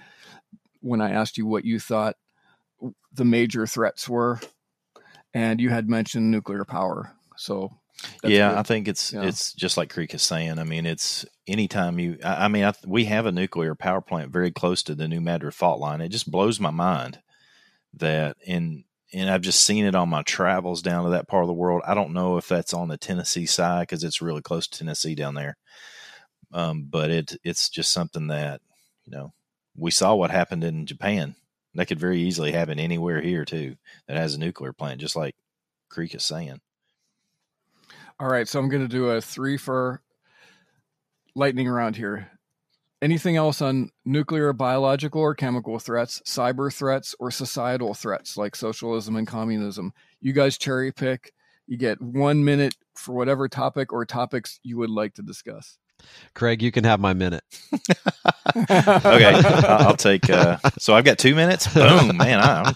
when 0.81 1.01
I 1.01 1.13
asked 1.13 1.39
you 1.39 1.47
what 1.47 1.65
you 1.65 1.81
thought 1.81 2.17
the 3.11 3.25
major 3.25 3.67
threats 3.67 4.11
were, 4.11 4.39
and 5.33 5.63
you 5.63 5.71
had 5.71 5.89
mentioned 5.89 6.31
nuclear 6.31 6.67
power. 6.67 7.15
So 7.39 7.71
yeah, 8.25 8.51
good. 8.51 8.59
I 8.59 8.63
think 8.63 8.89
it's 8.89 9.13
yeah. 9.13 9.23
it's 9.23 9.53
just 9.53 9.77
like 9.77 9.91
Creek 9.91 10.15
is 10.15 10.23
saying. 10.23 10.59
I 10.59 10.65
mean, 10.65 10.87
it's 10.87 11.25
anytime 11.47 11.99
you. 11.99 12.19
I, 12.25 12.45
I 12.45 12.49
mean, 12.49 12.65
I, 12.65 12.73
we 12.87 13.05
have 13.07 13.27
a 13.27 13.33
nuclear 13.33 13.75
power 13.75 14.01
plant 14.01 14.31
very 14.31 14.51
close 14.51 14.83
to 14.85 14.95
the 14.95 15.09
New 15.09 15.21
Madrid 15.21 15.55
fault 15.55 15.81
line. 15.81 16.01
It 16.01 16.09
just 16.09 16.31
blows 16.31 16.61
my 16.61 16.71
mind 16.71 17.21
that 17.95 18.37
in 18.45 18.85
and 19.13 19.29
I've 19.29 19.43
just 19.43 19.65
seen 19.65 19.85
it 19.85 19.95
on 19.95 20.09
my 20.09 20.23
travels 20.23 20.81
down 20.81 21.05
to 21.05 21.11
that 21.11 21.29
part 21.29 21.45
of 21.45 21.49
the 21.49 21.55
world. 21.55 21.83
I 21.87 21.95
don't 21.95 22.15
know 22.15 22.39
if 22.39 22.49
that's 22.49 22.73
on 22.73 22.89
the 22.89 22.97
Tennessee 22.97 23.47
side 23.47 23.83
because 23.83 24.05
it's 24.05 24.23
really 24.23 24.41
close 24.41 24.67
to 24.67 24.79
Tennessee 24.79 25.15
down 25.15 25.35
there. 25.35 25.57
Um, 26.53 26.87
but 26.89 27.11
it 27.11 27.37
it's 27.45 27.69
just 27.69 27.93
something 27.93 28.29
that 28.29 28.61
you 29.05 29.13
know 29.13 29.33
we 29.77 29.91
saw 29.91 30.15
what 30.15 30.31
happened 30.31 30.65
in 30.65 30.87
Japan. 30.87 31.35
That 31.75 31.87
could 31.87 32.01
very 32.01 32.21
easily 32.21 32.53
happen 32.53 32.79
anywhere 32.79 33.21
here 33.23 33.45
too 33.45 33.77
that 34.07 34.17
has 34.17 34.35
a 34.35 34.39
nuclear 34.39 34.73
plant, 34.73 35.01
just 35.01 35.17
like 35.17 35.35
Creek 35.89 36.15
is 36.15 36.25
saying. 36.25 36.61
All 38.23 38.29
right, 38.29 38.47
so 38.47 38.61
I'm 38.61 38.69
going 38.69 38.85
to 38.85 38.89
do 38.89 39.11
a 39.11 39.21
three 39.21 39.57
for 39.57 40.01
lightning 41.35 41.67
around 41.67 41.97
here. 41.97 42.31
anything 43.03 43.35
else 43.35 43.61
on 43.61 43.91
nuclear, 44.05 44.53
biological, 44.53 45.21
or 45.21 45.35
chemical 45.35 45.81
threats, 45.81 46.23
cyber 46.25 46.73
threats, 46.73 47.17
or 47.19 47.33
societal 47.33 47.95
threats 47.95 48.37
like 48.37 48.55
socialism 48.55 49.17
and 49.17 49.27
communism. 49.27 49.93
You 50.21 50.33
guys 50.35 50.57
cherry 50.57 50.93
pick. 50.93 51.33
You 51.67 51.77
get 51.77 52.01
one 52.01 52.45
minute 52.45 52.77
for 52.95 53.13
whatever 53.13 53.49
topic 53.49 53.93
or 53.93 54.07
topics 54.07 54.61
you 54.63 54.79
would 54.79 54.91
like 54.91 55.15
to 55.15 55.23
discuss. 55.23 55.79
Craig, 56.33 56.63
you 56.63 56.71
can 56.71 56.85
have 56.85 57.01
my 57.01 57.15
minute. 57.15 57.43
okay, 58.57 59.33
I'll 59.67 59.97
take. 59.97 60.31
Uh, 60.31 60.59
so 60.79 60.95
I've 60.95 61.05
got 61.05 61.19
two 61.19 61.35
minutes. 61.35 61.75
Boom, 61.75 62.17
man! 62.19 62.39
I'm, 62.41 62.75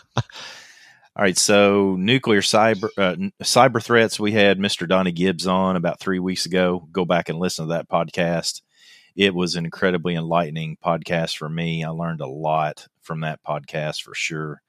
all 1.16 1.22
right. 1.22 1.38
So 1.38 1.96
nuclear 1.98 2.42
cyber 2.42 2.90
uh, 2.98 3.16
cyber 3.42 3.82
threats. 3.82 4.20
We 4.20 4.32
had 4.32 4.58
Mr. 4.58 4.86
Donnie 4.86 5.12
Gibbs 5.12 5.46
on 5.46 5.74
about 5.74 5.98
three 5.98 6.18
weeks 6.18 6.44
ago. 6.44 6.86
Go 6.92 7.06
back 7.06 7.30
and 7.30 7.38
listen 7.38 7.66
to 7.66 7.74
that 7.74 7.88
podcast. 7.88 8.60
It 9.16 9.34
was 9.34 9.56
an 9.56 9.64
incredibly 9.64 10.14
enlightening 10.14 10.76
podcast 10.84 11.38
for 11.38 11.48
me. 11.48 11.82
I 11.82 11.88
learned 11.88 12.20
a 12.20 12.26
lot 12.26 12.86
from 13.00 13.20
that 13.20 13.42
podcast 13.42 14.02
for 14.02 14.14
sure. 14.14 14.60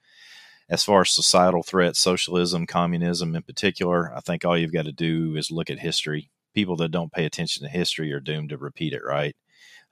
As 0.70 0.82
far 0.82 1.02
as 1.02 1.10
societal 1.10 1.62
threats, 1.62 1.98
socialism, 1.98 2.66
communism 2.66 3.36
in 3.36 3.42
particular, 3.42 4.10
I 4.16 4.20
think 4.20 4.44
all 4.44 4.56
you've 4.56 4.72
got 4.72 4.86
to 4.86 4.92
do 4.92 5.36
is 5.36 5.50
look 5.50 5.68
at 5.68 5.78
history 5.78 6.30
people 6.54 6.76
that 6.76 6.90
don't 6.90 7.12
pay 7.12 7.24
attention 7.24 7.62
to 7.62 7.70
history 7.70 8.12
are 8.12 8.20
doomed 8.20 8.48
to 8.48 8.56
repeat 8.56 8.92
it, 8.92 9.02
right? 9.04 9.36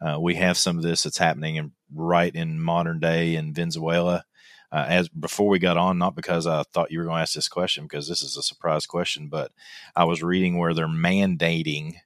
Uh, 0.00 0.18
we 0.20 0.34
have 0.34 0.56
some 0.56 0.76
of 0.76 0.82
this 0.82 1.02
that's 1.04 1.18
happening 1.18 1.56
in, 1.56 1.72
right 1.94 2.34
in 2.34 2.60
modern 2.60 2.98
day 2.98 3.36
in 3.36 3.54
Venezuela. 3.54 4.24
Uh, 4.72 4.84
as 4.88 5.08
before 5.08 5.48
we 5.48 5.58
got 5.58 5.76
on, 5.76 5.98
not 5.98 6.16
because 6.16 6.46
I 6.46 6.64
thought 6.72 6.90
you 6.90 6.98
were 6.98 7.04
going 7.04 7.16
to 7.16 7.22
ask 7.22 7.34
this 7.34 7.48
question, 7.48 7.84
because 7.84 8.08
this 8.08 8.22
is 8.22 8.36
a 8.36 8.42
surprise 8.42 8.84
question, 8.86 9.28
but 9.28 9.52
I 9.94 10.04
was 10.04 10.22
reading 10.22 10.58
where 10.58 10.74
they're 10.74 10.88
mandating, 10.88 11.96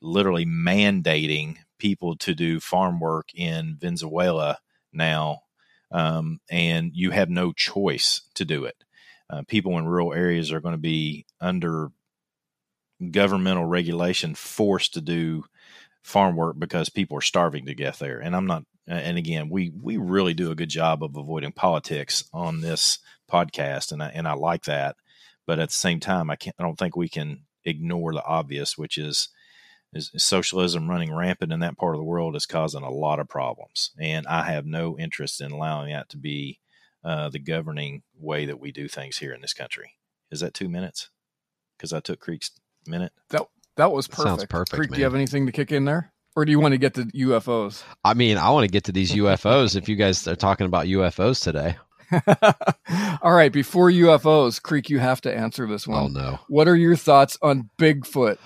literally 0.00 0.44
mandating 0.44 1.58
people 1.78 2.16
to 2.16 2.34
do 2.34 2.60
farm 2.60 2.98
work 2.98 3.28
in 3.34 3.76
Venezuela 3.80 4.58
now, 4.92 5.42
um, 5.92 6.40
and 6.50 6.90
you 6.94 7.10
have 7.12 7.30
no 7.30 7.52
choice 7.52 8.22
to 8.34 8.44
do 8.44 8.64
it. 8.64 8.76
Uh, 9.30 9.42
people 9.46 9.78
in 9.78 9.86
rural 9.86 10.12
areas 10.12 10.52
are 10.52 10.60
going 10.60 10.74
to 10.74 10.78
be 10.78 11.26
under 11.40 11.90
governmental 13.10 13.64
regulation 13.64 14.34
forced 14.34 14.94
to 14.94 15.00
do 15.00 15.44
farm 16.02 16.36
work 16.36 16.58
because 16.58 16.88
people 16.88 17.16
are 17.16 17.22
starving 17.22 17.66
to 17.66 17.74
get 17.74 17.98
there. 17.98 18.18
And 18.18 18.34
I'm 18.34 18.46
not. 18.46 18.64
And 18.86 19.16
again, 19.16 19.48
we 19.48 19.72
we 19.80 19.96
really 19.96 20.34
do 20.34 20.50
a 20.50 20.54
good 20.54 20.68
job 20.68 21.02
of 21.02 21.16
avoiding 21.16 21.52
politics 21.52 22.24
on 22.32 22.60
this 22.60 22.98
podcast, 23.30 23.92
and 23.92 24.02
I 24.02 24.08
and 24.08 24.28
I 24.28 24.34
like 24.34 24.64
that. 24.64 24.96
But 25.46 25.58
at 25.58 25.70
the 25.70 25.74
same 25.74 26.00
time, 26.00 26.30
I 26.30 26.36
can't. 26.36 26.56
I 26.58 26.62
don't 26.62 26.78
think 26.78 26.94
we 26.94 27.08
can 27.08 27.44
ignore 27.64 28.12
the 28.12 28.24
obvious, 28.24 28.76
which 28.76 28.98
is 28.98 29.28
is 29.94 30.10
socialism 30.16 30.90
running 30.90 31.14
rampant 31.14 31.52
in 31.52 31.60
that 31.60 31.78
part 31.78 31.94
of 31.94 32.00
the 32.00 32.04
world 32.04 32.36
is 32.36 32.46
causing 32.46 32.82
a 32.82 32.90
lot 32.90 33.20
of 33.20 33.28
problems. 33.28 33.92
And 33.98 34.26
I 34.26 34.50
have 34.50 34.66
no 34.66 34.98
interest 34.98 35.40
in 35.40 35.52
allowing 35.52 35.92
that 35.92 36.08
to 36.10 36.16
be 36.16 36.58
uh, 37.04 37.28
the 37.28 37.38
governing 37.38 38.02
way 38.18 38.46
that 38.46 38.58
we 38.58 38.72
do 38.72 38.88
things 38.88 39.18
here 39.18 39.32
in 39.32 39.40
this 39.40 39.52
country. 39.52 39.92
Is 40.30 40.40
that 40.40 40.54
two 40.54 40.68
minutes? 40.68 41.10
Because 41.76 41.92
I 41.92 42.00
took 42.00 42.20
Creek's 42.20 42.50
minute. 42.86 43.12
That 43.30 43.46
that 43.76 43.92
was 43.92 44.08
perfect. 44.08 44.28
Sounds 44.28 44.44
perfect. 44.46 44.76
Creek, 44.76 44.90
man. 44.90 44.96
do 44.96 45.00
you 45.00 45.04
have 45.04 45.14
anything 45.14 45.46
to 45.46 45.52
kick 45.52 45.72
in 45.72 45.84
there, 45.84 46.12
or 46.36 46.44
do 46.44 46.52
you 46.52 46.60
want 46.60 46.72
to 46.72 46.78
get 46.78 46.94
to 46.94 47.02
UFOs? 47.04 47.82
I 48.04 48.14
mean, 48.14 48.38
I 48.38 48.50
want 48.50 48.64
to 48.64 48.72
get 48.72 48.84
to 48.84 48.92
these 48.92 49.12
UFOs. 49.12 49.76
if 49.76 49.88
you 49.88 49.96
guys 49.96 50.26
are 50.26 50.36
talking 50.36 50.66
about 50.66 50.86
UFOs 50.86 51.42
today. 51.42 51.76
All 53.22 53.32
right, 53.32 53.52
before 53.52 53.90
UFOs, 53.90 54.62
Creek, 54.62 54.90
you 54.90 54.98
have 54.98 55.20
to 55.22 55.34
answer 55.34 55.66
this 55.66 55.86
one. 55.86 56.04
Oh 56.04 56.08
no! 56.08 56.38
What 56.48 56.68
are 56.68 56.76
your 56.76 56.96
thoughts 56.96 57.38
on 57.42 57.70
Bigfoot? 57.78 58.38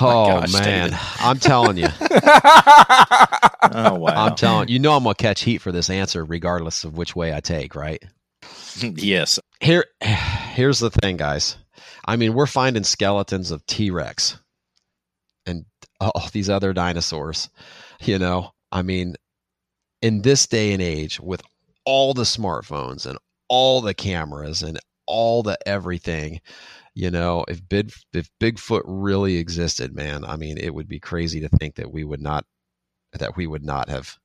Oh, 0.00 0.24
oh 0.24 0.40
gosh, 0.40 0.52
man, 0.52 0.90
David. 0.90 0.98
I'm 1.20 1.38
telling 1.38 1.76
you, 1.76 1.88
Oh 3.72 3.94
wow! 3.94 4.26
I'm 4.26 4.34
telling 4.34 4.68
you 4.68 4.78
know 4.78 4.92
I'm 4.96 5.04
gonna 5.04 5.14
catch 5.14 5.42
heat 5.42 5.58
for 5.58 5.72
this 5.72 5.88
answer, 5.90 6.24
regardless 6.24 6.84
of 6.84 6.96
which 6.96 7.16
way 7.16 7.34
I 7.34 7.40
take. 7.40 7.74
Right 7.74 8.02
yes. 8.80 9.38
here, 9.60 9.86
here's 10.00 10.80
the 10.80 10.90
thing, 10.90 11.16
guys. 11.16 11.56
I 12.04 12.16
mean, 12.16 12.34
we're 12.34 12.46
finding 12.46 12.84
skeletons 12.84 13.50
of 13.50 13.64
T 13.66 13.90
Rex 13.90 14.38
and 15.46 15.64
all 16.00 16.28
these 16.32 16.50
other 16.50 16.72
dinosaurs. 16.72 17.50
You 18.00 18.18
know, 18.18 18.52
I 18.72 18.82
mean, 18.82 19.16
in 20.02 20.22
this 20.22 20.46
day 20.46 20.72
and 20.72 20.82
age, 20.82 21.20
with 21.20 21.42
all 21.84 22.14
the 22.14 22.22
smartphones 22.22 23.06
and 23.06 23.18
all 23.48 23.80
the 23.80 23.94
cameras 23.94 24.62
and 24.62 24.78
all 25.06 25.42
the 25.42 25.58
everything, 25.66 26.40
you 26.94 27.10
know, 27.10 27.44
if 27.48 27.66
big 27.68 27.92
if 28.12 28.30
Bigfoot 28.40 28.82
really 28.86 29.36
existed, 29.36 29.94
man, 29.94 30.24
I 30.24 30.36
mean, 30.36 30.58
it 30.58 30.74
would 30.74 30.88
be 30.88 31.00
crazy 31.00 31.40
to 31.40 31.48
think 31.48 31.76
that 31.76 31.92
we 31.92 32.04
would 32.04 32.20
not 32.20 32.44
that 33.12 33.36
we 33.36 33.46
would 33.46 33.64
not 33.64 33.88
have, 33.88 34.18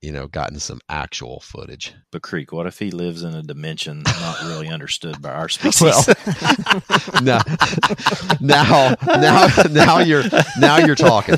you 0.00 0.10
know, 0.12 0.26
gotten 0.26 0.58
some 0.58 0.80
actual 0.88 1.40
footage. 1.40 1.92
But 2.10 2.22
Creek, 2.22 2.52
what 2.52 2.66
if 2.66 2.78
he 2.78 2.90
lives 2.90 3.22
in 3.22 3.34
a 3.34 3.42
dimension 3.42 4.02
not 4.04 4.40
really 4.44 4.68
understood 4.68 5.20
by 5.20 5.30
our 5.30 5.48
species? 5.50 5.82
Well, 5.82 6.04
now, 7.22 7.40
now, 8.40 8.94
now, 9.06 9.48
now 9.70 9.98
you're 9.98 10.24
now 10.58 10.78
you're 10.78 10.94
talking. 10.94 11.36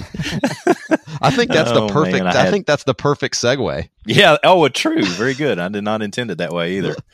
I 1.21 1.31
think 1.31 1.51
that's 1.53 1.71
Oh, 1.71 1.87
the 1.87 1.93
perfect. 1.93 2.19
man, 2.25 2.27
I 2.27 2.31
I, 2.31 2.43
had- 2.45 2.51
think 2.51 2.67
that's 2.67 2.85
the 2.85 2.95
perfect 2.95 3.35
segue. 3.37 3.89
yeah. 4.07 4.37
Oh, 4.45 4.59
well, 4.61 4.71
true. 4.71 5.05
Very 5.05 5.35
good. 5.35 5.59
I 5.59 5.69
did 5.69 5.85
not 5.85 6.03
intend 6.03 6.31
it 6.31 6.39
that 6.39 6.53
way 6.53 6.77
either. 6.79 6.95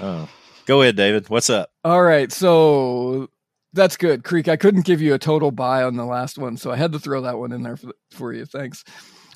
Oh, 0.00 0.28
go 0.66 0.80
ahead, 0.82 0.94
David. 0.94 1.28
What's 1.28 1.50
up? 1.50 1.70
All 1.82 2.00
right, 2.02 2.30
so 2.30 3.28
that's 3.72 3.96
good, 3.96 4.22
Creek. 4.22 4.46
I 4.46 4.54
couldn't 4.56 4.84
give 4.84 5.00
you 5.02 5.12
a 5.12 5.18
total 5.18 5.50
buy 5.50 5.82
on 5.82 5.96
the 5.96 6.04
last 6.04 6.38
one, 6.38 6.56
so 6.56 6.70
I 6.70 6.76
had 6.76 6.92
to 6.92 7.00
throw 7.00 7.22
that 7.22 7.36
one 7.36 7.50
in 7.50 7.64
there 7.64 7.76
for, 7.76 7.90
for 8.12 8.32
you. 8.32 8.44
Thanks. 8.46 8.84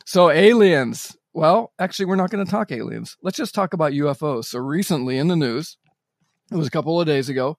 So 0.07 0.31
aliens. 0.31 1.17
Well, 1.35 1.73
actually, 1.79 2.07
we're 2.07 2.17
not 2.17 2.31
going 2.31 2.45
to 2.45 2.51
talk 2.51 2.71
aliens. 2.73 3.17
Let's 3.23 3.39
just 3.39 3.55
talk 3.55 3.73
about 3.73 3.93
UFOs. 3.93 4.47
So 4.47 4.59
recently 4.59 5.19
in 5.19 5.29
the 5.29 5.37
news, 5.37 5.79
it 6.51 6.57
was 6.57 6.67
a 6.67 6.71
couple 6.71 7.01
of 7.01 7.07
days 7.07 7.29
ago, 7.29 7.57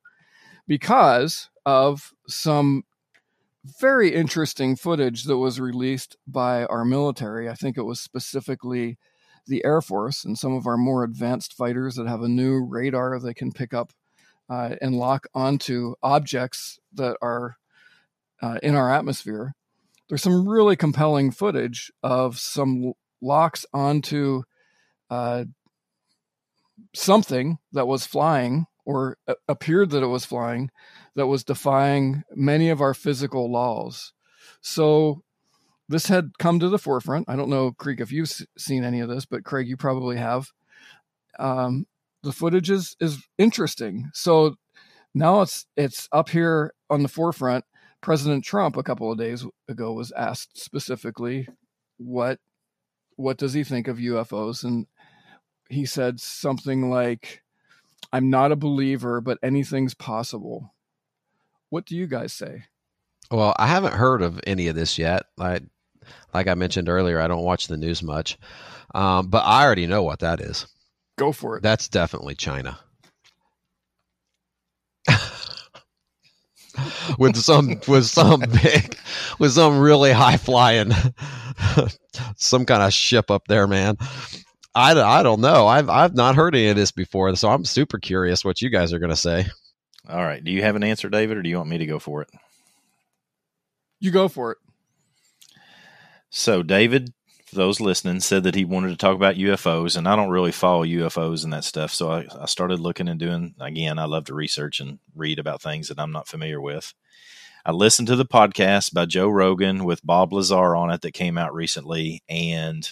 because 0.67 1.49
of 1.65 2.13
some 2.27 2.83
very 3.79 4.13
interesting 4.13 4.75
footage 4.75 5.23
that 5.23 5.37
was 5.37 5.59
released 5.59 6.17
by 6.27 6.65
our 6.65 6.85
military. 6.85 7.49
I 7.49 7.55
think 7.55 7.77
it 7.77 7.83
was 7.83 7.99
specifically 7.99 8.97
the 9.47 9.63
Air 9.65 9.81
Force 9.81 10.23
and 10.23 10.37
some 10.37 10.53
of 10.53 10.67
our 10.67 10.77
more 10.77 11.03
advanced 11.03 11.53
fighters 11.53 11.95
that 11.95 12.07
have 12.07 12.21
a 12.21 12.27
new 12.27 12.63
radar 12.63 13.19
that 13.19 13.35
can 13.35 13.51
pick 13.51 13.73
up 13.73 13.93
uh, 14.49 14.75
and 14.81 14.95
lock 14.95 15.27
onto 15.33 15.95
objects 16.03 16.79
that 16.93 17.17
are 17.21 17.57
uh, 18.41 18.59
in 18.61 18.75
our 18.75 18.91
atmosphere. 18.91 19.55
There's 20.09 20.21
some 20.21 20.47
really 20.47 20.75
compelling 20.75 21.31
footage 21.31 21.91
of 22.03 22.37
some 22.37 22.93
locks 23.23 23.65
onto 23.73 24.43
uh, 25.09 25.45
something 26.93 27.57
that 27.71 27.87
was 27.87 28.05
flying 28.05 28.65
or 28.85 29.17
appeared 29.47 29.89
that 29.91 30.03
it 30.03 30.07
was 30.07 30.25
flying 30.25 30.69
that 31.15 31.27
was 31.27 31.43
defying 31.43 32.23
many 32.35 32.69
of 32.69 32.81
our 32.81 32.93
physical 32.93 33.51
laws. 33.51 34.13
So 34.61 35.23
this 35.89 36.07
had 36.07 36.37
come 36.39 36.59
to 36.59 36.69
the 36.69 36.79
forefront. 36.79 37.29
I 37.29 37.35
don't 37.35 37.49
know, 37.49 37.71
Creek, 37.71 37.99
if 37.99 38.11
you've 38.11 38.31
seen 38.57 38.83
any 38.83 38.99
of 38.99 39.09
this, 39.09 39.25
but 39.25 39.43
Craig, 39.43 39.67
you 39.67 39.77
probably 39.77 40.17
have. 40.17 40.51
Um, 41.39 41.87
the 42.23 42.31
footage 42.31 42.69
is 42.69 42.95
is 42.99 43.27
interesting. 43.37 44.09
So 44.13 44.55
now 45.13 45.41
it's 45.41 45.65
it's 45.75 46.07
up 46.11 46.29
here 46.29 46.73
on 46.89 47.03
the 47.03 47.09
forefront. 47.09 47.65
President 48.01 48.43
Trump 48.43 48.77
a 48.77 48.83
couple 48.83 49.11
of 49.11 49.17
days 49.17 49.45
ago 49.67 49.93
was 49.93 50.11
asked 50.13 50.57
specifically 50.57 51.47
what 51.97 52.39
what 53.15 53.37
does 53.37 53.53
he 53.53 53.63
think 53.63 53.87
of 53.87 53.97
UFOs 53.97 54.63
and 54.63 54.87
he 55.69 55.85
said 55.85 56.19
something 56.19 56.89
like 56.89 57.41
I'm 58.11 58.29
not 58.29 58.51
a 58.51 58.57
believer 58.57 59.21
but 59.21 59.39
anything's 59.41 59.93
possible. 59.93 60.73
What 61.69 61.85
do 61.85 61.95
you 61.95 62.07
guys 62.07 62.33
say? 62.33 62.65
Well, 63.31 63.55
I 63.57 63.67
haven't 63.67 63.93
heard 63.93 64.21
of 64.21 64.39
any 64.45 64.67
of 64.67 64.75
this 64.75 64.97
yet. 64.99 65.23
I, 65.39 65.61
like 66.33 66.47
I 66.47 66.53
mentioned 66.53 66.89
earlier, 66.89 67.19
I 67.19 67.27
don't 67.27 67.43
watch 67.43 67.67
the 67.67 67.77
news 67.77 68.03
much, 68.03 68.37
um, 68.93 69.29
but 69.29 69.39
I 69.39 69.63
already 69.65 69.87
know 69.87 70.03
what 70.03 70.19
that 70.19 70.39
is. 70.39 70.67
Go 71.17 71.31
for 71.31 71.57
it. 71.57 71.63
That's 71.63 71.87
definitely 71.87 72.35
China. 72.35 72.77
with 77.17 77.35
some 77.37 77.79
with 77.87 78.05
some 78.05 78.41
big 78.63 78.97
with 79.39 79.51
some 79.51 79.79
really 79.79 80.11
high 80.11 80.37
flying 80.37 80.91
some 82.37 82.65
kind 82.65 82.83
of 82.83 82.93
ship 82.93 83.31
up 83.31 83.47
there 83.47 83.67
man 83.67 83.97
I, 84.75 84.99
I 84.99 85.23
don't 85.23 85.41
know 85.41 85.67
I've 85.67 85.89
I've 85.89 86.15
not 86.15 86.35
heard 86.35 86.55
any 86.55 86.69
of 86.69 86.75
this 86.75 86.91
before 86.91 87.35
so 87.35 87.49
I'm 87.49 87.65
super 87.65 87.99
curious 87.99 88.43
what 88.43 88.61
you 88.61 88.69
guys 88.69 88.93
are 88.93 88.99
going 88.99 89.09
to 89.09 89.15
say 89.15 89.45
All 90.09 90.23
right. 90.23 90.43
Do 90.43 90.51
you 90.51 90.61
have 90.63 90.75
an 90.75 90.83
answer, 90.83 91.09
David, 91.09 91.37
or 91.37 91.41
do 91.41 91.49
you 91.49 91.57
want 91.57 91.69
me 91.69 91.77
to 91.77 91.85
go 91.85 91.99
for 91.99 92.21
it? 92.21 92.29
You 93.99 94.11
go 94.11 94.27
for 94.27 94.51
it. 94.51 94.57
So, 96.29 96.61
David, 96.61 97.13
for 97.45 97.55
those 97.55 97.79
listening, 97.79 98.19
said 98.19 98.43
that 98.43 98.55
he 98.55 98.65
wanted 98.65 98.89
to 98.89 98.97
talk 98.97 99.15
about 99.15 99.35
UFOs, 99.35 99.95
and 99.95 100.07
I 100.07 100.15
don't 100.15 100.29
really 100.31 100.51
follow 100.51 100.83
UFOs 100.83 101.43
and 101.43 101.53
that 101.53 101.63
stuff. 101.63 101.93
So, 101.93 102.11
I, 102.11 102.25
I 102.37 102.47
started 102.47 102.81
looking 102.81 103.07
and 103.07 103.19
doing, 103.19 103.55
again, 103.61 103.97
I 103.97 104.05
love 104.05 104.25
to 104.25 104.33
research 104.33 104.81
and 104.81 104.99
read 105.15 105.39
about 105.39 105.61
things 105.61 105.87
that 105.87 105.99
I'm 105.99 106.11
not 106.11 106.27
familiar 106.27 106.59
with. 106.59 106.93
I 107.65 107.71
listened 107.71 108.09
to 108.09 108.17
the 108.17 108.25
podcast 108.25 108.93
by 108.93 109.05
Joe 109.05 109.29
Rogan 109.29 109.85
with 109.85 110.05
Bob 110.05 110.33
Lazar 110.33 110.75
on 110.75 110.91
it 110.91 111.01
that 111.01 111.13
came 111.13 111.37
out 111.37 111.53
recently, 111.53 112.21
and 112.27 112.91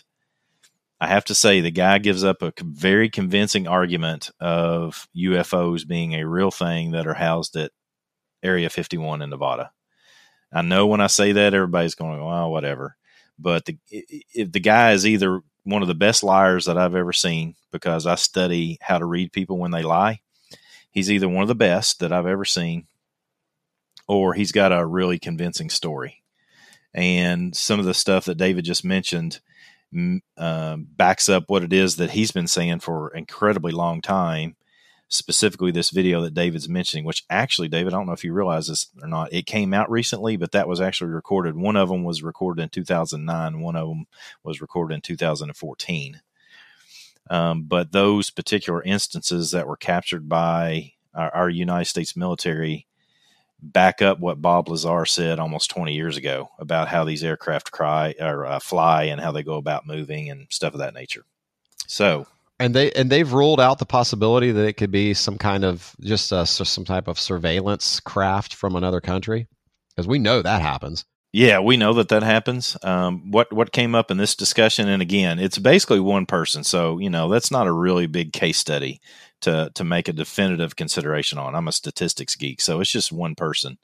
I 1.02 1.08
have 1.08 1.26
to 1.26 1.36
say 1.36 1.60
the 1.60 1.72
guy 1.72 1.98
gives 1.98 2.24
up 2.24 2.42
a 2.42 2.54
very 2.62 3.10
convincing 3.10 3.68
argument 3.68 4.32
of 4.40 5.10
UFOs 5.14 5.86
being 5.86 6.14
a 6.14 6.26
real 6.26 6.52
thing 6.52 6.92
that 6.92 7.06
are 7.06 7.14
housed 7.14 7.58
at 7.58 7.72
Area 8.44 8.70
51 8.70 9.22
in 9.22 9.30
Nevada. 9.30 9.72
I 10.54 10.62
know 10.62 10.88
when 10.88 11.02
I 11.02 11.08
say 11.08 11.34
that, 11.34 11.54
everybody's 11.54 11.96
going, 11.96 12.24
"Well, 12.24 12.50
whatever." 12.50 12.96
But 13.38 13.66
the 13.66 13.78
the 14.36 14.60
guy 14.62 14.94
is 14.94 15.06
either 15.06 15.42
one 15.66 15.82
of 15.82 15.90
the 15.90 15.96
best 15.96 16.24
liars 16.24 16.66
that 16.66 16.78
I've 16.78 16.96
ever 16.96 17.12
seen 17.12 17.56
because 17.74 18.08
I 18.08 18.16
study 18.16 18.78
how 18.82 19.00
to 19.00 19.06
read 19.06 19.34
people 19.34 19.58
when 19.58 19.72
they 19.72 19.84
lie. 19.84 20.22
He's 20.92 21.12
either 21.12 21.28
one 21.28 21.42
of 21.42 21.50
the 21.50 21.56
best 21.56 22.00
that 22.00 22.14
I've 22.14 22.26
ever 22.26 22.46
seen, 22.46 22.88
or 24.08 24.34
he's 24.34 24.52
got 24.52 24.72
a 24.72 24.86
really 24.86 25.20
convincing 25.20 25.70
story. 25.70 26.22
And 26.94 27.56
some 27.56 27.80
of 27.80 27.86
the 27.86 27.94
stuff 27.94 28.26
that 28.26 28.38
David 28.38 28.66
just 28.66 28.84
mentioned 28.84 29.40
uh, 30.38 30.78
backs 30.78 31.30
up 31.30 31.46
what 31.48 31.64
it 31.64 31.74
is 31.74 31.98
that 31.98 32.12
he's 32.12 32.32
been 32.32 32.48
saying 32.48 32.80
for 32.80 33.10
an 33.10 33.20
incredibly 33.20 33.72
long 33.72 34.02
time. 34.02 34.56
Specifically, 35.10 35.72
this 35.72 35.90
video 35.90 36.22
that 36.22 36.34
David's 36.34 36.70
mentioning, 36.70 37.04
which 37.04 37.26
actually, 37.30 37.68
David, 37.68 37.94
I 37.94 37.98
don't 37.98 38.06
know 38.06 38.14
if 38.14 38.24
you 38.24 38.32
realize 38.32 38.68
this 38.68 38.88
or 39.02 39.10
not, 39.10 39.34
it 39.34 39.46
came 39.46 39.74
out 39.74 39.92
recently, 39.92 40.38
but 40.38 40.54
that 40.54 40.70
was 40.70 40.80
actually 40.80 41.10
recorded. 41.10 41.58
One 41.58 41.76
of 41.76 41.90
them 41.90 42.06
was 42.06 42.24
recorded 42.24 42.64
in 42.64 42.70
2009, 42.70 43.60
one 43.60 43.76
of 43.76 43.90
them 43.90 44.06
was 44.42 44.62
recorded 44.62 44.96
in 44.96 45.02
2014. 45.02 46.22
Um, 47.30 47.64
but 47.64 47.92
those 47.92 48.30
particular 48.30 48.82
instances 48.84 49.52
that 49.52 49.68
were 49.68 49.76
captured 49.76 50.30
by 50.30 50.94
our, 51.14 51.34
our 51.36 51.50
United 51.50 51.86
States 51.86 52.16
military 52.16 52.88
back 53.62 54.02
up 54.02 54.20
what 54.20 54.42
Bob 54.42 54.70
Lazar 54.70 55.06
said 55.06 55.40
almost 55.40 55.70
20 55.72 55.94
years 55.94 56.18
ago 56.18 56.50
about 56.60 56.88
how 56.88 57.04
these 57.04 57.24
aircraft 57.24 57.72
cry 57.72 58.16
or 58.20 58.46
uh, 58.46 58.60
fly 58.60 59.04
and 59.04 59.22
how 59.22 59.32
they 59.32 59.44
go 59.44 59.56
about 59.56 59.86
moving 59.86 60.30
and 60.30 60.48
stuff 60.50 60.74
of 60.74 60.80
that 60.80 60.94
nature. 60.94 61.24
So, 61.88 62.26
and 62.60 62.76
they 62.76 62.92
and 62.92 63.10
they've 63.10 63.32
ruled 63.32 63.60
out 63.60 63.80
the 63.80 63.86
possibility 63.86 64.52
that 64.52 64.66
it 64.66 64.74
could 64.74 64.92
be 64.92 65.14
some 65.14 65.38
kind 65.38 65.64
of 65.64 65.96
just 66.02 66.32
uh, 66.32 66.46
some 66.46 66.86
type 66.86 67.08
of 67.08 67.20
surveillance 67.20 68.00
craft 68.00 68.54
from 68.54 68.76
another 68.76 69.02
country, 69.02 69.48
because 69.90 70.08
we 70.08 70.20
know 70.20 70.42
that 70.42 70.62
happens. 70.62 71.06
Yeah, 71.34 71.60
we 71.60 71.78
know 71.78 71.94
that 71.94 72.10
that 72.10 72.24
happens. 72.24 72.78
Um, 72.84 73.32
what 73.32 73.52
what 73.52 73.72
came 73.72 73.96
up 73.96 74.12
in 74.12 74.18
this 74.18 74.36
discussion, 74.36 74.88
and 74.90 75.02
again, 75.02 75.40
it's 75.40 75.58
basically 75.58 76.00
one 76.00 76.26
person, 76.26 76.64
so 76.64 77.00
you 77.00 77.10
know 77.10 77.30
that's 77.30 77.52
not 77.52 77.68
a 77.68 77.74
really 77.74 78.06
big 78.06 78.32
case 78.32 78.58
study 78.58 79.02
to 79.42 79.72
to 79.76 79.84
make 79.84 80.08
a 80.08 80.14
definitive 80.14 80.76
consideration 80.76 81.38
on. 81.38 81.56
I'm 81.56 81.68
a 81.68 81.72
statistics 81.72 82.36
geek, 82.36 82.62
so 82.62 82.80
it's 82.80 82.92
just 82.92 83.12
one 83.12 83.36
person. 83.36 83.78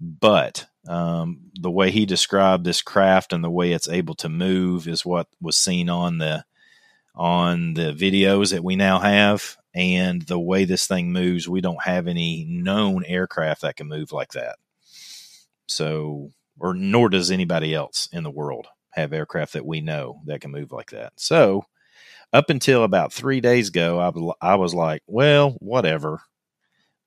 But 0.00 0.66
um, 0.88 1.50
the 1.54 1.70
way 1.70 1.90
he 1.90 2.06
described 2.06 2.64
this 2.64 2.82
craft 2.82 3.32
and 3.32 3.42
the 3.42 3.50
way 3.50 3.72
it's 3.72 3.88
able 3.88 4.14
to 4.16 4.28
move 4.28 4.88
is 4.88 5.06
what 5.06 5.28
was 5.40 5.56
seen 5.56 5.88
on 5.88 6.18
the 6.18 6.44
on 7.14 7.74
the 7.74 7.92
videos 7.92 8.52
that 8.52 8.62
we 8.62 8.76
now 8.76 8.98
have, 8.98 9.56
and 9.74 10.22
the 10.22 10.38
way 10.38 10.64
this 10.64 10.86
thing 10.86 11.12
moves, 11.12 11.48
we 11.48 11.62
don't 11.62 11.82
have 11.82 12.06
any 12.06 12.44
known 12.48 13.04
aircraft 13.04 13.62
that 13.62 13.76
can 13.76 13.88
move 13.88 14.12
like 14.12 14.32
that. 14.32 14.56
So, 15.66 16.30
or 16.58 16.74
nor 16.74 17.08
does 17.08 17.30
anybody 17.30 17.74
else 17.74 18.08
in 18.12 18.22
the 18.22 18.30
world 18.30 18.66
have 18.90 19.12
aircraft 19.12 19.54
that 19.54 19.66
we 19.66 19.80
know 19.80 20.20
that 20.26 20.40
can 20.40 20.50
move 20.50 20.72
like 20.72 20.90
that. 20.90 21.14
So, 21.16 21.64
up 22.32 22.50
until 22.50 22.84
about 22.84 23.12
three 23.12 23.40
days 23.40 23.68
ago, 23.68 24.00
I, 24.40 24.52
I 24.52 24.54
was 24.56 24.74
like, 24.74 25.02
well, 25.06 25.56
whatever. 25.60 26.22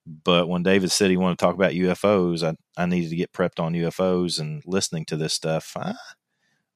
But 0.05 0.47
when 0.47 0.63
David 0.63 0.91
said 0.91 1.11
he 1.11 1.17
wanted 1.17 1.37
to 1.37 1.45
talk 1.45 1.55
about 1.55 1.73
UFOs, 1.73 2.43
I, 2.43 2.55
I 2.81 2.85
needed 2.85 3.11
to 3.11 3.15
get 3.15 3.31
prepped 3.31 3.59
on 3.59 3.73
UFOs 3.73 4.39
and 4.39 4.63
listening 4.65 5.05
to 5.05 5.17
this 5.17 5.33
stuff. 5.33 5.73
I, 5.75 5.93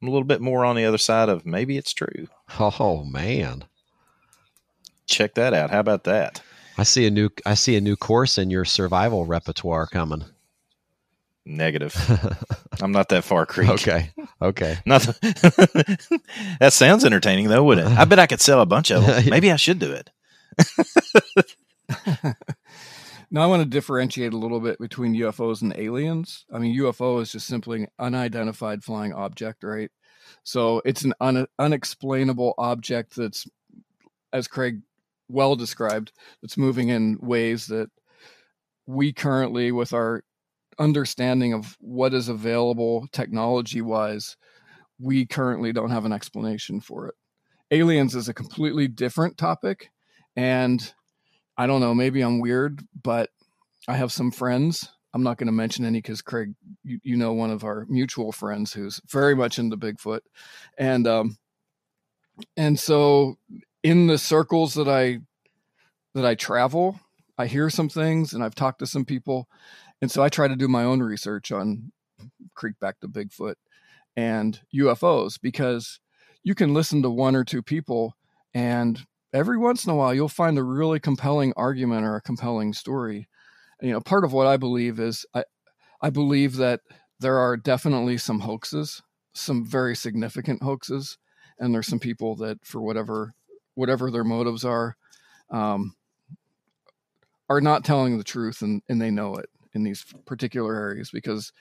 I'm 0.01 0.07
a 0.07 0.11
little 0.11 0.27
bit 0.27 0.41
more 0.41 0.65
on 0.65 0.75
the 0.75 0.85
other 0.85 0.97
side 0.97 1.29
of 1.29 1.45
maybe 1.45 1.77
it's 1.77 1.93
true. 1.93 2.27
Oh 2.59 3.03
man. 3.05 3.65
Check 5.07 5.35
that 5.35 5.53
out. 5.53 5.71
How 5.71 5.79
about 5.79 6.03
that? 6.03 6.41
I 6.77 6.83
see 6.83 7.05
a 7.05 7.11
new 7.11 7.29
I 7.45 7.53
see 7.53 7.75
a 7.75 7.81
new 7.81 7.95
course 7.95 8.37
in 8.37 8.49
your 8.49 8.65
survival 8.65 9.25
repertoire 9.25 9.87
coming. 9.87 10.25
Negative. 11.45 11.93
I'm 12.81 12.91
not 12.91 13.09
that 13.09 13.23
far, 13.23 13.45
Creek. 13.45 13.69
Okay. 13.69 14.11
Okay. 14.41 14.77
Not 14.85 15.01
that 15.21 16.69
sounds 16.71 17.03
entertaining 17.03 17.49
though, 17.49 17.63
wouldn't 17.63 17.91
it? 17.91 17.97
I 17.97 18.05
bet 18.05 18.19
I 18.19 18.27
could 18.27 18.41
sell 18.41 18.61
a 18.61 18.65
bunch 18.65 18.91
of 18.91 19.05
them. 19.05 19.25
Maybe 19.29 19.51
I 19.51 19.57
should 19.57 19.79
do 19.79 19.91
it. 19.91 20.09
now 23.29 23.43
I 23.43 23.45
want 23.47 23.61
to 23.61 23.69
differentiate 23.69 24.33
a 24.33 24.37
little 24.37 24.59
bit 24.61 24.79
between 24.79 25.15
UFOs 25.15 25.61
and 25.61 25.75
aliens. 25.77 26.45
I 26.53 26.59
mean, 26.59 26.77
UFO 26.79 27.21
is 27.21 27.31
just 27.31 27.47
simply 27.47 27.83
an 27.83 27.87
unidentified 27.99 28.83
flying 28.83 29.13
object, 29.13 29.63
right? 29.63 29.91
So 30.43 30.81
it's 30.85 31.03
an 31.03 31.13
un- 31.19 31.47
unexplainable 31.59 32.53
object 32.57 33.15
that's, 33.17 33.47
as 34.31 34.47
Craig 34.47 34.81
well 35.27 35.55
described, 35.55 36.13
that's 36.41 36.57
moving 36.57 36.89
in 36.89 37.17
ways 37.21 37.67
that 37.67 37.89
we 38.87 39.13
currently, 39.13 39.71
with 39.71 39.93
our 39.93 40.23
understanding 40.80 41.53
of 41.53 41.78
what 41.80 42.13
is 42.13 42.30
available 42.30 43.07
technology 43.11 43.82
wise, 43.82 44.38
we 44.99 45.26
currently 45.26 45.74
don't 45.74 45.91
have 45.91 46.05
an 46.05 46.13
explanation 46.13 46.80
for 46.80 47.07
it. 47.07 47.15
Aliens 47.71 48.15
is 48.15 48.30
a 48.30 48.34
completely 48.34 48.88
different 48.88 49.38
topic. 49.38 49.89
And 50.36 50.93
I 51.57 51.67
don't 51.67 51.82
know, 51.82 51.93
maybe 51.93 52.21
I'm 52.21 52.39
weird, 52.39 52.82
but 53.01 53.30
I 53.88 53.95
have 53.95 54.11
some 54.11 54.32
friends. 54.32 54.89
I'm 55.13 55.24
not 55.24 55.38
going 55.38 55.47
to 55.47 55.53
mention 55.53 55.86
any 55.86 55.99
because 55.99 56.21
Craig, 56.21 56.53
you, 56.84 56.99
you, 57.03 57.17
know, 57.17 57.34
one 57.34 57.51
of 57.51 57.63
our 57.63 57.86
mutual 57.88 58.32
friends 58.32 58.74
who's 58.74 58.99
very 59.11 59.36
much 59.36 59.59
into 59.59 59.78
Bigfoot. 59.78 60.21
And, 60.78 61.05
um, 61.05 61.38
and 62.57 62.80
so 62.80 63.36
in 63.84 64.07
the 64.07 64.17
circles 64.17 64.74
that 64.74 64.88
I, 64.88 65.19
that 66.15 66.26
I 66.26 66.34
travel, 66.36 66.99
I 67.38 67.47
hear 67.47 67.69
some 67.69 67.89
things 67.89 68.34
and 68.34 68.43
I've 68.43 68.55
talked 68.55 68.80
to 68.80 68.88
some 68.88 69.05
people 69.05 69.47
and 70.04 70.12
so 70.12 70.22
I 70.22 70.28
try 70.28 70.49
to 70.49 70.58
do 70.58 70.68
my 70.68 70.84
own 70.84 71.01
research 71.01 71.49
on 71.54 71.93
Creek 72.56 72.78
back 72.82 72.99
to 72.99 73.08
Bigfoot 73.08 73.56
and 74.18 74.60
UFOs 74.76 75.39
because 75.41 76.01
you 76.43 76.54
can 76.56 76.74
listen 76.74 77.01
to 77.04 77.10
one 77.10 77.38
or 77.38 77.45
two 77.45 77.62
people 77.62 78.18
and 78.54 78.99
every 79.32 79.58
once 79.58 79.86
in 79.86 79.93
a 79.93 79.95
while 79.95 80.14
you'll 80.14 80.28
find 80.28 80.58
a 80.58 80.64
really 80.64 80.99
compelling 80.99 81.54
argument 81.56 82.04
or 82.04 82.18
a 82.18 82.22
compelling 82.22 82.74
story. 82.74 83.30
And, 83.80 83.88
you 83.88 83.93
know, 83.93 84.01
part 84.01 84.26
of 84.26 84.34
what 84.34 84.45
I 84.45 84.58
believe 84.58 84.99
is 84.99 85.26
I 85.34 85.45
I 86.01 86.10
believe 86.10 86.58
that 86.58 86.82
there 87.22 87.38
are 87.38 87.56
definitely 87.56 88.18
some 88.18 88.41
hoaxes, 88.41 89.01
some 89.34 89.66
very 89.66 89.95
significant 89.95 90.64
hoaxes, 90.64 91.18
and 91.60 91.74
there's 91.74 91.88
some 91.88 91.99
people 91.99 92.36
that 92.36 92.58
for 92.66 92.82
whatever 92.82 93.36
whatever 93.76 94.12
their 94.12 94.26
motives 94.26 94.66
are, 94.66 94.97
um, 95.49 95.95
are 97.47 97.62
not 97.62 97.86
telling 97.86 98.18
the 98.18 98.24
truth 98.26 98.62
and, 98.62 98.82
and 98.89 99.01
they 99.01 99.10
know 99.10 99.38
it 99.38 99.49
in 99.74 99.84
these 99.84 100.05
particular 100.26 100.76
areas 100.76 101.09
because 101.11 101.51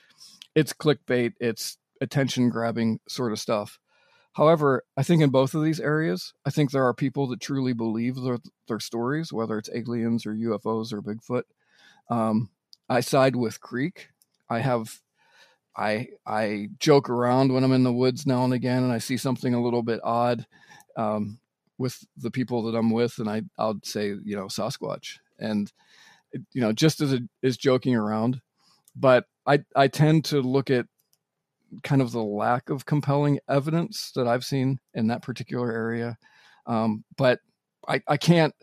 it's 0.55 0.73
clickbait, 0.73 1.33
it's 1.39 1.77
attention 2.01 2.49
grabbing 2.49 2.99
sort 3.07 3.31
of 3.31 3.39
stuff. 3.39 3.79
However, 4.33 4.83
I 4.97 5.03
think 5.03 5.21
in 5.21 5.29
both 5.29 5.53
of 5.53 5.63
these 5.63 5.79
areas, 5.79 6.33
I 6.45 6.49
think 6.49 6.71
there 6.71 6.85
are 6.85 6.93
people 6.93 7.27
that 7.27 7.39
truly 7.39 7.73
believe 7.73 8.15
their, 8.15 8.39
their 8.67 8.79
stories, 8.79 9.31
whether 9.31 9.57
it's 9.57 9.69
aliens 9.73 10.25
or 10.25 10.33
UFOs 10.33 10.91
or 10.91 11.01
Bigfoot. 11.01 11.43
Um, 12.09 12.49
I 12.89 13.01
side 13.01 13.35
with 13.35 13.61
Creek. 13.61 14.09
I 14.49 14.59
have, 14.59 14.99
I 15.75 16.09
I 16.25 16.69
joke 16.79 17.09
around 17.09 17.53
when 17.53 17.63
I'm 17.63 17.71
in 17.71 17.83
the 17.83 17.93
woods 17.93 18.25
now 18.25 18.43
and 18.43 18.53
again, 18.53 18.83
and 18.83 18.91
I 18.91 18.97
see 18.97 19.17
something 19.17 19.53
a 19.53 19.61
little 19.61 19.83
bit 19.83 19.99
odd 20.03 20.45
um, 20.97 21.39
with 21.77 22.05
the 22.17 22.31
people 22.31 22.63
that 22.63 22.77
I'm 22.77 22.91
with, 22.91 23.19
and 23.19 23.29
I 23.29 23.43
I'll 23.57 23.79
say 23.83 24.07
you 24.07 24.35
know 24.35 24.45
Sasquatch, 24.45 25.19
and 25.39 25.71
you 26.51 26.61
know, 26.61 26.71
just 26.71 27.01
as 27.01 27.13
a, 27.13 27.19
as 27.43 27.57
joking 27.57 27.95
around. 27.95 28.41
But 28.95 29.25
I 29.45 29.63
I 29.75 29.87
tend 29.87 30.25
to 30.25 30.41
look 30.41 30.69
at 30.69 30.85
kind 31.83 32.01
of 32.01 32.11
the 32.11 32.23
lack 32.23 32.69
of 32.69 32.85
compelling 32.85 33.39
evidence 33.49 34.11
that 34.15 34.27
I've 34.27 34.45
seen 34.45 34.79
in 34.93 35.07
that 35.07 35.23
particular 35.23 35.71
area. 35.71 36.17
Um, 36.67 37.03
but 37.17 37.39
I, 37.87 38.01
I 38.07 38.17
can't 38.17 38.53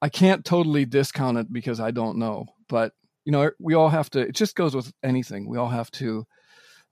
I 0.00 0.08
can't 0.08 0.44
totally 0.44 0.84
discount 0.84 1.38
it 1.38 1.52
because 1.52 1.80
I 1.80 1.90
don't 1.90 2.18
know. 2.18 2.46
But 2.68 2.92
you 3.24 3.32
know, 3.32 3.50
we 3.58 3.74
all 3.74 3.88
have 3.88 4.10
to. 4.10 4.20
It 4.20 4.34
just 4.34 4.54
goes 4.54 4.74
with 4.74 4.92
anything. 5.02 5.48
We 5.48 5.58
all 5.58 5.68
have 5.68 5.90
to 5.92 6.26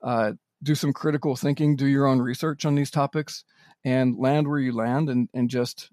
uh, 0.02 0.32
do 0.62 0.74
some 0.74 0.92
critical 0.92 1.36
thinking, 1.36 1.76
do 1.76 1.86
your 1.86 2.06
own 2.06 2.20
research 2.20 2.64
on 2.64 2.74
these 2.74 2.90
topics, 2.90 3.44
and 3.84 4.18
land 4.18 4.48
where 4.48 4.58
you 4.58 4.72
land, 4.72 5.08
and 5.08 5.28
and 5.32 5.48
just 5.48 5.90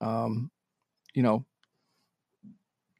um, 0.00 0.50
you 1.14 1.22
know 1.22 1.44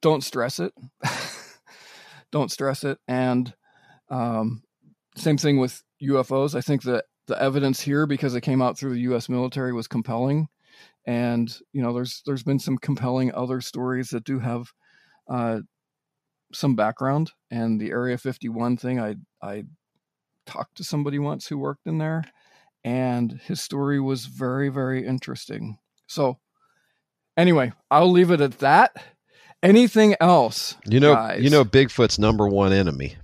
don't 0.02 0.22
stress 0.22 0.58
it. 0.58 0.72
don't 2.32 2.50
stress 2.50 2.84
it. 2.84 2.98
And 3.08 3.52
um, 4.10 4.62
same 5.16 5.38
thing 5.38 5.58
with 5.58 5.82
UFOs. 6.02 6.54
I 6.54 6.60
think 6.60 6.82
that 6.82 7.04
the 7.26 7.40
evidence 7.40 7.80
here, 7.80 8.06
because 8.06 8.34
it 8.34 8.42
came 8.42 8.60
out 8.60 8.78
through 8.78 8.94
the 8.94 9.00
U.S. 9.02 9.28
military, 9.28 9.72
was 9.72 9.88
compelling. 9.88 10.48
And 11.06 11.52
you 11.72 11.82
know, 11.82 11.92
there's 11.92 12.22
there's 12.26 12.42
been 12.42 12.58
some 12.58 12.78
compelling 12.78 13.32
other 13.34 13.60
stories 13.60 14.10
that 14.10 14.24
do 14.24 14.38
have 14.38 14.72
uh, 15.28 15.60
some 16.52 16.76
background 16.76 17.32
and 17.50 17.80
the 17.80 17.90
Area 17.90 18.18
51 18.18 18.76
thing, 18.76 19.00
I 19.00 19.16
I 19.42 19.64
talked 20.46 20.76
to 20.76 20.84
somebody 20.84 21.18
once 21.18 21.46
who 21.46 21.58
worked 21.58 21.86
in 21.86 21.98
there, 21.98 22.24
and 22.84 23.32
his 23.44 23.60
story 23.60 24.00
was 24.00 24.26
very 24.26 24.68
very 24.68 25.06
interesting. 25.06 25.78
So 26.06 26.38
anyway, 27.36 27.72
I'll 27.90 28.10
leave 28.10 28.30
it 28.30 28.40
at 28.40 28.58
that. 28.58 28.92
Anything 29.62 30.16
else? 30.20 30.76
You 30.86 31.00
know, 31.00 31.14
guys? 31.14 31.42
you 31.42 31.50
know, 31.50 31.64
Bigfoot's 31.64 32.18
number 32.18 32.48
one 32.48 32.72
enemy, 32.72 33.16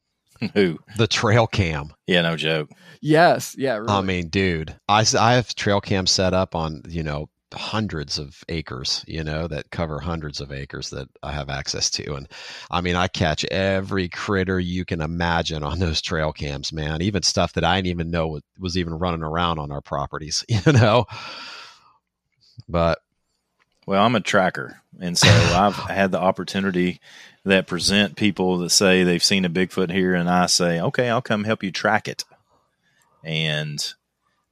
Who? 0.54 0.78
the 0.96 1.06
trail 1.06 1.46
cam. 1.46 1.92
Yeah, 2.06 2.22
no 2.22 2.36
joke. 2.36 2.70
Yes, 3.00 3.54
yeah. 3.58 3.76
Really. 3.76 3.92
I 3.92 4.00
mean, 4.00 4.28
dude, 4.28 4.74
I 4.88 5.04
I 5.18 5.34
have 5.34 5.54
trail 5.54 5.80
cam 5.80 6.06
set 6.06 6.34
up 6.34 6.54
on, 6.54 6.82
you 6.88 7.02
know, 7.02 7.28
hundreds 7.54 8.18
of 8.18 8.42
acres, 8.48 9.04
you 9.06 9.22
know, 9.24 9.46
that 9.48 9.70
cover 9.70 10.00
hundreds 10.00 10.40
of 10.40 10.52
acres 10.52 10.90
that 10.90 11.08
I 11.22 11.32
have 11.32 11.48
access 11.48 11.90
to. 11.90 12.14
And 12.14 12.28
I 12.70 12.80
mean, 12.80 12.96
I 12.96 13.08
catch 13.08 13.44
every 13.46 14.08
critter 14.08 14.58
you 14.58 14.84
can 14.84 15.00
imagine 15.00 15.62
on 15.62 15.78
those 15.78 16.02
trail 16.02 16.32
cams, 16.32 16.72
man, 16.72 17.02
even 17.02 17.22
stuff 17.22 17.52
that 17.54 17.64
I 17.64 17.76
didn't 17.76 17.90
even 17.90 18.10
know 18.10 18.28
was, 18.28 18.42
was 18.58 18.76
even 18.76 18.94
running 18.94 19.22
around 19.22 19.58
on 19.58 19.70
our 19.70 19.80
properties, 19.80 20.44
you 20.48 20.72
know? 20.72 21.06
But 22.68 22.98
Well, 23.86 24.02
I'm 24.04 24.14
a 24.14 24.20
tracker, 24.20 24.80
and 25.00 25.16
so 25.16 25.28
I've 25.30 25.74
had 25.74 26.10
the 26.12 26.20
opportunity 26.20 27.00
that 27.44 27.66
present 27.66 28.16
people 28.16 28.58
that 28.58 28.70
say 28.70 29.04
they've 29.04 29.22
seen 29.22 29.44
a 29.44 29.50
Bigfoot 29.50 29.90
here, 29.90 30.14
and 30.14 30.28
I 30.28 30.46
say, 30.46 30.80
"Okay, 30.80 31.08
I'll 31.10 31.22
come 31.22 31.44
help 31.44 31.62
you 31.62 31.70
track 31.70 32.08
it." 32.08 32.24
And 33.22 33.84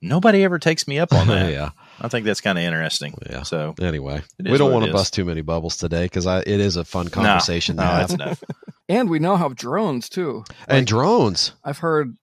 nobody 0.00 0.44
ever 0.44 0.58
takes 0.58 0.86
me 0.88 0.98
up 0.98 1.12
on 1.12 1.26
that. 1.28 1.52
yeah. 1.52 1.70
I 2.00 2.08
think 2.08 2.24
that's 2.26 2.40
kind 2.40 2.58
of 2.58 2.64
interesting. 2.64 3.14
Yeah. 3.30 3.42
So 3.42 3.74
Anyway, 3.80 4.22
we 4.38 4.56
don't 4.58 4.72
want 4.72 4.86
to 4.86 4.92
bust 4.92 5.14
too 5.14 5.24
many 5.24 5.42
bubbles 5.42 5.76
today 5.76 6.04
because 6.04 6.26
it 6.26 6.46
is 6.48 6.76
a 6.76 6.84
fun 6.84 7.08
conversation 7.08 7.76
no, 7.76 7.82
to 7.82 7.88
that's 7.88 8.12
have. 8.12 8.20
enough. 8.20 8.42
and 8.88 9.08
we 9.08 9.18
now 9.18 9.36
have 9.36 9.54
drones 9.54 10.08
too. 10.08 10.44
And 10.66 10.86
drones. 10.86 11.52
I've 11.62 11.78
heard, 11.78 12.16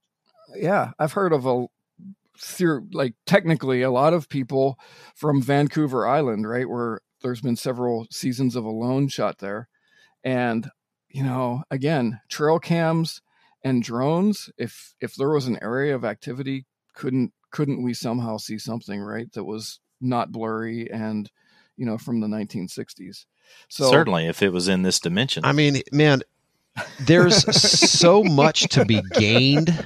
yeah, 0.55 0.91
I've 0.99 1.13
heard 1.13 1.31
of 1.31 1.45
a, 1.45 1.67
theor- 2.39 2.87
like 2.93 3.13
technically 3.25 3.81
a 3.81 3.91
lot 3.91 4.13
of 4.13 4.29
people 4.29 4.79
from 5.15 5.41
Vancouver 5.41 6.07
Island, 6.07 6.47
right, 6.47 6.69
where 6.69 7.01
there's 7.21 7.41
been 7.41 7.55
several 7.55 8.07
seasons 8.11 8.55
of 8.55 8.65
Alone 8.65 9.07
shot 9.07 9.39
there, 9.39 9.67
and 10.23 10.69
you 11.09 11.23
know, 11.23 11.63
again, 11.71 12.21
trail 12.29 12.59
cams 12.59 13.21
and 13.63 13.83
drones. 13.83 14.49
If 14.57 14.95
if 15.01 15.15
there 15.15 15.29
was 15.29 15.47
an 15.47 15.59
area 15.61 15.95
of 15.95 16.05
activity, 16.05 16.65
couldn't 16.93 17.33
couldn't 17.51 17.83
we 17.83 17.93
somehow 17.93 18.37
see 18.37 18.57
something 18.57 19.01
right 19.01 19.31
that 19.33 19.43
was 19.43 19.79
not 19.99 20.31
blurry 20.31 20.89
and 20.91 21.29
you 21.75 21.85
know 21.85 21.97
from 21.97 22.19
the 22.19 22.27
1960s? 22.27 23.25
So 23.67 23.89
Certainly, 23.89 24.27
if 24.27 24.41
it 24.41 24.53
was 24.53 24.67
in 24.67 24.83
this 24.83 24.99
dimension. 24.99 25.43
I 25.43 25.53
mean, 25.53 25.81
man, 25.91 26.21
there's 26.99 27.43
so 27.57 28.23
much 28.23 28.69
to 28.69 28.85
be 28.85 29.01
gained 29.13 29.85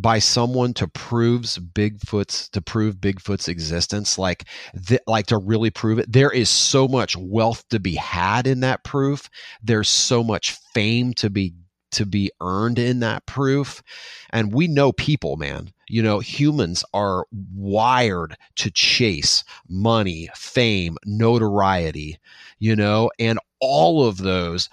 by 0.00 0.20
someone 0.20 0.72
to 0.74 0.86
proves 0.86 1.58
Bigfoot's 1.58 2.48
to 2.50 2.62
prove 2.62 2.96
Bigfoot's 2.96 3.48
existence, 3.48 4.16
like 4.16 4.44
th- 4.86 5.00
like 5.06 5.26
to 5.26 5.38
really 5.38 5.70
prove 5.70 5.98
it. 5.98 6.10
There 6.10 6.30
is 6.30 6.48
so 6.48 6.86
much 6.86 7.16
wealth 7.16 7.68
to 7.70 7.80
be 7.80 7.96
had 7.96 8.46
in 8.46 8.60
that 8.60 8.84
proof. 8.84 9.28
There's 9.62 9.88
so 9.88 10.22
much 10.22 10.52
fame 10.72 11.12
to 11.14 11.28
be 11.28 11.54
to 11.90 12.06
be 12.06 12.30
earned 12.40 12.78
in 12.78 13.00
that 13.00 13.26
proof. 13.26 13.82
And 14.30 14.52
we 14.52 14.68
know 14.68 14.92
people, 14.92 15.36
man. 15.36 15.72
You 15.88 16.02
know, 16.02 16.20
humans 16.20 16.84
are 16.92 17.26
wired 17.54 18.36
to 18.56 18.70
chase 18.70 19.42
money, 19.68 20.28
fame, 20.34 20.98
notoriety, 21.06 22.18
you 22.58 22.76
know, 22.76 23.10
and 23.18 23.38
all 23.60 24.06
of 24.06 24.18
those 24.18 24.68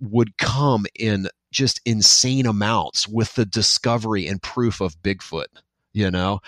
would 0.00 0.36
come 0.38 0.86
in 0.98 1.28
just 1.52 1.80
insane 1.84 2.46
amounts 2.46 3.08
with 3.08 3.34
the 3.34 3.44
discovery 3.44 4.26
and 4.26 4.42
proof 4.42 4.80
of 4.80 5.00
Bigfoot, 5.02 5.46
you 5.92 6.10
know? 6.10 6.40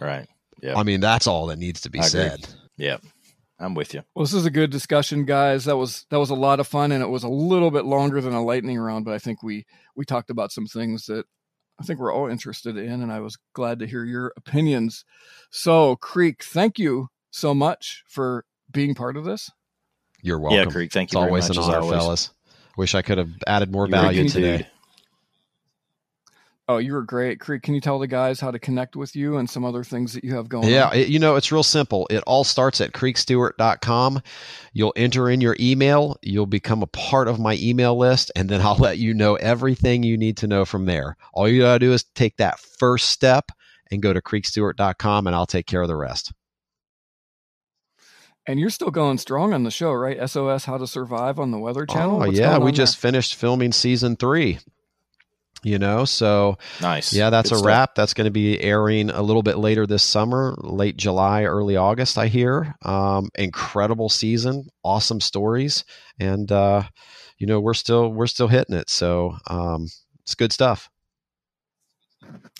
right. 0.00 0.26
Yeah. 0.62 0.78
I 0.78 0.84
mean, 0.84 1.00
that's 1.00 1.26
all 1.26 1.46
that 1.48 1.58
needs 1.58 1.80
to 1.82 1.90
be 1.90 1.98
I 1.98 2.06
agree. 2.06 2.10
said. 2.20 2.46
yeah. 2.76 2.98
I'm 3.58 3.74
with 3.74 3.94
you. 3.94 4.02
Well, 4.14 4.24
this 4.24 4.32
is 4.34 4.44
a 4.46 4.50
good 4.50 4.70
discussion, 4.70 5.24
guys. 5.24 5.66
That 5.66 5.76
was 5.76 6.04
that 6.10 6.18
was 6.18 6.30
a 6.30 6.34
lot 6.34 6.58
of 6.58 6.66
fun, 6.66 6.90
and 6.90 7.00
it 7.00 7.08
was 7.08 7.22
a 7.22 7.28
little 7.28 7.70
bit 7.70 7.84
longer 7.84 8.20
than 8.20 8.32
a 8.32 8.42
lightning 8.42 8.76
round, 8.76 9.04
but 9.04 9.14
I 9.14 9.18
think 9.18 9.40
we 9.44 9.66
we 9.94 10.04
talked 10.04 10.30
about 10.30 10.50
some 10.50 10.66
things 10.66 11.06
that 11.06 11.26
I 11.80 11.84
think 11.84 12.00
we're 12.00 12.12
all 12.12 12.26
interested 12.28 12.76
in, 12.76 13.02
and 13.02 13.12
I 13.12 13.20
was 13.20 13.38
glad 13.54 13.78
to 13.78 13.86
hear 13.86 14.04
your 14.04 14.32
opinions. 14.36 15.04
So, 15.50 15.94
Creek, 15.96 16.42
thank 16.42 16.76
you 16.80 17.08
so 17.30 17.54
much 17.54 18.02
for 18.08 18.44
being 18.70 18.96
part 18.96 19.16
of 19.16 19.24
this. 19.24 19.48
You're 20.22 20.40
welcome. 20.40 20.58
Yeah, 20.58 20.64
Creek. 20.64 20.90
Thank 20.92 21.08
It's 21.08 21.14
you 21.14 21.20
very 21.20 21.28
always 21.30 21.48
much. 21.48 21.56
an 21.58 21.62
as 21.62 21.68
honor, 21.68 21.78
always. 21.82 22.00
fellas. 22.00 22.30
Wish 22.76 22.94
I 22.94 23.02
could 23.02 23.18
have 23.18 23.30
added 23.46 23.70
more 23.70 23.86
You're 23.86 24.00
value 24.00 24.28
today. 24.28 24.66
Oh, 26.68 26.78
you 26.78 26.92
were 26.92 27.02
great, 27.02 27.40
Creek. 27.40 27.62
Can 27.62 27.74
you 27.74 27.80
tell 27.80 27.98
the 27.98 28.06
guys 28.06 28.40
how 28.40 28.52
to 28.52 28.58
connect 28.58 28.94
with 28.94 29.16
you 29.16 29.36
and 29.36 29.50
some 29.50 29.64
other 29.64 29.82
things 29.82 30.12
that 30.12 30.22
you 30.22 30.34
have 30.36 30.48
going 30.48 30.68
Yeah, 30.68 30.92
it, 30.94 31.08
you 31.08 31.18
know, 31.18 31.34
it's 31.34 31.50
real 31.50 31.64
simple. 31.64 32.06
It 32.08 32.22
all 32.24 32.44
starts 32.44 32.80
at 32.80 32.92
creekstewart.com. 32.92 34.22
You'll 34.72 34.92
enter 34.94 35.28
in 35.28 35.40
your 35.40 35.56
email, 35.58 36.16
you'll 36.22 36.46
become 36.46 36.82
a 36.82 36.86
part 36.86 37.26
of 37.26 37.40
my 37.40 37.58
email 37.60 37.98
list, 37.98 38.30
and 38.36 38.48
then 38.48 38.60
I'll 38.64 38.76
let 38.76 38.98
you 38.98 39.12
know 39.12 39.34
everything 39.34 40.02
you 40.04 40.16
need 40.16 40.36
to 40.38 40.46
know 40.46 40.64
from 40.64 40.86
there. 40.86 41.16
All 41.34 41.48
you 41.48 41.62
got 41.62 41.74
to 41.74 41.78
do 41.80 41.92
is 41.92 42.04
take 42.14 42.36
that 42.36 42.60
first 42.60 43.10
step 43.10 43.50
and 43.90 44.00
go 44.00 44.12
to 44.12 44.22
creekstewart.com, 44.22 45.26
and 45.26 45.36
I'll 45.36 45.46
take 45.46 45.66
care 45.66 45.82
of 45.82 45.88
the 45.88 45.96
rest. 45.96 46.32
And 48.46 48.58
you're 48.58 48.70
still 48.70 48.90
going 48.90 49.18
strong 49.18 49.52
on 49.54 49.62
the 49.62 49.70
show, 49.70 49.92
right? 49.92 50.28
SOS 50.28 50.64
How 50.64 50.76
to 50.78 50.86
Survive 50.86 51.38
on 51.38 51.50
the 51.52 51.58
Weather 51.58 51.86
Channel. 51.86 52.16
Oh, 52.16 52.26
What's 52.26 52.38
yeah, 52.38 52.58
we 52.58 52.70
on 52.70 52.74
just 52.74 52.96
finished 52.96 53.36
filming 53.36 53.72
season 53.72 54.16
three. 54.16 54.58
You 55.64 55.78
know, 55.78 56.04
so 56.04 56.58
Nice. 56.80 57.12
yeah, 57.12 57.30
that's 57.30 57.50
Good 57.50 57.54
a 57.54 57.58
stuff. 57.58 57.66
wrap. 57.68 57.94
That's 57.94 58.14
going 58.14 58.24
to 58.24 58.32
be 58.32 58.60
airing 58.60 59.10
a 59.10 59.22
little 59.22 59.44
bit 59.44 59.58
later 59.58 59.86
this 59.86 60.02
summer, 60.02 60.56
late 60.58 60.96
July, 60.96 61.44
early 61.44 61.76
August. 61.76 62.18
I 62.18 62.26
hear. 62.26 62.74
Um, 62.84 63.28
incredible 63.36 64.08
season, 64.08 64.66
awesome 64.82 65.20
stories, 65.20 65.84
and 66.18 66.50
uh, 66.50 66.82
you 67.38 67.46
know 67.46 67.60
we're 67.60 67.74
still 67.74 68.08
we're 68.12 68.26
still 68.26 68.48
hitting 68.48 68.74
it. 68.74 68.90
So 68.90 69.36
um, 69.46 69.86
it's 70.24 70.34
good 70.34 70.52
stuff. 70.52 70.90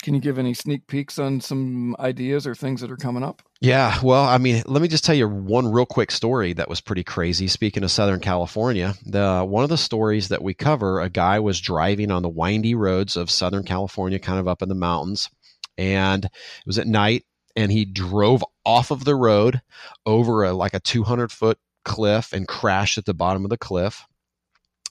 Can 0.01 0.13
you 0.13 0.19
give 0.19 0.37
any 0.37 0.53
sneak 0.53 0.87
peeks 0.87 1.17
on 1.17 1.39
some 1.39 1.95
ideas 1.97 2.45
or 2.45 2.55
things 2.55 2.81
that 2.81 2.91
are 2.91 2.97
coming 2.97 3.23
up? 3.23 3.41
Yeah, 3.61 3.97
well, 4.03 4.25
I 4.25 4.37
mean, 4.37 4.61
let 4.65 4.81
me 4.81 4.89
just 4.89 5.05
tell 5.05 5.15
you 5.15 5.29
one 5.29 5.71
real 5.71 5.85
quick 5.85 6.11
story 6.11 6.51
that 6.53 6.67
was 6.67 6.81
pretty 6.81 7.03
crazy. 7.03 7.47
Speaking 7.47 7.83
of 7.83 7.91
Southern 7.91 8.19
California, 8.19 8.95
the 9.05 9.45
one 9.47 9.63
of 9.63 9.69
the 9.69 9.77
stories 9.77 10.27
that 10.27 10.43
we 10.43 10.53
cover, 10.53 10.99
a 10.99 11.09
guy 11.09 11.39
was 11.39 11.61
driving 11.61 12.11
on 12.11 12.21
the 12.21 12.29
windy 12.29 12.75
roads 12.75 13.15
of 13.15 13.31
Southern 13.31 13.63
California, 13.63 14.19
kind 14.19 14.39
of 14.39 14.47
up 14.47 14.61
in 14.61 14.67
the 14.67 14.75
mountains, 14.75 15.29
and 15.77 16.25
it 16.25 16.31
was 16.65 16.77
at 16.77 16.87
night, 16.87 17.23
and 17.55 17.71
he 17.71 17.85
drove 17.85 18.43
off 18.65 18.91
of 18.91 19.05
the 19.05 19.15
road 19.15 19.61
over 20.05 20.43
a 20.43 20.51
like 20.51 20.73
a 20.73 20.79
200 20.81 21.31
foot 21.31 21.57
cliff 21.85 22.33
and 22.33 22.47
crashed 22.47 22.97
at 22.97 23.05
the 23.05 23.13
bottom 23.13 23.45
of 23.45 23.49
the 23.49 23.57
cliff 23.57 24.05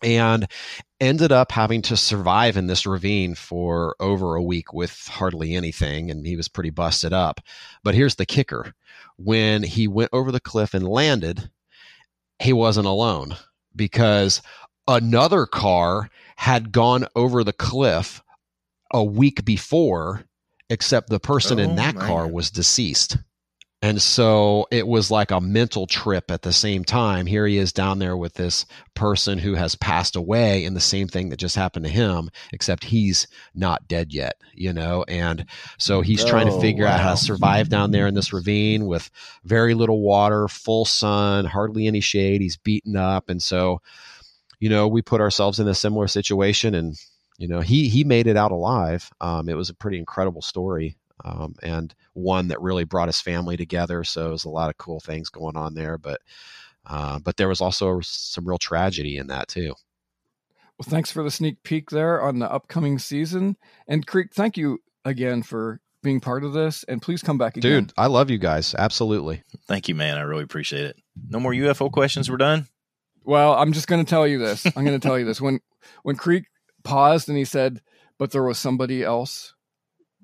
and 0.02 0.46
ended 1.00 1.32
up 1.32 1.52
having 1.52 1.82
to 1.82 1.96
survive 1.96 2.56
in 2.56 2.66
this 2.66 2.86
ravine 2.86 3.34
for 3.34 3.96
over 4.00 4.34
a 4.34 4.42
week 4.42 4.72
with 4.72 5.08
hardly 5.08 5.54
anything 5.54 6.10
and 6.10 6.26
he 6.26 6.36
was 6.36 6.48
pretty 6.48 6.70
busted 6.70 7.12
up. 7.12 7.40
But 7.82 7.94
here's 7.94 8.16
the 8.16 8.26
kicker. 8.26 8.74
When 9.16 9.62
he 9.62 9.88
went 9.88 10.10
over 10.12 10.30
the 10.32 10.40
cliff 10.40 10.74
and 10.74 10.86
landed 10.86 11.50
he 12.38 12.52
wasn't 12.52 12.86
alone 12.86 13.36
because 13.74 14.42
another 14.88 15.46
car 15.46 16.10
had 16.36 16.72
gone 16.72 17.06
over 17.14 17.44
the 17.44 17.52
cliff 17.52 18.22
a 18.92 19.02
week 19.02 19.44
before 19.44 20.24
except 20.68 21.08
the 21.08 21.20
person 21.20 21.60
Oh, 21.60 21.62
in 21.62 21.76
that 21.76 21.96
car 21.96 22.26
was 22.26 22.50
deceased 22.50 23.16
and 23.82 24.00
so 24.00 24.68
it 24.70 24.86
was 24.86 25.10
like 25.10 25.32
a 25.32 25.40
mental 25.40 25.88
trip 25.88 26.30
at 26.30 26.42
the 26.42 26.52
same 26.52 26.84
time. 26.84 27.26
Here 27.26 27.44
he 27.48 27.59
is 27.59 27.72
down 27.72 27.98
there 27.98 28.16
with 28.16 28.34
this 28.34 28.64
person 28.94 29.38
who 29.38 29.54
has 29.54 29.74
passed 29.74 30.14
away 30.14 30.64
in 30.64 30.74
the 30.74 30.80
same 30.80 31.09
thing 31.09 31.30
that 31.30 31.38
just 31.38 31.56
happened 31.56 31.84
to 31.86 31.90
him, 31.90 32.30
except 32.52 32.84
he's 32.84 33.26
not 33.56 33.88
dead 33.88 34.12
yet, 34.14 34.36
you 34.54 34.72
know? 34.72 35.04
And 35.09 35.46
so 35.78 36.00
he's 36.00 36.24
trying 36.24 36.46
to 36.46 36.52
Oh, 36.52 36.60
figure 36.60 36.86
out 36.86 37.00
how 37.00 37.10
to 37.10 37.16
survive 37.16 37.68
down 37.68 37.90
there 37.90 38.06
in 38.06 38.14
this 38.14 38.32
ravine 38.32 38.86
with 38.86 39.10
very 39.44 39.74
little 39.74 40.00
water, 40.00 40.46
full 40.46 40.84
sun, 40.84 41.44
hardly 41.44 41.88
any 41.88 42.00
shade. 42.00 42.40
He's 42.40 42.56
beaten 42.56 42.96
up. 42.96 43.28
And 43.30 43.42
so, 43.42 43.82
you 44.60 44.68
know, 44.68 44.86
we 44.86 45.02
put 45.02 45.20
ourselves 45.20 45.59
in 45.59 45.66
a 45.66 45.74
similar 45.74 46.06
situation 46.06 46.76
and, 46.76 46.96
you 47.36 47.48
know, 47.48 47.60
he, 47.60 47.88
he 47.88 48.04
made 48.04 48.28
it 48.28 48.36
out 48.36 48.52
alive. 48.52 49.10
Um, 49.20 49.48
it 49.48 49.56
was 49.56 49.70
a 49.70 49.74
pretty 49.74 49.98
incredible 49.98 50.42
story 50.42 50.96
um, 51.24 51.56
and 51.64 51.92
one 52.14 52.48
that 52.48 52.60
really 52.60 52.84
brought 52.84 53.09
his 53.09 53.20
family 53.20 53.56
together. 53.56 54.05
So 54.05 54.28
it 54.28 54.32
was 54.32 54.44
a 54.44 54.51
lot 54.51 54.70
of 54.70 54.78
cool 54.78 55.01
things 55.01 55.28
going 55.28 55.56
on 55.56 55.74
there. 55.74 55.98
But 55.98 56.20
uh, 56.86 57.18
but 57.20 57.36
there 57.36 57.48
was 57.48 57.60
also 57.60 58.01
some 58.02 58.47
real 58.47 58.59
tragedy 58.59 59.16
in 59.16 59.28
that 59.28 59.48
too. 59.48 59.74
Well, 60.78 60.89
thanks 60.89 61.12
for 61.12 61.22
the 61.22 61.30
sneak 61.30 61.62
peek 61.62 61.90
there 61.90 62.20
on 62.20 62.39
the 62.39 62.51
upcoming 62.51 62.98
season. 62.98 63.56
And 63.86 64.06
Creek, 64.06 64.34
thank 64.34 64.56
you 64.56 64.78
again 65.05 65.43
for 65.43 65.80
being 66.02 66.20
part 66.20 66.44
of 66.44 66.52
this. 66.52 66.84
And 66.84 67.01
please 67.01 67.22
come 67.22 67.39
back 67.39 67.56
again. 67.56 67.84
Dude, 67.84 67.93
I 67.97 68.06
love 68.06 68.30
you 68.30 68.39
guys. 68.39 68.74
Absolutely. 68.76 69.43
Thank 69.68 69.89
you, 69.89 69.94
man. 69.94 70.18
I 70.18 70.22
really 70.22 70.43
appreciate 70.43 70.86
it. 70.86 70.97
No 71.28 71.39
more 71.39 71.52
UFO 71.52 71.90
questions. 71.90 72.30
We're 72.30 72.39
done. 72.39 72.66
Well, 73.24 73.55
I'm 73.55 73.72
just 73.72 73.86
going 73.86 74.05
to 74.05 74.09
tell 74.09 74.26
you 74.26 74.39
this. 74.39 74.66
I'm 74.66 74.84
going 74.84 74.98
to 74.98 75.06
tell 75.06 75.18
you 75.18 75.24
this. 75.24 75.40
When 75.40 75.60
when 76.02 76.16
Creek 76.16 76.47
paused 76.82 77.28
and 77.28 77.39
he 77.39 77.44
said, 77.44 77.80
"But 78.18 78.32
there 78.32 78.43
was 78.43 78.59
somebody 78.59 79.05
else 79.05 79.55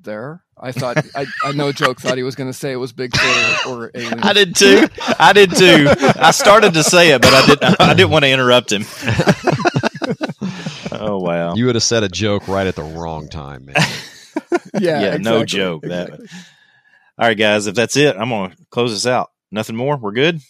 there," 0.09 0.43
I 0.59 0.73
thought, 0.73 0.97
I, 1.15 1.27
I 1.45 1.53
no 1.53 1.71
joke, 1.71 2.01
thought 2.01 2.17
he 2.17 2.23
was 2.23 2.35
going 2.35 2.51
to 2.51 2.57
say 2.57 2.73
it 2.73 2.77
was 2.77 2.93
Bigfoot 2.93 3.67
or, 3.67 3.85
or 3.85 3.91
aliens. 3.95 4.23
I 4.23 4.33
did 4.33 4.57
too. 4.57 4.89
I 5.19 5.33
did 5.33 5.55
too. 5.55 5.89
I 6.17 6.33
started 6.33 6.75
to 6.75 6.83
say 6.83 7.13
it, 7.13 7.23
but 7.23 7.33
I 7.33 7.47
didn't. 7.47 7.81
I 7.81 7.95
didn't 7.95 8.11
want 8.11 8.25
to 8.25 8.31
interrupt 8.31 8.73
him. 8.73 8.83
oh 10.93 11.19
wow! 11.19 11.55
You 11.55 11.67
would 11.67 11.77
have 11.77 11.85
said 11.85 12.03
a 12.03 12.09
joke 12.09 12.49
right 12.49 12.67
at 12.67 12.75
the 12.75 12.83
wrong 12.83 13.29
time, 13.29 13.67
man. 13.67 13.77
yeah, 14.81 15.01
yeah, 15.01 15.17
no 15.19 15.41
exactly, 15.41 15.47
joke. 15.47 15.83
That. 15.83 16.11
All 16.11 17.29
right, 17.29 17.39
guys. 17.39 17.67
If 17.67 17.75
that's 17.75 17.97
it, 17.97 18.17
I'm 18.17 18.31
gonna 18.31 18.55
close 18.71 18.93
this 18.93 19.07
out. 19.07 19.31
Nothing 19.51 19.77
more. 19.77 19.97
We're 19.97 20.13
good. 20.13 20.41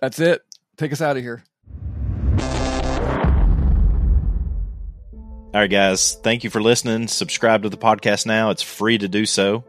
That's 0.00 0.20
it. 0.20 0.42
Take 0.76 0.92
us 0.92 1.00
out 1.00 1.16
of 1.16 1.22
here. 1.22 1.42
All 5.54 5.60
right, 5.60 5.70
guys. 5.70 6.14
Thank 6.22 6.44
you 6.44 6.50
for 6.50 6.60
listening. 6.60 7.08
Subscribe 7.08 7.62
to 7.62 7.70
the 7.70 7.78
podcast 7.78 8.26
now. 8.26 8.50
It's 8.50 8.60
free 8.60 8.98
to 8.98 9.08
do 9.08 9.24
so. 9.24 9.64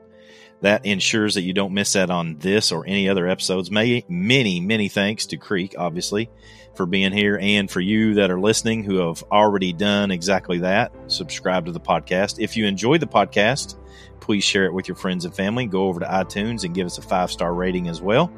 That 0.60 0.86
ensures 0.86 1.36
that 1.36 1.44
you 1.44 1.54
don't 1.54 1.74
miss 1.74 1.96
out 1.96 2.10
on 2.10 2.38
this 2.38 2.74
or 2.74 2.86
any 2.86 3.08
other 3.08 3.26
episodes. 3.26 3.72
May, 3.72 4.04
many, 4.10 4.60
many 4.60 4.90
thanks 4.90 5.28
to 5.28 5.38
Creek, 5.38 5.76
obviously, 5.78 6.30
for 6.76 6.86
being 6.86 7.14
here 7.14 7.40
and 7.42 7.72
for 7.72 7.80
you 7.80 8.16
that 8.16 8.30
are 8.30 8.42
listening 8.42 8.84
who 8.84 9.08
have 9.08 9.24
already 9.32 9.72
done 9.72 10.12
exactly 10.12 10.60
that. 10.60 10.92
Subscribe 11.08 11.66
to 11.68 11.72
the 11.72 11.80
podcast. 11.80 12.44
If 12.44 12.58
you 12.58 12.66
enjoy 12.66 12.98
the 12.98 13.08
podcast, 13.08 13.78
please 14.20 14.44
share 14.44 14.66
it 14.66 14.74
with 14.74 14.90
your 14.90 14.98
friends 14.98 15.24
and 15.24 15.34
family. 15.34 15.66
Go 15.66 15.84
over 15.86 16.02
to 16.02 16.06
iTunes 16.06 16.66
and 16.66 16.76
give 16.76 16.88
us 16.88 16.98
a 16.98 17.02
five 17.02 17.32
star 17.32 17.54
rating 17.54 17.88
as 17.88 18.02
well. 18.02 18.30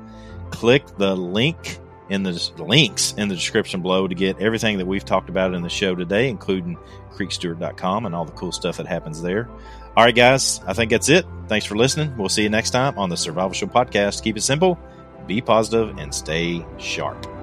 Click 0.52 0.86
the 1.00 1.16
link 1.16 1.80
in 2.12 2.24
the 2.24 2.52
links 2.58 3.14
in 3.14 3.30
the 3.30 3.36
description 3.36 3.82
below 3.82 4.06
to 4.06 4.14
get 4.14 4.38
everything 4.42 4.78
that 4.78 4.86
we've 4.86 5.06
talked 5.06 5.30
about 5.30 5.54
in 5.54 5.62
the 5.62 5.70
show 5.70 5.96
today, 5.96 6.28
including 6.28 6.78
creekstewart.com 7.12 8.06
and 8.06 8.16
all 8.16 8.26
the 8.26 8.32
cool 8.34 8.52
stuff 8.52 8.78
that 8.78 8.88
happens 8.88 9.22
there. 9.22 9.50
All 9.96 10.06
right, 10.06 10.16
guys, 10.16 10.62
I 10.66 10.74
think 10.74 10.92
that's 10.92 11.10
it. 11.10 11.26
Thanks 11.48 11.66
for 11.66 11.76
listening. 11.76 12.16
We'll 12.18 12.30
see 12.30 12.44
you 12.44 12.50
next 12.50 12.72
time 12.72 12.98
on 12.98 13.10
the 13.10 13.18
Survival 13.18 13.54
Show 13.54 13.68
podcast. 13.68 14.24
Keep 14.24 14.38
it 14.38 14.42
simple, 14.42 14.80
be 15.28 15.42
positive, 15.42 15.98
and 15.98 16.14
stay 16.14 16.66
sharp. 16.78 17.41